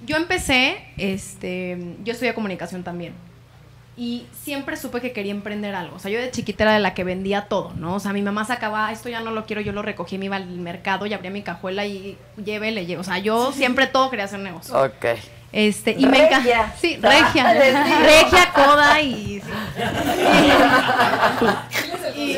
yo 0.05 0.15
empecé, 0.15 0.77
este, 0.97 1.95
yo 2.03 2.13
estudié 2.13 2.33
comunicación 2.33 2.83
también. 2.83 3.13
Y 4.01 4.25
siempre 4.43 4.77
supe 4.77 5.01
que 5.01 5.11
quería 5.11 5.31
emprender 5.33 5.75
algo. 5.75 5.97
O 5.97 5.99
sea, 5.99 6.09
yo 6.09 6.21
de 6.21 6.31
chiquita 6.31 6.63
era 6.63 6.73
de 6.73 6.79
la 6.79 6.93
que 6.93 7.03
vendía 7.03 7.47
todo, 7.49 7.73
¿no? 7.75 7.95
O 7.95 7.99
sea, 7.99 8.13
mi 8.13 8.21
mamá 8.21 8.45
sacaba, 8.45 8.87
"Ah, 8.87 8.91
esto 8.93 9.09
ya 9.09 9.19
no 9.19 9.31
lo 9.31 9.45
quiero, 9.45 9.61
yo 9.61 9.73
lo 9.73 9.81
recogí, 9.81 10.17
me 10.17 10.23
iba 10.25 10.37
al 10.37 10.45
mercado 10.45 11.05
y 11.05 11.13
abría 11.13 11.31
mi 11.31 11.41
cajuela 11.41 11.85
y 11.85 12.17
lleve, 12.41 12.71
le 12.71 12.85
llevo. 12.85 13.01
O 13.01 13.03
sea, 13.03 13.17
yo 13.17 13.51
siempre 13.51 13.87
todo 13.87 14.09
quería 14.09 14.23
hacer 14.23 14.39
negocio. 14.39 14.73
Ok. 14.81 15.05
Este, 15.51 15.95
y 15.99 16.05
me 16.05 16.17
encanta. 16.27 16.37
Regia. 16.37 16.73
Sí, 16.79 16.97
regia. 17.01 17.53
Les 17.55 17.73
digo. 17.85 17.99
regia, 17.99 18.53
coda 18.53 19.01
y. 19.01 19.41
sí. 19.41 19.49
Y, 22.15 22.37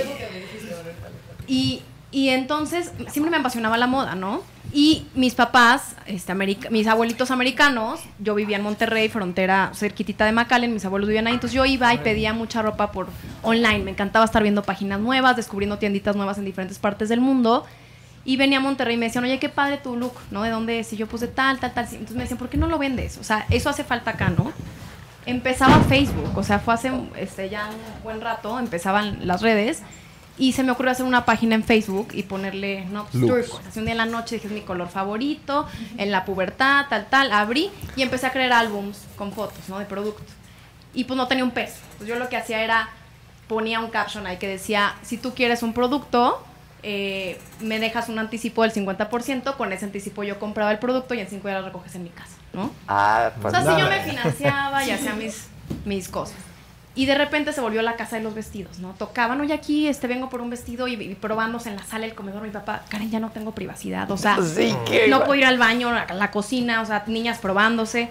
y, 1.47 1.81
y 2.11 2.29
entonces 2.29 2.91
siempre 3.09 3.29
me 3.29 3.37
apasionaba 3.37 3.77
la 3.77 3.85
moda, 3.87 4.15
¿no? 4.15 4.41
Y 4.73 5.05
mis 5.15 5.35
papás, 5.35 5.95
este, 6.05 6.31
america- 6.31 6.69
mis 6.69 6.87
abuelitos 6.87 7.29
americanos, 7.29 7.99
yo 8.19 8.35
vivía 8.35 8.55
en 8.57 8.63
Monterrey, 8.63 9.09
frontera 9.09 9.71
cerquitita 9.73 10.25
de 10.25 10.31
McAllen, 10.31 10.73
mis 10.73 10.85
abuelos 10.85 11.07
vivían 11.09 11.27
ahí, 11.27 11.33
entonces 11.33 11.53
yo 11.55 11.65
iba 11.65 11.93
y 11.93 11.97
pedía 11.97 12.31
mucha 12.33 12.61
ropa 12.61 12.91
por 12.91 13.07
online. 13.41 13.79
Me 13.79 13.91
encantaba 13.91 14.23
estar 14.23 14.41
viendo 14.41 14.63
páginas 14.63 14.99
nuevas, 15.01 15.35
descubriendo 15.35 15.77
tienditas 15.77 16.15
nuevas 16.15 16.37
en 16.37 16.45
diferentes 16.45 16.79
partes 16.79 17.09
del 17.09 17.19
mundo. 17.19 17.65
Y 18.23 18.37
venía 18.37 18.59
a 18.59 18.61
Monterrey 18.61 18.95
y 18.95 18.97
me 18.97 19.07
decían, 19.07 19.23
oye, 19.23 19.39
qué 19.39 19.49
padre 19.49 19.77
tu 19.77 19.97
look, 19.97 20.13
¿no? 20.29 20.43
¿De 20.43 20.51
dónde 20.51 20.79
es? 20.79 20.93
Y 20.93 20.95
yo, 20.95 21.07
de 21.07 21.27
tal, 21.27 21.59
tal, 21.59 21.73
tal. 21.73 21.85
Entonces 21.85 22.15
me 22.15 22.21
decían, 22.21 22.37
¿por 22.37 22.49
qué 22.49 22.57
no 22.57 22.67
lo 22.67 22.77
vendes? 22.77 23.17
O 23.17 23.23
sea, 23.23 23.45
eso 23.49 23.69
hace 23.69 23.83
falta 23.83 24.11
acá, 24.11 24.29
¿no? 24.29 24.53
Empezaba 25.25 25.79
Facebook, 25.81 26.31
o 26.37 26.43
sea, 26.43 26.59
fue 26.59 26.73
hace 26.75 26.91
este, 27.17 27.49
ya 27.49 27.67
un 27.67 28.03
buen 28.03 28.21
rato, 28.21 28.57
empezaban 28.57 29.27
las 29.27 29.41
redes. 29.41 29.81
Y 30.37 30.53
se 30.53 30.63
me 30.63 30.71
ocurrió 30.71 30.91
hacer 30.91 31.05
una 31.05 31.25
página 31.25 31.55
en 31.55 31.63
Facebook 31.63 32.09
y 32.13 32.23
ponerle, 32.23 32.85
no, 32.85 33.05
pues, 33.05 33.21
turquoise. 33.25 33.67
Así 33.67 33.79
un 33.79 33.85
día 33.85 33.91
en 33.91 33.97
la 33.99 34.05
noche 34.05 34.35
dije, 34.35 34.47
es 34.47 34.53
mi 34.53 34.61
color 34.61 34.87
favorito, 34.89 35.67
en 35.97 36.11
la 36.11 36.25
pubertad, 36.25 36.85
tal, 36.89 37.07
tal. 37.09 37.31
Abrí 37.31 37.69
y 37.95 38.01
empecé 38.01 38.27
a 38.27 38.31
crear 38.31 38.51
álbums 38.53 39.05
con 39.17 39.31
fotos, 39.33 39.67
¿no? 39.69 39.77
De 39.77 39.85
productos. 39.85 40.25
Y 40.93 41.03
pues 41.03 41.15
no 41.17 41.27
tenía 41.27 41.43
un 41.43 41.51
peso. 41.51 41.75
Pues 41.97 42.09
yo 42.09 42.15
lo 42.15 42.27
que 42.29 42.37
hacía 42.37 42.63
era, 42.63 42.89
ponía 43.47 43.79
un 43.79 43.89
caption 43.91 44.25
ahí 44.25 44.37
que 44.37 44.47
decía, 44.47 44.95
si 45.03 45.17
tú 45.17 45.33
quieres 45.35 45.61
un 45.63 45.73
producto, 45.73 46.43
eh, 46.83 47.39
me 47.59 47.79
dejas 47.79 48.09
un 48.09 48.17
anticipo 48.17 48.63
del 48.63 48.73
50%, 48.73 49.55
con 49.57 49.71
ese 49.73 49.85
anticipo 49.85 50.23
yo 50.23 50.39
compraba 50.39 50.71
el 50.71 50.79
producto 50.79 51.13
y 51.13 51.19
en 51.19 51.27
cinco 51.27 51.47
días 51.49 51.59
lo 51.59 51.67
recoges 51.67 51.93
en 51.95 52.03
mi 52.03 52.09
casa, 52.09 52.35
¿no? 52.53 52.71
Ah, 52.87 53.31
O 53.37 53.41
pues 53.41 53.51
sea, 53.51 53.61
si 53.61 53.67
nada. 53.67 53.79
yo 53.79 53.87
me 53.89 54.01
financiaba 54.01 54.83
y 54.85 54.89
hacía 54.91 55.13
mis, 55.13 55.47
mis 55.85 56.09
cosas. 56.09 56.37
Y 56.93 57.05
de 57.05 57.15
repente 57.15 57.53
se 57.53 57.61
volvió 57.61 57.81
la 57.81 57.95
casa 57.95 58.17
de 58.17 58.23
los 58.23 58.35
vestidos, 58.35 58.79
¿no? 58.79 58.89
Tocaban, 58.93 59.39
oye, 59.39 59.53
aquí 59.53 59.87
este, 59.87 60.07
vengo 60.07 60.29
por 60.29 60.41
un 60.41 60.49
vestido 60.49 60.89
y, 60.89 60.95
y 60.95 61.15
probándose 61.15 61.69
en 61.69 61.77
la 61.77 61.83
sala 61.83 62.05
del 62.05 62.15
comedor. 62.15 62.43
Mi 62.43 62.49
papá, 62.49 62.83
Karen, 62.89 63.09
ya 63.09 63.19
no 63.21 63.31
tengo 63.31 63.53
privacidad. 63.53 64.11
O 64.11 64.17
sea, 64.17 64.37
Sí, 64.41 64.75
no 65.09 65.19
puedo 65.19 65.35
ir 65.35 65.45
al 65.45 65.57
baño, 65.57 65.89
a 65.89 66.13
la 66.13 66.31
cocina, 66.31 66.81
o 66.81 66.85
sea, 66.85 67.03
niñas 67.07 67.39
probándose. 67.39 68.09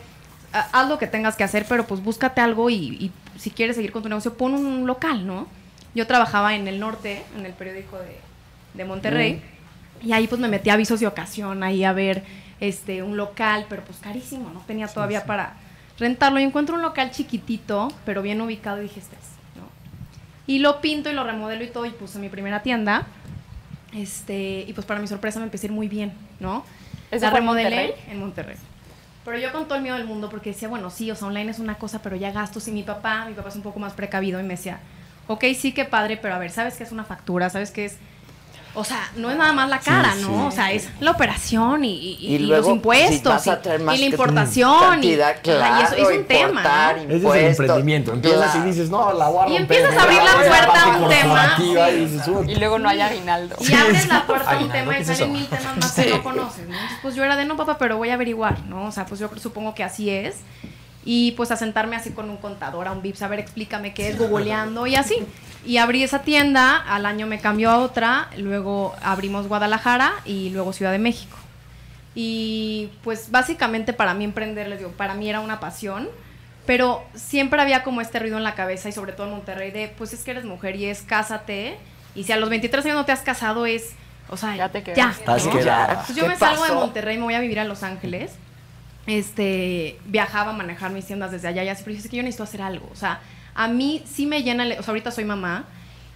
Ah, 0.54 0.68
Haz 0.72 0.88
lo 0.88 0.98
que 0.98 1.06
tengas 1.06 1.36
que 1.36 1.44
hacer, 1.44 1.66
pero 1.68 1.86
pues 1.86 2.02
búscate 2.02 2.40
algo 2.40 2.70
y, 2.70 2.74
y 2.74 3.12
si 3.38 3.50
quieres 3.50 3.76
seguir 3.76 3.92
con 3.92 4.02
tu 4.02 4.08
negocio, 4.08 4.34
pon 4.34 4.54
un 4.54 4.86
local, 4.86 5.26
¿no? 5.26 5.46
Yo 5.94 6.06
trabajaba 6.06 6.54
en 6.54 6.66
el 6.66 6.80
norte, 6.80 7.22
en 7.36 7.44
el 7.44 7.52
periódico 7.52 7.98
de, 7.98 8.16
de 8.74 8.84
Monterrey. 8.84 9.42
Y 10.02 10.12
ahí 10.12 10.26
pues 10.26 10.40
me 10.40 10.48
metí 10.48 10.70
a 10.70 10.74
avisos 10.74 11.00
de 11.00 11.06
ocasión, 11.06 11.62
ahí 11.62 11.84
a 11.84 11.92
ver 11.92 12.24
este 12.60 13.02
un 13.02 13.18
local, 13.18 13.66
pero 13.68 13.82
pues 13.84 13.98
carísimo, 13.98 14.50
no 14.54 14.60
tenía 14.66 14.88
todavía 14.88 15.26
para 15.26 15.54
rentarlo. 16.00 16.40
Y 16.40 16.42
encuentro 16.42 16.74
un 16.74 16.82
local 16.82 17.10
chiquitito, 17.12 17.92
pero 18.04 18.22
bien 18.22 18.40
ubicado 18.40 18.78
y 18.78 18.82
dije, 18.84 18.98
este 18.98 19.14
es, 19.14 19.22
¿no? 19.56 19.68
Y 20.46 20.58
lo 20.58 20.80
pinto 20.80 21.10
y 21.10 21.12
lo 21.12 21.22
remodelo 21.22 21.62
y 21.62 21.68
todo 21.68 21.86
y 21.86 21.90
puse 21.90 22.18
mi 22.18 22.28
primera 22.28 22.62
tienda. 22.62 23.06
Este, 23.92 24.64
y 24.66 24.72
pues 24.72 24.86
para 24.86 25.00
mi 25.00 25.06
sorpresa 25.06 25.38
me 25.38 25.44
empecé 25.44 25.66
a 25.66 25.68
ir 25.68 25.72
muy 25.72 25.88
bien, 25.88 26.12
¿no? 26.40 26.64
¿Eso 27.10 27.26
La 27.26 27.30
remodelé 27.32 27.70
Monterrey? 27.88 27.94
en 28.12 28.20
Monterrey. 28.20 28.56
Pero 29.24 29.38
yo 29.38 29.52
con 29.52 29.64
todo 29.66 29.76
el 29.76 29.82
miedo 29.82 29.96
del 29.96 30.06
mundo 30.06 30.30
porque 30.30 30.50
decía, 30.50 30.68
bueno, 30.68 30.90
sí, 30.90 31.10
o 31.10 31.14
sea, 31.14 31.28
online 31.28 31.50
es 31.50 31.58
una 31.58 31.74
cosa, 31.74 32.00
pero 32.02 32.16
ya 32.16 32.30
gastos. 32.32 32.66
Y 32.68 32.72
mi 32.72 32.82
papá, 32.82 33.26
mi 33.26 33.34
papá 33.34 33.50
es 33.50 33.56
un 33.56 33.62
poco 33.62 33.78
más 33.78 33.92
precavido 33.92 34.40
y 34.40 34.42
me 34.42 34.50
decía, 34.50 34.80
ok, 35.26 35.44
sí, 35.56 35.72
qué 35.72 35.84
padre, 35.84 36.16
pero 36.16 36.34
a 36.34 36.38
ver, 36.38 36.50
¿sabes 36.50 36.76
qué 36.76 36.84
es 36.84 36.92
una 36.92 37.04
factura? 37.04 37.50
¿Sabes 37.50 37.70
qué 37.70 37.84
es 37.86 37.98
O 38.72 38.84
sea, 38.84 39.10
no 39.16 39.30
es 39.32 39.36
nada 39.36 39.52
más 39.52 39.68
la 39.68 39.80
cara, 39.80 40.12
Sí, 40.14 40.22
¿no? 40.22 40.28
sí. 40.28 40.34
O 40.46 40.50
sea, 40.52 40.70
es 40.70 40.88
la 41.00 41.10
operación 41.10 41.84
y, 41.84 41.92
y- 41.92 42.18
Y 42.20 42.34
y 42.34 42.38
luego, 42.38 42.68
los 42.68 42.76
impuestos 42.76 43.18
si 43.20 43.28
vas 43.28 43.48
a 43.48 43.54
y- 43.54 43.62
traer 43.62 43.80
más 43.80 43.96
y, 43.96 43.98
la 43.98 44.04
importación. 44.06 44.80
cantidad, 44.80 45.36
y, 45.44 45.50
ay, 45.50 45.82
eso 45.82 45.94
es 45.96 46.18
un 46.18 46.24
tema. 46.24 46.94
Ese 47.08 47.16
es 47.16 47.24
el 47.34 47.46
emprendimiento. 47.46 48.12
Empiezas 48.12 48.52
claro. 48.52 48.66
y 48.68 48.70
dices, 48.70 48.88
no, 48.90 49.12
la 49.12 49.28
voy 49.28 49.48
a 49.50 49.52
Y 49.52 49.56
empiezas 49.56 49.96
a 49.96 50.02
abrir 50.04 50.18
la 50.22 50.32
puerta 50.32 50.82
a 50.84 50.96
un 50.98 51.08
tema. 51.08 51.56
Y, 51.58 51.96
dices, 52.06 52.28
"Uy". 52.28 52.52
Y 52.52 52.54
luego 52.56 52.78
no 52.78 52.88
hay 52.88 53.00
aguinaldo. 53.00 53.56
Y 53.60 53.72
abres 53.74 54.06
la 54.06 54.24
puerta 54.26 54.50
a 54.52 54.58
un 54.58 54.70
tema 54.70 54.94
¿qué 54.94 55.00
y 55.00 55.04
salen 55.04 55.22
eso? 55.22 55.28
mil 55.32 55.46
temas 55.48 55.76
más 55.80 55.90
Sí. 55.92 56.02
que 56.04 56.10
no 56.10 56.22
conoces, 56.22 56.68
¿no? 56.68 56.74
Entonces, 56.74 56.98
pues 57.02 57.14
yo 57.16 57.24
era 57.24 57.34
de 57.36 57.44
no, 57.46 57.56
papá, 57.56 57.76
pero 57.76 57.96
voy 57.96 58.10
a 58.10 58.14
averiguar, 58.14 58.60
¿no? 58.66 58.86
O 58.86 58.92
sea, 58.92 59.04
pues 59.04 59.18
yo 59.20 59.28
supongo 59.42 59.74
que 59.74 59.82
así 59.82 60.10
es. 60.10 60.36
Y 61.04 61.32
pues 61.32 61.50
a 61.50 61.56
sentarme 61.56 61.96
así 61.96 62.10
con 62.10 62.28
un 62.30 62.36
contador, 62.36 62.86
a 62.86 62.92
un 62.92 63.00
VIPS, 63.02 63.22
a 63.22 63.28
ver, 63.28 63.40
explícame 63.40 63.94
qué 63.94 64.10
es, 64.10 64.18
googleando 64.18 64.86
y 64.86 64.94
así. 64.96 65.16
Y 65.64 65.76
abrí 65.76 66.02
esa 66.02 66.22
tienda, 66.22 66.76
al 66.76 67.04
año 67.04 67.26
me 67.26 67.38
cambió 67.38 67.70
a 67.70 67.78
otra, 67.78 68.28
luego 68.38 68.94
abrimos 69.02 69.46
Guadalajara 69.46 70.12
y 70.24 70.50
luego 70.50 70.72
Ciudad 70.72 70.92
de 70.92 70.98
México. 70.98 71.36
Y 72.14 72.90
pues 73.02 73.30
básicamente 73.30 73.92
para 73.92 74.14
mí 74.14 74.24
emprender, 74.24 74.68
les 74.68 74.78
digo, 74.78 74.90
para 74.92 75.14
mí 75.14 75.28
era 75.28 75.40
una 75.40 75.60
pasión, 75.60 76.08
pero 76.66 77.04
siempre 77.14 77.60
había 77.60 77.82
como 77.82 78.00
este 78.00 78.18
ruido 78.18 78.38
en 78.38 78.44
la 78.44 78.54
cabeza 78.54 78.88
y 78.88 78.92
sobre 78.92 79.12
todo 79.12 79.26
en 79.26 79.32
Monterrey 79.32 79.70
de, 79.70 79.88
pues 79.96 80.12
es 80.12 80.22
que 80.24 80.32
eres 80.32 80.44
mujer 80.44 80.76
y 80.76 80.86
es 80.86 81.02
cásate. 81.02 81.76
Y 82.14 82.24
si 82.24 82.32
a 82.32 82.36
los 82.36 82.48
23 82.48 82.84
años 82.86 82.96
no 82.96 83.04
te 83.04 83.12
has 83.12 83.20
casado 83.20 83.66
es, 83.66 83.92
o 84.28 84.36
sea, 84.36 84.56
ya 84.56 84.68
te 84.70 84.82
quedas. 84.82 85.18
Estás 85.18 85.46
¿no? 85.46 85.52
quedada. 85.52 85.90
Entonces 85.90 86.16
yo 86.16 86.22
¿Qué 86.22 86.28
me 86.30 86.36
salgo 86.36 86.64
de? 86.64 86.72
Monterrey, 86.72 87.18
me 87.18 87.24
voy 87.24 87.34
a 87.34 87.40
vivir 87.40 87.60
a 87.60 87.64
Los 87.64 87.82
Ángeles. 87.82 88.32
Este, 89.06 89.98
viajaba 90.04 90.50
a 90.50 90.54
manejar 90.54 90.90
mis 90.90 91.06
tiendas 91.06 91.30
desde 91.30 91.48
allá 91.48 91.64
y 91.64 91.68
así, 91.68 91.82
pero 91.82 91.94
dije, 91.94 92.04
es 92.04 92.10
que 92.10 92.16
yo 92.16 92.22
necesito 92.22 92.44
hacer 92.44 92.62
algo. 92.62 92.88
O 92.92 92.96
sea, 92.96 93.20
a 93.54 93.68
mí 93.68 94.02
sí 94.06 94.26
me 94.26 94.42
llena, 94.42 94.64
o 94.64 94.82
sea, 94.82 94.88
ahorita 94.88 95.10
soy 95.10 95.24
mamá 95.24 95.64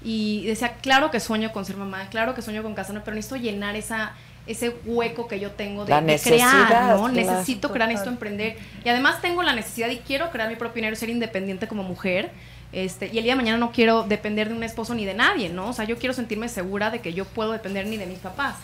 y 0.02 0.44
decía, 0.46 0.74
claro 0.82 1.10
que 1.10 1.20
sueño 1.20 1.52
con 1.52 1.64
ser 1.64 1.76
mamá, 1.76 2.08
claro 2.10 2.34
que 2.34 2.42
sueño 2.42 2.62
con 2.62 2.74
casarme, 2.74 3.00
pero 3.04 3.14
necesito 3.14 3.36
llenar 3.36 3.76
esa 3.76 4.14
ese 4.46 4.76
hueco 4.84 5.26
que 5.26 5.40
yo 5.40 5.52
tengo 5.52 5.84
de, 5.84 5.90
La 5.90 6.00
de 6.02 6.18
crear, 6.18 6.96
¿no? 6.96 7.08
necesito 7.08 7.70
crear, 7.70 7.88
necesito 7.88 8.10
emprender. 8.10 8.58
Y 8.84 8.88
además 8.88 9.22
tengo 9.22 9.42
la 9.42 9.54
necesidad 9.54 9.88
y 9.88 9.98
quiero 9.98 10.30
crear 10.30 10.48
mi 10.48 10.56
propio 10.56 10.76
dinero, 10.76 10.96
ser 10.96 11.08
independiente 11.08 11.66
como 11.66 11.82
mujer. 11.82 12.30
Este, 12.72 13.06
y 13.12 13.18
el 13.18 13.24
día 13.24 13.32
de 13.32 13.36
mañana 13.36 13.56
no 13.56 13.72
quiero 13.72 14.02
depender 14.02 14.48
de 14.48 14.54
un 14.54 14.62
esposo 14.62 14.94
ni 14.94 15.04
de 15.04 15.14
nadie, 15.14 15.48
¿no? 15.48 15.68
O 15.68 15.72
sea, 15.72 15.84
yo 15.84 15.96
quiero 15.96 16.12
sentirme 16.12 16.48
segura 16.48 16.90
de 16.90 17.00
que 17.00 17.14
yo 17.14 17.24
puedo 17.24 17.52
depender 17.52 17.86
ni 17.86 17.96
de 17.96 18.06
mis 18.06 18.18
papás. 18.18 18.56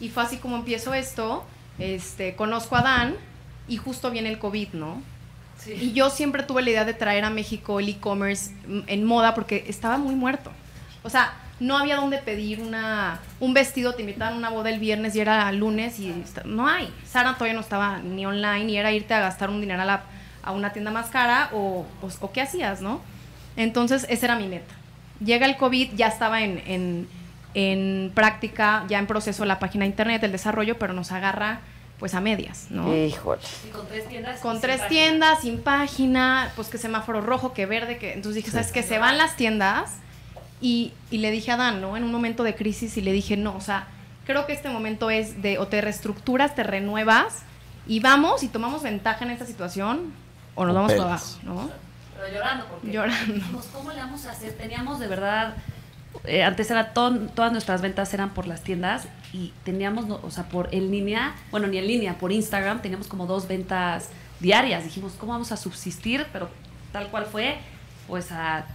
Y 0.00 0.08
fue 0.08 0.22
así 0.22 0.38
como 0.38 0.56
empiezo 0.56 0.94
esto. 0.94 1.44
Este, 1.78 2.34
conozco 2.34 2.76
a 2.76 2.82
Dan 2.82 3.16
y 3.68 3.76
justo 3.76 4.10
viene 4.10 4.30
el 4.30 4.38
COVID, 4.38 4.68
¿no? 4.72 5.02
Y 5.66 5.92
yo 5.92 6.10
siempre 6.10 6.42
tuve 6.42 6.62
la 6.62 6.70
idea 6.70 6.84
de 6.84 6.94
traer 6.94 7.24
a 7.24 7.30
México 7.30 7.78
el 7.80 7.88
e-commerce 7.88 8.50
mm, 8.66 8.80
en 8.86 9.04
moda 9.04 9.34
porque 9.34 9.64
estaba 9.68 9.96
muy 9.98 10.14
muerto. 10.14 10.50
O 11.02 11.10
sea, 11.10 11.32
no 11.60 11.78
había 11.78 11.96
dónde 11.96 12.18
pedir 12.18 12.60
una, 12.60 13.20
un 13.38 13.54
vestido, 13.54 13.94
te 13.94 14.02
invitaban 14.02 14.34
a 14.34 14.36
una 14.38 14.50
boda 14.50 14.70
el 14.70 14.80
viernes 14.80 15.14
y 15.14 15.20
era 15.20 15.50
lunes 15.52 15.98
y 16.00 16.12
no 16.44 16.66
hay. 16.68 16.92
Sara 17.08 17.34
todavía 17.34 17.54
no 17.54 17.60
estaba 17.60 17.98
ni 17.98 18.26
online 18.26 18.70
y 18.72 18.76
era 18.76 18.90
irte 18.92 19.14
a 19.14 19.20
gastar 19.20 19.50
un 19.50 19.60
dinero 19.60 19.82
a, 19.82 19.84
la- 19.84 20.02
a 20.42 20.50
una 20.52 20.72
tienda 20.72 20.90
más 20.90 21.08
cara 21.10 21.50
o, 21.52 21.86
o, 22.02 22.08
o 22.20 22.32
qué 22.32 22.40
hacías, 22.40 22.80
¿no? 22.80 23.00
Entonces, 23.56 24.06
esa 24.08 24.26
era 24.26 24.36
mi 24.36 24.48
meta. 24.48 24.74
Llega 25.24 25.46
el 25.46 25.56
COVID, 25.56 25.90
ya 25.94 26.08
estaba 26.08 26.42
en, 26.42 26.62
en, 26.66 27.08
en 27.54 28.10
práctica, 28.14 28.84
ya 28.88 28.98
en 28.98 29.06
proceso 29.06 29.44
la 29.44 29.58
página 29.60 29.84
de 29.84 29.90
internet, 29.90 30.22
el 30.24 30.32
desarrollo, 30.32 30.78
pero 30.78 30.94
nos 30.94 31.12
agarra 31.12 31.60
pues 32.02 32.14
a 32.14 32.20
medias, 32.20 32.66
¿no? 32.70 32.92
Híjole. 32.92 33.40
con 33.72 33.86
tres 33.86 34.08
tiendas. 34.08 34.40
Con 34.40 34.54
sin 34.54 34.60
tres 34.62 34.80
página. 34.80 34.88
tiendas, 34.88 35.40
sin 35.42 35.60
página, 35.62 36.50
pues 36.56 36.66
que 36.66 36.76
semáforo 36.76 37.20
rojo, 37.20 37.52
que 37.52 37.64
verde, 37.64 37.96
que 37.96 38.12
entonces 38.12 38.34
dije, 38.42 38.50
¿sabes 38.50 38.72
qué? 38.72 38.82
Se 38.82 38.98
van 38.98 39.18
las 39.18 39.36
tiendas 39.36 39.92
y, 40.60 40.92
y 41.12 41.18
le 41.18 41.30
dije 41.30 41.52
a 41.52 41.56
Dan, 41.56 41.80
¿no? 41.80 41.96
En 41.96 42.02
un 42.02 42.10
momento 42.10 42.42
de 42.42 42.56
crisis 42.56 42.96
y 42.96 43.02
le 43.02 43.12
dije, 43.12 43.36
no, 43.36 43.54
o 43.54 43.60
sea, 43.60 43.86
creo 44.26 44.46
que 44.46 44.52
este 44.52 44.68
momento 44.68 45.10
es 45.10 45.42
de 45.42 45.58
o 45.60 45.68
te 45.68 45.80
reestructuras, 45.80 46.56
te 46.56 46.64
renuevas 46.64 47.42
y 47.86 48.00
vamos 48.00 48.42
y 48.42 48.48
tomamos 48.48 48.82
ventaja 48.82 49.24
en 49.24 49.30
esta 49.30 49.46
situación 49.46 50.12
o 50.56 50.64
nos 50.64 50.72
O 50.72 50.74
vamos 50.74 50.92
para 50.94 51.04
abajo, 51.04 51.26
¿no? 51.44 51.70
Pero 52.16 52.34
llorando, 52.34 52.66
porque 52.66 52.90
Llorando. 52.90 53.32
dijimos, 53.34 53.66
¿cómo 53.72 53.92
le 53.92 53.98
vamos 53.98 54.26
a 54.26 54.32
hacer? 54.32 54.54
Teníamos 54.54 54.98
de 54.98 55.06
verdad, 55.06 55.54
eh, 56.24 56.42
antes 56.42 56.68
era 56.68 56.92
ton- 56.94 57.28
todas 57.32 57.52
nuestras 57.52 57.80
ventas 57.80 58.12
eran 58.12 58.30
por 58.30 58.48
las 58.48 58.62
tiendas 58.64 59.04
y 59.32 59.52
teníamos, 59.64 60.04
o 60.22 60.30
sea, 60.30 60.44
por 60.48 60.68
en 60.74 60.90
línea, 60.90 61.34
bueno, 61.50 61.66
ni 61.66 61.78
en 61.78 61.86
línea, 61.86 62.18
por 62.18 62.32
Instagram 62.32 62.82
teníamos 62.82 63.06
como 63.06 63.26
dos 63.26 63.48
ventas 63.48 64.10
diarias. 64.40 64.84
Dijimos, 64.84 65.14
¿cómo 65.18 65.32
vamos 65.32 65.52
a 65.52 65.56
subsistir? 65.56 66.26
Pero 66.32 66.48
tal 66.92 67.08
cual 67.08 67.26
fue, 67.26 67.56
pues 68.08 68.30
a 68.30 68.66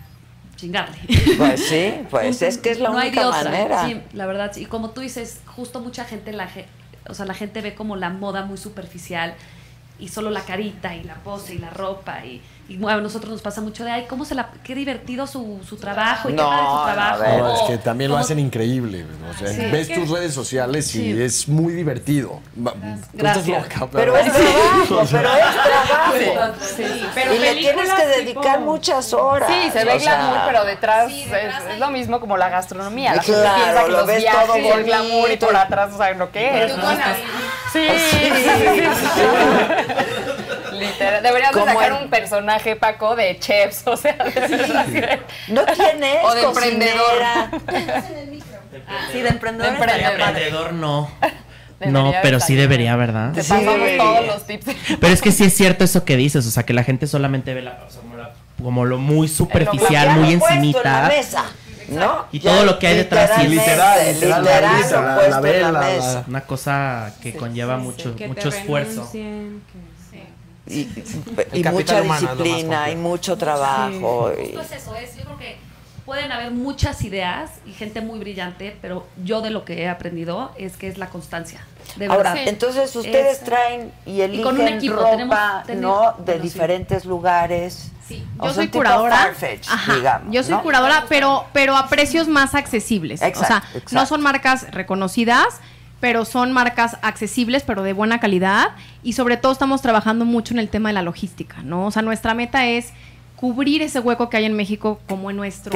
chingarle. 0.55 0.97
Pues 1.37 1.67
sí, 1.67 1.93
pues 2.09 2.41
es 2.41 2.57
que 2.57 2.71
es 2.71 2.79
la 2.79 2.89
No 2.89 2.97
hay 2.97 3.09
única 3.09 3.27
otra. 3.27 3.43
manera. 3.43 3.85
Sí, 3.85 4.01
la 4.13 4.25
verdad, 4.25 4.51
sí. 4.53 4.63
y 4.63 4.65
como 4.65 4.89
tú 4.89 5.01
dices, 5.01 5.41
justo 5.45 5.79
mucha 5.79 6.03
gente, 6.05 6.33
la, 6.33 6.49
o 7.07 7.13
sea, 7.13 7.25
la 7.25 7.35
gente 7.35 7.61
ve 7.61 7.75
como 7.75 7.95
la 7.95 8.09
moda 8.09 8.43
muy 8.43 8.57
superficial 8.57 9.35
y 9.99 10.07
solo 10.09 10.31
la 10.31 10.41
carita 10.41 10.95
y 10.95 11.03
la 11.03 11.15
pose 11.15 11.55
y 11.55 11.57
la 11.59 11.69
ropa 11.69 12.25
y, 12.25 12.41
y 12.69 12.77
bueno, 12.77 12.99
a 12.99 13.01
nosotros 13.01 13.31
nos 13.31 13.41
pasa 13.41 13.61
mucho 13.61 13.85
de, 13.85 13.91
ay, 13.91 14.05
cómo 14.09 14.25
se 14.25 14.35
la, 14.35 14.49
qué 14.63 14.75
divertido 14.75 15.25
su, 15.25 15.59
su 15.67 15.77
trabajo 15.77 16.29
y 16.29 16.33
No, 16.33 16.43
qué 16.43 16.49
padre 16.49 16.63
no, 16.63 16.77
su 16.79 16.83
trabajo. 16.93 17.19
ver. 17.21 17.39
No, 17.39 17.53
es 17.55 17.59
O- 17.61 17.67
que 17.67 17.77
también 17.77 18.11
lo 18.11 18.17
hacen 18.17 18.39
increíble. 18.39 19.05
O 19.33 19.37
sea, 19.37 19.47
Sí. 19.47 19.61
ves 19.71 19.89
Es 19.89 19.95
tus 19.99 20.09
que- 20.09 20.15
redes 20.15 20.33
sociales 20.33 20.93
y 20.95 21.13
Sí. 21.13 21.21
es 21.21 21.47
muy 21.47 21.73
divertido. 21.73 22.41
Estás 22.57 23.07
Gracias. 23.13 23.47
loca, 23.47 23.87
Pero 23.91 24.17
es 24.17 24.25
trabajo, 24.33 24.97
O 24.99 25.05
sea, 25.07 25.21
pero 25.21 25.33
es 25.33 25.63
trabajo. 25.63 26.53
Sí, 26.75 26.83
y 27.35 27.37
le 27.39 27.55
tienes 27.55 27.93
que 27.93 28.05
dedicar 28.05 28.59
muchas 28.59 29.13
horas. 29.13 29.49
Sí, 29.49 29.69
se 29.71 29.85
ve 29.85 29.93
o 29.95 29.99
sea, 29.99 30.15
glamour, 30.17 30.39
pero 30.47 30.65
detrás, 30.65 31.11
es, 31.11 31.27
es 31.71 31.79
lo 31.79 31.89
mismo 31.89 32.19
como 32.19 32.35
la 32.37 32.49
gastronomía. 32.49 33.15
La 33.15 33.21
gente 33.23 33.39
Claro, 33.41 33.55
piensa 33.63 33.83
que 33.85 33.91
lo 33.91 33.97
los 33.99 34.07
ves 34.07 34.21
viajes 34.23 34.47
todo 34.47 34.57
y 34.57 34.67
el 34.67 34.83
glamour 34.83 35.31
y 35.31 35.37
por 35.37 35.55
atrás 35.55 35.91
no 35.91 35.97
saben 35.97 36.19
lo 36.19 36.31
que 36.31 36.65
es. 36.65 36.73
Sí. 37.71 37.87
Literal. 40.79 41.23
Deberíamos 41.23 41.65
sacar 41.65 41.91
en- 41.91 42.03
un 42.03 42.09
personaje, 42.09 42.75
Paco, 42.75 43.15
de 43.15 43.37
chefs, 43.39 43.83
o 43.85 43.97
sea, 43.97 44.13
de 44.13 44.39
verdad. 44.39 45.19
No 45.47 45.63
tienes 45.65 46.17
O 46.23 46.33
de 46.35 46.41
emprendedor. 46.43 47.01
cocinera. 47.05 47.51
Sí, 49.11 49.21
de 49.21 49.29
emprendedor. 49.29 49.71
De 49.71 49.77
emprendedor. 49.77 50.19
Emprendedor 50.19 50.73
no. 50.73 51.09
Debería 51.79 52.01
No, 52.01 52.11
pero 52.23 52.39
sí 52.39 52.55
debería, 52.55 52.95
¿verdad? 52.95 53.33
Te 53.33 53.43
Sí. 53.43 53.49
pasamos 53.49 53.87
todos 53.97 54.25
los 54.25 54.47
tips. 54.47 54.65
Pero 54.99 55.13
es 55.13 55.21
que 55.21 55.31
sí 55.31 55.43
es 55.43 55.53
cierto 55.55 55.83
eso 55.83 56.05
que 56.05 56.15
dices, 56.17 56.45
o 56.47 56.51
sea, 56.51 56.63
que 56.63 56.73
la 56.73 56.83
gente 56.83 57.05
solamente 57.05 57.53
ve 57.53 57.61
la, 57.61 57.83
o 57.87 57.91
sea, 57.91 58.01
como, 58.01 58.17
la- 58.17 58.33
como 58.61 58.85
lo 58.85 58.97
muy 58.97 59.27
superficial, 59.27 60.09
muy 60.19 60.33
en 60.33 60.39
la 60.39 60.45
encimita. 60.47 61.07
mesa, 61.07 61.45
¿no? 61.89 62.25
Y 62.31 62.39
todo 62.39 62.65
lo 62.65 62.79
que 62.79 62.87
hay 62.87 62.97
detrás, 62.97 63.29
Literal, 63.43 63.51
literal, 63.51 64.43
literal, 64.81 65.29
la 65.29 65.39
vela. 65.39 66.23
Una 66.27 66.41
cosa 66.41 67.13
que 67.21 67.33
conlleva 67.33 67.77
mucho, 67.77 68.15
Que 68.15 68.27
mucho 68.27 68.49
esfuerzo. 68.49 68.91
renuncien, 69.13 69.61
que- 69.71 69.86
Y, 70.69 70.89
y 71.53 71.63
mucha 71.63 72.01
disciplina 72.01 72.89
y 72.89 72.95
mucho 72.95 73.37
trabajo. 73.37 74.31
y- 74.33 74.55
Justo 74.55 74.61
es 74.61 74.71
eso, 74.71 74.95
es, 74.95 75.15
yo 75.15 75.23
creo 75.23 75.37
que 75.37 75.57
pueden 76.05 76.31
haber 76.31 76.51
muchas 76.51 77.01
ideas 77.03 77.51
y 77.65 77.73
gente 77.73 77.99
muy 78.01 78.17
brillante, 78.19 78.77
pero 78.81 79.05
yo 79.23 79.41
de 79.41 79.49
lo 79.49 79.65
que 79.65 79.81
he 79.83 79.89
aprendido 79.89 80.51
es 80.57 80.77
que 80.77 80.87
es 80.87 80.97
la 80.97 81.09
constancia. 81.09 81.59
De 81.97 82.05
Ahora, 82.05 82.31
verdad. 82.33 82.47
entonces 82.49 82.95
ustedes 82.95 83.39
Es- 83.39 83.43
traen 83.43 83.91
y 84.05 84.21
eligen 84.21 84.43
con 84.43 84.59
un 84.59 84.67
equipo, 84.67 84.95
ropa, 84.95 85.11
tenemos- 85.11 85.65
tenemos- 85.65 85.81
¿no? 85.81 86.11
De 86.17 86.23
bueno, 86.23 86.41
sí. 86.43 86.49
diferentes 86.49 87.05
lugares. 87.05 87.91
Sí, 88.07 88.25
O 88.39 88.43
yo 88.45 88.53
sea, 88.53 88.63
soy 88.63 88.67
curadora. 88.69 89.35
Ajá, 89.67 89.95
digamos, 89.95 90.33
yo 90.33 90.41
soy 90.43 90.53
¿no? 90.53 90.63
curadora, 90.63 91.05
pero, 91.09 91.45
pero 91.51 91.75
a 91.75 91.87
precios 91.89 92.29
más 92.29 92.55
accesibles. 92.55 93.21
o 93.21 93.25
Exacto, 93.25 93.47
sea, 93.47 93.57
exacto. 93.79 93.95
no 93.95 94.05
son 94.05 94.21
marcas 94.21 94.71
reconocidas, 94.71 95.59
pero 95.99 96.25
son 96.25 96.51
marcas 96.51 96.97
accesibles, 97.01 97.63
pero 97.63 97.83
de 97.83 97.93
buena 97.93 98.19
calidad. 98.19 98.69
Y 99.03 99.13
sobre 99.13 99.37
todo 99.37 99.51
estamos 99.51 99.81
trabajando 99.81 100.25
mucho 100.25 100.53
en 100.53 100.59
el 100.59 100.69
tema 100.69 100.89
de 100.89 100.93
la 100.93 101.01
logística, 101.01 101.61
¿no? 101.63 101.87
O 101.87 101.91
sea, 101.91 102.01
nuestra 102.01 102.33
meta 102.33 102.67
es 102.67 102.93
cubrir 103.37 103.83
ese 103.83 103.99
hueco 103.99 104.29
que 104.29 104.37
hay 104.37 104.45
en 104.45 104.53
México 104.53 104.99
como 105.07 105.29
en 105.29 105.37
nuestro 105.37 105.71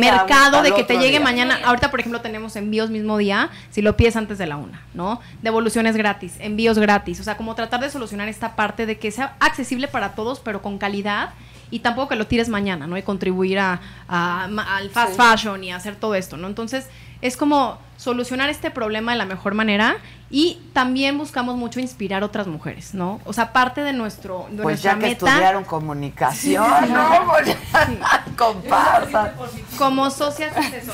mercado, 0.00 0.62
de 0.62 0.72
que 0.72 0.82
te 0.82 0.94
llegue 0.94 1.10
día. 1.10 1.20
mañana. 1.20 1.60
Ahorita, 1.64 1.90
por 1.90 2.00
ejemplo, 2.00 2.20
tenemos 2.20 2.56
envíos 2.56 2.90
mismo 2.90 3.16
día, 3.16 3.50
si 3.70 3.82
lo 3.82 3.96
pides 3.96 4.16
antes 4.16 4.36
de 4.36 4.46
la 4.46 4.56
una, 4.56 4.82
¿no? 4.94 5.20
Devoluciones 5.40 5.96
gratis, 5.96 6.34
envíos 6.40 6.78
gratis. 6.78 7.20
O 7.20 7.22
sea, 7.22 7.36
como 7.36 7.54
tratar 7.54 7.80
de 7.80 7.88
solucionar 7.88 8.28
esta 8.28 8.56
parte 8.56 8.84
de 8.84 8.98
que 8.98 9.12
sea 9.12 9.36
accesible 9.38 9.86
para 9.86 10.14
todos, 10.16 10.40
pero 10.40 10.60
con 10.60 10.76
calidad 10.76 11.30
y 11.70 11.78
tampoco 11.80 12.08
que 12.08 12.16
lo 12.16 12.26
tires 12.26 12.48
mañana, 12.48 12.88
¿no? 12.88 12.98
Y 12.98 13.02
contribuir 13.02 13.60
a, 13.60 13.80
al 14.08 14.90
fast 14.90 15.16
fashion 15.16 15.62
y 15.62 15.72
hacer 15.72 15.94
todo 15.94 16.16
esto, 16.16 16.36
¿no? 16.36 16.48
Entonces, 16.48 16.88
es 17.22 17.36
como 17.36 17.78
solucionar 17.96 18.50
este 18.50 18.70
problema 18.70 19.12
de 19.12 19.18
la 19.18 19.24
mejor 19.24 19.54
manera 19.54 19.96
y 20.30 20.60
también 20.72 21.16
buscamos 21.16 21.56
mucho 21.56 21.78
inspirar 21.80 22.22
a 22.22 22.26
otras 22.26 22.46
mujeres, 22.48 22.92
¿no? 22.92 23.20
O 23.24 23.32
sea, 23.32 23.52
parte 23.52 23.82
de 23.82 23.92
nuestro 23.92 24.46
de 24.50 24.62
Pues 24.62 24.82
nuestra 24.82 24.92
ya 24.94 24.98
que 24.98 25.06
meta 25.06 25.26
estudiaron 25.28 25.64
comunicación, 25.64 26.64
¿no? 26.92 27.26
Pues 27.30 27.46
ya, 27.46 28.24
comparsa. 28.36 29.32
como 29.78 30.10
socias 30.10 30.54
es 30.56 30.72
eso. 30.82 30.92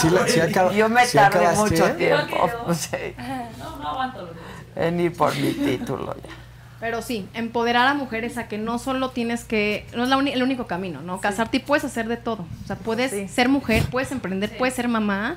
sí 0.00 0.10
la- 0.10 0.28
sí 0.28 0.40
acaba- 0.40 0.72
Yo 0.72 0.88
me 0.88 1.04
sí 1.06 1.16
tardé 1.16 1.50
mucho 1.56 1.92
tiempo 1.96 2.48
sí, 2.74 3.14
No, 3.58 3.76
no 3.76 3.88
aguanto 3.88 4.22
lo 4.22 4.32
que 4.32 4.86
en 4.86 5.00
ir 5.00 5.16
por 5.16 5.34
mi 5.36 5.52
título 5.52 6.14
ya. 6.14 6.30
Pero 6.80 7.02
sí, 7.02 7.28
empoderar 7.34 7.86
a 7.88 7.94
mujeres 7.94 8.38
a 8.38 8.48
que 8.48 8.56
no 8.56 8.78
solo 8.78 9.10
tienes 9.10 9.44
que, 9.44 9.86
no 9.94 10.02
es 10.04 10.08
la 10.08 10.16
uni- 10.16 10.32
el 10.32 10.42
único 10.42 10.66
camino, 10.66 11.02
¿no? 11.02 11.20
Casarte 11.20 11.58
y 11.58 11.60
puedes 11.60 11.84
hacer 11.84 12.08
de 12.08 12.16
todo. 12.16 12.46
O 12.64 12.66
sea, 12.66 12.76
puedes 12.76 13.30
ser 13.30 13.48
mujer, 13.50 13.84
puedes 13.90 14.10
emprender, 14.12 14.56
puedes 14.56 14.74
ser 14.74 14.88
mamá 14.88 15.36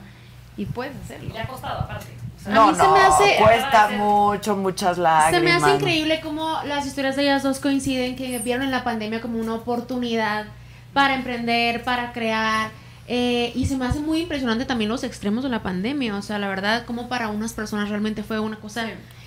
y 0.56 0.66
puedes 0.66 0.94
hacerlo. 1.04 1.34
Le 1.34 1.42
ha 1.42 1.48
costado 1.48 1.80
aparte. 1.82 2.08
A 2.46 2.50
No, 2.50 2.68
mí 2.68 2.76
se 2.76 2.84
no, 2.84 2.94
me 2.94 3.00
hace- 3.00 3.36
cuesta 3.40 3.90
mucho, 3.90 4.56
muchas 4.56 4.98
lágrimas. 4.98 5.32
Se 5.32 5.40
me 5.42 5.52
hace 5.52 5.76
increíble 5.76 6.20
cómo 6.22 6.60
las 6.66 6.86
historias 6.86 7.16
de 7.18 7.24
ellas 7.24 7.44
dos 7.44 7.60
coinciden, 7.60 8.16
que 8.16 8.38
vieron 8.40 8.64
en 8.64 8.72
la 8.72 8.84
pandemia 8.86 9.20
como 9.22 9.38
una 9.40 9.54
oportunidad 9.56 10.46
para 10.94 11.16
emprender, 11.16 11.84
para 11.84 12.14
crear. 12.14 12.70
eh, 13.06 13.52
y 13.54 13.66
se 13.66 13.76
me 13.76 13.86
hace 13.86 14.00
muy 14.00 14.22
impresionante 14.22 14.64
también 14.64 14.90
los 14.90 15.04
extremos 15.04 15.44
de 15.44 15.50
la 15.50 15.62
pandemia. 15.62 16.16
O 16.16 16.22
sea, 16.22 16.40
la 16.40 16.48
verdad, 16.48 16.86
como 16.86 17.10
para 17.10 17.28
unas 17.28 17.52
personas 17.52 17.90
realmente 17.90 18.24
fue 18.24 18.40
una 18.40 18.56
cosa. 18.56 18.86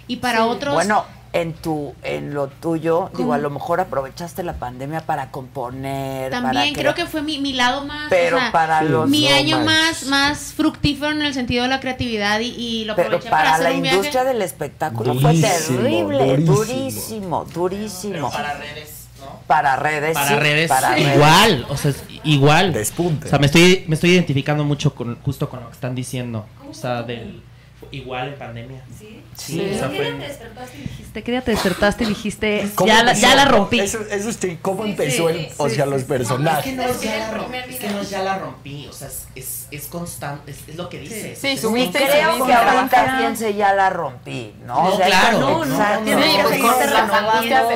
Y 0.09 0.17
para 0.17 0.39
Sí. 0.39 0.45
otros. 0.45 0.73
Bueno, 0.73 1.05
en 1.33 1.53
tu, 1.53 1.95
en 2.03 2.33
lo 2.33 2.49
tuyo, 2.49 3.11
digo, 3.17 3.33
a 3.35 3.39
lo 3.39 3.51
mejor 3.51 3.81
aprovechaste 3.81 4.43
la 4.43 4.55
pandemia 4.55 5.01
para 5.03 5.31
componer. 5.31 6.31
para 6.31 6.43
También 6.43 6.75
crear. 6.75 6.95
creo 6.95 7.05
que 7.07 7.11
fue 7.11 7.23
mi, 7.23 7.39
mi 7.39 7.53
lado 7.53 7.85
más. 7.85 8.07
Pero 8.09 8.37
o 8.37 8.41
sea, 8.41 8.53
para 8.53 8.83
los 8.83 9.09
Mi 9.09 9.29
año 9.29 9.61
más, 9.61 10.05
más 10.07 10.55
fructífero 10.57 11.11
en 11.13 11.23
el 11.23 11.35
sentido 11.35 11.65
de 11.65 11.69
la 11.69 11.81
creatividad 11.81 12.41
y, 12.41 12.47
y 12.57 12.85
lo 12.87 12.95
Pero 12.97 13.09
aproveché 13.09 13.29
para, 13.31 13.45
para 13.45 13.55
hacer 13.57 13.71
la 13.71 13.77
un 13.77 13.83
viaje. 13.83 13.97
industria 13.97 14.25
del 14.25 14.43
espectáculo 14.43 15.15
Durísimo, 15.15 15.33
fue 15.33 15.77
terrible, 15.79 16.37
durísimo. 16.39 16.55
durísimo, 16.55 17.45
durísimo. 17.53 18.13
Pero 18.13 18.31
para 18.31 18.55
redes, 18.55 19.07
¿no? 19.21 19.41
Para 19.47 19.77
redes, 19.77 20.15
Para 20.15 20.29
sí, 20.29 20.35
redes, 20.37 20.69
para 20.69 20.95
redes. 20.95 21.15
igual, 21.17 21.67
o 21.69 21.77
sea, 21.77 21.91
es 21.91 22.05
igual. 22.25 22.73
Despunte. 22.73 23.27
O 23.27 23.31
sea, 23.31 23.39
me 23.39 23.47
estoy, 23.47 23.85
me 23.89 23.95
estoy 23.95 24.11
identificando 24.11 24.65
mucho 24.65 24.95
con, 24.95 25.17
justo 25.23 25.49
con 25.51 25.61
lo 25.61 25.67
que 25.69 25.75
están 25.75 25.95
diciendo. 25.95 26.47
O 26.71 26.75
sea, 26.75 27.03
del 27.03 27.43
igual 27.91 28.29
en 28.29 28.35
pandemia. 28.39 28.83
Sí, 28.99 29.21
Sí. 29.37 29.61
o 29.75 29.79
sea, 29.79 29.89
¿Qué 29.91 29.97
fue- 29.97 30.05
día 30.13 30.19
te 30.19 30.29
despertaste 30.29 30.77
y 30.77 30.81
dijiste? 30.83 31.23
¿Qué 31.23 31.31
día 31.31 31.41
te 31.43 31.51
despertaste 31.51 32.05
y 32.05 32.07
dijiste? 32.07 32.69
¿Cómo 32.75 32.89
Ya 32.89 33.03
la, 33.03 33.13
ya 33.13 33.35
la 33.35 33.45
rompí. 33.45 33.81
Eso, 33.81 34.01
eso 34.11 34.33
sí, 34.33 34.59
¿cómo 34.63 34.85
empezó 34.85 35.29
el, 35.29 35.49
o 35.59 35.69
sea, 35.69 35.85
los 35.87 35.99
Es 36.01 36.03
que 36.05 36.09
personajes? 36.09 36.75
no 36.75 36.83
es 36.83 37.01
ya 37.03 37.19
la 37.19 37.31
rompí, 37.33 37.57
es 37.69 37.77
que 37.81 37.89
no 37.91 38.01
es 38.01 38.11
ya 38.11 38.23
la 38.23 38.39
rompí, 38.39 38.87
o 38.87 38.93
sea, 38.93 39.09
es, 39.35 39.66
es, 39.71 39.83
es 39.83 39.87
constante, 39.89 40.51
es, 40.51 40.59
es 40.69 40.77
lo 40.77 40.89
que 40.89 40.99
dices. 41.01 41.39
Sí, 41.39 41.49
es 41.49 41.61
su- 41.61 41.77
Y 41.77 41.85
constante. 41.85 42.09
creo 42.11 42.47
que 42.47 42.53
ahorita 42.53 43.17
piense 43.19 43.55
ya 43.55 43.73
la 43.75 43.91
rompí, 43.91 44.55
¿no? 44.65 44.75
No, 44.75 44.89
O 44.95 44.97
sea, 44.97 45.07
claro. 45.07 45.39
no, 45.41 45.65
No, 45.65 45.65
no, 45.65 45.79
no, 45.79 46.01
tienes 46.05 46.27
no. 46.27 46.49
que 46.49 46.55
seguirte 46.55 46.87
renovando, 46.87 47.67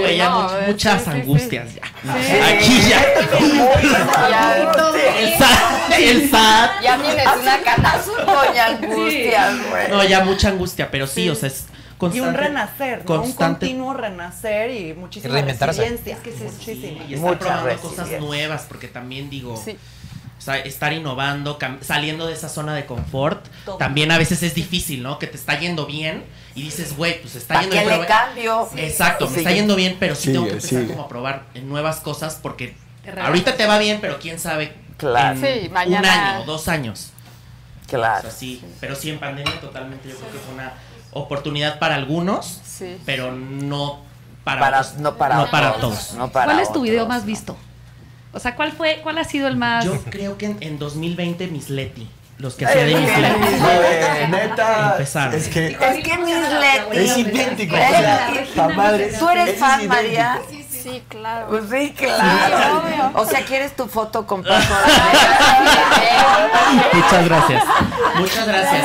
güey, 0.00 0.16
ya 0.16 0.28
No, 0.30 0.42
much- 0.42 0.50
sí, 0.50 0.64
muchas 0.66 0.98
sí, 1.02 1.04
sí. 1.04 1.10
angustias 1.20 1.74
ya. 1.74 1.82
Aquí 2.54 2.80
ya. 2.88 3.04
El 5.18 5.34
SAT, 5.34 5.98
el 5.98 6.30
SAT. 6.30 6.70
ya 6.82 6.98
tienes 7.00 7.26
una 7.40 7.60
cana. 7.62 7.94
Doña 8.26 8.66
Angustias, 8.66 9.54
güey. 9.70 9.88
No, 9.90 10.04
ya 10.04 10.24
mucha 10.24 10.48
angustia, 10.48 10.90
pero 10.90 11.06
sí, 11.06 11.28
o 11.28 11.34
sea, 11.34 11.48
es 11.48 11.64
Y 11.66 11.98
constante. 11.98 12.28
un 12.28 12.34
renacer, 12.34 13.04
¿no? 13.08 13.22
Un 13.22 13.32
continuo 13.32 13.94
renacer 13.94 14.70
y 14.70 14.94
muchísima 14.94 15.38
Y 15.40 15.42
resiliencia. 15.42 16.14
Es 16.14 16.20
que 16.20 16.30
es 16.30 16.40
muchísimo. 16.40 17.02
Y 17.08 17.14
estar 17.14 17.38
probando 17.38 17.76
cosas 17.80 18.08
nuevas, 18.20 18.66
porque 18.68 18.88
también 18.88 19.28
digo, 19.30 19.60
Sí. 19.62 19.76
O 20.38 20.40
sea, 20.40 20.56
estar 20.58 20.92
innovando, 20.92 21.58
saliendo 21.82 22.26
de 22.26 22.32
esa 22.34 22.48
zona 22.48 22.74
de 22.74 22.86
confort, 22.86 23.44
Todo. 23.64 23.76
también 23.76 24.10
a 24.12 24.18
veces 24.18 24.42
es 24.42 24.54
difícil, 24.54 25.02
¿no? 25.02 25.18
Que 25.18 25.26
te 25.26 25.36
está 25.36 25.58
yendo 25.58 25.84
bien 25.86 26.24
y 26.54 26.62
dices, 26.62 26.96
güey, 26.96 27.20
pues 27.20 27.34
está 27.34 27.54
¿Para 27.54 27.66
yendo 27.66 27.76
bien. 27.76 27.88
pero- 27.88 28.06
cambio? 28.06 28.68
Exacto, 28.76 29.24
me 29.26 29.30
Sigue. 29.30 29.40
está 29.42 29.52
yendo 29.52 29.74
bien, 29.76 29.96
pero 29.98 30.14
sí 30.14 30.32
tengo 30.32 30.44
que 30.46 30.52
empezar 30.52 30.80
sigue. 30.82 30.86
como 30.92 31.02
a 31.02 31.08
probar 31.08 31.42
en 31.54 31.68
nuevas 31.68 32.00
cosas 32.00 32.38
porque 32.40 32.76
Te 33.02 33.20
ahorita 33.20 33.56
te 33.56 33.66
va 33.66 33.78
bien, 33.78 33.98
pero 34.00 34.18
quién 34.20 34.38
sabe 34.38 34.74
Claro. 34.96 35.38
en 35.38 35.60
Sí, 35.62 35.66
un 35.68 35.72
mañana- 35.72 36.36
año, 36.36 36.44
dos 36.46 36.68
años. 36.68 37.10
O 37.84 37.88
Claro. 37.90 38.22
sea, 38.22 38.30
sí, 38.30 38.62
pero 38.80 38.94
sí 38.94 39.10
en 39.10 39.18
pandemia 39.18 39.60
totalmente 39.60 40.08
yo 40.08 40.16
creo 40.16 40.30
que 40.30 40.38
fue 40.38 40.54
una 40.54 40.72
oportunidad 41.12 41.78
para 41.78 41.94
algunos, 41.94 42.60
Sí. 42.64 42.96
pero 43.06 43.32
no 43.32 44.02
para, 44.44 44.60
Para, 44.60 44.80
otros. 44.80 44.96
no 44.98 45.16
para, 45.16 45.36
no 45.36 45.50
para 45.50 45.72
todos. 45.74 46.14
no 46.14 46.30
para 46.30 46.46
¿Cuál 46.46 46.58
es 46.60 46.66
tu 46.68 46.70
otros, 46.72 46.84
video 46.84 47.06
más 47.06 47.22
¿no? 47.22 47.26
visto? 47.26 47.56
O 48.38 48.40
sea, 48.40 48.54
¿cuál 48.54 48.70
fue, 48.70 49.00
cuál 49.02 49.18
ha 49.18 49.24
sido 49.24 49.48
el 49.48 49.56
más? 49.56 49.84
Yo 49.84 50.00
creo 50.10 50.38
que 50.38 50.46
en, 50.46 50.56
en 50.60 50.78
2020 50.78 51.48
Miss 51.48 51.70
Leti, 51.70 52.08
los 52.38 52.54
que 52.54 52.66
hacía 52.66 52.84
de 52.84 52.94
Miss 52.94 53.18
Leti. 53.18 53.34
Güey, 53.58 54.28
neta, 54.30 54.90
Empezaron. 54.92 55.34
es 55.34 55.48
que 55.48 55.66
Es 55.66 55.76
que 56.04 57.02
es 57.02 57.18
idéntico. 57.18 57.74
O 57.74 57.78
sea, 57.78 58.30
la 58.54 58.68
madre- 58.68 59.12
¿Tú 59.18 59.28
eres 59.28 59.48
es 59.48 59.58
fan. 59.58 59.88
María? 59.88 60.40
Sí, 60.48 60.57
claro. 61.08 61.46
Pues 61.48 61.64
sí, 61.70 61.94
claro. 61.96 63.10
o 63.14 63.24
sea, 63.26 63.44
¿quieres 63.44 63.74
tu 63.76 63.86
foto 63.86 64.26
con 64.26 64.42
Paco? 64.42 64.74
Muchas 66.92 67.24
gracias. 67.24 67.64
Muchas 68.18 68.46
gracias. 68.46 68.84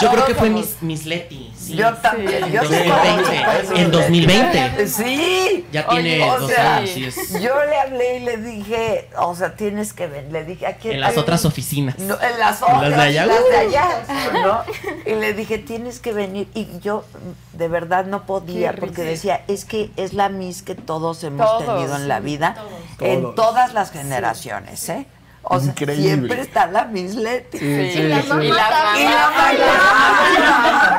Yo 0.00 0.10
creo 0.10 0.24
que 0.26 0.34
fue 0.34 0.50
Miss, 0.50 0.76
Miss 0.80 1.06
Leti. 1.06 1.52
Sí. 1.56 1.76
Yo 1.76 1.94
también. 1.94 2.52
Yo 2.52 2.60
te 2.68 2.84
2020. 2.84 3.44
conozco, 3.44 3.74
En 3.76 3.90
2020. 3.90 4.88
Sí. 4.88 5.66
Ya 5.72 5.88
tiene 5.88 6.18
dos 6.26 6.50
sea, 6.50 6.76
años. 6.76 6.90
Sí, 6.90 7.04
es 7.06 7.32
Yo 7.42 7.54
le 7.64 7.78
hablé 7.80 8.18
y 8.18 8.20
le 8.20 8.36
dije, 8.36 9.08
o 9.16 9.34
sea, 9.34 9.54
tienes 9.56 9.92
que 9.92 10.06
ver. 10.06 10.30
Le 10.30 10.44
dije, 10.44 10.66
¿a 10.66 10.76
quién? 10.76 10.94
en 10.94 11.00
las 11.00 11.16
otras 11.16 11.44
oficinas. 11.44 11.98
No, 11.98 12.14
en 12.20 12.38
las 12.38 12.60
En 12.62 12.68
las 12.68 12.76
otras, 12.76 12.90
de 12.96 13.02
allá. 13.02 13.26
las 13.26 13.48
de 13.48 13.56
allá, 13.56 13.88
¿no? 14.44 14.62
Y 15.06 15.14
le 15.14 15.32
dije, 15.32 15.58
tienes 15.58 16.00
que 16.00 16.12
venir. 16.12 16.48
Y 16.54 16.68
yo 16.80 17.04
de 17.54 17.68
verdad 17.68 18.04
no 18.04 18.24
podía, 18.26 18.72
Qué 18.72 18.80
porque 18.80 19.02
risa. 19.02 19.10
decía, 19.10 19.44
es 19.48 19.64
que 19.64 19.90
es 19.96 20.12
la 20.12 20.28
Miss 20.28 20.62
que 20.62 20.74
todos 20.74 21.24
hemos 21.34 21.46
Todos, 21.46 21.66
tenido 21.76 21.96
en 21.96 22.08
la 22.08 22.20
vida, 22.20 22.54
Todos. 22.54 22.70
en 23.00 23.34
todas 23.34 23.74
las 23.74 23.90
generaciones, 23.90 24.88
¿eh? 24.88 25.06
O 25.46 25.60
sea, 25.60 25.68
Increíble. 25.72 26.02
siempre 26.06 26.40
está 26.40 26.66
la 26.68 26.86
Miss 26.86 27.16
Leti. 27.16 27.58
Sí, 27.58 27.64
Sí. 27.66 27.90
sí, 27.92 27.98
Y 28.00 28.08
la 28.08 28.22
sí. 28.22 28.28
mamá 28.28 28.44
Y 28.44 28.48
la 28.48 28.70
también. 28.70 29.10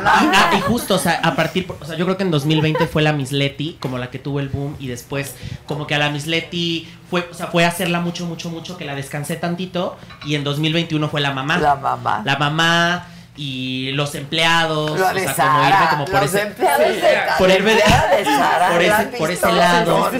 mamá. 0.03 0.49
Y, 0.53 0.55
y 0.57 0.61
justo, 0.61 0.95
o 0.95 0.99
sea, 0.99 1.19
a 1.23 1.35
partir, 1.35 1.67
o 1.81 1.85
sea, 1.85 1.95
yo 1.95 2.05
creo 2.05 2.17
que 2.17 2.23
en 2.23 2.31
2020 2.31 2.85
fue 2.87 3.01
la 3.01 3.11
Miss 3.13 3.31
Leti, 3.31 3.77
como 3.81 3.97
la 3.97 4.11
que 4.11 4.19
tuvo 4.19 4.39
el 4.39 4.49
boom, 4.49 4.75
y 4.79 4.87
después, 4.87 5.35
como 5.65 5.87
que 5.87 5.95
a 5.95 5.97
la 5.97 6.09
Miss 6.09 6.27
Leti 6.27 6.87
fue, 7.09 7.27
o 7.31 7.33
sea, 7.33 7.47
fue 7.47 7.65
hacerla 7.65 7.99
mucho, 8.01 8.25
mucho, 8.27 8.49
mucho, 8.49 8.77
que 8.77 8.85
la 8.85 8.93
descansé 8.95 9.35
tantito, 9.35 9.97
y 10.25 10.35
en 10.35 10.43
2021 10.43 11.09
fue 11.09 11.21
la 11.21 11.31
mamá. 11.31 11.57
La 11.57 11.75
mamá. 11.75 12.21
La 12.23 12.37
mamá 12.37 13.07
y 13.37 13.91
los 13.91 14.15
empleados, 14.15 14.97
Lo 14.99 15.07
o 15.07 15.13
sea, 15.13 15.35
como 15.35 15.67
irme 15.67 15.89
como 15.89 16.05
por 16.05 16.21
los 16.21 16.33
ese, 16.33 16.41
empleados 16.47 16.87
de 16.87 17.17
por 17.37 17.49
irme 17.49 17.75
de, 17.75 17.83
la 17.87 18.15
de 18.15 18.25
Sara, 18.25 18.69
por 18.71 18.81
¿la 18.81 19.01
ese, 19.01 19.17
por 19.17 19.53
lado, 19.53 20.11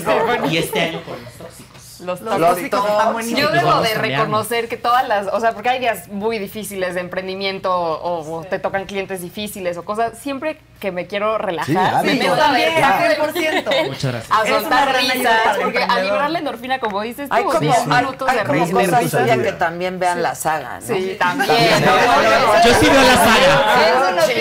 y 0.50 0.58
este 0.58 0.80
año 0.82 1.02
con 1.04 1.24
los 1.24 1.34
tóxicos. 1.34 1.66
Los 2.02 2.22
Los 2.22 2.40
tóxicos 2.40 2.50
tóxicos. 2.50 2.90
están 2.90 3.14
buenísimos. 3.14 3.42
Yo 3.42 3.50
debo 3.52 3.82
de 3.82 3.94
reconocer 3.94 4.68
que 4.68 4.78
todas 4.78 5.08
las, 5.08 5.28
o 5.28 5.40
sea, 5.40 5.54
porque 5.54 5.70
hay 5.70 5.80
días 5.80 6.10
muy 6.10 6.40
difíciles 6.40 6.94
de 6.94 7.00
emprendimiento 7.00 7.74
o, 7.74 8.40
o 8.40 8.44
te 8.44 8.60
tocan 8.60 8.86
clientes 8.86 9.22
difíciles 9.22 9.78
o 9.78 9.86
cosas, 9.86 10.18
siempre 10.18 10.60
que 10.86 10.92
me 10.92 11.08
quiero 11.08 11.40
relajar, 11.40 12.02
Sí, 12.06 12.08
me 12.08 12.20
claro. 12.20 12.36
Muchas 13.88 14.12
gracias. 14.12 14.30
A 14.30 14.46
soltar 14.46 14.96
risas, 14.96 15.58
porque 15.60 15.82
a 15.82 16.00
liberar 16.00 16.30
la 16.30 16.38
endorfina, 16.38 16.78
como 16.78 17.02
dices 17.02 17.28
Hay 17.32 17.44
como, 17.44 17.60
10 17.60 17.76
hay, 17.76 17.88
minutos 17.88 18.30
hay 18.30 18.38
de 18.38 18.44
como 18.44 18.72
cosas 18.72 19.12
que 19.12 19.52
también 19.54 19.98
vean 19.98 20.22
la 20.22 20.36
saga, 20.36 20.80
¿no? 20.80 20.86
Sí, 20.86 21.18
también. 21.20 21.50
Yo 21.50 22.74
sí 22.80 22.88
veo 22.88 23.02
la 23.02 23.16
saga. 23.16 24.28
Sí. 24.28 24.34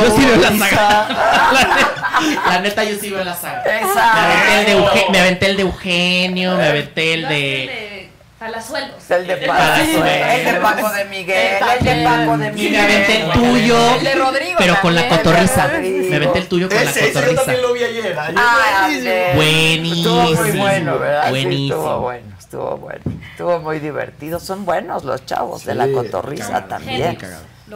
Yo 0.00 0.16
sí 0.16 0.24
veo 0.24 0.36
la 0.36 0.66
saga. 0.68 1.08
La 2.46 2.60
neta, 2.60 2.84
yo 2.84 2.96
sí 3.00 3.10
veo 3.10 3.24
la 3.24 3.34
saga. 3.34 3.64
Exacto. 3.80 5.10
Me 5.10 5.18
aventé 5.18 5.46
el 5.46 5.56
de 5.56 5.62
Eugenio, 5.62 6.56
me 6.56 6.68
aventé 6.68 7.14
el 7.14 7.28
de... 7.28 7.85
Palazuelos. 8.46 9.10
El 9.10 9.26
de 9.26 9.36
Palazuelos. 9.38 10.06
el 10.08 10.44
de 10.44 10.60
Paco 10.60 10.90
de 10.90 11.04
Miguel, 11.06 11.62
el 11.78 11.84
de 11.84 12.04
Paco 12.04 12.38
de 12.38 12.46
Y 12.46 12.50
Miguel. 12.52 12.72
me 12.72 12.78
aventé 12.80 13.20
el 13.22 13.32
tuyo, 13.32 13.94
El 13.96 14.04
de 14.04 14.14
Rodrigo 14.14 14.54
pero 14.58 14.80
con 14.80 14.94
la 14.94 15.08
cotorriza. 15.08 15.68
Me 15.68 16.16
aventé 16.16 16.38
el 16.38 16.48
tuyo 16.48 16.68
con 16.68 16.76
la 16.76 16.82
Ese, 16.90 17.00
ese 17.00 17.08
yo 17.08 17.14
cotorriza. 17.14 17.42
también 17.44 17.62
lo 17.62 17.72
vi 17.72 17.84
ayer. 17.84 18.18
ayer 18.18 18.34
Ah, 18.38 18.88
buenísimo. 19.34 19.34
Buenísimo. 19.36 20.22
Estuvo 20.22 20.44
muy 20.52 20.58
bueno, 20.58 20.98
¿verdad? 20.98 21.24
Sí, 21.24 21.30
Buenísimo. 21.30 21.74
estuvo 21.76 22.00
bueno, 22.00 22.26
estuvo 22.38 22.76
bueno. 22.76 23.00
Estuvo 23.32 23.58
muy 23.60 23.78
divertido. 23.80 24.40
Son 24.40 24.64
buenos 24.64 25.04
los 25.04 25.26
chavos 25.26 25.64
de 25.64 25.74
la 25.74 25.88
cotorriza 25.88 26.46
cagado. 26.46 26.68
también. 26.68 27.18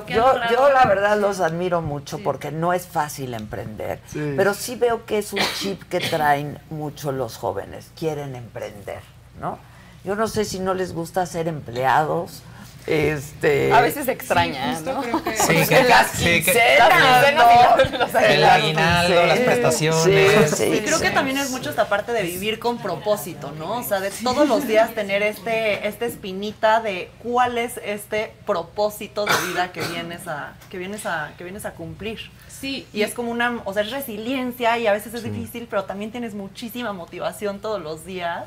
Yo, 0.07 0.35
yo 0.53 0.71
la 0.73 0.85
verdad 0.85 1.19
los 1.19 1.41
admiro 1.41 1.83
mucho 1.83 2.21
porque 2.23 2.53
no 2.53 2.73
es 2.73 2.87
fácil 2.87 3.35
emprender, 3.35 3.99
Sí. 4.07 4.35
pero 4.37 4.55
sí 4.55 4.77
veo 4.77 5.05
que 5.05 5.19
es 5.19 5.33
un 5.33 5.41
chip 5.59 5.83
que 5.89 5.99
traen 5.99 6.61
mucho 6.71 7.11
los 7.11 7.37
jóvenes, 7.37 7.91
quieren 7.99 8.37
emprender, 8.37 9.01
¿no? 9.41 9.59
Yo 10.05 10.15
no 10.15 10.29
sé 10.29 10.45
si 10.45 10.61
no 10.61 10.75
les 10.75 10.93
gusta 10.93 11.27
ser 11.27 11.49
empleados, 11.49 12.43
este... 12.87 13.73
A 13.73 13.81
veces 13.81 14.09
extraña, 14.09 14.81
¿no? 14.81 15.03
Sí, 15.03 15.67
que, 15.69 15.85
las 15.85 16.11
sí, 16.13 16.43
y 16.43 17.99
los 17.99 18.15
el 18.15 18.45
aguinaldo, 18.45 19.27
las 19.27 19.39
prestaciones. 19.39 20.51
sí, 20.51 20.57
sí, 20.57 20.65
Y 20.65 20.81
creo 20.81 20.99
que 20.99 21.09
sí. 21.09 21.15
también 21.15 21.39
es 21.39 21.51
mucho 21.51 21.71
esta 21.71 21.89
parte 21.89 22.13
de 22.13 22.23
vivir 22.23 22.59
con 22.59 22.79
propósito, 22.79 23.53
¿no? 23.53 23.79
O 23.79 23.83
sea, 23.83 24.01
de 24.01 24.11
todos 24.11 24.49
los 24.49 24.67
días 24.67 24.95
tener 24.95 25.23
este, 25.23 25.87
esta 25.87 26.07
espinita 26.07 26.81
de 26.81 27.11
cuál 27.23 27.59
es 27.59 27.79
este 27.85 28.33
propósito 28.47 29.27
de 29.27 29.33
vida 29.49 29.73
que 29.73 29.83
vienes 29.83 30.27
a, 30.27 30.55
que 30.71 30.79
vienes 30.79 31.07
a, 31.07 31.33
que 31.37 31.45
vienes 31.45 31.65
a 31.67 31.73
cumplir. 31.73 32.31
Sí. 32.49 32.87
Y 32.93 33.03
es 33.03 33.15
como 33.15 33.31
una, 33.31 33.61
o 33.65 33.73
sea, 33.73 33.83
es 33.83 33.91
resiliencia 33.91 34.79
y 34.79 34.87
a 34.87 34.93
veces 34.93 35.15
es 35.15 35.23
difícil, 35.23 35.67
pero 35.69 35.85
también 35.85 36.11
tienes 36.11 36.35
muchísima 36.35 36.93
motivación 36.93 37.61
todos 37.61 37.81
los 37.81 38.05
días 38.05 38.45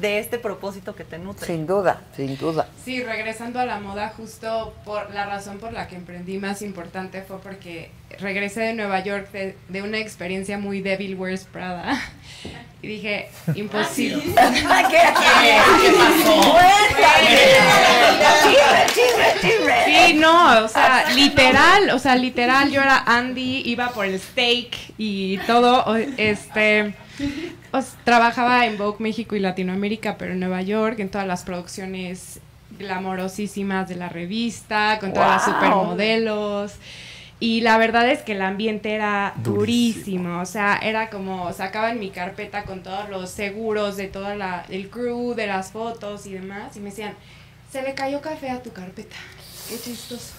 de 0.00 0.18
este 0.18 0.38
propósito 0.38 0.94
que 0.94 1.04
te 1.04 1.18
nutre. 1.18 1.46
Sin 1.46 1.66
duda, 1.66 2.02
sin 2.14 2.36
duda. 2.36 2.68
Sí, 2.84 3.02
regresando 3.02 3.58
a 3.58 3.66
la 3.66 3.78
moda, 3.78 4.12
justo 4.16 4.74
por 4.84 5.12
la 5.12 5.26
razón 5.26 5.58
por 5.58 5.72
la 5.72 5.88
que 5.88 5.96
emprendí 5.96 6.38
más 6.38 6.62
importante 6.62 7.22
fue 7.22 7.40
porque 7.40 7.90
regresé 8.18 8.60
de 8.60 8.74
Nueva 8.74 9.00
York 9.00 9.30
de, 9.32 9.56
de 9.68 9.82
una 9.82 9.98
experiencia 9.98 10.58
muy 10.58 10.80
Devil 10.80 11.16
Wears 11.16 11.44
Prada. 11.44 11.98
Y 12.82 12.88
dije, 12.88 13.30
imposible. 13.54 14.22
¿Qué, 14.24 14.32
¿Qué 14.32 15.92
pasó? 15.96 16.58
Sí, 19.86 20.14
no, 20.14 20.64
o 20.64 20.68
sea, 20.68 21.10
literal, 21.14 21.90
o 21.90 21.98
sea, 21.98 22.16
literal, 22.16 22.70
yo 22.70 22.82
era 22.82 23.04
Andy, 23.06 23.62
iba 23.66 23.90
por 23.90 24.04
el 24.06 24.18
steak 24.18 24.76
y 24.98 25.38
todo, 25.46 25.96
este, 26.16 26.94
os- 27.72 27.94
trabajaba 28.04 28.66
en 28.66 28.78
Vogue 28.78 28.96
México 29.00 29.34
y 29.36 29.40
Latinoamérica, 29.40 30.16
pero 30.18 30.32
en 30.32 30.40
Nueva 30.40 30.62
York, 30.62 30.98
en 31.00 31.08
todas 31.10 31.26
las 31.26 31.42
producciones 31.44 32.40
glamorosísimas 32.78 33.88
de 33.88 33.96
la 33.96 34.08
revista, 34.08 34.98
con 35.00 35.12
todas 35.12 35.28
las 35.28 35.44
Wow. 35.46 35.54
supermodelos. 35.54 36.72
Y 37.40 37.60
la 37.62 37.76
verdad 37.76 38.08
es 38.08 38.20
que 38.20 38.32
el 38.32 38.42
ambiente 38.42 38.92
era 38.94 39.34
durísimo, 39.42 40.40
o 40.40 40.46
sea, 40.46 40.78
era 40.80 41.10
como 41.10 41.52
sacaba 41.52 41.90
en 41.90 41.98
mi 41.98 42.10
carpeta 42.10 42.62
con 42.62 42.84
todos 42.84 43.08
los 43.10 43.30
seguros 43.30 43.96
de 43.96 44.06
toda 44.06 44.36
la 44.36 44.64
el 44.68 44.88
crew, 44.90 45.34
de 45.34 45.48
las 45.48 45.72
fotos 45.72 46.24
y 46.26 46.34
demás, 46.34 46.76
y 46.76 46.80
me 46.80 46.90
decían, 46.90 47.14
se 47.72 47.82
le 47.82 47.94
cayó 47.94 48.20
café 48.20 48.50
a 48.50 48.62
tu 48.62 48.72
carpeta, 48.72 49.16
qué 49.68 49.76
chistoso. 49.80 50.34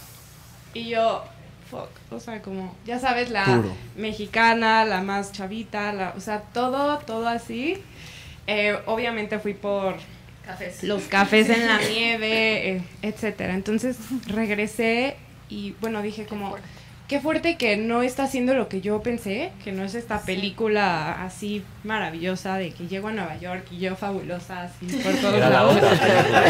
Y 0.73 0.87
yo, 0.89 1.25
fuck, 1.69 1.89
o 2.11 2.19
sea, 2.19 2.41
como, 2.41 2.75
ya 2.85 2.99
sabes, 2.99 3.29
la 3.29 3.45
Puro. 3.45 3.73
mexicana, 3.95 4.85
la 4.85 5.01
más 5.01 5.31
chavita, 5.31 5.91
la, 5.93 6.13
o 6.15 6.19
sea, 6.19 6.41
todo, 6.53 6.99
todo 6.99 7.27
así. 7.27 7.77
Eh, 8.47 8.77
obviamente 8.85 9.39
fui 9.39 9.53
por 9.53 9.95
Cafés. 10.45 10.83
los 10.83 11.03
cafés 11.03 11.49
en 11.49 11.65
la 11.67 11.77
nieve, 11.89 12.69
eh, 12.75 12.81
etcétera. 13.01 13.53
Entonces 13.55 13.97
regresé 14.27 15.15
y 15.49 15.75
bueno, 15.81 16.01
dije 16.01 16.25
como 16.25 16.55
qué 17.07 17.19
fuerte 17.19 17.57
que 17.57 17.77
no 17.77 18.01
está 18.01 18.23
haciendo 18.23 18.53
lo 18.55 18.69
que 18.69 18.81
yo 18.81 19.01
pensé, 19.01 19.51
que 19.63 19.71
no 19.71 19.83
es 19.83 19.93
esta 19.95 20.21
película 20.21 21.23
así 21.23 21.63
maravillosa 21.83 22.55
de 22.57 22.71
que 22.71 22.87
llego 22.87 23.09
a 23.09 23.11
Nueva 23.11 23.37
York 23.37 23.65
y 23.71 23.77
yo 23.79 23.95
fabulosa 23.95 24.63
así 24.63 24.85
por 24.85 25.13
todos 25.15 25.35
Era 25.35 25.49
la 25.49 25.55
lados. 25.63 25.75
otra 25.77 25.89
película. 25.91 26.43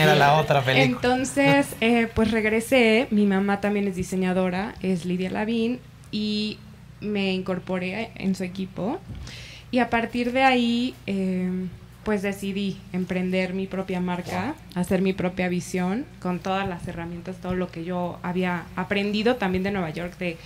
Era 0.00 0.14
la 0.14 0.34
otra 0.38 0.62
película. 0.62 0.84
Entonces, 0.96 1.68
eh, 1.80 2.08
pues 2.14 2.30
regresé, 2.30 3.06
mi 3.10 3.26
mamá 3.26 3.60
también 3.60 3.86
es 3.86 3.96
diseñadora, 3.96 4.74
es 4.82 5.04
Lidia 5.04 5.30
Lavín, 5.30 5.78
y 6.10 6.58
me 7.00 7.32
incorporé 7.32 8.10
en 8.16 8.34
su 8.34 8.44
equipo. 8.44 8.98
Y 9.70 9.78
a 9.78 9.88
partir 9.90 10.32
de 10.32 10.42
ahí, 10.42 10.94
eh, 11.06 11.48
pues 12.04 12.22
decidí 12.22 12.78
emprender 12.92 13.52
mi 13.54 13.66
propia 13.66 14.00
marca, 14.00 14.54
hacer 14.74 15.02
mi 15.02 15.12
propia 15.12 15.48
visión, 15.48 16.06
con 16.20 16.38
todas 16.38 16.66
las 16.68 16.86
herramientas, 16.88 17.36
todo 17.36 17.54
lo 17.54 17.70
que 17.70 17.84
yo 17.84 18.18
había 18.22 18.64
aprendido 18.76 19.36
también 19.36 19.62
de 19.64 19.70
Nueva 19.70 19.90
York, 19.90 20.16
de 20.18 20.36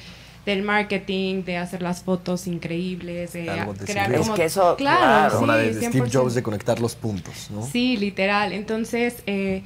del 0.47 0.63
marketing, 0.63 1.43
de 1.45 1.57
hacer 1.57 1.81
las 1.81 2.03
fotos 2.03 2.47
increíbles, 2.47 3.33
de 3.33 3.47
crear 3.87 4.11
como... 4.19 4.35
Es 4.35 4.39
que 4.41 4.45
eso, 4.45 4.77
claro, 4.77 5.41
sí, 5.41 5.47
de 5.47 5.73
Steve 5.89 6.05
100%. 6.05 6.13
Jobs 6.13 6.35
de 6.35 6.43
conectar 6.43 6.81
los 6.81 6.95
puntos, 6.97 7.51
¿no? 7.51 7.63
Sí, 7.67 7.97
literal. 7.97 8.53
Entonces, 8.53 9.23
eh, 9.27 9.63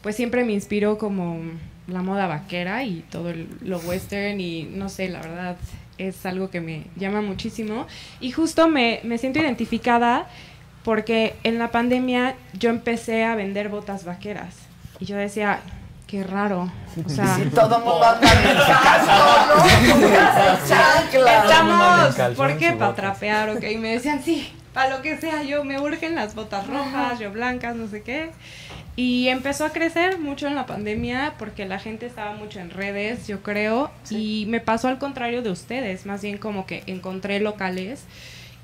pues 0.00 0.16
siempre 0.16 0.42
me 0.44 0.54
inspiró 0.54 0.96
como 0.96 1.40
la 1.88 2.00
moda 2.00 2.26
vaquera 2.26 2.84
y 2.84 3.04
todo 3.10 3.28
el- 3.28 3.48
lo 3.60 3.78
western 3.80 4.40
y 4.40 4.62
no 4.62 4.88
sé, 4.88 5.10
la 5.10 5.20
verdad 5.20 5.56
es 5.98 6.24
algo 6.24 6.48
que 6.48 6.62
me 6.62 6.84
llama 6.96 7.20
muchísimo. 7.20 7.86
Y 8.18 8.30
justo 8.30 8.66
me, 8.66 9.00
me 9.04 9.18
siento 9.18 9.40
identificada 9.40 10.26
porque 10.84 11.34
en 11.42 11.58
la 11.58 11.68
pandemia 11.70 12.36
yo 12.52 12.70
empecé 12.70 13.24
a 13.24 13.34
vender 13.34 13.68
botas 13.68 14.04
vaqueras 14.04 14.54
y 15.00 15.06
yo 15.06 15.16
decía, 15.16 15.60
qué 16.06 16.22
raro. 16.22 16.70
O 17.04 17.08
sea, 17.08 17.34
Sí, 17.36 17.46
todo 17.52 17.80
mundo 17.80 18.04
anda 18.04 18.28
en 18.32 18.56
casco, 18.56 19.56
¿no? 19.56 20.68
Chanclas. 20.68 21.44
Estamos, 21.44 22.36
¿por 22.36 22.56
qué? 22.56 22.72
Para 22.72 22.90
botas. 22.90 22.96
trapear, 22.96 23.50
ok. 23.50 23.64
Y 23.64 23.76
me 23.78 23.88
decían, 23.88 24.22
sí, 24.22 24.52
para 24.72 24.96
lo 24.96 25.02
que 25.02 25.16
sea, 25.16 25.42
yo 25.42 25.64
me 25.64 25.80
urgen 25.80 26.14
las 26.14 26.34
botas 26.34 26.66
rojas, 26.66 27.18
yo 27.18 27.32
blancas, 27.32 27.74
no 27.74 27.88
sé 27.88 28.02
qué. 28.02 28.30
Y 28.96 29.28
empezó 29.28 29.64
a 29.64 29.70
crecer 29.70 30.18
mucho 30.20 30.46
en 30.46 30.54
la 30.54 30.66
pandemia 30.66 31.34
porque 31.38 31.66
la 31.66 31.80
gente 31.80 32.06
estaba 32.06 32.34
mucho 32.34 32.60
en 32.60 32.70
redes, 32.70 33.26
yo 33.26 33.42
creo. 33.42 33.90
Y 34.08 34.46
me 34.48 34.60
pasó 34.60 34.86
al 34.88 34.98
contrario 34.98 35.42
de 35.42 35.50
ustedes, 35.50 36.06
más 36.06 36.22
bien 36.22 36.38
como 36.38 36.66
que 36.66 36.84
encontré 36.86 37.40
locales 37.40 38.04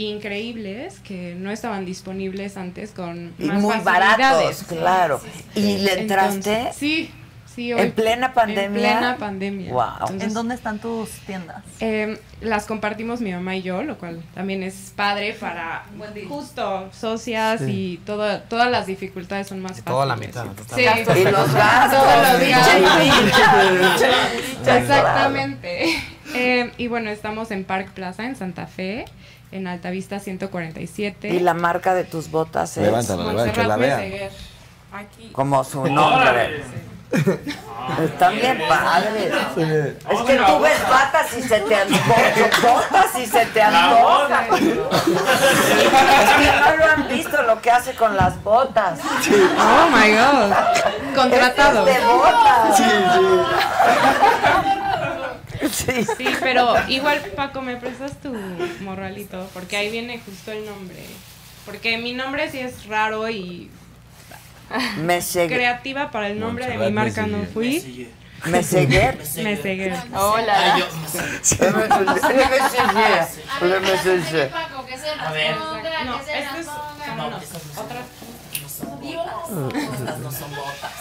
increíbles 0.09 0.99
que 1.01 1.35
no 1.37 1.51
estaban 1.51 1.85
disponibles 1.85 2.57
antes 2.57 2.91
con 2.93 3.33
Y 3.39 3.45
más 3.47 3.61
muy 3.61 3.77
baratos, 3.79 4.65
claro. 4.69 5.21
¿Y 5.55 5.79
le 5.79 6.01
entraste? 6.01 6.51
Entonces, 6.59 6.77
sí, 6.77 7.11
sí. 7.55 7.73
¿En 7.73 7.93
plena 7.93 8.33
pandemia? 8.33 8.65
En 8.67 8.73
plena 8.73 9.17
pandemia. 9.19 9.73
Wow. 9.73 9.85
Entonces, 10.01 10.23
¿En 10.29 10.35
dónde 10.35 10.55
están 10.55 10.79
tus 10.79 11.11
tiendas? 11.27 11.63
eh, 11.81 12.19
las 12.41 12.65
compartimos 12.65 13.21
mi 13.21 13.33
mamá 13.33 13.55
y 13.57 13.63
yo, 13.63 13.83
lo 13.83 13.99
cual 13.99 14.23
también 14.35 14.63
es 14.63 14.93
padre 14.97 15.35
para 15.39 15.85
justo 16.29 16.89
socias 16.93 17.61
Sí. 17.61 17.71
y 17.71 17.97
todo, 17.99 18.41
todas 18.43 18.71
las 18.71 18.87
dificultades 18.87 19.47
son 19.49 19.61
más 19.61 19.73
fáciles. 19.73 19.85
Toda 19.85 20.07
la 20.07 20.17
mitad. 20.17 20.47
Sí. 20.75 20.81
Y 20.81 21.25
los 21.25 21.53
gastos, 21.55 22.01
Todos 22.01 22.41
los 22.41 22.49
gastos. 22.49 24.03
Exactamente. 24.67 25.97
Eh, 26.35 26.71
y 26.79 26.87
bueno, 26.89 27.11
estamos 27.11 27.51
en 27.51 27.65
Park 27.65 27.91
Plaza, 27.93 28.25
en 28.25 28.37
Santa 28.37 28.67
Fe, 28.67 29.05
en 29.53 29.67
Altavista 29.67 30.21
147. 30.21 31.29
Y 31.29 31.41
la 31.41 31.55
marca 31.55 31.95
de 31.95 32.05
tus 32.05 32.31
botas 32.31 32.77
es 32.77 32.85
Levántala, 32.85 33.25
levántala, 33.25 33.53
que 33.53 33.65
la 33.65 33.77
vean. 33.77 34.03
Aquí. 34.93 35.31
como 35.33 35.63
su 35.63 35.87
nombre. 35.87 36.65
Están 38.05 38.35
bien 38.35 38.61
padres. 38.69 39.33
Es 39.57 40.21
que 40.23 40.37
tú 40.37 40.61
ves 40.61 40.89
batas 40.89 41.37
y 41.37 41.43
se 41.43 41.61
te 41.61 41.75
antoja. 41.75 42.15
Botas 42.63 43.19
y 43.19 43.27
se 43.27 43.47
te 43.47 43.63
antoja. 43.63 44.47
Es 46.21 46.31
que 46.37 46.61
no 46.61 46.77
lo 46.77 46.85
han 46.85 47.09
visto 47.09 47.43
lo 47.43 47.61
que 47.61 47.71
hace 47.71 47.95
con 47.95 48.17
las 48.17 48.43
botas. 48.45 49.01
Oh 49.01 49.89
my 49.91 50.13
god. 50.13 50.53
Contratado. 51.15 51.87
Este 51.87 52.01
es 52.01 52.07
de 52.07 52.13
botas. 52.13 52.77
Sí. 52.77 52.85
Sí, 52.85 52.91
pero 56.41 56.75
igual, 56.89 57.21
Paco, 57.37 57.61
¿me 57.63 57.77
prestas 57.77 58.13
tu 58.21 58.33
morralito? 58.81 59.49
Porque 59.53 59.77
ahí 59.77 59.91
viene 59.91 60.21
justo 60.25 60.53
el 60.53 60.65
nombre. 60.67 61.05
Porque 61.67 61.99
mi 61.99 62.13
nombre 62.15 62.51
sí 62.51 62.59
es 62.59 62.87
raro 62.87 63.29
y 63.29 63.71
Me 64.99 65.21
creativa 65.55 66.11
para 66.11 66.29
el 66.29 66.39
nombre 66.41 66.67
de 66.67 66.73
mi 66.79 66.91
Montserrat 66.91 67.17
marca 67.17 67.27
no 67.27 67.39
Meseguer. 67.39 67.53
fui. 67.53 68.11
Me 68.47 68.63
seguí. 68.63 68.99
Me 69.43 69.57
seguí. 69.57 69.91
Hola. 70.15 70.75
Ay, 70.75 70.81
yo- 70.81 70.89
A 75.21 75.33
ver. 75.33 75.57
No, 75.57 76.19
este 76.19 76.39
es... 76.39 76.67
No, 77.17 77.31
no, 77.31 77.39
esas 77.39 77.63
no 77.67 77.73
son 77.75 77.85
otra. 77.85 78.01
Estas 79.93 80.19
no 80.19 80.33
son 80.33 80.51
botas. 80.57 80.93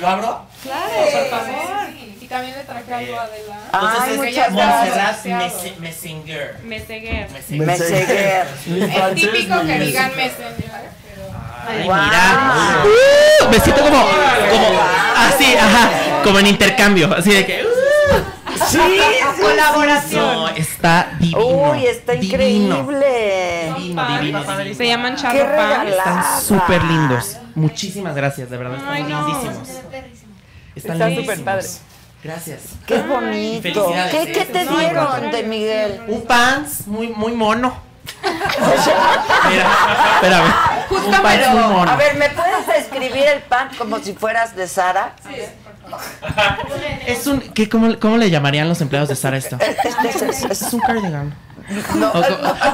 ¿Lo 0.00 0.08
abro? 0.08 0.42
Claro, 0.62 0.88
por 1.12 1.30
favor. 1.30 1.88
Y 2.20 2.26
también 2.28 2.56
le 2.56 2.64
traje 2.64 2.92
algo 2.94 3.18
a 3.18 3.22
Adela. 3.22 3.56
Ay, 3.72 3.86
Entonces 3.88 4.16
muchas 4.16 4.46
es 4.48 4.52
Montserrat 4.52 4.94
gracias. 5.24 5.42
Mese- 5.54 5.76
Messenger. 5.78 6.56
Me 6.64 6.80
seguí. 6.80 7.08
Me 7.60 7.76
seguí. 7.76 8.12
Es 8.12 9.14
típico 9.14 9.60
que 9.66 9.78
digan 9.78 10.16
Messenger. 10.16 10.96
Ay, 11.68 11.82
Wow. 11.84 11.94
mira. 11.96 12.84
Uh, 12.84 13.48
me 13.50 13.60
siento 13.60 13.82
como, 13.82 14.00
como, 14.00 14.80
así, 15.16 15.54
ajá, 15.56 15.90
como 16.22 16.38
en 16.38 16.46
intercambio, 16.48 17.12
así 17.16 17.32
de 17.32 17.44
que. 17.46 17.64
uh, 17.64 17.68
Sí, 18.68 18.78
Colaboración. 19.40 20.24
No, 20.34 20.48
está 20.48 21.10
divino. 21.18 21.70
Uy, 21.72 21.86
está 21.86 22.12
divino, 22.12 22.34
increíble. 22.34 23.72
Divino, 23.76 24.06
divino, 24.18 24.44
divino. 24.44 24.74
Se 24.74 24.86
llaman 24.86 25.16
charro. 25.16 25.84
Están 25.88 26.40
súper 26.42 26.82
lindos. 26.84 27.36
Muchísimas 27.54 28.14
gracias, 28.14 28.50
de 28.50 28.56
verdad, 28.56 28.78
Ay, 28.88 29.02
están 29.02 29.20
no. 29.22 29.28
lindísimos. 29.28 29.68
Están 30.74 31.14
súper 31.16 31.44
padre. 31.44 31.66
Gracias. 32.22 32.60
Qué 32.86 32.98
bonito. 33.02 33.92
¿Qué, 34.10 34.32
qué 34.32 34.44
te 34.46 34.64
No, 34.64 34.78
dieron 34.78 35.30
de 35.30 35.42
Miguel? 35.44 36.02
Un 36.08 36.22
pants 36.26 36.86
muy, 36.86 37.08
muy 37.08 37.32
mono. 37.32 37.78
Mira, 39.50 39.66
espérame. 40.14 40.54
Un 40.90 41.22
pants 41.22 41.48
muy 41.50 41.62
mono. 41.62 41.90
A 41.90 41.96
ver, 41.96 42.16
¿me 42.16 42.28
puedes 42.30 42.66
describir 42.66 43.26
el 43.26 43.42
pan 43.42 43.68
como 43.78 43.98
si 44.00 44.12
fueras 44.14 44.56
de 44.56 44.66
Sara? 44.66 45.14
Es 47.06 47.26
un, 47.26 47.40
¿qué, 47.40 47.68
cómo, 47.68 47.98
¿Cómo 48.00 48.16
le 48.16 48.30
llamarían 48.30 48.68
los 48.68 48.80
empleados 48.80 49.08
de 49.08 49.16
Sara 49.16 49.36
esto? 49.36 49.56
Este 49.60 50.08
es, 50.28 50.42
es- 50.44 50.62
Es 50.62 50.72
un 50.72 50.80
cardigan. 50.80 51.34
no, 51.94 52.10
O 52.12 52.22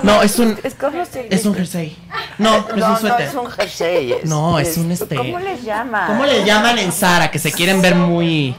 no, 0.02 0.22
es 0.22 0.39
un, 0.39 0.59
es 0.62 1.44
un 1.44 1.55
jersey. 1.55 1.97
No, 2.39 2.51
no 2.60 2.68
es 2.68 2.76
no, 2.76 2.86
un 2.86 2.93
no 2.93 2.98
suéter. 2.98 3.20
es 3.28 3.34
un 3.34 3.47
jersey. 3.51 4.14
No, 4.24 4.59
es 4.59 4.76
un 4.78 4.90
este- 4.93 5.16
¿Cómo 5.16 5.39
les 5.39 5.62
llaman? 5.62 6.06
¿Cómo 6.09 6.24
le 6.24 6.44
llaman 6.44 6.78
en 6.78 6.93
Sara? 6.93 7.30
Que 7.30 7.39
se 7.39 7.52
quieren 7.52 7.80
ver 7.82 7.94
muy... 7.94 8.55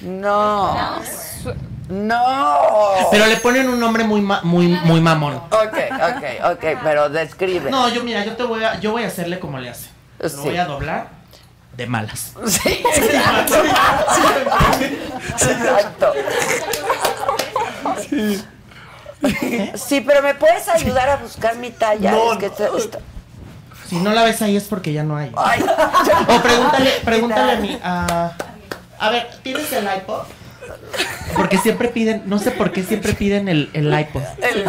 No. 0.00 0.76
No. 1.88 2.24
Pero 3.10 3.26
le 3.26 3.36
ponen 3.36 3.68
un 3.68 3.80
nombre 3.80 4.04
muy 4.04 4.20
ma- 4.20 4.40
muy 4.42 4.66
muy 4.68 5.00
mamón. 5.00 5.36
Ok, 5.36 5.78
ok, 5.90 6.52
ok, 6.52 6.64
pero 6.82 7.08
describe. 7.08 7.70
No, 7.70 7.88
yo 7.88 8.04
mira, 8.04 8.24
yo 8.26 8.36
te 8.36 8.42
voy 8.42 8.62
a 8.62 8.78
yo 8.78 8.92
voy 8.92 9.04
a 9.04 9.06
hacerle 9.06 9.38
como 9.38 9.58
le 9.58 9.70
hace. 9.70 9.88
Lo 10.18 10.28
Sí. 10.28 10.36
voy 10.44 10.56
a 10.58 10.66
doblar 10.66 11.08
de 11.78 11.86
malas. 11.86 12.32
Sí, 12.46 12.82
exacto. 15.54 16.12
Sí, 19.74 20.00
pero 20.00 20.22
¿me 20.22 20.34
puedes 20.34 20.68
ayudar 20.68 21.08
a 21.08 21.16
buscar 21.16 21.56
mi 21.56 21.70
talla? 21.70 22.10
No, 22.10 22.32
es 22.32 22.38
que 22.38 22.46
está- 22.46 22.68
está- 22.76 22.98
Si 23.88 23.96
no 23.96 24.10
la 24.12 24.22
ves 24.24 24.42
ahí 24.42 24.56
es 24.56 24.64
porque 24.64 24.92
ya 24.92 25.02
no 25.02 25.16
hay. 25.16 25.30
O 25.32 26.42
pregúntale, 26.42 26.90
pregúntale 27.04 27.52
a 27.52 27.56
mi 27.56 27.78
a 27.82 28.32
A 28.98 29.10
ver, 29.10 29.28
¿tienes 29.42 29.72
el 29.72 29.84
iPod? 29.84 30.22
Porque 31.36 31.58
siempre 31.58 31.88
piden, 31.88 32.22
no 32.26 32.38
sé 32.38 32.50
por 32.50 32.72
qué 32.72 32.82
siempre 32.82 33.12
piden 33.14 33.48
el, 33.48 33.70
el 33.74 33.86
iPod. 33.98 34.22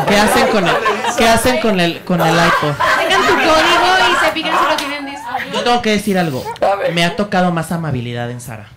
¿Qué 0.08 0.18
hacen 0.18 0.48
con 0.48 0.68
el, 0.68 0.76
qué 1.18 1.28
hacen 1.28 1.60
con 1.62 1.80
el, 1.80 2.00
con 2.04 2.22
el 2.22 2.34
iPod? 2.34 2.74
Tengan 3.00 3.22
tu 3.22 3.34
código 3.34 4.12
y 4.12 4.26
se 4.26 4.32
fijan 4.32 4.60
si 4.60 4.70
lo 4.70 4.76
tienen 4.78 5.06
disponible. 5.06 5.52
Yo 5.54 5.64
tengo 5.64 5.82
que 5.82 5.92
decir 5.92 6.18
algo. 6.20 6.44
Me 6.94 7.04
ha 7.06 7.16
tocado 7.16 7.52
más 7.52 7.72
amabilidad 7.72 8.30
en 8.30 8.42
Sara. 8.42 8.68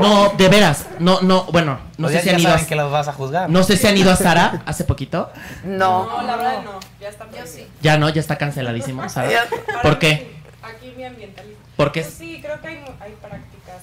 No, 0.00 0.32
de 0.36 0.48
veras. 0.48 0.86
No, 0.98 1.20
no, 1.22 1.44
bueno, 1.44 1.78
no 1.98 2.08
Pues 2.08 2.16
sé 2.16 2.22
si 2.22 2.30
han 2.30 2.40
ido 2.40 2.48
a, 2.48 2.52
saben 2.52 2.66
que 2.66 2.74
los 2.76 2.90
vas 2.92 3.08
a 3.08 3.12
juzgar. 3.12 3.48
no 3.50 3.62
sé 3.62 3.76
si 3.76 3.86
han 3.86 3.96
ido 3.96 4.10
a 4.12 4.16
Sara 4.16 4.62
hace 4.66 4.84
poquito. 4.84 5.30
No. 5.64 6.06
No, 6.06 6.22
la 6.22 6.36
verdad 6.36 6.62
no. 6.64 6.80
Ya 7.00 7.08
está 7.08 7.26
Yo 7.30 7.46
sí. 7.46 7.66
Ya 7.82 7.96
no, 7.96 8.08
ya 8.08 8.20
está 8.20 8.36
canceladísimo, 8.36 9.08
Sara. 9.08 9.46
¿Por 9.82 9.98
qué? 9.98 10.34
Aquí 10.62 10.92
mi 10.96 11.04
ambientalista. 11.04 11.62
¿Por 11.76 11.92
qué? 11.92 12.04
Sí, 12.04 12.40
creo 12.42 12.60
que 12.60 12.68
hay, 12.68 12.84
hay 13.00 13.12
prácticas. 13.20 13.82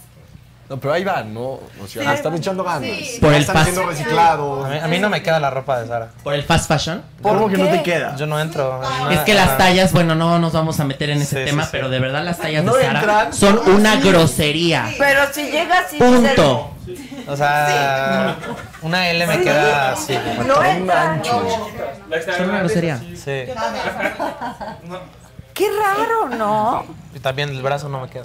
No, 0.71 0.79
pero 0.79 0.93
ahí 0.93 1.03
van, 1.03 1.33
¿no? 1.33 1.41
O 1.41 1.59
sea, 1.85 2.01
Sí. 2.01 2.07
le 2.07 2.13
están 2.13 2.33
echando 2.33 2.63
ganas. 2.63 2.83
Sí. 2.89 3.17
Por 3.19 3.33
el 3.33 3.41
están 3.41 3.57
fast- 3.57 3.63
siendo 3.65 3.85
reciclados. 3.87 4.65
A 4.65 4.69
mí, 4.69 4.77
a 4.77 4.87
mí 4.87 4.99
no 4.99 5.09
me 5.09 5.21
queda 5.21 5.37
la 5.37 5.49
ropa 5.49 5.81
de 5.81 5.87
Sara. 5.89 6.11
¿Por 6.23 6.33
el 6.33 6.43
fast 6.43 6.69
fashion? 6.69 7.03
¿Cómo 7.21 7.49
que 7.49 7.57
no 7.57 7.67
te 7.67 7.83
queda? 7.83 8.15
Yo 8.15 8.25
no 8.25 8.39
entro. 8.39 8.81
en 9.07 9.11
Es 9.11 9.19
que 9.25 9.33
las 9.33 9.57
tallas, 9.57 9.91
bueno, 9.91 10.15
no 10.15 10.39
nos 10.39 10.53
vamos 10.53 10.79
a 10.79 10.85
meter 10.85 11.09
en 11.09 11.21
ese 11.21 11.39
Sí, 11.39 11.49
tema, 11.49 11.63
sí, 11.63 11.67
sí. 11.67 11.71
pero 11.73 11.89
de 11.89 11.99
verdad 11.99 12.23
las 12.23 12.37
tallas 12.37 12.63
No 12.63 12.73
de 12.75 12.85
Sara 12.85 12.99
entran. 13.01 13.33
son 13.33 13.55
No, 13.55 13.61
una 13.75 14.01
sí. 14.01 14.07
grosería. 14.09 14.89
Pero 14.97 15.19
si 15.33 15.51
llegas 15.51 15.93
y 15.93 15.97
Punto. 15.97 16.71
O 17.27 17.35
sea, 17.35 18.37
una 18.81 19.09
L 19.09 19.27
me 19.27 19.41
queda 19.41 19.91
así. 19.91 20.17
No 20.47 20.63
entra, 20.63 21.11
ancho. 21.11 21.45
Son 22.37 22.49
una 22.49 22.59
grosería. 22.59 22.97
Sí. 22.97 23.43
Qué 25.53 25.67
raro, 25.69 26.29
¿no? 26.29 26.85
Y 27.13 27.19
también 27.19 27.49
el 27.49 27.61
brazo 27.61 27.89
no 27.89 27.99
me 27.99 28.07
queda. 28.09 28.23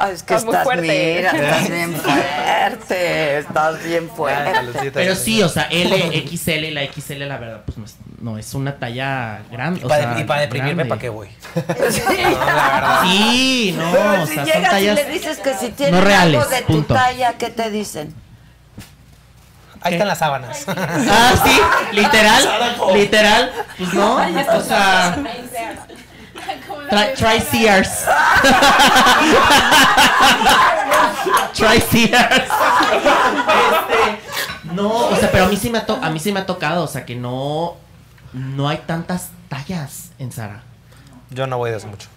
Ah, 0.00 0.10
es 0.12 0.22
que 0.22 0.34
Estás 0.34 0.44
muy 0.44 0.52
estás, 0.52 0.64
fuerte. 0.64 1.16
mira, 1.18 1.30
estás 1.32 1.68
bien 1.76 1.92
fuerte, 1.94 3.38
estás 3.38 3.82
bien 3.84 4.08
fuerte. 4.08 4.90
Pero 4.94 5.14
sí, 5.16 5.42
o 5.42 5.48
sea, 5.48 5.64
L, 5.70 6.24
XL 6.28 6.50
y 6.64 6.70
la 6.70 6.82
XL, 6.84 7.24
la 7.26 7.36
verdad, 7.36 7.62
pues 7.66 7.78
no 7.78 7.84
es, 7.84 7.96
no 8.20 8.38
es 8.38 8.54
una 8.54 8.76
talla 8.76 9.40
grande. 9.50 9.80
Y 9.80 9.84
o 9.84 9.88
para, 9.88 10.12
sea, 10.14 10.20
y 10.20 10.24
para 10.24 10.40
deprimirme. 10.42 10.84
¿para 10.84 11.00
qué 11.00 11.08
voy? 11.08 11.28
Sí, 13.04 13.74
no, 13.76 13.90
Pero 13.92 14.22
o 14.22 14.26
si 14.26 14.34
sea, 14.34 14.44
son 14.44 14.54
llegas 14.54 14.70
tallas 14.70 15.00
y 15.00 15.04
le 15.04 15.10
dices 15.10 15.38
que 15.38 15.54
si 15.54 15.68
tienen 15.70 15.94
no 15.96 16.00
reales, 16.00 16.40
algo 16.40 16.50
de 16.54 16.60
tu 16.62 16.66
punto. 16.74 16.94
talla, 16.94 17.32
¿qué 17.34 17.50
te 17.50 17.70
dicen? 17.70 18.14
Ahí 19.80 19.94
están 19.94 20.08
las 20.08 20.18
sábanas. 20.18 20.64
Ah, 20.66 21.32
sí, 21.44 21.60
literal, 21.96 22.44
literal, 22.94 23.52
pues 23.78 23.94
no, 23.94 24.16
o 24.16 24.60
sea, 24.62 25.18
try, 26.90 27.14
try 27.14 27.40
Sears. 27.40 27.88
try 31.54 31.80
Sears. 31.80 32.48
Este, 32.92 34.74
no, 34.74 35.06
o 35.08 35.16
sea, 35.16 35.30
pero 35.30 35.44
a 35.44 35.48
mí 35.48 35.56
sí 35.56 35.70
me 35.70 35.78
ha 35.78 35.86
to- 35.86 35.98
a 36.02 36.10
mí 36.10 36.18
sí 36.18 36.32
me 36.32 36.40
ha 36.40 36.46
tocado, 36.46 36.84
o 36.84 36.88
sea, 36.88 37.04
que 37.04 37.14
no 37.16 37.76
no 38.32 38.68
hay 38.68 38.78
tantas 38.86 39.30
tallas 39.48 40.10
en 40.18 40.32
Sara. 40.32 40.62
Yo 41.30 41.46
no 41.46 41.58
voy 41.58 41.70
de 41.70 41.76
eso 41.78 41.86
mucho. 41.88 42.08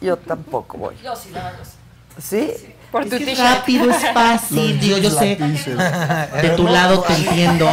Yo 0.00 0.16
tampoco 0.16 0.78
voy. 0.78 0.96
Yo 1.02 1.14
sí, 1.16 1.30
la 1.30 1.44
verdad. 1.44 1.58
¿Sí? 2.18 2.74
Por 2.90 3.02
Es 3.04 3.10
que 3.10 3.32
es 3.32 3.38
rápido, 3.38 3.90
es 3.90 4.12
fácil, 4.14 4.80
digo, 4.80 4.96
yo 4.98 5.10
sé. 5.10 5.36
De 5.36 6.50
tu 6.56 6.64
lado 6.66 7.00
te 7.02 7.12
entiendo, 7.14 7.68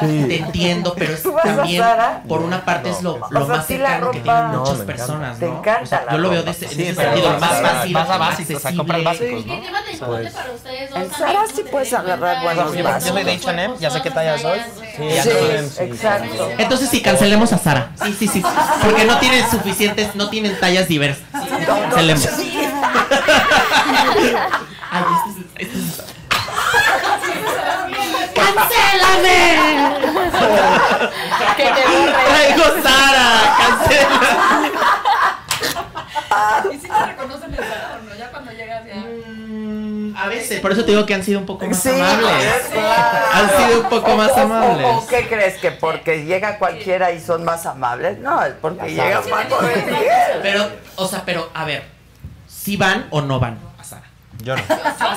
te 0.00 0.36
entiendo, 0.38 0.94
pero 0.96 1.12
es 1.12 1.22
¿Tú 1.22 1.32
vas 1.32 1.44
a 1.44 1.56
también, 1.56 1.82
Sara? 1.82 2.22
por 2.26 2.40
una 2.40 2.64
parte 2.64 2.88
es 2.90 3.02
lo, 3.02 3.18
lo 3.30 3.42
O 3.42 3.46
sea, 3.46 3.56
más 3.56 3.66
sí 3.66 3.76
la 3.76 3.88
cercano 3.90 4.10
que 4.10 4.20
tienen 4.20 4.52
No, 4.52 4.58
muchas 4.60 4.78
me 4.78 4.84
personas, 4.86 5.38
Te 5.38 5.46
¿no? 5.46 5.58
encanta 5.58 5.82
O 5.82 5.86
sea, 5.86 6.04
yo 6.12 6.18
lo 6.18 6.30
veo 6.30 6.40
ropa. 6.40 6.50
de 6.52 6.56
ese, 6.56 6.64
en 6.64 6.70
Sí, 6.72 6.82
ese 6.82 6.94
sentido, 7.02 7.32
lo 7.32 7.38
más 7.40 7.60
fácil, 7.60 7.96
a 7.96 8.04
más 8.04 8.18
básicos, 8.18 8.64
a 8.66 8.74
comprar 8.74 9.06
accesible. 9.06 9.32
básicos, 9.34 9.46
¿no? 9.46 9.54
¿Qué 9.60 9.66
tema 9.66 9.82
de 9.82 9.92
importe 9.92 10.30
para 10.30 10.52
ustedes 10.52 10.90
dos? 10.90 10.98
En 10.98 11.10
Sara 11.12 11.40
sí 11.54 11.64
puedes 11.70 11.92
agarrar 11.92 12.42
buenos 12.42 12.70
Yo, 12.72 12.78
yo 12.78 12.84
vasos. 12.84 13.08
soy 13.10 13.24
de 13.24 13.32
H&M, 13.32 13.74
ya 13.78 13.90
sé 13.90 14.00
qué 14.02 14.10
talla 14.10 14.38
soy. 14.38 14.60
Sí, 14.96 15.02
exacto. 15.82 16.48
Entonces 16.56 16.88
sí, 16.88 17.02
cancelemos 17.02 17.52
a 17.52 17.58
Sara. 17.58 17.90
Sí, 18.02 18.16
sí, 18.18 18.28
sí. 18.28 18.42
Porque 18.82 19.04
no 19.04 19.18
tienen 19.18 19.48
suficientes, 19.50 20.14
no 20.14 20.30
tienen 20.30 20.58
tallas 20.58 20.88
diversas. 20.88 21.22
Cancelemos. 21.66 22.28
Ay, 24.90 25.04
este 25.28 25.40
es- 25.40 25.68
este 25.72 25.78
es- 25.78 26.02
¡Cancélame! 28.34 29.40
Que 31.56 31.62
te 31.64 31.70
borre. 31.86 32.12
Traigo 32.26 32.64
Sara, 32.82 33.26
cancela. 33.58 34.20
¿Y 36.72 36.74
si 36.78 36.88
te 36.88 37.06
reconocen 37.06 37.50
el 37.54 37.58
Sara 37.58 37.98
o 38.00 38.04
no? 38.08 38.14
Ya 38.16 38.30
cuando 38.30 38.50
llegas 38.52 38.82
ya. 38.86 39.02
A 40.22 40.28
veces, 40.28 40.60
por 40.60 40.72
eso 40.72 40.84
te 40.84 40.92
digo 40.92 41.04
que 41.06 41.14
han 41.14 41.24
sido 41.24 41.40
un 41.40 41.46
poco 41.46 41.66
más 41.66 41.78
Sí, 41.80 41.88
amables. 41.90 42.62
claro. 42.72 43.26
Han 43.32 43.50
sido 43.66 43.80
un 43.80 43.88
poco 43.88 44.16
más 44.16 44.30
O- 44.32 44.40
amables. 44.40 44.86
¿O 44.86 45.06
qué 45.08 45.26
crees? 45.28 45.58
¿Que 45.58 45.70
porque 45.72 46.24
llega 46.24 46.58
cualquiera 46.58 47.10
y 47.12 47.20
son 47.20 47.44
más 47.44 47.66
amables? 47.66 48.18
No, 48.18 48.42
es 48.44 48.54
porque 48.60 48.90
llega 48.90 49.20
Paco 49.22 49.60
de 49.62 49.76
Miguel. 49.76 50.38
Pero, 50.42 50.68
o 50.96 51.06
sea, 51.06 51.22
pero, 51.24 51.50
a 51.54 51.64
ver, 51.64 51.84
¿si 52.64 52.76
van 52.78 53.06
o 53.10 53.20
no 53.20 53.38
van 53.38 53.58
a 53.78 53.84
Sara? 53.84 54.06
Yo 54.42 54.56
no. 54.56 54.62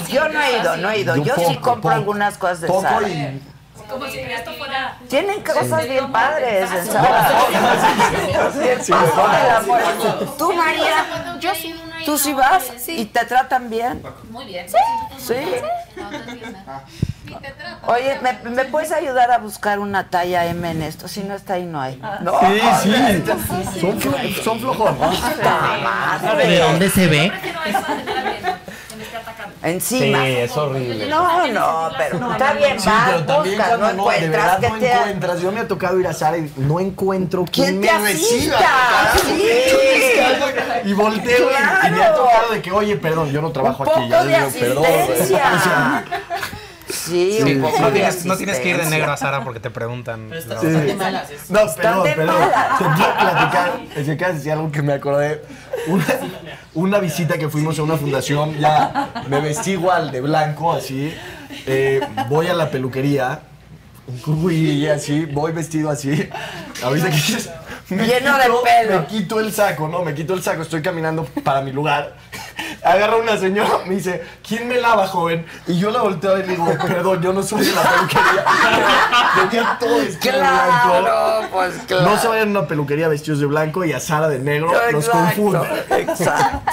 Yo 0.10 0.30
no 0.30 0.42
he 0.42 0.60
ido, 0.60 0.78
no 0.78 0.90
he 0.92 1.00
ido. 1.00 1.16
Yo 1.16 1.24
Yo 1.24 1.36
sí 1.36 1.56
compro 1.56 1.76
poco. 1.82 1.90
algunas 1.92 2.38
cosas 2.38 2.62
de 2.62 2.68
Poco 2.68 2.82
Sara. 2.82 3.08
y- 3.08 3.42
Como 3.90 4.06
si 4.08 4.20
esto 4.20 4.52
fuera. 4.54 4.98
Tienen 5.10 5.42
cosas 5.44 5.88
bien 5.88 6.12
padres 6.12 6.70
en 6.72 6.86
Sara. 6.88 7.32
Sí. 8.84 8.94
¿Tú, 10.38 10.54
María? 10.54 11.38
Yo 11.40 11.56
sí. 11.56 11.76
¿Tú 12.06 12.18
sí 12.18 12.34
vas? 12.34 12.64
¿Y 12.88 13.06
te 13.06 13.26
tratan 13.26 13.70
bien? 13.70 14.04
Muy 14.30 14.46
bien. 14.46 14.66
Sí. 15.18 15.34
Oye, 17.88 18.20
¿me, 18.22 18.50
me 18.50 18.66
puedes 18.66 18.92
ayudar 18.92 19.32
a 19.32 19.38
buscar 19.38 19.80
una 19.80 20.10
talla 20.10 20.46
M 20.46 20.70
en 20.70 20.82
esto? 20.82 21.08
Si 21.08 21.24
no 21.24 21.36
está 21.36 21.54
ahí, 21.54 21.66
no 21.66 21.80
hay. 21.82 22.02
No. 22.22 22.34
Sí, 22.40 22.62
sí. 22.84 23.80
Son, 23.82 24.00
flo- 24.02 24.44
son 24.44 24.60
flojones. 24.60 25.20
¿De 26.48 26.60
dónde 26.60 26.90
se 26.90 27.08
ve? 27.08 27.32
Encima. 29.64 30.24
Sí, 30.24 30.32
es 30.38 30.56
horrible. 30.56 31.08
No, 31.10 31.48
no, 31.48 31.90
pero 31.98 32.32
está 32.32 32.54
bien, 32.54 32.80
Sí, 32.80 32.90
pero 33.06 33.26
también 33.26 33.58
buscas, 33.58 33.72
no 33.72 33.78
cuando 33.80 34.04
no, 34.04 34.10
de 34.10 34.16
encuentras 34.18 34.32
verdad 34.46 34.60
que 34.60 34.70
no 34.70 34.78
te... 34.80 34.92
encuentras. 34.94 35.42
Yo 35.42 35.52
me 35.52 35.60
ha 35.60 35.68
tocado 35.68 36.00
ir 36.00 36.08
a 36.08 36.14
Sara 36.14 36.38
y 36.38 36.54
no 36.58 36.80
encuentro 36.80 37.44
quién, 37.52 37.82
¿Quién 37.82 37.82
me 37.82 37.88
te 37.88 37.98
reciba. 38.14 38.60
Sí. 39.26 39.50
Y 40.86 40.94
volteo 40.94 41.50
y- 41.50 41.88
y, 41.88 41.92
me 41.92 42.04
ha 42.04 42.14
tocado 42.14 42.52
de 42.52 42.62
que, 42.62 42.72
oye, 42.72 42.96
perdón, 42.98 43.32
yo 43.32 43.42
no 43.42 43.52
trabajo 43.52 43.84
Un 43.84 43.90
aquí. 43.90 44.10
Ya 44.10 44.24
de 44.24 44.38
digo, 44.38 44.52
perdón. 44.60 44.86
Sí, 46.90 47.40
Sí, 47.44 47.54
un 47.54 47.62
poco 47.62 47.76
sí. 47.78 47.82
No 47.84 47.90
tienes, 47.92 48.26
no 48.26 48.38
tienes 48.38 48.60
que 48.60 48.70
ir 48.70 48.78
de 48.78 48.86
negro 48.90 49.12
a 49.12 49.18
Sara 49.18 49.44
porque 49.44 49.60
te 49.60 49.70
preguntan. 49.70 50.28
Pero 50.30 50.40
estás 50.40 50.64
No. 50.64 50.96
malas. 50.96 51.28
Perdón, 51.76 52.04
de 52.04 52.12
perdón. 52.14 52.36
malas. 52.40 52.78
Te 52.80 52.86
quiero 52.96 53.14
platicar. 53.20 53.80
Es 53.96 54.06
que 54.06 54.12
acabas 54.14 54.34
de 54.34 54.38
decir 54.40 54.52
algo 54.54 54.72
que 54.72 54.82
me 54.82 54.94
acordé. 54.94 55.44
Una, 55.88 56.06
una 56.74 57.00
visita 57.00 57.38
que 57.38 57.50
fuimos 57.50 57.78
a 57.80 57.84
una 57.84 57.98
fundación, 57.98 58.58
ya 58.58 59.10
me 59.30 59.40
vestí 59.42 59.72
igual 59.72 60.12
de 60.12 60.22
blanco, 60.22 60.72
así. 60.74 61.14
eh, 61.66 62.00
voy 62.30 62.48
a 62.48 62.54
la 62.54 62.70
peluquería. 62.70 63.42
Uy, 64.26 64.88
así, 64.88 65.26
voy 65.26 65.52
vestido 65.52 65.90
así. 65.90 66.30
Ahorita 66.84 67.10
que 67.10 67.18
Lleno 67.90 68.38
de 68.38 68.44
pelo. 68.64 69.00
Me 69.02 69.06
quito 69.08 69.40
el 69.40 69.54
saco, 69.54 69.88
¿no? 69.88 70.04
Me 70.04 70.14
quito 70.14 70.34
el 70.34 70.44
saco, 70.44 70.62
estoy 70.62 70.82
caminando 70.82 71.24
para 71.44 71.62
mi 71.62 71.72
lugar. 71.72 72.16
Agarra 72.84 73.18
una 73.18 73.38
señora, 73.38 73.80
me 73.86 73.96
dice, 73.96 74.24
¿quién 74.46 74.68
me 74.68 74.80
lava, 74.80 75.08
joven? 75.08 75.46
Y 75.68 75.78
yo 75.80 75.92
la 75.92 76.02
volteo 76.02 76.38
y 76.38 76.42
le 76.44 76.48
digo, 76.50 76.68
perdón, 76.86 77.22
yo 77.22 77.34
no 77.34 77.44
soy 77.44 77.66
la 77.66 77.82
peluquería. 77.82 78.46
Tenía 79.50 79.78
todo 79.80 79.98
vestido 79.98 80.36
de 80.36 80.42
blanco. 80.42 81.00
Claro, 81.00 81.48
pues 81.52 81.74
claro. 81.88 82.10
No 82.10 82.18
se 82.18 82.28
vayan 82.28 82.48
a 82.50 82.60
una 82.60 82.68
peluquería 82.68 83.08
vestidos 83.08 83.40
de 83.40 83.46
blanco 83.46 83.86
y 83.86 83.94
a 83.94 84.00
Sara 84.00 84.28
de 84.28 84.40
negro 84.40 84.72
los 84.92 85.06
Exacto, 85.06 85.42
confunden. 85.42 85.64
Exacto. 85.92 86.72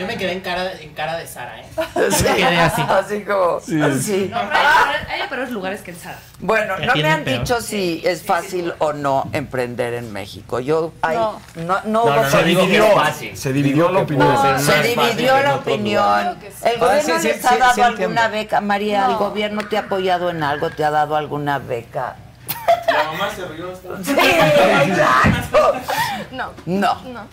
Yo 0.00 0.06
me 0.06 0.16
quedé 0.16 0.32
en 0.32 0.40
cara, 0.40 0.72
en 0.80 0.94
cara 0.94 1.16
de 1.18 1.26
Sara, 1.26 1.60
¿eh? 1.60 1.64
Sí, 2.10 2.24
Me 2.24 2.34
quedé 2.36 2.58
así. 2.58 2.82
así 2.88 3.20
como. 3.22 3.60
Sí. 3.60 3.80
así. 3.82 4.28
No, 4.32 4.38
pero 4.40 4.58
hay, 4.58 5.20
hay 5.20 5.28
peores 5.28 5.50
lugares 5.50 5.82
que 5.82 5.90
en 5.90 5.98
Sara. 5.98 6.18
Bueno, 6.38 6.78
no 6.78 6.94
me 6.94 7.08
han 7.10 7.22
peor. 7.22 7.38
dicho 7.40 7.60
si 7.60 8.00
es 8.04 8.22
fácil 8.22 8.72
o 8.78 8.92
no 8.94 9.28
emprender 9.34 9.92
en 9.94 10.10
México. 10.12 10.58
Yo, 10.60 10.92
hay, 11.02 11.16
no, 11.18 11.38
no, 11.56 11.80
No, 11.84 12.04
no, 12.06 12.22
no 12.22 12.30
Se 12.30 12.42
dividió, 12.44 12.86
fácil. 12.94 13.36
se 13.36 13.52
dividió 13.52 13.90
la 13.90 14.00
opinión. 14.00 14.58
Se 14.60 14.82
dividió 14.82 15.42
la 15.42 15.56
opinión. 15.56 16.38
El 16.62 16.76
Ah, 16.76 16.78
gobierno 16.80 17.14
sí, 17.16 17.20
sí, 17.20 17.28
les 17.28 17.44
ha 17.44 17.56
dado 17.58 17.84
alguna 17.84 18.28
beca. 18.28 18.60
María, 18.62 19.04
¿el 19.06 19.12
No. 19.12 19.18
gobierno 19.18 19.68
te 19.68 19.76
ha 19.76 19.80
apoyado 19.80 20.30
en 20.30 20.42
algo? 20.42 20.70
¿Te 20.70 20.82
ha 20.84 20.90
dado 20.90 21.14
alguna 21.16 21.58
beca? 21.58 22.16
La 22.86 23.04
mamá 23.04 23.28
se 23.34 23.46
rió. 23.46 23.68
Sí, 24.02 24.12
exacto. 24.12 25.72
No. 26.32 26.50
No. 26.66 26.94
No. 27.04 27.26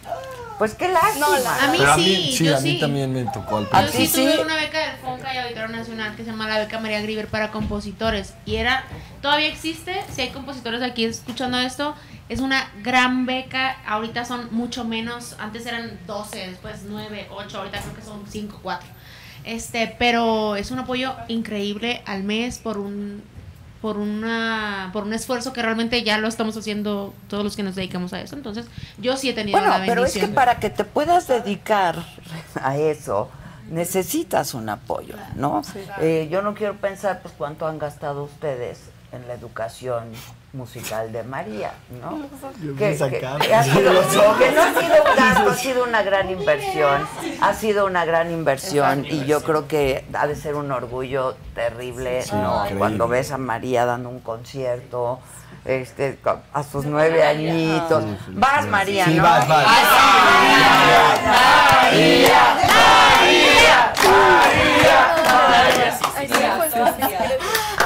Pues 0.57 0.73
qué 0.73 0.87
lástima. 0.87 1.27
No, 1.27 1.37
la- 1.39 1.63
A 1.65 1.71
mí 1.71 1.77
Pero 1.77 1.91
a 1.91 1.95
sí, 1.95 2.01
mí, 2.01 2.33
sí, 2.35 2.45
yo 2.45 2.57
a 2.57 2.59
mí 2.61 2.71
sí. 2.73 2.79
también 2.79 3.13
me 3.13 3.23
tocó 3.25 3.57
al 3.57 3.67
¿A 3.71 3.81
Yo 3.85 3.91
sí 3.91 4.07
tuve 4.07 4.33
sí? 4.33 4.39
una 4.41 4.55
beca 4.55 4.79
del 4.79 4.97
FONCA 4.97 5.33
y 5.33 5.37
Auditorio 5.37 5.67
Nacional 5.69 6.15
que 6.15 6.23
se 6.23 6.31
llama 6.31 6.47
la 6.47 6.57
beca 6.59 6.79
María 6.79 6.99
Griver 7.01 7.27
para 7.27 7.51
compositores. 7.51 8.33
Y 8.45 8.55
era, 8.55 8.83
todavía 9.21 9.47
existe, 9.47 10.03
si 10.11 10.21
hay 10.21 10.29
compositores 10.29 10.81
aquí 10.81 11.05
escuchando 11.05 11.59
esto, 11.59 11.93
es 12.27 12.39
una 12.39 12.71
gran 12.83 13.27
beca. 13.27 13.77
Ahorita 13.85 14.25
son 14.25 14.47
mucho 14.51 14.83
menos, 14.83 15.35
antes 15.39 15.65
eran 15.67 15.99
12, 16.07 16.47
después 16.49 16.81
9, 16.87 17.27
8, 17.29 17.57
ahorita 17.59 17.79
creo 17.81 17.95
que 17.95 18.01
son 18.01 18.23
5, 18.27 18.59
4. 18.63 18.87
Este, 19.43 19.95
pero 19.99 20.55
es 20.55 20.71
un 20.71 20.79
apoyo 20.79 21.13
increíble 21.27 22.01
al 22.05 22.23
mes 22.23 22.57
por 22.57 22.79
un 22.79 23.21
por 23.81 23.97
una 23.97 24.89
por 24.93 25.03
un 25.03 25.13
esfuerzo 25.13 25.53
que 25.53 25.61
realmente 25.61 26.03
ya 26.03 26.17
lo 26.17 26.27
estamos 26.27 26.57
haciendo 26.57 27.13
todos 27.29 27.43
los 27.43 27.55
que 27.55 27.63
nos 27.63 27.75
dedicamos 27.75 28.13
a 28.13 28.21
eso. 28.21 28.35
Entonces, 28.35 28.65
yo 28.97 29.17
sí 29.17 29.29
he 29.29 29.33
tenido 29.33 29.57
Bueno, 29.59 29.73
la 29.77 29.85
pero 29.85 30.03
es 30.05 30.13
que 30.13 30.19
bendición. 30.19 30.33
para 30.35 30.59
que 30.59 30.69
te 30.69 30.83
puedas 30.83 31.27
dedicar 31.27 31.95
a 32.61 32.77
eso, 32.77 33.29
necesitas 33.69 34.53
un 34.53 34.69
apoyo, 34.69 35.15
¿no? 35.35 35.61
Eh, 35.99 36.27
yo 36.31 36.41
no 36.41 36.53
quiero 36.53 36.75
pensar 36.77 37.21
pues 37.21 37.33
cuánto 37.37 37.67
han 37.67 37.79
gastado 37.79 38.23
ustedes 38.23 38.79
en 39.11 39.27
la 39.27 39.33
educación 39.35 40.11
musical 40.53 41.11
de 41.11 41.23
María, 41.23 41.71
¿no? 42.01 42.19
Que, 42.59 42.65
me 42.67 42.75
que- 42.75 42.97
sacaba. 42.97 43.39
que 43.39 43.53
ha 43.53 43.63
sido- 43.63 43.91
que 44.37 44.51
no 44.51 44.61
ha 44.61 44.73
sido 44.73 45.03
un 45.03 45.15
gasto, 45.17 45.49
ha 45.49 45.53
sido 45.55 45.83
una 45.83 46.01
gran 46.03 46.29
inversión, 46.29 47.07
ha 47.41 47.53
sido 47.53 47.85
una 47.85 48.05
gran 48.05 48.31
inversión 48.31 49.05
y 49.05 49.25
yo 49.25 49.43
creo 49.43 49.67
que 49.67 50.05
ha 50.13 50.27
de 50.27 50.35
ser 50.35 50.55
un 50.55 50.71
orgullo 50.71 51.35
terrible, 51.55 52.21
Sí, 52.23 52.31
¿no? 52.33 52.55
increíble. 52.61 52.79
Cuando 52.79 53.07
ves 53.07 53.31
a 53.31 53.37
María 53.37 53.85
dando 53.85 54.09
un 54.09 54.19
concierto, 54.19 55.19
este, 55.65 56.17
a 56.53 56.63
sus 56.63 56.85
nueve 56.85 57.23
añitos. 57.25 58.03
Vas, 58.29 58.65
María, 58.67 59.05
Sí, 59.05 59.15
¿no? 59.15 59.23
vas, 59.23 59.47
vas. 59.47 59.65
Ay, 66.15 66.27
sí, 66.27 66.33
pues, 66.57 66.73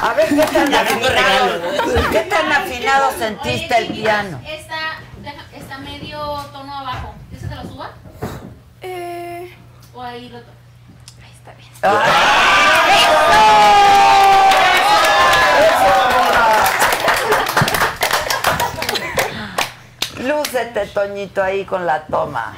A 0.02 0.14
ver, 0.14 0.28
¿qué 0.28 0.42
tan 0.46 0.74
afinado, 0.74 2.10
¿qué 2.10 2.20
tan 2.22 2.52
afinado 2.52 3.12
sentiste 3.18 3.76
el 3.78 3.86
piano? 3.92 4.40
Está, 4.44 4.98
está 5.54 5.78
medio 5.78 6.18
tono 6.52 6.74
abajo. 6.76 7.14
¿Quieres 7.30 7.48
que 7.48 7.54
te 7.54 7.62
lo 7.62 7.68
suba? 7.70 7.90
eh, 8.80 9.56
¿O 9.94 10.02
ahí 10.02 10.28
lo 10.28 10.40
to- 10.40 10.50
ahí 11.22 11.32
está 11.38 11.52
bien. 11.54 11.70
Lúcete, 20.26 20.86
Toñito, 20.86 21.42
ahí 21.42 21.64
con 21.64 21.84
la 21.86 22.06
toma. 22.06 22.54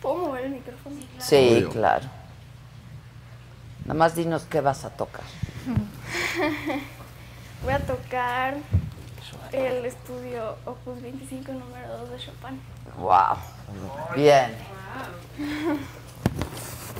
¿Puedo 0.00 0.16
mover 0.16 0.44
el 0.46 0.50
micrófono? 0.52 0.96
Sí, 1.18 1.36
Obvio. 1.56 1.70
claro. 1.70 2.08
Nada 3.84 3.94
más 3.94 4.14
dinos 4.14 4.44
qué 4.48 4.60
vas 4.60 4.84
a 4.84 4.90
tocar. 4.90 5.24
Voy 7.64 7.72
a 7.74 7.78
tocar 7.80 8.56
el 9.52 9.84
estudio 9.84 10.56
Opus 10.64 11.02
25 11.02 11.52
número 11.52 11.98
2 11.98 12.10
de 12.10 12.16
Chopin. 12.18 12.60
Wow. 12.98 13.36
Bien. 14.16 14.54
¡Un 15.38 15.78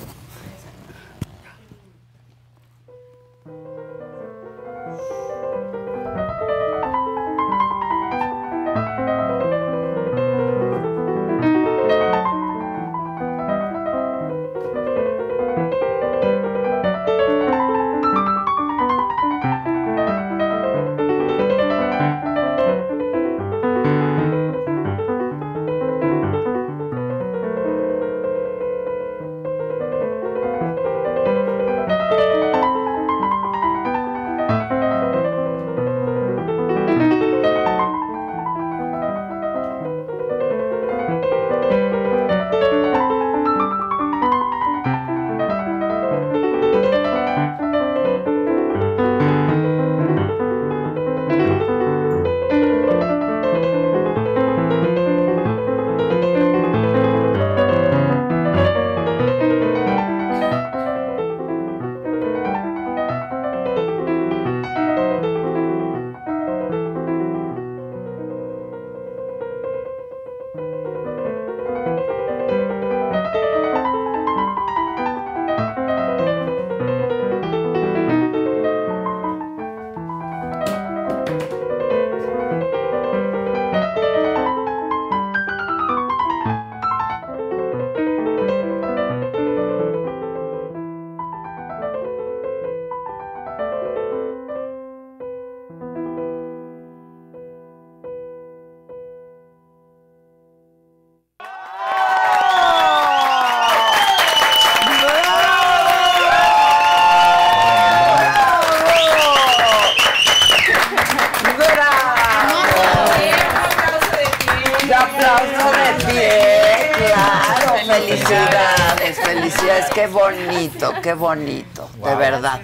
¡Qué 121.01 121.13
bonito! 121.13 121.89
De 122.03 122.15
verdad. 122.15 122.61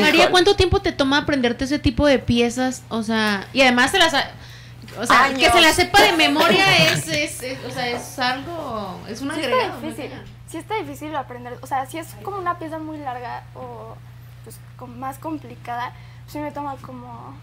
María. 0.00 0.30
¿cuánto 0.30 0.54
tiempo 0.56 0.80
te 0.80 0.92
toma 0.92 1.18
aprenderte 1.18 1.64
ese 1.64 1.78
tipo 1.78 2.06
de 2.06 2.18
piezas? 2.18 2.82
O 2.88 3.02
sea, 3.02 3.46
y 3.52 3.62
además 3.62 3.90
se 3.90 3.98
las... 3.98 4.14
ha- 4.14 4.30
O 5.00 5.06
sea, 5.06 5.32
que 5.34 5.50
se 5.50 5.60
la 5.60 5.72
sepa 5.72 6.02
de 6.02 6.12
memoria 6.12 6.64
es, 6.92 7.08
es, 7.08 7.42
es- 7.42 7.64
o 7.64 7.70
sea, 7.70 7.88
es 7.88 8.18
algo, 8.18 9.00
es 9.08 9.20
un 9.22 9.30
Sí 9.32 9.40
agregado. 9.40 9.74
está 9.74 9.86
difícil. 9.86 10.10
Sí 10.48 10.56
está 10.58 10.74
difícil 10.76 11.16
aprender. 11.16 11.58
O 11.62 11.66
sea, 11.66 11.86
si 11.86 11.98
es 11.98 12.08
como 12.22 12.36
una 12.38 12.58
pieza 12.58 12.78
muy 12.78 12.98
larga 12.98 13.42
o 13.54 13.96
pues 14.44 14.56
más 14.96 15.18
complicada, 15.18 15.92
sí 16.28 16.38
me 16.38 16.52
toma 16.52 16.76
como... 16.76 17.34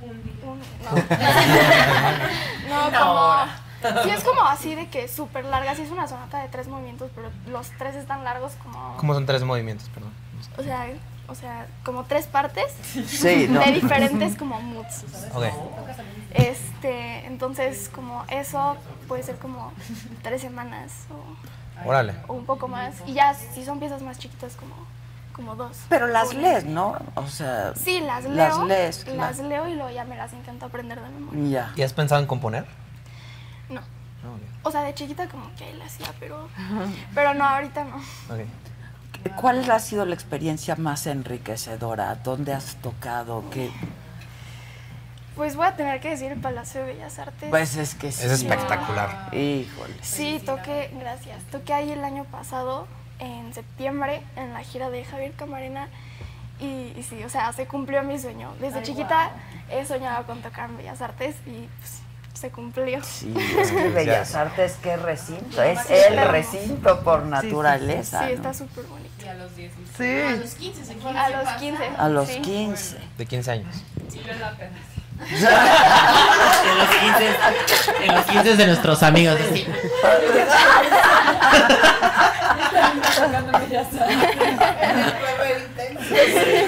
Un, 0.00 0.60
no. 0.84 0.90
no, 2.68 2.88
Una 2.88 2.98
como... 2.98 3.67
Sí, 4.02 4.10
es 4.10 4.24
como 4.24 4.42
así 4.42 4.74
de 4.74 4.88
que 4.88 5.08
súper 5.08 5.44
larga. 5.44 5.74
Sí 5.74 5.82
es 5.82 5.90
una 5.90 6.08
sonata 6.08 6.38
de 6.42 6.48
tres 6.48 6.68
movimientos, 6.68 7.10
pero 7.14 7.30
los 7.48 7.70
tres 7.78 7.94
están 7.94 8.24
largos 8.24 8.52
como... 8.62 8.96
¿Cómo 8.96 9.14
son 9.14 9.26
tres 9.26 9.42
movimientos, 9.44 9.88
perdón? 9.90 10.12
O 10.56 10.62
sea, 10.62 10.88
o 11.28 11.34
sea, 11.34 11.66
como 11.84 12.04
tres 12.04 12.26
partes 12.26 12.72
Sí, 13.06 13.46
¿no? 13.50 13.60
de 13.60 13.72
diferentes 13.72 14.34
como 14.38 14.60
moods. 14.60 15.04
Ok. 15.34 15.44
Este, 16.34 17.26
entonces 17.26 17.90
como 17.94 18.24
eso 18.28 18.76
puede 19.06 19.22
ser 19.22 19.36
como 19.36 19.72
tres 20.22 20.40
semanas 20.42 20.92
o, 21.10 21.88
Órale. 21.88 22.14
o 22.28 22.34
un 22.34 22.44
poco 22.46 22.68
más. 22.68 22.96
Y 23.06 23.14
ya 23.14 23.34
si 23.34 23.64
son 23.64 23.78
piezas 23.78 24.02
más 24.02 24.18
chiquitas 24.18 24.54
como, 24.56 24.74
como 25.32 25.54
dos. 25.54 25.76
Pero 25.88 26.06
las 26.06 26.30
una. 26.30 26.40
lees, 26.40 26.64
¿no? 26.64 26.96
O 27.14 27.26
sea. 27.26 27.74
Sí, 27.74 28.00
las 28.00 28.24
leo. 28.24 28.34
Las 28.34 28.58
lees. 28.60 29.06
Las 29.08 29.36
claro. 29.36 29.48
leo 29.48 29.68
y 29.68 29.74
luego 29.74 29.90
ya 29.90 30.04
me 30.04 30.16
las 30.16 30.32
intento 30.32 30.66
aprender 30.66 31.00
de 31.00 31.08
memoria. 31.08 31.48
Ya. 31.48 31.72
¿Y 31.76 31.82
has 31.82 31.92
pensado 31.92 32.20
en 32.20 32.26
componer? 32.26 32.66
No. 33.68 33.80
No, 33.80 34.34
ok. 34.34 34.40
O 34.64 34.70
sea, 34.70 34.82
de 34.82 34.94
chiquita 34.94 35.28
como 35.28 35.54
que 35.56 35.64
ahí 35.64 35.74
la 35.74 35.84
hacía, 35.84 36.12
pero, 36.18 36.48
pero 37.14 37.34
no, 37.34 37.44
ahorita 37.44 37.84
no. 37.84 37.96
Ok. 37.96 38.46
¿Cuál 39.36 39.68
ha 39.70 39.78
sido 39.80 40.04
la 40.04 40.14
experiencia 40.14 40.76
más 40.76 41.06
enriquecedora? 41.06 42.14
¿Dónde 42.16 42.52
has 42.52 42.76
tocado? 42.76 43.44
¿Qué? 43.50 43.70
Pues 45.36 45.54
voy 45.54 45.66
a 45.66 45.76
tener 45.76 46.00
que 46.00 46.10
decir 46.10 46.32
el 46.32 46.40
Palacio 46.40 46.80
de 46.80 46.94
Bellas 46.94 47.18
Artes. 47.18 47.48
Pues 47.48 47.76
es 47.76 47.94
que 47.94 48.10
sí. 48.10 48.26
Es 48.26 48.32
espectacular. 48.32 49.32
Híjole. 49.32 49.94
Sí, 50.02 50.42
toqué, 50.44 50.90
gracias. 50.98 51.42
Toqué 51.44 51.74
ahí 51.74 51.92
el 51.92 52.02
año 52.02 52.24
pasado, 52.24 52.88
en 53.20 53.54
septiembre, 53.54 54.22
en 54.34 54.52
la 54.52 54.60
gira 54.64 54.90
de 54.90 55.04
Javier 55.04 55.32
Camarena. 55.34 55.88
Y, 56.60 56.92
y 56.96 57.06
sí, 57.08 57.22
o 57.22 57.28
sea, 57.28 57.52
se 57.52 57.66
cumplió 57.66 58.02
mi 58.02 58.18
sueño. 58.18 58.52
Desde 58.60 58.78
Ay, 58.80 58.84
chiquita 58.84 59.30
he 59.70 59.84
soñado 59.86 60.26
con 60.26 60.42
tocar 60.42 60.70
en 60.70 60.76
Bellas 60.76 61.00
Artes 61.00 61.36
y 61.46 61.68
pues, 61.80 62.02
se 62.38 62.50
cumplió. 62.50 63.02
Sí, 63.02 63.34
es 63.58 63.72
que 63.72 63.88
Bellas 63.88 64.34
Artes, 64.34 64.76
qué 64.82 64.96
recinto. 64.96 65.62
Es 65.62 65.90
el 65.90 66.16
recinto 66.28 67.00
por 67.00 67.24
naturaleza. 67.24 68.20
Sí, 68.20 68.26
¿no? 68.26 68.34
está 68.34 68.54
súper 68.54 68.84
bonito. 68.84 69.08
Y 69.24 69.28
a 69.28 69.34
los 69.34 69.54
16. 69.56 69.88
Sí. 69.96 70.20
A 70.20 70.36
los 70.36 70.54
15 70.54 70.84
se 70.84 70.92
A 71.08 71.30
los 71.30 71.48
15. 71.58 71.82
A 71.98 72.08
los 72.08 72.28
sí. 72.28 72.40
15. 72.40 72.96
De 73.18 73.26
15 73.26 73.50
años. 73.50 73.74
Sí, 74.08 74.20
vale 74.24 74.38
la 74.38 74.52
pena. 74.56 74.78
En 75.20 76.78
los 76.78 76.88
15, 76.88 77.36
en 78.04 78.14
los 78.14 78.24
15 78.26 78.56
de 78.56 78.66
nuestros 78.66 79.02
amigos. 79.02 79.36
así. 79.40 79.66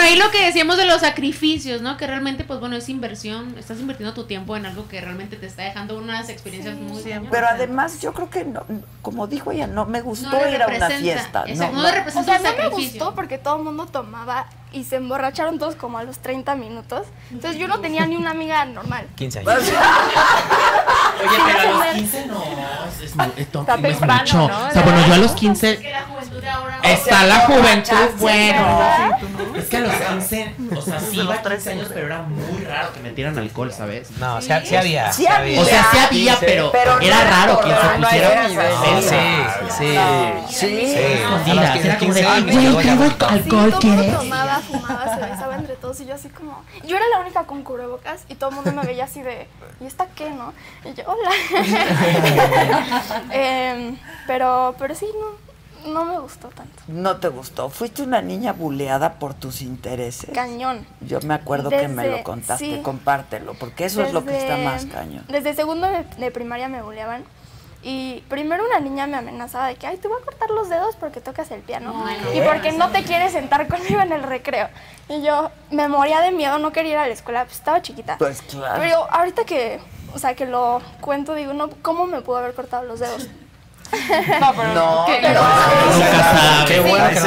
Bueno, 0.00 0.14
ahí 0.14 0.18
lo 0.18 0.30
que 0.30 0.44
decíamos 0.46 0.78
de 0.78 0.86
los 0.86 1.00
sacrificios, 1.02 1.82
¿no? 1.82 1.96
Que 1.98 2.06
realmente, 2.06 2.44
pues 2.44 2.58
bueno, 2.58 2.74
es 2.76 2.88
inversión. 2.88 3.54
Estás 3.58 3.78
invirtiendo 3.80 4.14
tu 4.14 4.24
tiempo 4.24 4.56
en 4.56 4.64
algo 4.64 4.88
que 4.88 4.98
realmente 5.00 5.36
te 5.36 5.46
está 5.46 5.62
dejando 5.64 5.98
unas 5.98 6.30
experiencias 6.30 6.74
muy 6.76 7.02
cañonas. 7.02 7.28
Pero 7.30 7.46
además 7.48 8.00
yo 8.00 8.14
creo 8.14 8.30
que, 8.30 8.44
no, 8.44 8.64
como 9.02 9.26
dijo 9.26 9.52
ella, 9.52 9.66
no 9.66 9.84
me 9.84 10.00
gustó 10.00 10.30
No 10.30 10.48
ir 10.48 10.62
a 10.62 10.68
una 10.68 10.88
fiesta. 10.88 11.44
exacto, 11.46 11.72
no, 11.72 11.72
no 11.72 11.82
le 11.82 11.88
no. 11.88 11.94
representa 11.94 12.20
O 12.20 12.40
sea, 12.40 12.50
el 12.50 12.56
no 12.56 12.62
me 12.62 12.68
gustó 12.70 13.14
porque 13.14 13.36
todo 13.36 13.58
el 13.58 13.64
mundo 13.64 13.86
tomaba 13.86 14.46
y 14.72 14.84
se 14.84 14.96
emborracharon 14.96 15.58
todos 15.58 15.74
como 15.74 15.98
a 15.98 16.04
los 16.04 16.18
30 16.20 16.54
minutos. 16.54 17.06
Entonces 17.30 17.60
yo 17.60 17.68
no 17.68 17.80
tenía 17.80 18.06
ni 18.06 18.16
una 18.16 18.30
amiga 18.30 18.64
normal. 18.64 19.06
15 19.16 19.38
años. 19.40 19.52
Oye, 21.18 21.38
pero 21.46 21.58
a 21.60 21.84
los 21.84 21.94
15 21.94 22.26
no. 22.26 22.42
Es, 22.42 23.00
es, 23.02 23.16
mu- 23.16 23.22
es 23.36 23.46
to- 23.52 23.60
Está 23.60 23.76
no 23.76 23.88
es 23.88 23.98
temprano, 23.98 24.20
mucho. 24.22 24.36
¿no? 24.48 24.66
O 24.66 24.70
sea, 24.70 24.82
bueno, 24.82 25.06
yo 25.06 25.14
a 25.14 25.18
los 25.18 25.32
15. 25.32 25.78
Que 25.78 25.90
la 25.92 26.02
juventud 26.02 26.40
de 26.40 26.48
ahora. 26.50 26.78
Está 26.82 27.24
la 27.24 27.36
juventud, 27.40 27.96
bueno. 28.18 28.80
Es 29.56 29.64
que 29.66 29.76
a 29.76 29.80
los 29.80 29.92
15, 29.94 30.54
o 30.76 30.82
sea, 30.82 31.00
sí 31.00 31.20
iba 31.20 31.34
a 31.34 31.42
15 31.42 31.70
años, 31.70 31.86
pero 31.92 32.06
era 32.06 32.22
muy 32.22 32.64
raro 32.64 32.92
que 32.92 33.00
metieran 33.00 33.38
alcohol, 33.38 33.72
¿sabes? 33.72 34.10
No, 34.18 34.40
sí, 34.40 34.48
sí 34.64 34.76
había. 34.76 35.12
Sí 35.12 35.26
había. 35.26 35.60
O 35.60 35.64
sea, 35.64 35.86
sí 35.92 35.98
había, 35.98 36.36
pero, 36.40 36.72
era 37.00 37.24
raro 37.24 37.60
quien 37.60 37.76
se 37.76 37.88
pusiera. 37.98 38.48
Sí, 38.48 38.54
sí, 39.08 39.16
sí. 39.78 39.98
Sí. 40.48 40.66
Sí. 40.66 40.92
escondida. 40.94 41.72
A 41.72 41.76
los 41.76 41.84
Era 41.84 41.98
como 41.98 42.14
de, 42.14 42.20
15 42.20 42.26
años, 42.26 42.72
güey, 42.74 42.84
traigo 42.84 43.04
alcohol, 43.04 43.74
todos 45.90 46.00
y 46.00 46.06
yo 46.06 46.14
así 46.14 46.28
como... 46.28 46.62
Yo 46.86 46.96
era 46.96 47.08
la 47.08 47.20
única 47.20 47.44
con 47.44 47.62
cubrebocas 47.62 48.24
y 48.28 48.34
todo 48.36 48.50
el 48.50 48.56
mundo 48.56 48.72
me 48.72 48.82
veía 48.82 49.04
así 49.04 49.22
de... 49.22 49.46
¿Y 49.80 49.86
esta 49.86 50.06
qué, 50.06 50.30
no? 50.30 50.52
Y 50.84 50.94
yo, 50.94 51.04
hola. 51.06 51.30
Em, 53.32 53.96
pero, 54.26 54.74
pero 54.78 54.94
sí, 54.94 55.06
no, 55.84 55.92
no 55.92 56.04
me 56.04 56.18
gustó 56.20 56.48
tanto. 56.48 56.82
No 56.86 57.16
te 57.16 57.28
gustó. 57.28 57.68
Fuiste 57.70 58.02
una 58.02 58.22
niña 58.22 58.52
buleada 58.52 59.14
por 59.18 59.34
tus 59.34 59.62
intereses. 59.62 60.30
Cañón. 60.32 60.86
Yo 61.00 61.20
me 61.22 61.34
acuerdo 61.34 61.70
que 61.70 61.88
me 61.88 62.06
lo 62.08 62.22
contaste. 62.22 62.64
sí. 62.76 62.80
Compártelo, 62.82 63.54
porque 63.54 63.86
eso 63.86 64.02
es 64.02 64.12
lo 64.12 64.24
que 64.24 64.36
está 64.36 64.56
más 64.58 64.86
cañón. 64.86 65.24
Desde 65.28 65.54
segundo 65.54 65.88
de, 65.88 66.04
de 66.04 66.30
primaria 66.30 66.68
me 66.68 66.82
buleaban. 66.82 67.24
Y 67.82 68.22
primero 68.28 68.62
una 68.66 68.78
niña 68.78 69.06
me 69.06 69.16
amenazaba 69.16 69.68
de 69.68 69.76
que, 69.76 69.86
ay, 69.86 69.96
te 69.96 70.06
voy 70.06 70.18
a 70.20 70.24
cortar 70.24 70.50
los 70.50 70.68
dedos 70.68 70.96
porque 70.96 71.20
tocas 71.20 71.50
el 71.50 71.60
piano. 71.62 71.94
y 72.34 72.40
porque 72.42 72.72
no 72.72 72.90
te 72.90 73.02
quieres 73.04 73.32
sentar 73.32 73.66
conmigo 73.68 74.00
en 74.02 74.12
el 74.12 74.22
recreo. 74.22 74.68
Y 75.08 75.22
yo 75.22 75.50
me 75.70 75.88
moría 75.88 76.20
de 76.20 76.30
miedo, 76.30 76.58
no 76.58 76.72
quería 76.72 76.92
ir 76.92 76.98
a 76.98 77.06
la 77.06 77.12
escuela, 77.14 77.44
pues 77.44 77.56
estaba 77.56 77.80
chiquita. 77.80 78.18
Pues 78.18 78.42
claro. 78.42 78.80
Pero 78.80 79.06
ahorita 79.10 79.44
que, 79.44 79.80
o 80.14 80.18
sea, 80.18 80.34
que 80.34 80.44
lo 80.46 80.82
cuento, 81.00 81.34
digo, 81.34 81.54
no, 81.54 81.70
¿cómo 81.82 82.04
me 82.06 82.20
pudo 82.20 82.36
haber 82.38 82.54
cortado 82.54 82.82
los 82.84 83.00
dedos? 83.00 83.28
No, 84.40 84.52
pero. 84.54 84.72
No, 84.74 85.04
¿qué? 85.06 85.18
pero- 85.20 85.40
Nunca 85.42 86.22
sabes. 86.22 86.68
Qué 86.68 86.80
bueno 86.80 87.08
que 87.08 87.20
no 87.20 87.26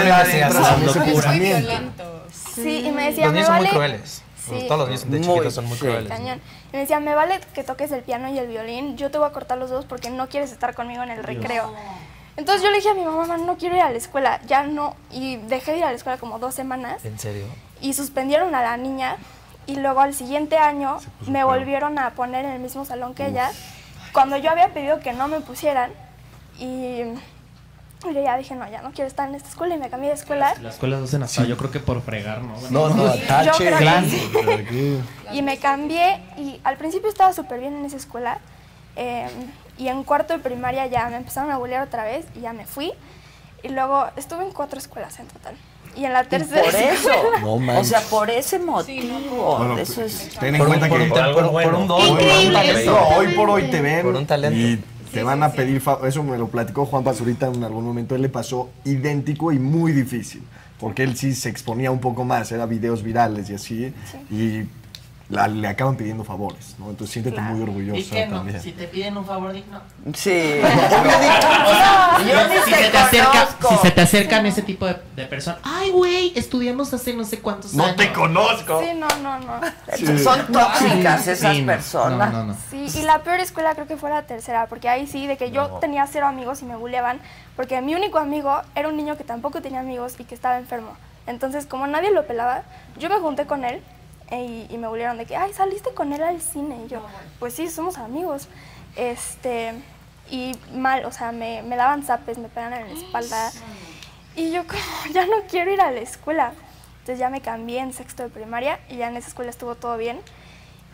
crueles. 3.74 4.23
Sí. 4.48 4.66
Todos 4.68 4.80
los 4.80 4.88
niños 4.90 5.10
de 5.10 5.20
Muy, 5.20 5.28
chiquitos 5.28 5.54
son 5.54 5.66
muy 5.66 5.76
sí. 5.78 5.82
crueles. 5.82 6.10
Cañón. 6.10 6.42
Y 6.72 6.74
me 6.76 6.80
decía, 6.80 7.00
me 7.00 7.16
vale 7.16 7.40
que 7.54 7.64
toques 7.64 7.92
el 7.92 8.02
piano 8.04 8.30
y 8.30 8.38
el 8.38 8.48
violín, 8.48 8.98
yo 8.98 9.10
te 9.10 9.18
voy 9.18 9.28
a 9.28 9.32
cortar 9.32 9.58
los 9.58 9.70
dedos 9.70 9.86
porque 9.86 10.10
no 10.10 10.28
quieres 10.28 10.52
estar 10.52 10.76
conmigo 10.76 11.02
en 11.04 11.12
el 11.12 11.24
recreo. 11.24 11.74
Entonces 12.36 12.64
yo 12.64 12.72
le 12.72 12.78
dije 12.78 12.90
a 12.90 12.94
mi 12.96 13.06
mamá, 13.06 13.26
mamá, 13.28 13.38
no 13.38 13.58
quiero 13.58 13.76
ir 13.76 13.82
a 13.84 13.92
la 13.92 13.98
escuela, 13.98 14.42
ya 14.48 14.64
no. 14.64 14.96
Y 15.12 15.38
dejé 15.38 15.72
de 15.74 15.78
ir 15.78 15.84
a 15.84 15.90
la 15.92 15.96
escuela 15.96 16.18
como 16.18 16.40
dos 16.40 16.56
semanas 16.56 17.06
¿En 17.06 17.20
serio? 17.20 17.46
y 17.80 17.94
suspendieron 17.94 18.54
a 18.56 18.62
la 18.62 18.76
niña. 18.78 19.18
Y 19.66 19.76
luego 19.76 20.02
al 20.02 20.14
siguiente 20.14 20.58
año 20.58 20.98
me 21.28 21.44
volvieron 21.46 21.98
a 22.00 22.10
poner 22.12 22.44
en 22.44 22.52
el 22.52 22.60
mismo 22.60 22.84
salón 22.86 23.14
que 23.14 23.28
ella, 23.28 23.52
cuando 24.12 24.36
yo 24.36 24.50
había 24.52 24.74
pedido 24.74 25.00
que 25.00 25.14
no 25.14 25.28
me 25.30 25.40
pusieran. 25.40 25.92
Y 26.60 27.04
y 28.10 28.14
yo 28.14 28.24
ya 28.24 28.38
dije, 28.38 28.56
no, 28.56 28.70
ya 28.70 28.82
no 28.82 28.92
quiero 28.92 29.08
estar 29.08 29.28
en 29.30 29.36
esta 29.36 29.50
escuela 29.50 29.76
y 29.76 29.78
me 29.80 29.90
cambié 29.90 30.10
de 30.10 30.16
escuela. 30.16 30.54
Las 30.62 30.74
escuelas 30.76 31.02
hacen 31.04 31.24
hasta, 31.24 31.44
yo 31.46 31.58
creo 31.58 31.72
que 31.72 31.80
por 31.80 32.02
fregar, 32.02 32.42
¿no? 32.42 32.56
No, 32.70 32.90
no, 32.90 33.16
Yo 33.16 33.22
tache. 33.28 33.72
sí. 34.10 35.00
Y 35.32 35.42
me 35.42 35.58
cambié 35.58 36.20
y 36.38 36.60
al 36.64 36.78
principio 36.78 37.10
estaba 37.10 37.34
súper 37.34 37.60
bien 37.60 37.76
en 37.76 37.86
esa 37.86 37.98
escuela. 37.98 38.40
eh, 38.96 39.28
y 39.76 39.88
en 39.88 40.04
cuarto 40.04 40.34
de 40.34 40.40
primaria 40.40 40.86
ya 40.86 41.08
me 41.10 41.16
empezaron 41.18 41.50
a 41.50 41.58
bullear 41.58 41.82
otra 41.88 42.04
vez 42.04 42.26
y 42.36 42.42
ya 42.42 42.54
me 42.54 42.66
fui. 42.68 42.92
Y 43.64 43.70
luego 43.70 44.06
estuve 44.16 44.44
en 44.46 44.52
cuatro 44.52 44.78
escuelas 44.78 45.18
en 45.20 45.26
total. 45.28 45.56
Y 45.96 46.06
en 46.06 46.14
la 46.14 46.24
tercera 46.26 46.62
por 46.66 46.76
eso. 46.76 47.10
No 47.42 47.80
o 47.80 47.84
sea, 47.84 48.02
por 48.02 48.30
ese 48.30 48.60
motivo. 48.60 49.58
Bueno, 49.58 49.78
eso 49.80 50.04
es. 50.04 50.30
Ten 50.40 50.54
en 50.54 50.60
Por 50.60 50.68
cuenta 50.68 50.88
por 50.88 50.98
que 51.00 51.04
un 51.06 51.10
por- 51.10 51.52
por 51.64 51.74
un 51.74 51.88
don, 51.88 52.08
por 52.08 52.18
un 52.22 52.56
eso. 52.56 53.00
hoy 53.18 53.28
por 53.36 53.50
hoy 53.50 53.64
te 53.72 53.82
ven 53.82 54.04
Por 54.04 54.16
un 54.16 54.26
talento. 54.28 54.56
y 54.60 54.84
te 55.14 55.24
van 55.24 55.44
a 55.44 55.52
pedir 55.52 55.80
fa- 55.82 56.00
eso 56.08 56.24
me 56.24 56.38
lo 56.38 56.48
platicó 56.48 56.86
Juan 56.86 57.04
Pazurita 57.04 57.48
en 57.48 57.64
algún 57.64 57.86
momento 57.86 58.16
él 58.16 58.22
le 58.22 58.30
pasó 58.30 58.70
idéntico 58.86 59.52
y 59.52 59.60
muy 59.60 59.92
difícil 59.92 60.42
porque 60.80 61.04
él 61.04 61.16
sí 61.16 61.34
se 61.34 61.50
exponía 61.50 61.92
un 61.92 62.00
poco 62.00 62.26
más 62.26 62.52
era 62.52 62.66
videos 62.66 63.04
virales 63.04 63.50
y 63.50 63.54
así 63.54 63.94
y 64.32 64.64
la- 65.34 65.48
le 65.48 65.68
acaban 65.68 65.96
pidiendo 65.96 66.24
favores 66.24 66.76
¿no? 66.80 66.90
entonces 66.90 67.12
siéntete 67.14 67.40
muy 67.42 67.62
orgulloso 67.62 68.00
¿Y 68.00 68.04
qué 68.04 68.26
no? 68.28 68.38
también 68.38 68.62
Si 68.62 68.72
te 68.72 68.88
piden 68.88 69.18
un 69.18 69.26
favor, 69.26 69.52
digno. 69.54 69.82
Sí. 70.14 70.62
Si, 72.66 72.72
se 72.72 72.90
te 72.90 72.98
acerca, 72.98 73.32
conozco. 73.32 73.70
si 73.70 73.76
se 73.78 73.92
te 73.92 74.02
acercan 74.02 74.46
ese 74.46 74.62
tipo 74.62 74.86
de, 74.86 74.96
de 75.16 75.26
personas, 75.26 75.60
ay, 75.64 75.90
güey, 75.92 76.32
estudiamos 76.36 76.94
hace 76.94 77.14
no 77.14 77.24
sé 77.26 77.40
cuántos 77.40 77.74
no 77.74 77.84
años. 77.86 77.96
te 77.98 78.14
conozco 78.14 78.82
Sí, 78.82 78.90
no, 78.96 79.08
no, 79.22 79.40
no. 79.40 80.18
Son 80.24 80.46
tóxicas 80.52 81.28
esas 81.28 81.54
Sí, 81.56 81.62
no, 81.62 81.68
personas. 81.68 82.32
No, 82.32 82.40
no, 82.46 82.54
no. 82.54 82.58
Sí, 82.70 82.88
y 82.96 83.02
la 83.04 83.20
peor 83.24 83.40
escuela 83.40 83.74
creo 83.76 83.88
que 83.88 83.98
fue 83.98 84.10
la 84.10 84.24
tercera, 84.24 84.68
porque 84.68 84.90
ahí 84.90 85.08
sí, 85.08 85.28
de 85.28 85.38
que 85.38 85.52
yo 85.52 85.68
tenía 85.82 86.06
cero 86.08 86.28
amigos 86.28 86.62
y 86.62 86.66
me 86.66 86.76
bulleaban, 86.76 87.20
porque 87.56 87.82
mi 87.82 87.96
único 87.96 88.18
amigo 88.20 88.62
era 88.76 88.88
un 88.88 88.96
niño 88.98 89.18
que 89.18 89.24
tampoco 89.24 89.62
tenía 89.62 89.80
amigos 89.82 90.16
y 90.20 90.24
que 90.24 90.36
estaba 90.36 90.58
enfermo. 90.58 90.96
Entonces, 91.28 91.66
como 91.66 91.88
nadie 91.88 92.12
lo 92.12 92.26
pelaba, 92.28 92.64
yo 92.98 93.10
me 93.10 93.16
junté 93.16 93.46
con 93.46 93.66
él 93.66 93.82
y, 94.32 94.68
y 94.70 94.78
me 94.78 94.88
bullearon 94.88 95.18
de 95.18 95.26
que, 95.26 95.36
ay, 95.36 95.54
saliste 95.54 95.94
con 95.94 96.12
él 96.14 96.24
al 96.24 96.42
cine. 96.42 96.84
Y 96.86 96.90
yo, 96.90 97.02
pues 97.40 97.54
sí, 97.54 97.70
somos 97.70 97.98
amigos. 97.98 98.48
Este, 98.96 99.74
y 100.30 100.56
mal, 100.74 101.06
o 101.06 101.12
sea, 101.12 101.32
me, 101.32 101.62
me 101.64 101.76
daban 101.76 102.04
zapes, 102.04 102.38
me 102.38 102.48
pegaban 102.50 102.74
en 102.74 102.88
la 102.94 103.00
espalda. 103.00 103.52
Y 104.36 104.52
yo 104.52 104.66
como, 104.66 104.82
ya 105.14 105.26
no 105.26 105.44
quiero 105.50 105.72
ir 105.74 105.82
a 105.82 105.92
la 105.92 106.00
escuela. 106.00 106.54
Entonces 107.00 107.20
ya 107.20 107.30
me 107.30 107.42
cambié 107.42 107.80
en 107.80 107.92
sexto 107.94 108.24
de 108.24 108.30
primaria 108.30 108.80
y 108.90 108.96
ya 108.98 109.10
en 109.10 109.18
esa 109.18 109.28
escuela 109.28 109.50
estuvo 109.50 109.76
todo 109.76 109.98
bien. 109.98 110.22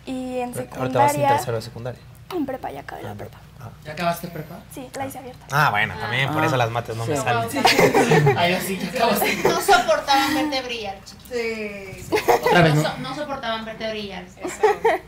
Y 0.05 0.39
en 0.39 0.49
Ahorita 0.55 0.59
vas 0.59 0.65
en 0.65 0.71
secundaria, 0.71 1.27
tercero 1.29 1.55
de 1.57 1.61
secundaria. 1.61 2.01
en 2.35 2.45
prepa 2.45 2.71
ya 2.71 2.79
acabé 2.79 3.03
la 3.03 3.13
prepa. 3.13 3.37
¿Ya 3.83 3.91
acabaste 3.93 4.27
prepa? 4.29 4.59
Sí, 4.73 4.87
la 4.95 5.05
hice 5.07 5.17
abierta. 5.19 5.45
Ah, 5.51 5.69
bueno, 5.71 5.93
también 5.99 6.31
por 6.31 6.43
eso 6.43 6.55
las 6.57 6.69
mates 6.69 6.95
no 6.95 7.05
me 7.05 7.15
Sí. 7.17 7.21
salen. 7.21 8.37
Ay, 8.37 8.53
así, 8.53 8.77
ya 8.77 8.89
acabaste. 8.89 9.35
No 9.43 9.59
soportaban 9.61 10.33
verte 10.35 10.61
brillar, 10.61 10.97
chiquito. 11.05 12.33
Otra 12.47 12.61
vez, 12.61 12.75
No, 12.75 12.81
¿no? 12.83 12.89
so- 12.89 12.97
no 12.99 13.15
soportaban 13.15 13.65
verte 13.65 13.89
brillar. 13.89 14.23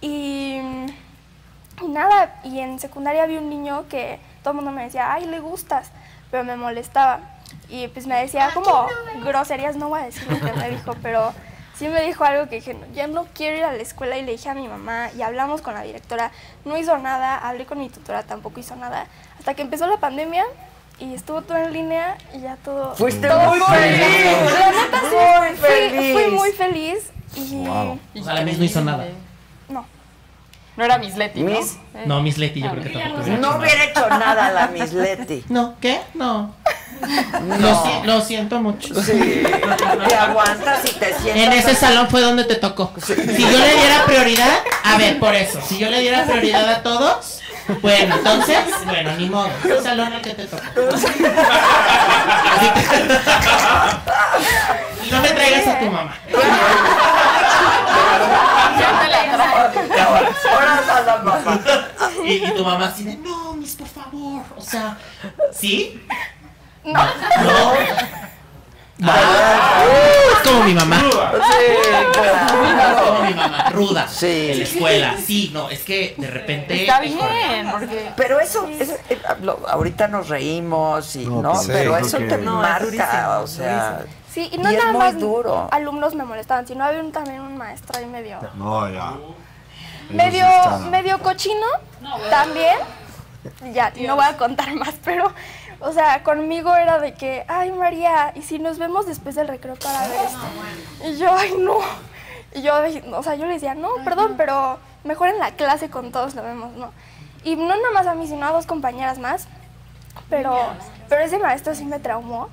Y, 0.00 0.58
y 1.82 1.88
nada, 1.88 2.40
y 2.44 2.60
en 2.60 2.78
secundaria 2.78 3.26
vi 3.26 3.36
un 3.36 3.48
niño 3.48 3.86
que 3.88 4.18
todo 4.42 4.50
el 4.52 4.56
mundo 4.56 4.70
me 4.70 4.84
decía, 4.84 5.12
ay, 5.12 5.24
le 5.26 5.40
gustas, 5.40 5.90
pero 6.30 6.44
me 6.44 6.56
molestaba. 6.56 7.20
y 7.68 7.88
pues 7.88 8.06
me 8.06 8.14
decía 8.20 8.50
como 8.54 8.86
groserías, 9.24 9.74
no 9.76 9.88
voy 9.88 10.00
a 10.00 10.04
decir 10.04 10.30
lo 10.30 10.38
que 10.38 10.52
me 10.52 10.70
dijo, 10.70 10.94
pero 11.02 11.32
sí 11.78 11.88
me 11.88 12.02
dijo 12.02 12.24
algo 12.24 12.48
que 12.48 12.56
dije, 12.56 12.74
"No, 12.74 12.86
ya 12.94 13.06
no 13.06 13.26
quiero 13.34 13.56
ir 13.56 13.64
a 13.64 13.72
la 13.72 13.82
escuela 13.82 14.16
y 14.18 14.22
le 14.24 14.32
dije 14.32 14.48
a 14.48 14.54
mi 14.54 14.66
mamá 14.68 15.10
y 15.16 15.22
hablamos 15.22 15.60
con 15.62 15.74
la 15.74 15.82
directora, 15.82 16.30
no 16.64 16.76
hizo 16.76 16.96
nada, 16.98 17.36
hablé 17.38 17.66
con 17.66 17.78
mi 17.78 17.88
tutora, 17.90 18.22
tampoco 18.22 18.60
hizo 18.60 18.76
nada, 18.76 19.06
hasta 19.38 19.54
que 19.54 19.62
empezó 19.62 19.86
la 19.86 19.98
pandemia 19.98 20.44
y 20.98 21.12
estuvo 21.14 21.42
todo 21.42 21.58
en 21.58 21.72
línea 21.74 22.16
y 22.34 22.40
ya 22.40 22.56
todo... 22.56 22.94
Fuiste 22.96 23.28
todo 23.28 23.50
muy 23.50 23.58
fue- 23.60 23.76
feliz. 23.76 24.52
La 24.58 24.70
neta 24.70 25.00
sí, 25.10 25.16
Muy 25.38 25.48
fui- 25.48 25.66
feliz. 25.68 26.12
Fui 26.14 26.30
muy 26.34 26.50
feliz 26.52 26.98
y... 27.36 27.68
O 27.68 28.24
sea, 28.24 28.32
la 28.34 28.40
no 28.42 28.64
hizo 28.64 28.80
nada. 28.80 29.06
No. 30.76 30.84
Era 30.84 30.98
Miss 30.98 31.16
Leti, 31.16 31.42
¿no? 31.42 31.50
Miss- 31.58 31.76
Eh. 31.94 32.02
No, 32.06 32.20
Miss 32.20 32.36
Leti, 32.38 32.60
yo 32.60 32.70
creo 32.70 32.82
que 32.84 32.90
tampoco. 32.90 33.22
hubiera 33.22 33.38
No 33.38 33.48
hecho 33.48 33.58
hubiera 33.58 33.84
hecho 33.84 34.08
nada 34.10 34.50
la 34.52 34.66
Miss 34.68 34.92
Leti. 34.92 35.44
No, 35.48 35.74
¿qué? 35.80 36.00
No. 36.14 36.54
No. 37.42 37.56
Lo, 37.58 37.82
si- 37.84 38.06
lo 38.06 38.20
siento 38.20 38.60
mucho. 38.60 38.94
Sí. 39.02 39.42
Te 40.08 40.14
aguantas 40.14 40.80
y 40.84 40.92
te 40.94 41.14
sientas. 41.14 41.36
En 41.44 41.52
ese 41.52 41.74
salón 41.74 42.08
fue 42.08 42.20
donde 42.20 42.44
te 42.44 42.56
tocó. 42.56 42.92
Si 43.04 43.14
yo 43.14 43.58
le 43.58 43.74
diera 43.74 44.04
prioridad, 44.06 44.58
a 44.84 44.96
ver, 44.98 45.18
por 45.18 45.34
eso, 45.34 45.60
si 45.66 45.78
yo 45.78 45.88
le 45.90 46.00
diera 46.00 46.24
prioridad 46.24 46.68
a 46.70 46.82
todos, 46.82 47.40
bueno, 47.82 48.14
entonces, 48.16 48.58
bueno, 48.86 49.12
ni 49.18 49.28
modo. 49.28 49.48
El 49.64 49.82
salón 49.82 50.12
al 50.12 50.20
que 50.22 50.30
te 50.34 50.44
tocó. 50.46 50.62
No 55.10 55.20
me 55.22 55.28
traigas 55.30 55.66
a 55.68 55.78
tu 55.78 55.84
mamá. 55.86 56.14
Ahora 57.88 59.06
a 59.06 59.15
la 59.36 61.20
mamá. 61.24 61.60
Y, 62.24 62.32
y 62.44 62.50
tu 62.54 62.64
mamá 62.64 62.86
así 62.86 63.04
de, 63.04 63.16
no, 63.16 63.54
mis, 63.54 63.74
por 63.74 63.88
favor. 63.88 64.42
O 64.56 64.60
sea, 64.60 64.96
¿sí? 65.52 66.02
No. 66.84 67.00
No. 68.98 69.12
Ah, 69.12 69.84
es 70.32 70.38
como 70.48 70.64
mi 70.64 70.72
mamá. 70.72 70.96
Es 70.98 71.14
como 73.02 73.20
mi 73.28 73.34
mamá, 73.34 73.68
ruda. 73.70 74.08
Sí. 74.08 74.48
En 74.52 74.58
la 74.58 74.64
escuela. 74.64 75.14
Sí, 75.24 75.50
no, 75.52 75.68
es 75.68 75.82
que 75.82 76.14
de 76.16 76.26
repente. 76.28 76.80
Está 76.80 77.00
bien, 77.00 77.18
porque... 77.70 78.10
Pero 78.16 78.40
eso, 78.40 78.66
eso, 78.68 78.94
eh, 79.10 79.20
lo- 79.42 79.60
ahorita 79.68 80.08
nos 80.08 80.28
reímos 80.30 81.14
y 81.16 81.26
no, 81.26 81.42
pues 81.52 81.64
sí, 81.66 81.72
pero 81.72 81.96
eso 81.98 82.16
que- 82.18 82.24
te 82.24 82.38
No, 82.38 82.62
es 82.64 82.70
marca, 82.70 82.84
durísimo, 82.84 83.38
o 83.42 83.46
sea... 83.46 84.00
Sí, 84.36 84.50
y 84.52 84.58
no 84.58 84.68
es 84.68 84.76
nada 84.76 84.92
muy 84.92 84.98
más 85.00 85.18
duro. 85.18 85.66
alumnos 85.72 86.14
me 86.14 86.24
molestaban, 86.24 86.66
sino 86.66 86.84
había 86.84 87.00
un- 87.00 87.10
también 87.10 87.40
un 87.40 87.56
maestro 87.56 87.98
ahí 87.98 88.04
medio... 88.04 88.38
No, 88.54 88.86
ya. 88.90 89.14
medio, 90.10 90.44
medio 90.90 91.18
cochino 91.20 91.66
también. 92.28 92.76
Ya, 93.72 93.90
no 94.06 94.14
voy 94.16 94.26
a 94.26 94.36
contar 94.36 94.74
más, 94.74 94.94
pero, 95.02 95.32
o 95.80 95.90
sea, 95.92 96.22
conmigo 96.22 96.74
era 96.76 96.98
de 96.98 97.14
que, 97.14 97.46
ay 97.48 97.72
María, 97.72 98.32
y 98.34 98.42
si 98.42 98.58
nos 98.58 98.78
vemos 98.78 99.06
después 99.06 99.36
del 99.36 99.48
recreo 99.48 99.76
para 99.76 100.06
ver 100.06 100.20
esto. 100.26 101.08
Y 101.08 101.16
yo, 101.16 101.32
ay 101.34 101.54
no. 101.58 101.78
Y 102.54 102.60
yo, 102.60 102.74
o 103.16 103.22
sea, 103.22 103.36
yo 103.36 103.46
le 103.46 103.54
decía, 103.54 103.74
no, 103.74 103.88
perdón, 104.04 104.34
pero 104.36 104.78
mejor 105.04 105.28
en 105.28 105.38
la 105.38 105.52
clase 105.52 105.88
con 105.88 106.12
todos 106.12 106.34
lo 106.34 106.42
vemos, 106.42 106.72
¿no? 106.72 106.92
Y 107.42 107.56
no 107.56 107.68
nada 107.68 107.90
más 107.94 108.06
a 108.06 108.14
mí, 108.14 108.26
sino 108.26 108.44
a 108.46 108.52
dos 108.52 108.66
compañeras 108.66 109.18
más. 109.18 109.48
Pero, 110.28 110.58
pero 111.08 111.22
ese 111.22 111.38
maestro 111.38 111.74
sí 111.74 111.86
me 111.86 112.00
traumó 112.00 112.48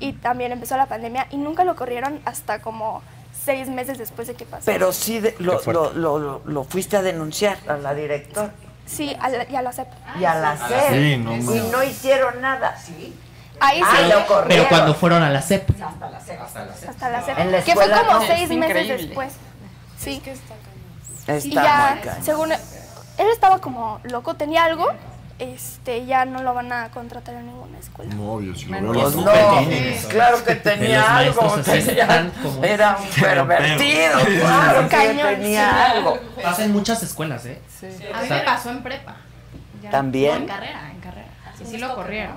y 0.00 0.14
también 0.14 0.50
empezó 0.52 0.76
la 0.76 0.86
pandemia 0.86 1.26
y 1.30 1.36
nunca 1.36 1.64
lo 1.64 1.76
corrieron 1.76 2.20
hasta 2.24 2.60
como 2.60 3.02
seis 3.44 3.68
meses 3.68 3.98
después 3.98 4.26
de 4.28 4.34
que 4.34 4.44
pasó. 4.44 4.64
Pero 4.66 4.92
sí 4.92 5.20
de- 5.20 5.36
lo, 5.38 5.60
lo, 5.66 5.92
lo, 5.92 6.18
lo, 6.18 6.42
lo 6.44 6.64
fuiste 6.64 6.96
a 6.96 7.02
denunciar 7.02 7.58
a 7.68 7.74
la 7.76 7.94
directora 7.94 8.50
Sí, 8.86 9.16
a 9.20 9.28
la- 9.28 9.48
y 9.48 9.54
a 9.54 9.62
la 9.62 9.72
CEP. 9.72 9.86
y 10.18 10.24
a 10.24 10.34
la 10.34 10.56
SED. 10.56 10.90
Sí, 10.92 11.16
no 11.18 11.36
y 11.36 11.60
no 11.70 11.82
hicieron 11.84 12.40
nada. 12.40 12.76
¿sí? 12.76 13.14
Ahí 13.60 13.80
Ah, 13.84 13.94
sí. 13.96 14.08
lo 14.10 14.26
corrieron. 14.26 14.48
Pero 14.48 14.68
cuando 14.68 14.94
fueron 14.94 15.22
a 15.22 15.30
la 15.30 15.40
CEP. 15.42 15.70
Hasta 15.80 17.08
la 17.08 17.22
CEP. 17.22 17.38
En 17.38 17.52
la 17.52 17.62
que 17.62 17.72
fue 17.74 17.84
escuela 17.84 18.04
como 18.06 18.18
no. 18.20 18.26
seis 18.26 18.50
Es 18.50 18.56
meses 18.56 18.68
increíble. 18.70 19.06
después. 19.06 19.32
Sí. 19.98 20.22
Está 21.26 21.46
y 21.46 21.50
ya, 21.52 22.18
según 22.22 22.50
él, 22.52 22.58
él 23.18 23.26
estaba 23.32 23.60
como 23.60 24.00
loco, 24.04 24.34
tenía 24.34 24.64
algo, 24.64 24.88
este, 25.40 26.06
ya 26.06 26.24
no 26.24 26.42
lo 26.42 26.54
van 26.54 26.72
a 26.72 26.90
contratar 26.90 27.34
en 27.34 27.46
ninguna 27.46 27.78
escuela. 27.78 28.14
No, 28.14 28.32
obvio, 28.34 28.54
si 28.54 28.66
lo 28.66 28.80
veo 28.80 28.92
Pues 28.92 29.14
lo- 29.14 29.24
no, 29.24 30.08
claro 30.08 30.44
que 30.44 30.54
tenía 30.56 31.16
algo. 31.16 31.54
así 31.54 31.62
tenía- 31.84 32.30
como- 32.42 32.62
era 32.64 32.96
un 32.98 33.08
pervertido, 33.08 34.20
claro 34.40 34.82
que 34.82 34.96
Cañón, 34.96 35.28
tenía 35.40 35.70
sí. 35.70 35.92
algo. 35.96 36.18
Pasa 36.42 36.64
en 36.64 36.72
muchas 36.72 37.02
escuelas, 37.02 37.44
¿eh? 37.46 37.60
A 38.14 38.22
mí 38.22 38.28
me 38.28 38.40
pasó 38.40 38.70
en 38.70 38.82
prepa. 38.82 39.16
Ya. 39.82 39.90
¿También? 39.90 40.32
No, 40.34 40.40
en 40.40 40.46
carrera, 40.46 40.90
en 40.92 41.00
carrera. 41.00 41.28
Y 41.60 41.64
sí 41.64 41.78
lo 41.78 41.94
corrieron. 41.94 42.36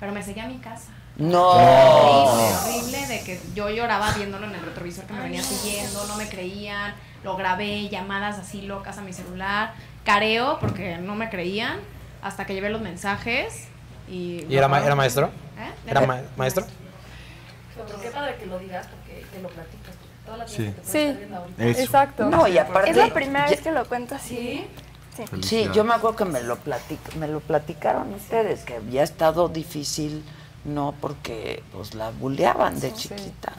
Pero 0.00 0.12
me 0.12 0.22
seguía 0.22 0.44
a 0.44 0.48
mi 0.48 0.58
casa. 0.58 0.92
No. 1.16 1.42
Horrible, 1.50 2.54
horrible 2.54 3.06
de 3.08 3.20
que 3.24 3.40
yo 3.54 3.68
lloraba 3.68 4.12
viéndolo 4.12 4.46
en 4.46 4.54
el 4.54 4.60
retrovisor 4.62 5.04
que 5.06 5.12
me 5.14 5.20
venía 5.22 5.42
siguiendo, 5.42 6.06
no 6.06 6.14
me 6.16 6.28
creían, 6.28 6.94
lo 7.24 7.36
grabé, 7.36 7.88
llamadas 7.88 8.38
así 8.38 8.62
locas 8.62 8.98
a 8.98 9.00
mi 9.00 9.12
celular, 9.12 9.72
careo 10.04 10.58
porque 10.60 10.96
no 10.98 11.16
me 11.16 11.28
creían, 11.28 11.80
hasta 12.22 12.46
que 12.46 12.54
llevé 12.54 12.70
los 12.70 12.80
mensajes 12.80 13.64
y... 14.08 14.44
¿Y 14.48 14.56
era, 14.56 14.68
ma- 14.68 14.84
era 14.84 14.94
maestro? 14.94 15.26
¿Eh? 15.58 15.70
¿Era 15.90 16.00
ma- 16.02 16.20
maestro? 16.36 16.64
Pero 17.86 18.00
qué 18.00 18.10
padre 18.10 18.36
que 18.36 18.46
lo 18.46 18.58
digas 18.58 18.86
porque 18.88 19.24
que 19.32 19.40
lo 19.42 19.48
platicas. 19.48 19.94
Todas 20.24 20.38
las 20.40 20.50
Sí. 20.50 20.74
te 20.74 21.74
Sí. 21.74 21.80
Exacto. 21.82 22.28
No, 22.28 22.46
y 22.48 22.58
aparte. 22.58 22.90
Es 22.90 22.96
la 22.96 23.12
primera 23.14 23.46
ya- 23.46 23.50
vez 23.52 23.60
que 23.60 23.70
lo 23.72 23.84
cuento 23.86 24.14
así. 24.14 24.66
Sí. 25.16 25.24
Sí, 25.42 25.68
yo 25.74 25.82
me 25.84 25.94
acuerdo 25.94 26.16
que 26.16 26.24
me 26.26 26.40
lo, 26.42 26.56
platic, 26.58 27.14
me 27.16 27.26
lo 27.26 27.40
platicaron 27.40 28.12
ustedes, 28.14 28.60
que 28.64 28.76
había 28.76 29.02
estado 29.02 29.48
difícil, 29.48 30.24
¿no? 30.64 30.94
Porque 31.00 31.62
pues 31.72 31.94
la 31.94 32.10
buleaban 32.10 32.78
de 32.78 32.92
chiquita. 32.92 33.52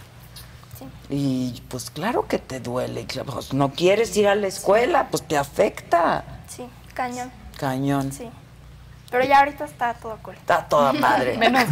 Sí. 0.78 0.86
Y 1.10 1.62
pues 1.68 1.90
claro 1.90 2.28
que 2.28 2.38
te 2.40 2.60
duele. 2.62 3.06
pues, 3.26 3.54
no 3.54 3.72
quieres 3.74 4.16
ir 4.16 4.28
a 4.30 4.36
la 4.36 4.48
escuela, 4.48 5.08
pues 5.12 5.24
te 5.28 5.38
afecta. 5.38 6.24
Sí, 6.48 6.66
cañón. 6.94 7.30
Cañón. 7.58 8.14
Sí. 8.14 8.30
Pero 9.10 9.24
ya 9.24 9.40
ahorita 9.40 9.66
está 9.66 9.94
todo 9.96 10.18
cool. 10.22 10.36
Está 10.36 10.66
toda 10.66 10.94
madre. 10.94 11.38
Menos. 11.40 11.64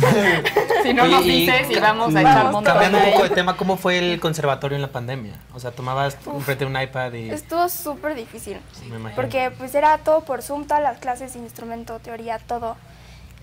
si 0.84 0.94
no 0.94 1.04
Oye, 1.04 1.12
nos 1.12 1.24
dices 1.24 1.70
y 1.70 1.80
vamos 1.80 2.16
a 2.16 2.22
echar 2.22 2.52
montón 2.52 2.64
Cambiando 2.64 2.98
un 2.98 3.12
poco 3.12 3.24
de 3.24 3.30
tema, 3.30 3.56
¿cómo 3.56 3.78
fue 3.78 4.00
el 4.00 4.20
conservatorio 4.20 4.76
en 4.76 4.82
la 4.82 4.92
pandemia? 4.92 5.34
O 5.54 5.60
sea, 5.60 5.72
tomabas 5.72 6.18
frente 6.42 6.64
a 6.64 6.68
un 6.68 6.82
iPad 6.82 7.14
y... 7.14 7.30
Estuvo 7.30 7.70
súper 7.70 8.16
difícil. 8.16 8.60
Me 8.90 8.96
imagino. 8.96 9.16
Porque 9.16 9.52
pues 9.52 9.76
era 9.76 10.00
todo 10.00 10.22
por 10.22 10.42
Zoom, 10.42 10.66
todas 10.66 10.82
las 10.82 10.98
clases, 10.98 11.36
instrumento, 11.36 12.00
teoría, 12.00 12.40
todo. 12.40 12.76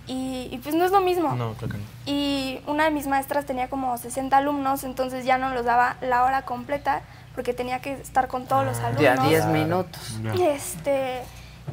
Y, 0.07 0.49
y, 0.51 0.59
pues 0.59 0.75
no 0.75 0.85
es 0.85 0.91
lo 0.91 1.01
mismo. 1.01 1.33
No, 1.33 1.55
creo 1.55 1.71
que 1.71 1.79
no. 1.79 1.85
Y 2.05 2.61
una 2.66 2.85
de 2.85 2.91
mis 2.91 3.07
maestras 3.07 3.47
tenía 3.47 3.69
como 3.69 3.97
60 3.97 4.37
alumnos, 4.37 4.85
entonces 4.85 5.25
ya 5.25 5.39
no 5.39 5.49
nos 5.51 5.65
daba 5.65 5.97
la 6.03 6.25
hora 6.25 6.43
completa 6.43 7.01
porque 7.35 7.55
tenía 7.55 7.81
que 7.81 7.95
estar 7.95 8.29
con 8.29 8.47
todos 8.47 8.66
los 8.66 8.79
alumnos. 8.79 9.01
De 9.01 9.09
a 9.09 9.16
10 9.16 9.47
minutos. 9.47 10.19
Y 10.35 10.43
este 10.43 11.23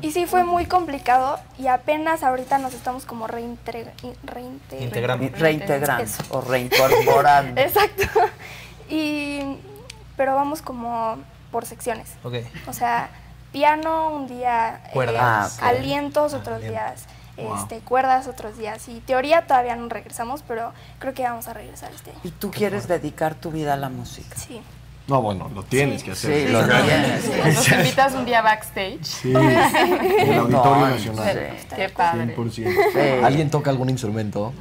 y 0.02 0.12
sí 0.12 0.26
fue 0.26 0.44
muy 0.44 0.66
complicado 0.66 1.40
y 1.60 1.68
apenas 1.68 2.24
ahorita 2.24 2.58
nos 2.58 2.74
estamos 2.74 3.06
como 3.06 3.28
reintegra- 3.28 3.94
Integrando. 4.80 5.30
Reintegrando 5.38 6.04
Eso. 6.04 6.24
o 6.30 6.42
reincorporando. 6.42 7.60
Exacto. 7.62 8.04
Y 8.90 9.58
pero 10.18 10.36
vamos 10.36 10.62
como 10.62 11.18
por 11.52 11.66
secciones. 11.66 12.10
Ok. 12.24 12.36
O 12.68 12.74
sea, 12.74 13.10
piano 13.52 14.10
un 14.16 14.28
día, 14.28 14.82
eh, 14.88 14.90
Cuerdas. 14.94 15.60
Ah, 15.62 15.68
alientos 15.70 16.34
otros 16.34 16.62
días, 16.62 17.06
este, 17.38 17.80
cuerdas 17.80 18.28
otros 18.28 18.58
días. 18.58 18.88
Y 18.88 19.00
teoría 19.02 19.48
todavía 19.48 19.76
no 19.76 19.90
regresamos, 19.90 20.44
pero 20.48 20.74
creo 21.00 21.14
que 21.14 21.24
vamos 21.24 21.48
a 21.48 21.54
regresar 21.54 21.92
este 21.92 22.12
año. 22.12 22.20
¿Y 22.24 22.32
tú 22.32 22.52
quieres 22.52 22.88
dedicar 22.88 23.36
tu 23.36 23.52
vida 23.52 23.74
a 23.74 23.78
la 23.78 23.90
música? 23.90 24.36
Sí. 24.38 24.62
No, 25.08 25.22
bueno, 25.22 25.50
lo 25.54 25.64
tienes 25.64 26.04
que 26.04 26.12
hacer. 26.12 26.48
Sí, 26.48 26.54
lo 26.54 26.64
tienes. 26.66 27.56
Nos 27.56 27.72
invitas 27.72 28.14
un 28.14 28.24
día 28.26 28.42
backstage. 28.42 29.04
Sí, 29.04 29.30
el 29.32 29.36
Auditorio 29.38 30.48
No, 30.48 30.90
Nacional. 30.90 31.50
sí. 31.60 31.68
Qué 31.76 31.90
padre. 31.90 32.36
100%. 32.38 32.52
Sí. 32.52 32.64
¿Alguien 33.24 33.50
toca 33.50 33.72
algún 33.72 33.90
instrumento? 33.90 34.54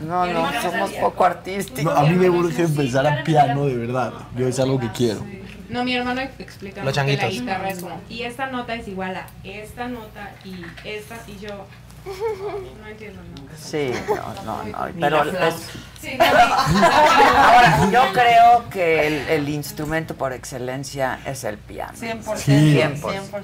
No, 0.00 0.26
no, 0.26 0.62
somos 0.62 0.90
poco 0.92 1.24
artísticos. 1.24 1.84
No, 1.84 2.00
a 2.00 2.02
mí 2.04 2.16
me 2.16 2.30
urge 2.30 2.62
empezar 2.62 3.06
a 3.06 3.22
piano, 3.22 3.66
de 3.66 3.76
verdad. 3.76 4.12
Yo 4.36 4.46
es 4.48 4.58
algo 4.58 4.80
que 4.80 4.90
quiero. 4.90 5.20
No, 5.68 5.84
mi 5.84 5.94
hermano 5.94 6.20
explica 6.20 6.82
Los 6.82 6.98
que 6.98 7.16
la 7.16 7.28
guitarra 7.28 7.68
es 7.68 7.78
como, 7.78 8.00
y 8.08 8.22
esta 8.22 8.48
nota 8.48 8.74
es 8.74 8.88
igual 8.88 9.14
a 9.14 9.26
esta 9.44 9.86
nota 9.86 10.32
y 10.44 10.64
esta, 10.84 11.16
y 11.28 11.38
yo 11.38 11.64
no 12.06 12.86
entiendo 12.88 13.20
nada. 13.22 13.56
Sí, 13.58 13.92
no, 14.08 14.44
no, 14.44 14.64
no. 14.64 14.88
Pero 15.00 15.22
es- 15.24 15.30
flauta. 15.30 15.56
Sí, 16.00 16.16
no, 16.16 16.24
ahora, 16.24 17.90
yo 17.92 18.02
creo 18.14 18.70
que 18.70 19.06
el, 19.06 19.14
el 19.28 19.48
instrumento 19.50 20.14
por 20.14 20.32
excelencia 20.32 21.20
es 21.26 21.44
el 21.44 21.58
piano. 21.58 21.92
100%. 21.92 22.36
Sí. 22.36 22.52
100%. 22.78 23.00
100%. 23.00 23.42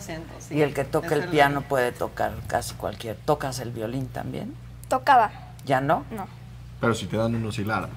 sí. 0.48 0.54
Y 0.54 0.62
el 0.62 0.72
que 0.72 0.84
toca 0.84 1.14
el 1.14 1.24
piano 1.28 1.60
puede 1.62 1.92
tocar 1.92 2.32
casi 2.46 2.74
cualquier. 2.74 3.16
¿Tocas 3.16 3.58
el 3.58 3.72
violín 3.72 4.08
también? 4.08 4.54
Tocaba, 4.88 5.30
¿Ya 5.66 5.80
no? 5.82 6.04
no. 6.10 6.26
Pero 6.80 6.94
si 6.94 7.06
te 7.06 7.16
dan 7.18 7.34
unos 7.34 7.58
hilaras. 7.58 7.90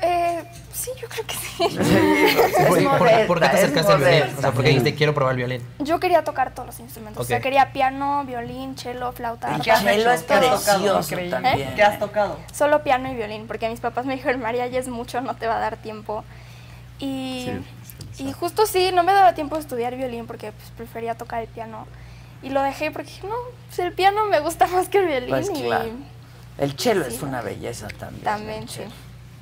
Eh, 0.00 0.44
sí, 0.72 0.90
yo 1.00 1.08
creo 1.08 1.26
que 1.26 1.34
sí. 1.34 1.78
¿Por, 2.68 2.78
Es 2.78 2.84
por- 2.84 2.98
modesta, 3.00 3.26
por 3.26 3.40
qué 3.40 3.48
te 3.48 3.56
acercaste 3.56 3.92
al 3.92 3.98
violín? 3.98 4.22
O 4.36 4.40
sea, 4.40 4.52
porque 4.52 4.68
dijiste 4.70 4.94
quiero 4.94 5.14
probar 5.14 5.32
el 5.32 5.36
violín. 5.38 5.62
Yo 5.78 6.00
quería 6.00 6.24
tocar 6.24 6.52
todos 6.54 6.66
los 6.66 6.80
instrumentos. 6.80 7.20
O 7.20 7.24
sea, 7.26 7.40
quería 7.40 7.72
piano, 7.72 8.24
violín, 8.26 8.76
cello, 8.76 9.12
flauta. 9.12 9.56
¿Y 9.56 9.60
qué 9.60 9.72
has 9.72 9.80
Cello 9.82 10.00
hecho? 10.00 10.10
es 10.10 10.22
¿Qué 10.22 10.34
has 10.34 10.64
tocado? 10.64 11.00
¿Qué 11.76 11.82
has 11.82 11.98
tocado? 11.98 12.38
Solo 12.52 12.82
piano 12.82 13.10
y 13.10 13.14
violín, 13.14 13.46
porque 13.46 13.68
mis 13.68 13.80
papás 13.80 14.04
me 14.06 14.14
dijeron, 14.14 14.40
María, 14.40 14.66
ya 14.66 14.78
es 14.80 14.88
mucho, 14.88 15.20
no 15.20 15.34
te 15.36 15.46
va 15.46 15.56
a 15.56 15.60
dar 15.60 15.76
tiempo. 15.76 16.24
Y, 16.98 17.50
y 18.18 18.32
justo 18.32 18.66
sí, 18.66 18.90
no 18.92 19.02
me 19.02 19.12
daba 19.12 19.34
tiempo 19.34 19.56
de 19.56 19.62
estudiar 19.62 19.96
violín 19.96 20.26
porque 20.26 20.52
pues, 20.52 20.70
prefería 20.76 21.14
tocar 21.14 21.42
el 21.42 21.48
piano. 21.48 21.86
Y 22.42 22.50
lo 22.50 22.60
dejé 22.62 22.90
porque 22.90 23.08
dije, 23.10 23.26
no, 23.26 23.34
pues, 23.68 23.78
el 23.78 23.92
piano 23.94 24.26
me 24.26 24.40
gusta 24.40 24.66
más 24.66 24.88
que 24.88 24.98
el 24.98 25.06
violín. 25.06 25.30
Pues 25.30 25.50
y 25.54 25.62
claro. 25.62 25.90
El 26.58 26.76
chelo 26.76 27.04
Sí. 27.06 27.16
es 27.16 27.22
una 27.22 27.40
belleza 27.42 27.88
también. 27.98 28.22
También, 28.22 28.68
sí. 28.68 28.82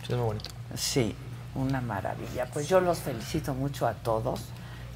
Sí, 0.07 0.13
es 0.13 0.17
muy 0.19 0.27
bonito. 0.27 0.51
Sí, 0.77 1.15
una 1.55 1.81
maravilla. 1.81 2.47
Pues 2.53 2.69
yo 2.69 2.81
los 2.81 2.99
felicito 2.99 3.55
mucho 3.55 3.87
a 3.87 3.93
todos, 3.93 4.41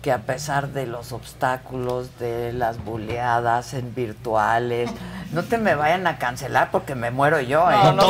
que 0.03 0.13
a 0.13 0.19
pesar 0.19 0.69
de 0.69 0.87
los 0.87 1.13
obstáculos, 1.13 2.19
de 2.19 2.53
las 2.53 2.83
buleadas 2.85 3.75
en 3.75 3.95
virtuales, 3.95 4.91
no 5.33 5.43
te 5.43 5.59
me 5.59 5.75
vayan 5.75 6.07
a 6.07 6.19
cancelar 6.19 6.71
porque 6.71 6.95
me 6.95 7.11
muero 7.11 7.41
yo. 7.41 7.71
¿eh? 7.71 7.75
No, 7.83 7.93
no, 7.93 8.03
no. 8.03 8.09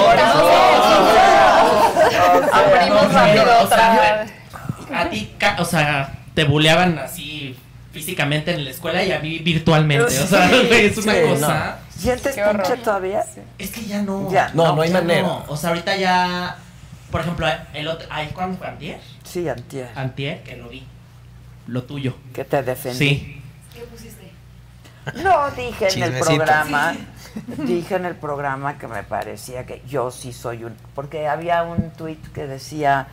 Abrimos 2.53 3.13
rápido 3.13 3.45
otra 3.63 3.91
vez. 4.25 4.33
A 4.95 5.09
ti, 5.11 5.35
o 5.59 5.65
sea, 5.65 6.13
te 6.35 6.45
buleaban 6.45 6.99
así 6.99 7.57
físicamente 7.93 8.53
en 8.55 8.65
la 8.65 8.71
escuela 8.71 9.03
y 9.03 9.13
a 9.13 9.19
mí 9.21 9.39
virtualmente. 9.39 10.05
O 10.05 10.27
sea, 10.27 10.51
es 10.51 10.99
una 10.99 11.13
Sí, 11.15 11.21
cosa. 11.29 11.79
¿Sientes 11.97 12.37
horror. 12.39 12.63
pinche 12.63 12.77
todavía? 12.83 13.25
Es 13.59 13.71
que 13.71 13.85
ya 13.87 14.03
no. 14.03 14.31
Ya, 14.31 14.51
No, 14.53 14.77
no 14.77 14.83
hay 14.83 14.91
manera. 14.91 15.23
no. 15.23 15.45
O 15.49 15.57
sea, 15.57 15.71
ahorita 15.71 15.97
ya. 15.97 16.57
Por 17.11 17.21
ejemplo, 17.21 17.47
el 17.73 17.89
otro. 17.89 18.07
Ay, 18.11 18.31
¿Cuándo 18.35 18.59
fue? 18.59 18.67
¿Antier? 18.67 19.01
Sí, 19.25 19.49
antier. 19.49 19.91
Antier, 19.95 20.43
que 20.43 20.57
lo 20.57 20.69
vi. 20.69 20.85
Lo 21.67 21.85
tuyo. 21.85 22.15
Que 22.33 22.45
te 22.45 22.63
defendí. 22.63 22.99
Sí. 22.99 23.43
¿Qué 23.75 23.81
pusiste? 23.83 24.33
No, 25.23 25.51
dije 25.53 25.89
en 25.89 26.03
el 26.03 26.19
programa, 26.19 26.97
dije 27.59 27.95
en 27.95 28.07
el 28.07 28.17
programa 28.17 28.77
que 28.77 28.89
me 28.89 29.03
parecía 29.05 29.65
que 29.65 29.83
yo 29.89 30.11
sí 30.11 30.33
soy 30.33 30.65
un... 30.65 30.77
Porque 30.95 31.29
había 31.29 31.63
un 31.63 31.91
tuit 31.91 32.21
que 32.33 32.47
decía, 32.47 33.07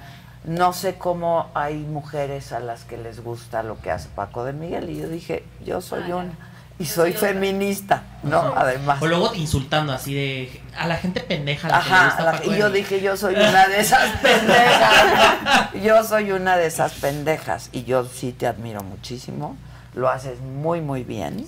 no 0.43 0.73
sé 0.73 0.95
cómo 0.95 1.51
hay 1.53 1.75
mujeres 1.75 2.51
a 2.51 2.59
las 2.59 2.83
que 2.83 2.97
les 2.97 3.23
gusta 3.23 3.61
lo 3.63 3.79
que 3.79 3.91
hace 3.91 4.09
Paco 4.09 4.43
de 4.43 4.53
Miguel. 4.53 4.89
Y 4.89 4.99
yo 4.99 5.07
dije, 5.07 5.43
yo 5.63 5.81
soy 5.81 6.11
una. 6.11 6.52
Y 6.79 6.85
soy 6.85 7.13
feminista, 7.13 8.03
¿no? 8.23 8.53
Además. 8.57 9.01
O 9.01 9.05
luego 9.07 9.33
insultando 9.35 9.93
así 9.93 10.13
de. 10.13 10.61
A 10.77 10.87
la 10.87 10.95
gente 10.97 11.19
pendeja. 11.21 11.69
la 11.69 11.79
que 11.81 11.89
le 11.89 11.95
Ajá, 11.95 12.05
gusta 12.05 12.23
la- 12.23 12.45
y 12.55 12.57
yo 12.59 12.69
dije, 12.71 12.99
yo 13.01 13.15
soy 13.15 13.35
una 13.35 13.67
de 13.67 13.79
esas 13.79 14.09
pendejas. 14.21 15.69
Yo 15.83 16.03
soy 16.03 16.31
una 16.31 16.57
de 16.57 16.65
esas 16.65 16.93
pendejas. 16.93 17.69
Y 17.71 17.83
yo 17.83 18.05
sí 18.05 18.31
te 18.33 18.47
admiro 18.47 18.81
muchísimo. 18.83 19.55
Lo 19.93 20.09
haces 20.09 20.39
muy, 20.41 20.81
muy 20.81 21.03
bien. 21.03 21.45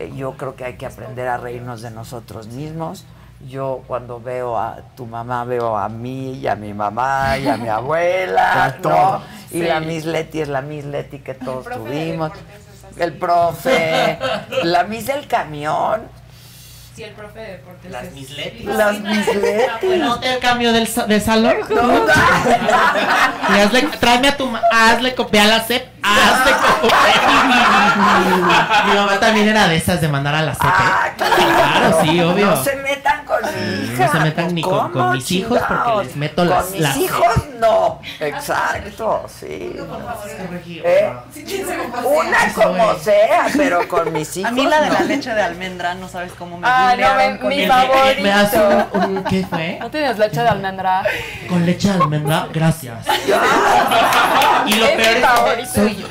Eh, 0.00 0.12
yo 0.16 0.32
creo 0.36 0.56
que 0.56 0.64
hay 0.64 0.74
que 0.74 0.86
aprender 0.86 1.28
a 1.28 1.36
reírnos 1.36 1.82
de 1.82 1.90
nosotros 1.90 2.46
mismos. 2.48 3.04
Yo 3.48 3.82
cuando 3.86 4.20
veo 4.20 4.58
a 4.58 4.78
tu 4.96 5.04
mamá, 5.06 5.44
veo 5.44 5.76
a 5.76 5.88
mí 5.90 6.32
y 6.38 6.46
a 6.46 6.56
mi 6.56 6.72
mamá 6.72 7.36
y 7.36 7.46
a 7.46 7.58
mi 7.58 7.68
abuela, 7.68 8.74
¿no? 8.76 8.82
todo. 8.82 9.22
Y 9.50 9.58
Sí. 9.60 9.62
la 9.62 9.80
Miss 9.80 10.06
Leti 10.06 10.40
es 10.40 10.48
la 10.48 10.62
Miss 10.62 10.84
Leti 10.86 11.18
que 11.18 11.34
todos 11.34 11.66
tuvimos. 11.68 12.32
El 12.98 13.12
profe, 13.14 14.18
la 14.62 14.84
Miss 14.84 15.06
del 15.06 15.26
camión. 15.26 16.02
Sí, 16.94 17.02
el 17.02 17.10
profe 17.10 17.40
de 17.40 17.52
deportes. 17.52 17.90
Las 17.90 18.12
misletis. 18.12 18.64
Las 18.66 19.00
misletis. 19.00 19.98
¿No 19.98 20.20
te 20.20 20.38
cambio 20.38 20.72
del, 20.72 20.88
de 21.08 21.20
salón? 21.20 21.56
No. 21.70 22.04
Y 23.46 23.60
hazle, 23.60 23.82
tráeme 24.00 24.28
a 24.28 24.36
tu 24.36 24.48
hazle 24.72 25.14
copia 25.14 25.44
a 25.44 25.46
la 25.46 25.60
CEP, 25.60 25.86
hazle 26.02 26.52
copia. 26.52 26.96
Mi 28.86 28.94
mamá 28.94 29.20
también 29.20 29.48
era 29.48 29.68
de 29.68 29.76
esas 29.76 30.00
de 30.00 30.08
mandar 30.08 30.34
a 30.34 30.42
la 30.42 30.54
CEP. 30.54 30.64
Ah, 30.64 31.08
¿eh? 31.08 31.12
Claro, 31.16 31.98
sí, 32.02 32.20
obvio. 32.20 32.46
No 32.46 32.64
se 32.64 32.76
metan 32.76 33.24
con 33.26 33.38
mi 33.42 33.84
hija. 33.92 34.06
No 34.06 34.12
se 34.12 34.20
metan 34.20 34.54
ni 34.54 34.62
con, 34.62 34.78
con 34.78 34.92
¿Cómo, 34.92 35.10
mis 35.12 35.30
hijos 35.32 35.60
porque 35.68 36.04
les 36.04 36.16
meto 36.16 36.44
las 36.44 36.62
Con 36.64 36.72
mis 36.72 36.80
las- 36.80 36.96
hijos 36.96 37.26
no. 37.60 38.00
Exacto, 38.20 39.24
sí. 39.28 39.74
¿Eh? 40.84 41.12
Una 42.04 42.52
como 42.54 42.94
sea, 42.98 43.46
pero 43.56 43.86
con 43.88 44.12
mis 44.12 44.36
hijos 44.36 44.50
A 44.50 44.54
mí 44.54 44.66
la 44.66 44.80
de 44.82 44.90
la 44.90 45.00
no. 45.00 45.06
leche 45.06 45.34
de 45.34 45.42
almendra, 45.42 45.94
no 45.94 46.08
sabes 46.08 46.32
cómo 46.32 46.58
me 46.58 46.66
Ah, 46.68 46.88
no, 46.90 46.92
bulearon 46.94 47.32
me- 47.34 47.38
con 47.40 47.48
mi 47.48 47.62
el- 47.62 47.68
favorito. 47.70 48.22
¿Me 48.22 48.28
das 48.28 48.52
un, 48.54 49.00
un- 49.16 49.24
qué 49.24 49.46
fue? 49.46 49.78
¿No 49.80 49.90
tienes 49.90 50.18
leche 50.18 50.40
de 50.40 50.48
almendra? 50.48 51.02
Con 51.48 51.64
leche 51.66 51.88
de 51.88 51.94
almendra, 51.94 52.48
gracias. 52.52 53.06
Y 54.66 54.74
lo 54.74 54.86
Es 54.86 54.96
mi 54.96 55.02
peor 55.02 55.08
es 55.08 55.14
que 55.14 55.20
favorito. 55.20 55.70
soy 55.74 55.96
yo. 55.96 56.06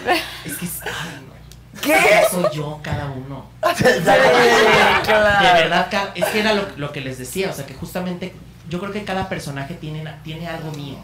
Es 0.45 0.57
que 0.57 0.65
es- 0.65 0.81
ay, 0.83 1.25
no. 1.27 1.33
¿Qué? 1.81 1.99
Soy 2.31 2.45
yo 2.53 2.79
cada 2.81 3.05
uno. 3.07 3.45
Sí, 3.75 3.83
De 3.83 3.99
verdad, 4.01 5.87
es 6.15 6.25
que 6.25 6.39
era 6.39 6.53
lo, 6.53 6.63
lo 6.77 6.91
que 6.91 7.01
les 7.01 7.17
decía, 7.17 7.49
o 7.49 7.53
sea, 7.53 7.65
que 7.65 7.73
justamente 7.73 8.33
yo 8.69 8.79
creo 8.79 8.91
que 8.91 9.03
cada 9.03 9.27
personaje 9.29 9.73
tiene, 9.73 10.03
tiene 10.23 10.47
algo 10.47 10.71
mío. 10.71 10.97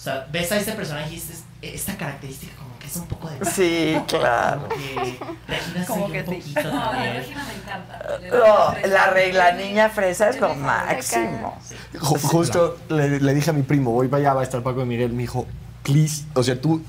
O 0.00 0.02
sea, 0.02 0.26
ves 0.32 0.50
a 0.50 0.56
ese 0.56 0.72
personaje 0.72 1.10
y 1.10 1.16
dices, 1.16 1.42
esta 1.60 1.94
característica 1.98 2.56
como 2.56 2.78
que 2.78 2.86
es 2.86 2.96
un 2.96 3.06
poco 3.06 3.28
de... 3.28 3.44
Sí, 3.50 3.98
claro. 4.08 4.62
Como 4.62 4.74
que 4.74 5.18
Regina 5.46 5.86
Como 5.86 6.04
soy 6.08 6.12
que 6.12 6.20
un 6.20 6.42
sí. 6.42 6.54
poquito 6.54 6.62
No, 6.72 6.72
la 6.78 6.90
también. 6.90 7.14
Regina 7.16 7.44
me 7.46 7.54
encanta. 7.54 8.78
No, 8.82 8.88
la 8.88 9.06
regla 9.10 9.52
niña 9.52 9.90
fresa 9.90 10.30
es 10.30 10.40
lo 10.40 10.54
máximo. 10.54 11.58
Ju- 11.98 12.18
Justo 12.22 12.78
le, 12.88 13.20
le 13.20 13.34
dije 13.34 13.50
a 13.50 13.52
mi 13.52 13.60
primo, 13.62 13.90
voy 13.92 14.08
para 14.08 14.22
allá, 14.22 14.32
va 14.32 14.40
a 14.40 14.44
estar 14.44 14.62
Paco 14.62 14.80
de 14.80 14.86
Miguel. 14.86 15.12
Me 15.12 15.18
dijo, 15.24 15.46
please, 15.82 16.24
o 16.32 16.42
sea, 16.42 16.58
tú, 16.58 16.82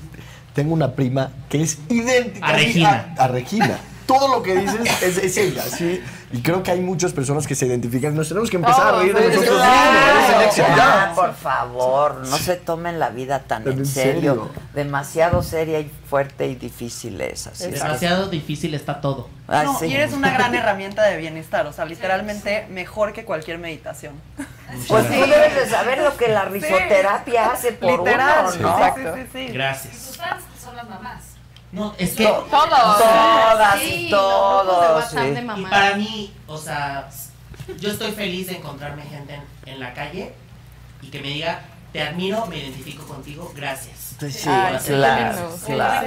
tengo 0.54 0.72
una 0.72 0.92
prima 0.92 1.32
que 1.50 1.60
es 1.60 1.80
idéntica 1.90 2.46
A 2.46 2.52
Regina. 2.54 3.14
A, 3.18 3.24
a 3.24 3.28
Regina. 3.28 3.78
Todo 4.06 4.28
lo 4.28 4.42
que 4.42 4.56
dices 4.56 5.02
es, 5.02 5.18
es 5.18 5.36
ella, 5.36 5.62
¿sí? 5.64 6.00
Y 6.32 6.40
creo 6.42 6.62
que 6.62 6.70
hay 6.70 6.80
muchas 6.80 7.12
personas 7.12 7.46
que 7.46 7.54
se 7.54 7.66
identifican. 7.66 8.14
Nos 8.16 8.28
tenemos 8.28 8.48
que 8.50 8.56
empezar 8.56 8.94
a 8.94 8.98
reír 8.98 9.14
de 9.14 9.20
Sí, 9.32 9.36
nosotros 9.40 9.62
mismos. 9.66 11.14
Por 11.14 11.34
favor, 11.34 12.14
no 12.26 12.36
se 12.38 12.56
tomen 12.56 12.98
la 12.98 13.10
vida 13.10 13.40
tan 13.40 13.62
en, 13.68 13.78
En 13.78 13.86
serio. 13.86 14.12
serio. 14.50 14.50
Demasiado 14.74 15.42
seria 15.42 15.80
y 15.80 15.90
fuerte 16.08 16.46
y 16.48 16.54
difícil 16.54 17.20
es 17.20 17.46
así. 17.46 17.64
es 17.64 17.68
que- 17.74 17.78
Demasiado 17.80 18.28
difícil 18.28 18.74
está 18.74 19.00
todo. 19.00 19.28
Ah, 19.48 19.64
No, 19.64 19.78
sí. 19.78 19.86
y 19.86 19.94
eres 19.94 20.12
una 20.14 20.30
gran 20.32 20.54
herramienta 20.54 21.02
de 21.04 21.16
bienestar, 21.18 21.66
o 21.66 21.72
sea, 21.72 21.84
literalmente 21.84 22.66
mejor 22.70 23.12
que 23.12 23.24
cualquier 23.24 23.58
meditación. 23.58 24.14
Pues 24.88 25.06
tú 25.06 25.12
debes 25.12 25.54
de 25.54 25.68
saber 25.68 25.98
lo 26.02 26.16
que 26.16 26.28
la 26.28 26.46
risoterapia 26.46 27.50
hace 27.52 27.72
por 27.72 27.98
Literal, 27.98 28.46
uno, 28.58 28.62
¿no? 28.68 28.78
exacto. 28.78 29.14
Sí, 29.16 29.20
sí, 29.32 29.46
sí. 29.48 29.52
Gracias. 29.52 30.16
Fans 30.16 30.42
son 30.62 30.76
las 30.76 30.88
mamás. 30.88 31.24
No, 31.72 31.94
es 31.98 32.14
que... 32.14 32.24
To- 32.26 32.46
Todos. 32.50 32.98
Todas 32.98 33.80
Sí, 33.80 34.06
y 34.06 34.10
todos. 34.10 35.04
Sí. 35.10 35.16
de 35.16 35.40
Y 35.40 35.44
mamá. 35.44 35.70
para 35.70 35.96
mí, 35.96 36.32
o 36.46 36.56
sea, 36.58 37.08
yo 37.78 37.90
estoy 37.90 38.12
feliz 38.12 38.48
de 38.48 38.56
encontrarme 38.58 39.02
gente 39.02 39.34
en, 39.64 39.72
en 39.74 39.80
la 39.80 39.94
calle 39.94 40.34
y 41.00 41.08
que 41.08 41.20
me 41.20 41.28
diga, 41.28 41.62
te 41.92 42.02
admiro, 42.02 42.44
me 42.46 42.58
identifico 42.58 43.04
contigo, 43.06 43.50
gracias. 43.56 44.16
Sí, 44.20 44.48
Ay, 44.48 44.76
claro. 44.86 45.56
Sí, 45.58 45.72
claro. 45.72 46.06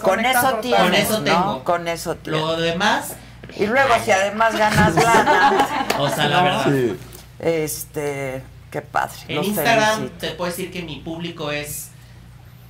Con 0.00 0.24
eso 0.24 0.54
tienes, 0.62 0.80
Con 0.82 0.94
eso 0.94 1.18
¿no? 1.18 1.24
tengo. 1.24 1.64
Con 1.64 1.88
eso 1.88 2.16
tienes. 2.16 2.40
Lo 2.40 2.56
demás, 2.56 3.14
Y 3.56 3.66
luego 3.66 3.94
si 4.04 4.12
además 4.12 4.56
ganas 4.56 4.94
lana. 5.02 5.86
o 5.98 6.08
sea, 6.08 6.28
la 6.28 6.42
verdad. 6.42 6.64
Sí. 6.66 6.96
Este, 7.40 8.42
qué 8.70 8.80
padre. 8.80 9.16
En 9.28 9.42
Instagram 9.44 9.94
felicito. 9.96 10.18
te 10.20 10.30
puedo 10.32 10.50
decir 10.50 10.70
que 10.72 10.82
mi 10.82 10.96
público 11.00 11.50
es 11.50 11.90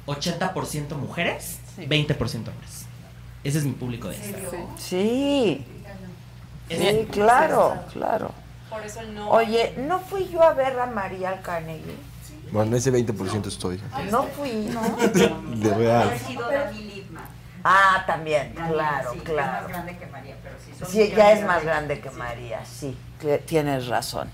80% 0.07 0.91
mujeres, 0.97 1.58
20% 1.87 2.49
hombres. 2.49 2.87
Ese 3.45 3.59
es 3.59 3.65
mi 3.65 3.73
público 3.73 4.09
de 4.09 4.17
Instagram. 4.17 4.77
Sí, 4.79 5.65
Es- 6.69 6.79
sí, 6.79 7.09
claro, 7.11 7.77
claro. 7.93 8.33
Por 8.69 8.85
eso 8.85 9.01
el 9.01 9.15
no. 9.15 9.31
Oye, 9.31 9.75
¿no 9.79 10.01
fui 10.01 10.29
yo 10.29 10.43
a 10.43 10.53
ver 10.55 10.79
a 10.79 10.87
María 10.87 11.31
al 11.31 11.41
Carnegie? 11.43 11.95
Bueno, 12.53 12.71
en 12.73 12.77
ese 12.79 12.91
20% 12.93 13.47
estoy. 13.49 13.81
No 14.11 14.25
fui, 14.25 14.53
¿no? 14.73 14.83
De 15.57 15.75
real. 15.75 16.11
Ah, 17.65 18.05
también, 18.07 18.53
claro, 18.55 19.15
claro. 19.25 19.63
más 19.63 19.69
grande 19.69 19.99
que 19.99 20.07
María, 20.07 20.37
pero 20.43 20.55
sí 20.65 20.73
son 20.79 20.89
Sí, 20.89 21.13
ya 21.15 21.33
es 21.33 21.45
más 21.45 21.61
de- 21.61 21.67
grande 21.67 22.01
que 22.01 22.11
María, 22.11 22.65
sí, 22.65 22.97
que- 23.21 23.39
tienes 23.39 23.89
razón. 23.89 24.31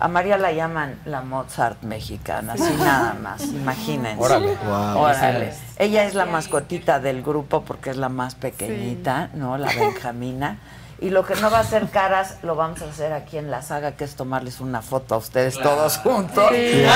A 0.00 0.08
María 0.08 0.36
la 0.38 0.50
llaman 0.52 0.98
la 1.04 1.20
Mozart 1.22 1.80
mexicana, 1.82 2.54
así 2.54 2.74
nada 2.78 3.14
más, 3.14 3.42
imagínense. 3.44 4.20
Órale. 4.22 4.56
Wow. 4.66 4.98
Órale. 4.98 5.54
Ella 5.78 6.04
es 6.04 6.14
la 6.14 6.26
mascotita 6.26 6.98
del 6.98 7.22
grupo 7.22 7.62
porque 7.62 7.90
es 7.90 7.96
la 7.96 8.08
más 8.08 8.34
pequeñita, 8.34 9.30
¿no? 9.34 9.56
La 9.56 9.68
Benjamina. 9.72 10.58
Y 11.00 11.10
lo 11.10 11.24
que 11.24 11.34
no 11.36 11.50
va 11.50 11.58
a 11.58 11.60
hacer 11.60 11.88
caras, 11.90 12.38
lo 12.42 12.54
vamos 12.56 12.80
a 12.82 12.86
hacer 12.86 13.12
aquí 13.12 13.36
en 13.36 13.50
la 13.50 13.62
saga, 13.62 13.92
que 13.92 14.04
es 14.04 14.14
tomarles 14.16 14.60
una 14.60 14.80
foto 14.82 15.14
a 15.16 15.18
ustedes 15.18 15.54
Claro. 15.56 15.70
todos 15.70 15.98
juntos. 15.98 16.48
Sí. 16.50 16.84
¿no? 16.84 16.92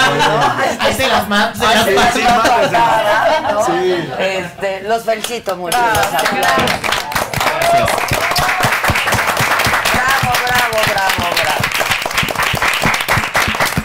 Ahí 0.81 0.95
se 0.95 1.09
las. 1.09 1.27
Sí. 3.67 4.09
Este, 4.19 4.83
los 4.89 5.03
felicito 5.05 5.57
mucho. 5.57 5.77
Bravo, 8.99 10.33
bravo, 10.47 10.79
bravo, 10.93 11.25
bravo. 11.43 11.65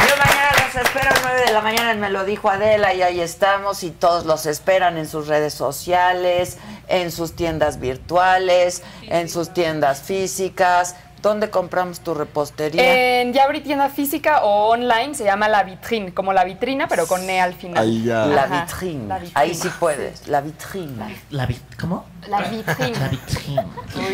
Yo 0.08 0.14
mañana 0.18 0.52
los 0.66 0.76
espero 0.76 1.10
a 1.10 1.14
9 1.22 1.42
de 1.42 1.43
la 1.54 1.62
mañana 1.62 1.94
me 1.94 2.10
lo 2.10 2.26
dijo 2.26 2.50
Adela 2.50 2.94
y 2.94 3.02
ahí 3.02 3.20
estamos 3.20 3.84
y 3.84 3.92
todos 3.92 4.26
los 4.26 4.46
esperan 4.46 4.98
en 4.98 5.08
sus 5.08 5.28
redes 5.28 5.54
sociales, 5.54 6.58
en 6.88 7.12
sus 7.12 7.36
tiendas 7.36 7.80
virtuales, 7.80 8.82
en 9.04 9.30
sus 9.30 9.54
tiendas 9.54 10.02
físicas. 10.02 10.96
¿Dónde 11.22 11.50
compramos 11.50 12.02
tu 12.02 12.14
repostería? 12.14 13.22
En 13.22 13.32
ya 13.32 13.46
abrí 13.46 13.62
tienda 13.62 13.88
física 13.88 14.44
o 14.44 14.68
online, 14.72 15.16
se 15.16 15.24
llama 15.24 15.48
La 15.48 15.64
Vitrine, 15.64 16.14
como 16.14 16.34
la 16.34 16.44
vitrina, 16.44 16.90
pero 16.90 17.08
con 17.08 17.22
E 17.30 17.40
al 17.40 17.54
final. 17.54 17.82
Ahí 17.82 18.04
ya. 18.04 18.26
La 18.26 18.46
vitrine. 18.48 19.08
La 19.08 19.20
vitrine. 19.20 19.32
Ahí 19.42 19.56
sí 19.56 19.70
puedes, 19.80 20.28
la 20.28 20.42
vitrine. 20.42 21.16
La 21.30 21.46
vi- 21.46 21.62
¿Cómo? 21.80 22.04
La 22.28 22.42
vitrine. 22.42 23.00
La 23.00 23.08
vitrine. 23.08 23.66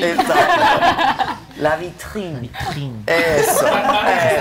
Exacto. 0.05 1.33
La 1.57 1.75
vitrine. 1.77 2.49
Eso, 3.07 3.67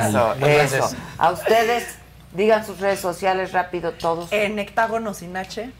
eso, 0.04 0.34
eso. 0.46 0.90
A 1.16 1.30
ustedes, 1.32 1.86
digan 2.32 2.64
sus 2.66 2.78
redes 2.80 3.00
sociales 3.00 3.52
rápido 3.52 3.92
todos. 3.92 4.32
En 4.32 4.58
Hectágono 4.58 5.14
sin 5.14 5.36
H, 5.36 5.70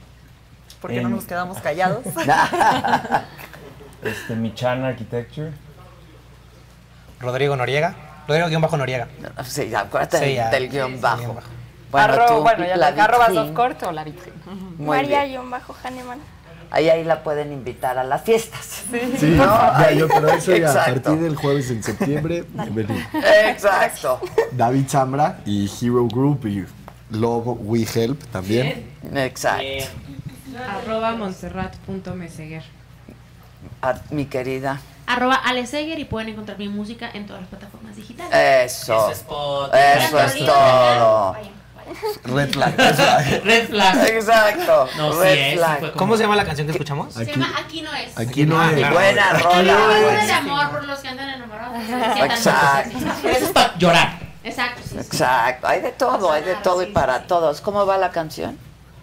porque 0.80 1.00
no 1.00 1.08
En- 1.08 1.14
nos 1.16 1.24
quedamos 1.24 1.58
callados. 1.60 2.04
Este, 4.02 4.36
Michan 4.36 4.84
Architecture. 4.84 5.50
Rodrigo 7.20 7.56
Noriega. 7.56 7.94
Rodrigo-Noriega. 8.28 9.08
Sí, 9.44 9.74
acuérdate 9.74 10.18
Sí, 10.18 10.34
ya. 10.34 10.50
del 10.50 10.68
guion 10.68 10.92
Sí, 10.94 10.98
bajo. 11.00 11.18
guion 11.18 11.34
bajo. 11.34 11.48
Bueno, 11.90 12.14
Arro- 12.14 12.26
tú, 12.28 12.42
bueno, 12.42 12.64
ya 12.66 12.76
la 12.76 12.90
la 12.92 13.04
arroba 13.04 13.28
vitrine. 13.28 13.46
softcore 13.46 13.76
o 13.86 13.92
la 13.92 14.04
vitrine. 14.04 14.36
Muy 14.46 15.04
bien. 15.06 15.48
María-Hahnemann. 15.48 16.20
Ahí, 16.70 16.88
ahí 16.90 17.02
la 17.04 17.22
pueden 17.22 17.52
invitar 17.52 17.96
a 17.98 18.04
las 18.04 18.22
fiestas. 18.22 18.84
Sí, 18.90 19.26
¿No? 19.36 19.44
ya 19.44 19.90
yo, 19.92 20.08
pero 20.08 20.28
eso 20.34 20.54
ya 20.54 20.70
a 20.70 20.84
partir 20.86 21.18
del 21.18 21.34
jueves 21.36 21.70
en 21.70 21.82
septiembre, 21.82 22.44
bienvenido. 22.52 23.06
Exacto. 23.46 24.20
David 24.52 24.84
Zambra 24.88 25.40
y 25.46 25.70
Hero 25.80 26.06
Group 26.06 26.46
y 26.46 26.66
Love 27.10 27.56
We 27.60 27.86
Help 27.94 28.22
también. 28.30 28.90
Exacto. 29.14 29.64
Arroba 30.68 31.12
montserrat.meseguer. 31.16 32.62
A 33.82 33.94
mi 34.10 34.26
querida. 34.26 34.80
Arroba 35.06 35.36
Aleseguer 35.36 35.98
y 35.98 36.04
pueden 36.04 36.28
encontrar 36.28 36.58
mi 36.58 36.68
música 36.68 37.10
en 37.12 37.26
todas 37.26 37.42
las 37.42 37.48
plataformas 37.48 37.96
digitales. 37.96 38.72
Eso. 38.72 38.94
Eso 38.94 39.10
es 39.10 39.22
todo. 39.22 39.72
Eso 39.72 40.20
es 40.20 40.38
todo. 40.44 41.36
Red 42.24 42.50
flag. 42.52 42.74
red 42.76 42.94
flag. 42.94 43.42
Red 43.44 43.68
flag. 43.68 44.06
Exacto. 44.08 44.88
No, 44.96 45.12
Red 45.20 45.50
sí 45.50 45.56
flag. 45.56 45.78
fue 45.80 45.88
como- 45.90 45.98
¿Cómo 45.98 46.16
se 46.16 46.22
llama 46.22 46.36
la 46.36 46.44
canción 46.44 46.66
que 46.66 46.72
escuchamos? 46.72 47.14
Se 47.14 47.24
llama 47.24 47.52
Aquí 47.58 47.82
no 47.82 47.94
es. 47.94 48.18
Aquí 48.18 48.44
no 48.46 48.62
es. 48.70 48.92
Buena 48.92 49.32
rola. 49.34 49.76
Canciones 49.76 50.26
de 50.26 50.32
amor 50.32 50.70
por 50.70 50.84
los 50.84 50.98
que 51.00 51.08
andan 51.08 51.28
enamorados. 51.30 51.78
Exacto. 52.30 52.98
Eso 53.28 53.44
es 53.46 53.50
para 53.52 53.76
llorar. 53.78 54.18
Exacto. 54.44 54.80
sí, 54.82 54.90
sí. 54.90 54.98
Exacto. 54.98 55.66
Hay 55.66 55.80
de 55.80 55.92
todo, 55.92 56.32
hay 56.32 56.42
de 56.42 56.54
todo 56.56 56.82
y 56.82 56.86
para 56.86 57.26
todos. 57.26 57.60
¿Cómo 57.60 57.84
va 57.86 57.98
la 57.98 58.10
canción? 58.10 58.58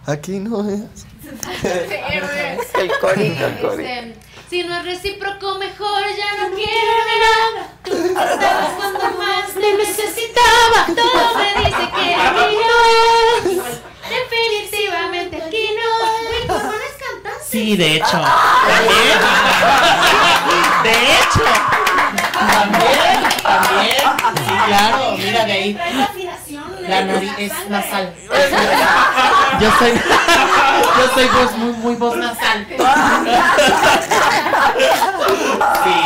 Aquí 0.06 0.38
no 0.38 0.68
es. 0.68 0.80
El 1.62 2.90
corito, 3.00 3.46
el 3.46 3.58
corito. 3.58 3.80
Este, 3.82 4.16
si 4.48 4.62
no 4.62 4.76
es 4.76 4.84
recíproco, 4.84 5.56
mejor 5.56 6.02
ya 6.16 6.36
no 6.40 6.54
quiero 6.54 6.94
nada. 7.20 7.68
Tú 7.84 7.92
estabas 7.92 8.70
cuando 8.76 9.18
más 9.18 9.52
te 9.52 9.74
necesitaba. 9.74 10.86
Todo 10.86 11.34
me 11.38 11.64
dice 11.64 11.90
que 11.96 12.14
aquí 12.14 12.56
no 12.56 12.78
es. 12.90 13.80
Definitivamente 14.08 15.42
aquí 15.42 15.70
no 15.74 15.88
es. 16.06 16.20
Mi 16.30 16.54
hermano 16.54 16.72
es 16.74 16.96
cantante. 17.02 17.44
Sí, 17.48 17.76
de 17.76 17.96
hecho. 17.96 18.20
También. 18.68 19.18
De 20.82 20.94
hecho. 21.16 21.44
También, 22.32 23.18
también. 23.42 24.02
Sí, 24.46 24.54
claro. 24.66 25.16
Mira 25.16 25.44
de 25.44 25.52
ahí. 25.52 25.78
La 26.88 27.04
nariz 27.04 27.32
es 27.38 27.52
nasal. 27.68 28.14
Yo 29.60 29.70
soy, 29.78 29.92
yo 30.98 31.14
soy 31.14 31.28
voz 31.28 31.56
muy, 31.56 31.72
muy 31.72 31.94
voz 31.94 32.16
nasal. 32.16 32.66
Sí. 35.84 36.00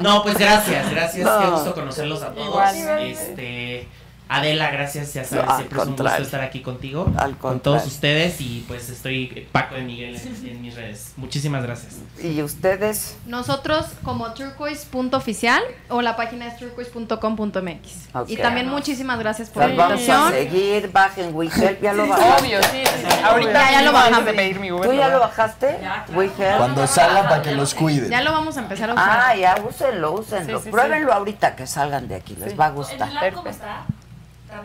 No, 0.00 0.22
pues 0.24 0.38
gracias, 0.38 0.90
gracias. 0.90 1.24
No. 1.24 1.40
Qué 1.40 1.46
gusto 1.46 1.74
conocerlos 1.74 2.22
a 2.22 2.34
todos. 2.34 2.48
Igual. 2.74 3.00
Este, 3.00 3.86
Adela, 4.30 4.70
gracias, 4.70 5.14
ya 5.14 5.24
sabes, 5.24 5.46
No, 5.46 5.56
siempre 5.56 5.78
es 5.80 5.86
un 5.86 5.96
gusto 5.96 6.22
estar 6.22 6.40
aquí 6.42 6.60
contigo, 6.60 7.10
Al 7.16 7.36
con 7.38 7.60
todos 7.60 7.86
ustedes 7.86 8.40
y 8.40 8.64
pues 8.68 8.90
estoy 8.90 9.48
Paco 9.52 9.74
de 9.74 9.80
Miguel 9.82 10.16
en, 10.16 10.48
en 10.48 10.60
mis 10.62 10.74
redes. 10.76 11.12
Muchísimas 11.16 11.62
gracias. 11.62 11.96
¿Y 12.22 12.42
ustedes? 12.42 13.16
Nosotros 13.26 13.86
como 14.02 14.32
turquoise.oficial 14.34 15.62
o 15.88 16.02
la 16.02 16.16
página 16.16 16.46
es 16.48 16.56
turquoise.com.mx. 16.58 18.14
Ok. 18.14 18.28
Y 18.28 18.36
también 18.36 18.68
muchísimas 18.68 19.18
gracias 19.18 19.48
por 19.50 19.62
la 19.62 19.68
Las 19.68 19.76
vamos 19.76 19.92
a 19.92 19.96
invitación. 20.02 20.32
seguir, 20.32 20.92
bajen 20.92 21.34
WeHelp, 21.34 21.82
ya 21.82 21.92
lo 21.94 22.06
bajaste. 22.06 22.44
Obvio, 22.46 22.62
sí, 22.64 22.82
sí, 22.84 23.06
sí. 23.08 23.16
Ahorita 23.24 23.52
Ya, 23.52 23.70
ya 23.72 23.82
lo 23.82 23.92
bajamos. 23.92 24.24
de 24.26 24.32
pedir 24.34 24.60
mi 24.60 24.70
Uber. 24.72 24.90
¿Tú 24.90 24.94
ya 24.96 25.08
lo 25.08 25.20
bajaste? 25.20 25.78
WeHelp. 26.14 26.58
Cuando 26.58 26.86
salgan 26.86 27.24
para 27.28 27.42
que 27.42 27.52
los 27.52 27.74
cuiden. 27.74 28.10
Ya 28.10 28.20
lo 28.22 28.32
vamos 28.32 28.56
a 28.56 28.60
empezar 28.60 28.90
a 28.90 28.92
usar. 28.94 29.08
Ah, 29.10 29.36
ya, 29.36 29.56
úsenlo, 29.66 30.12
úsenlo. 30.12 30.58
Sí, 30.58 30.64
sí, 30.64 30.70
Pruébenlo 30.70 31.12
ahorita 31.12 31.56
que 31.56 31.66
salgan 31.66 32.08
de 32.08 32.16
aquí, 32.16 32.36
les 32.36 32.58
va 32.58 32.66
a 32.66 32.70
gustar. 32.70 33.08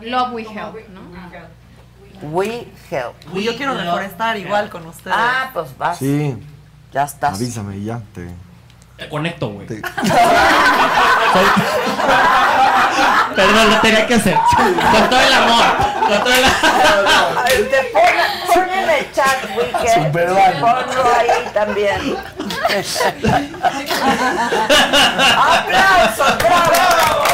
Love 0.02 0.32
We 0.32 0.42
Help, 0.42 0.76
¿no? 0.90 1.00
We 2.30 2.66
Help. 2.90 3.14
Y 3.34 3.42
yo 3.42 3.56
quiero 3.56 3.74
reforestar 3.74 4.36
igual 4.36 4.70
con 4.70 4.86
ustedes. 4.86 5.16
Ah, 5.18 5.50
pues 5.52 5.76
vas. 5.76 5.98
Sí, 5.98 6.36
Ya 6.92 7.02
estás. 7.04 7.34
avísame 7.34 7.76
y 7.78 7.84
ya. 7.84 8.00
Te, 8.14 8.28
Te 8.96 9.08
conecto, 9.08 9.48
güey. 9.50 9.66
te- 9.66 9.82
Perdón, 13.36 13.70
lo 13.70 13.76
tenía 13.80 14.06
que 14.06 14.14
hacer. 14.14 14.36
Con 14.56 15.10
todo 15.10 15.20
el 15.20 15.32
amor. 15.32 15.64
Con 16.08 16.18
todo 16.24 16.32
el 16.34 16.44
amor. 16.44 16.54
Pon, 17.92 18.04
pon 18.54 18.68
en 18.70 18.90
el 18.90 19.12
chat. 19.12 19.38
Superman. 19.94 20.52
Ponlo 20.60 21.04
ahí 21.18 21.28
también. 21.52 22.00
¡Aplausos! 25.36 26.38
¡Bravo! 26.38 27.33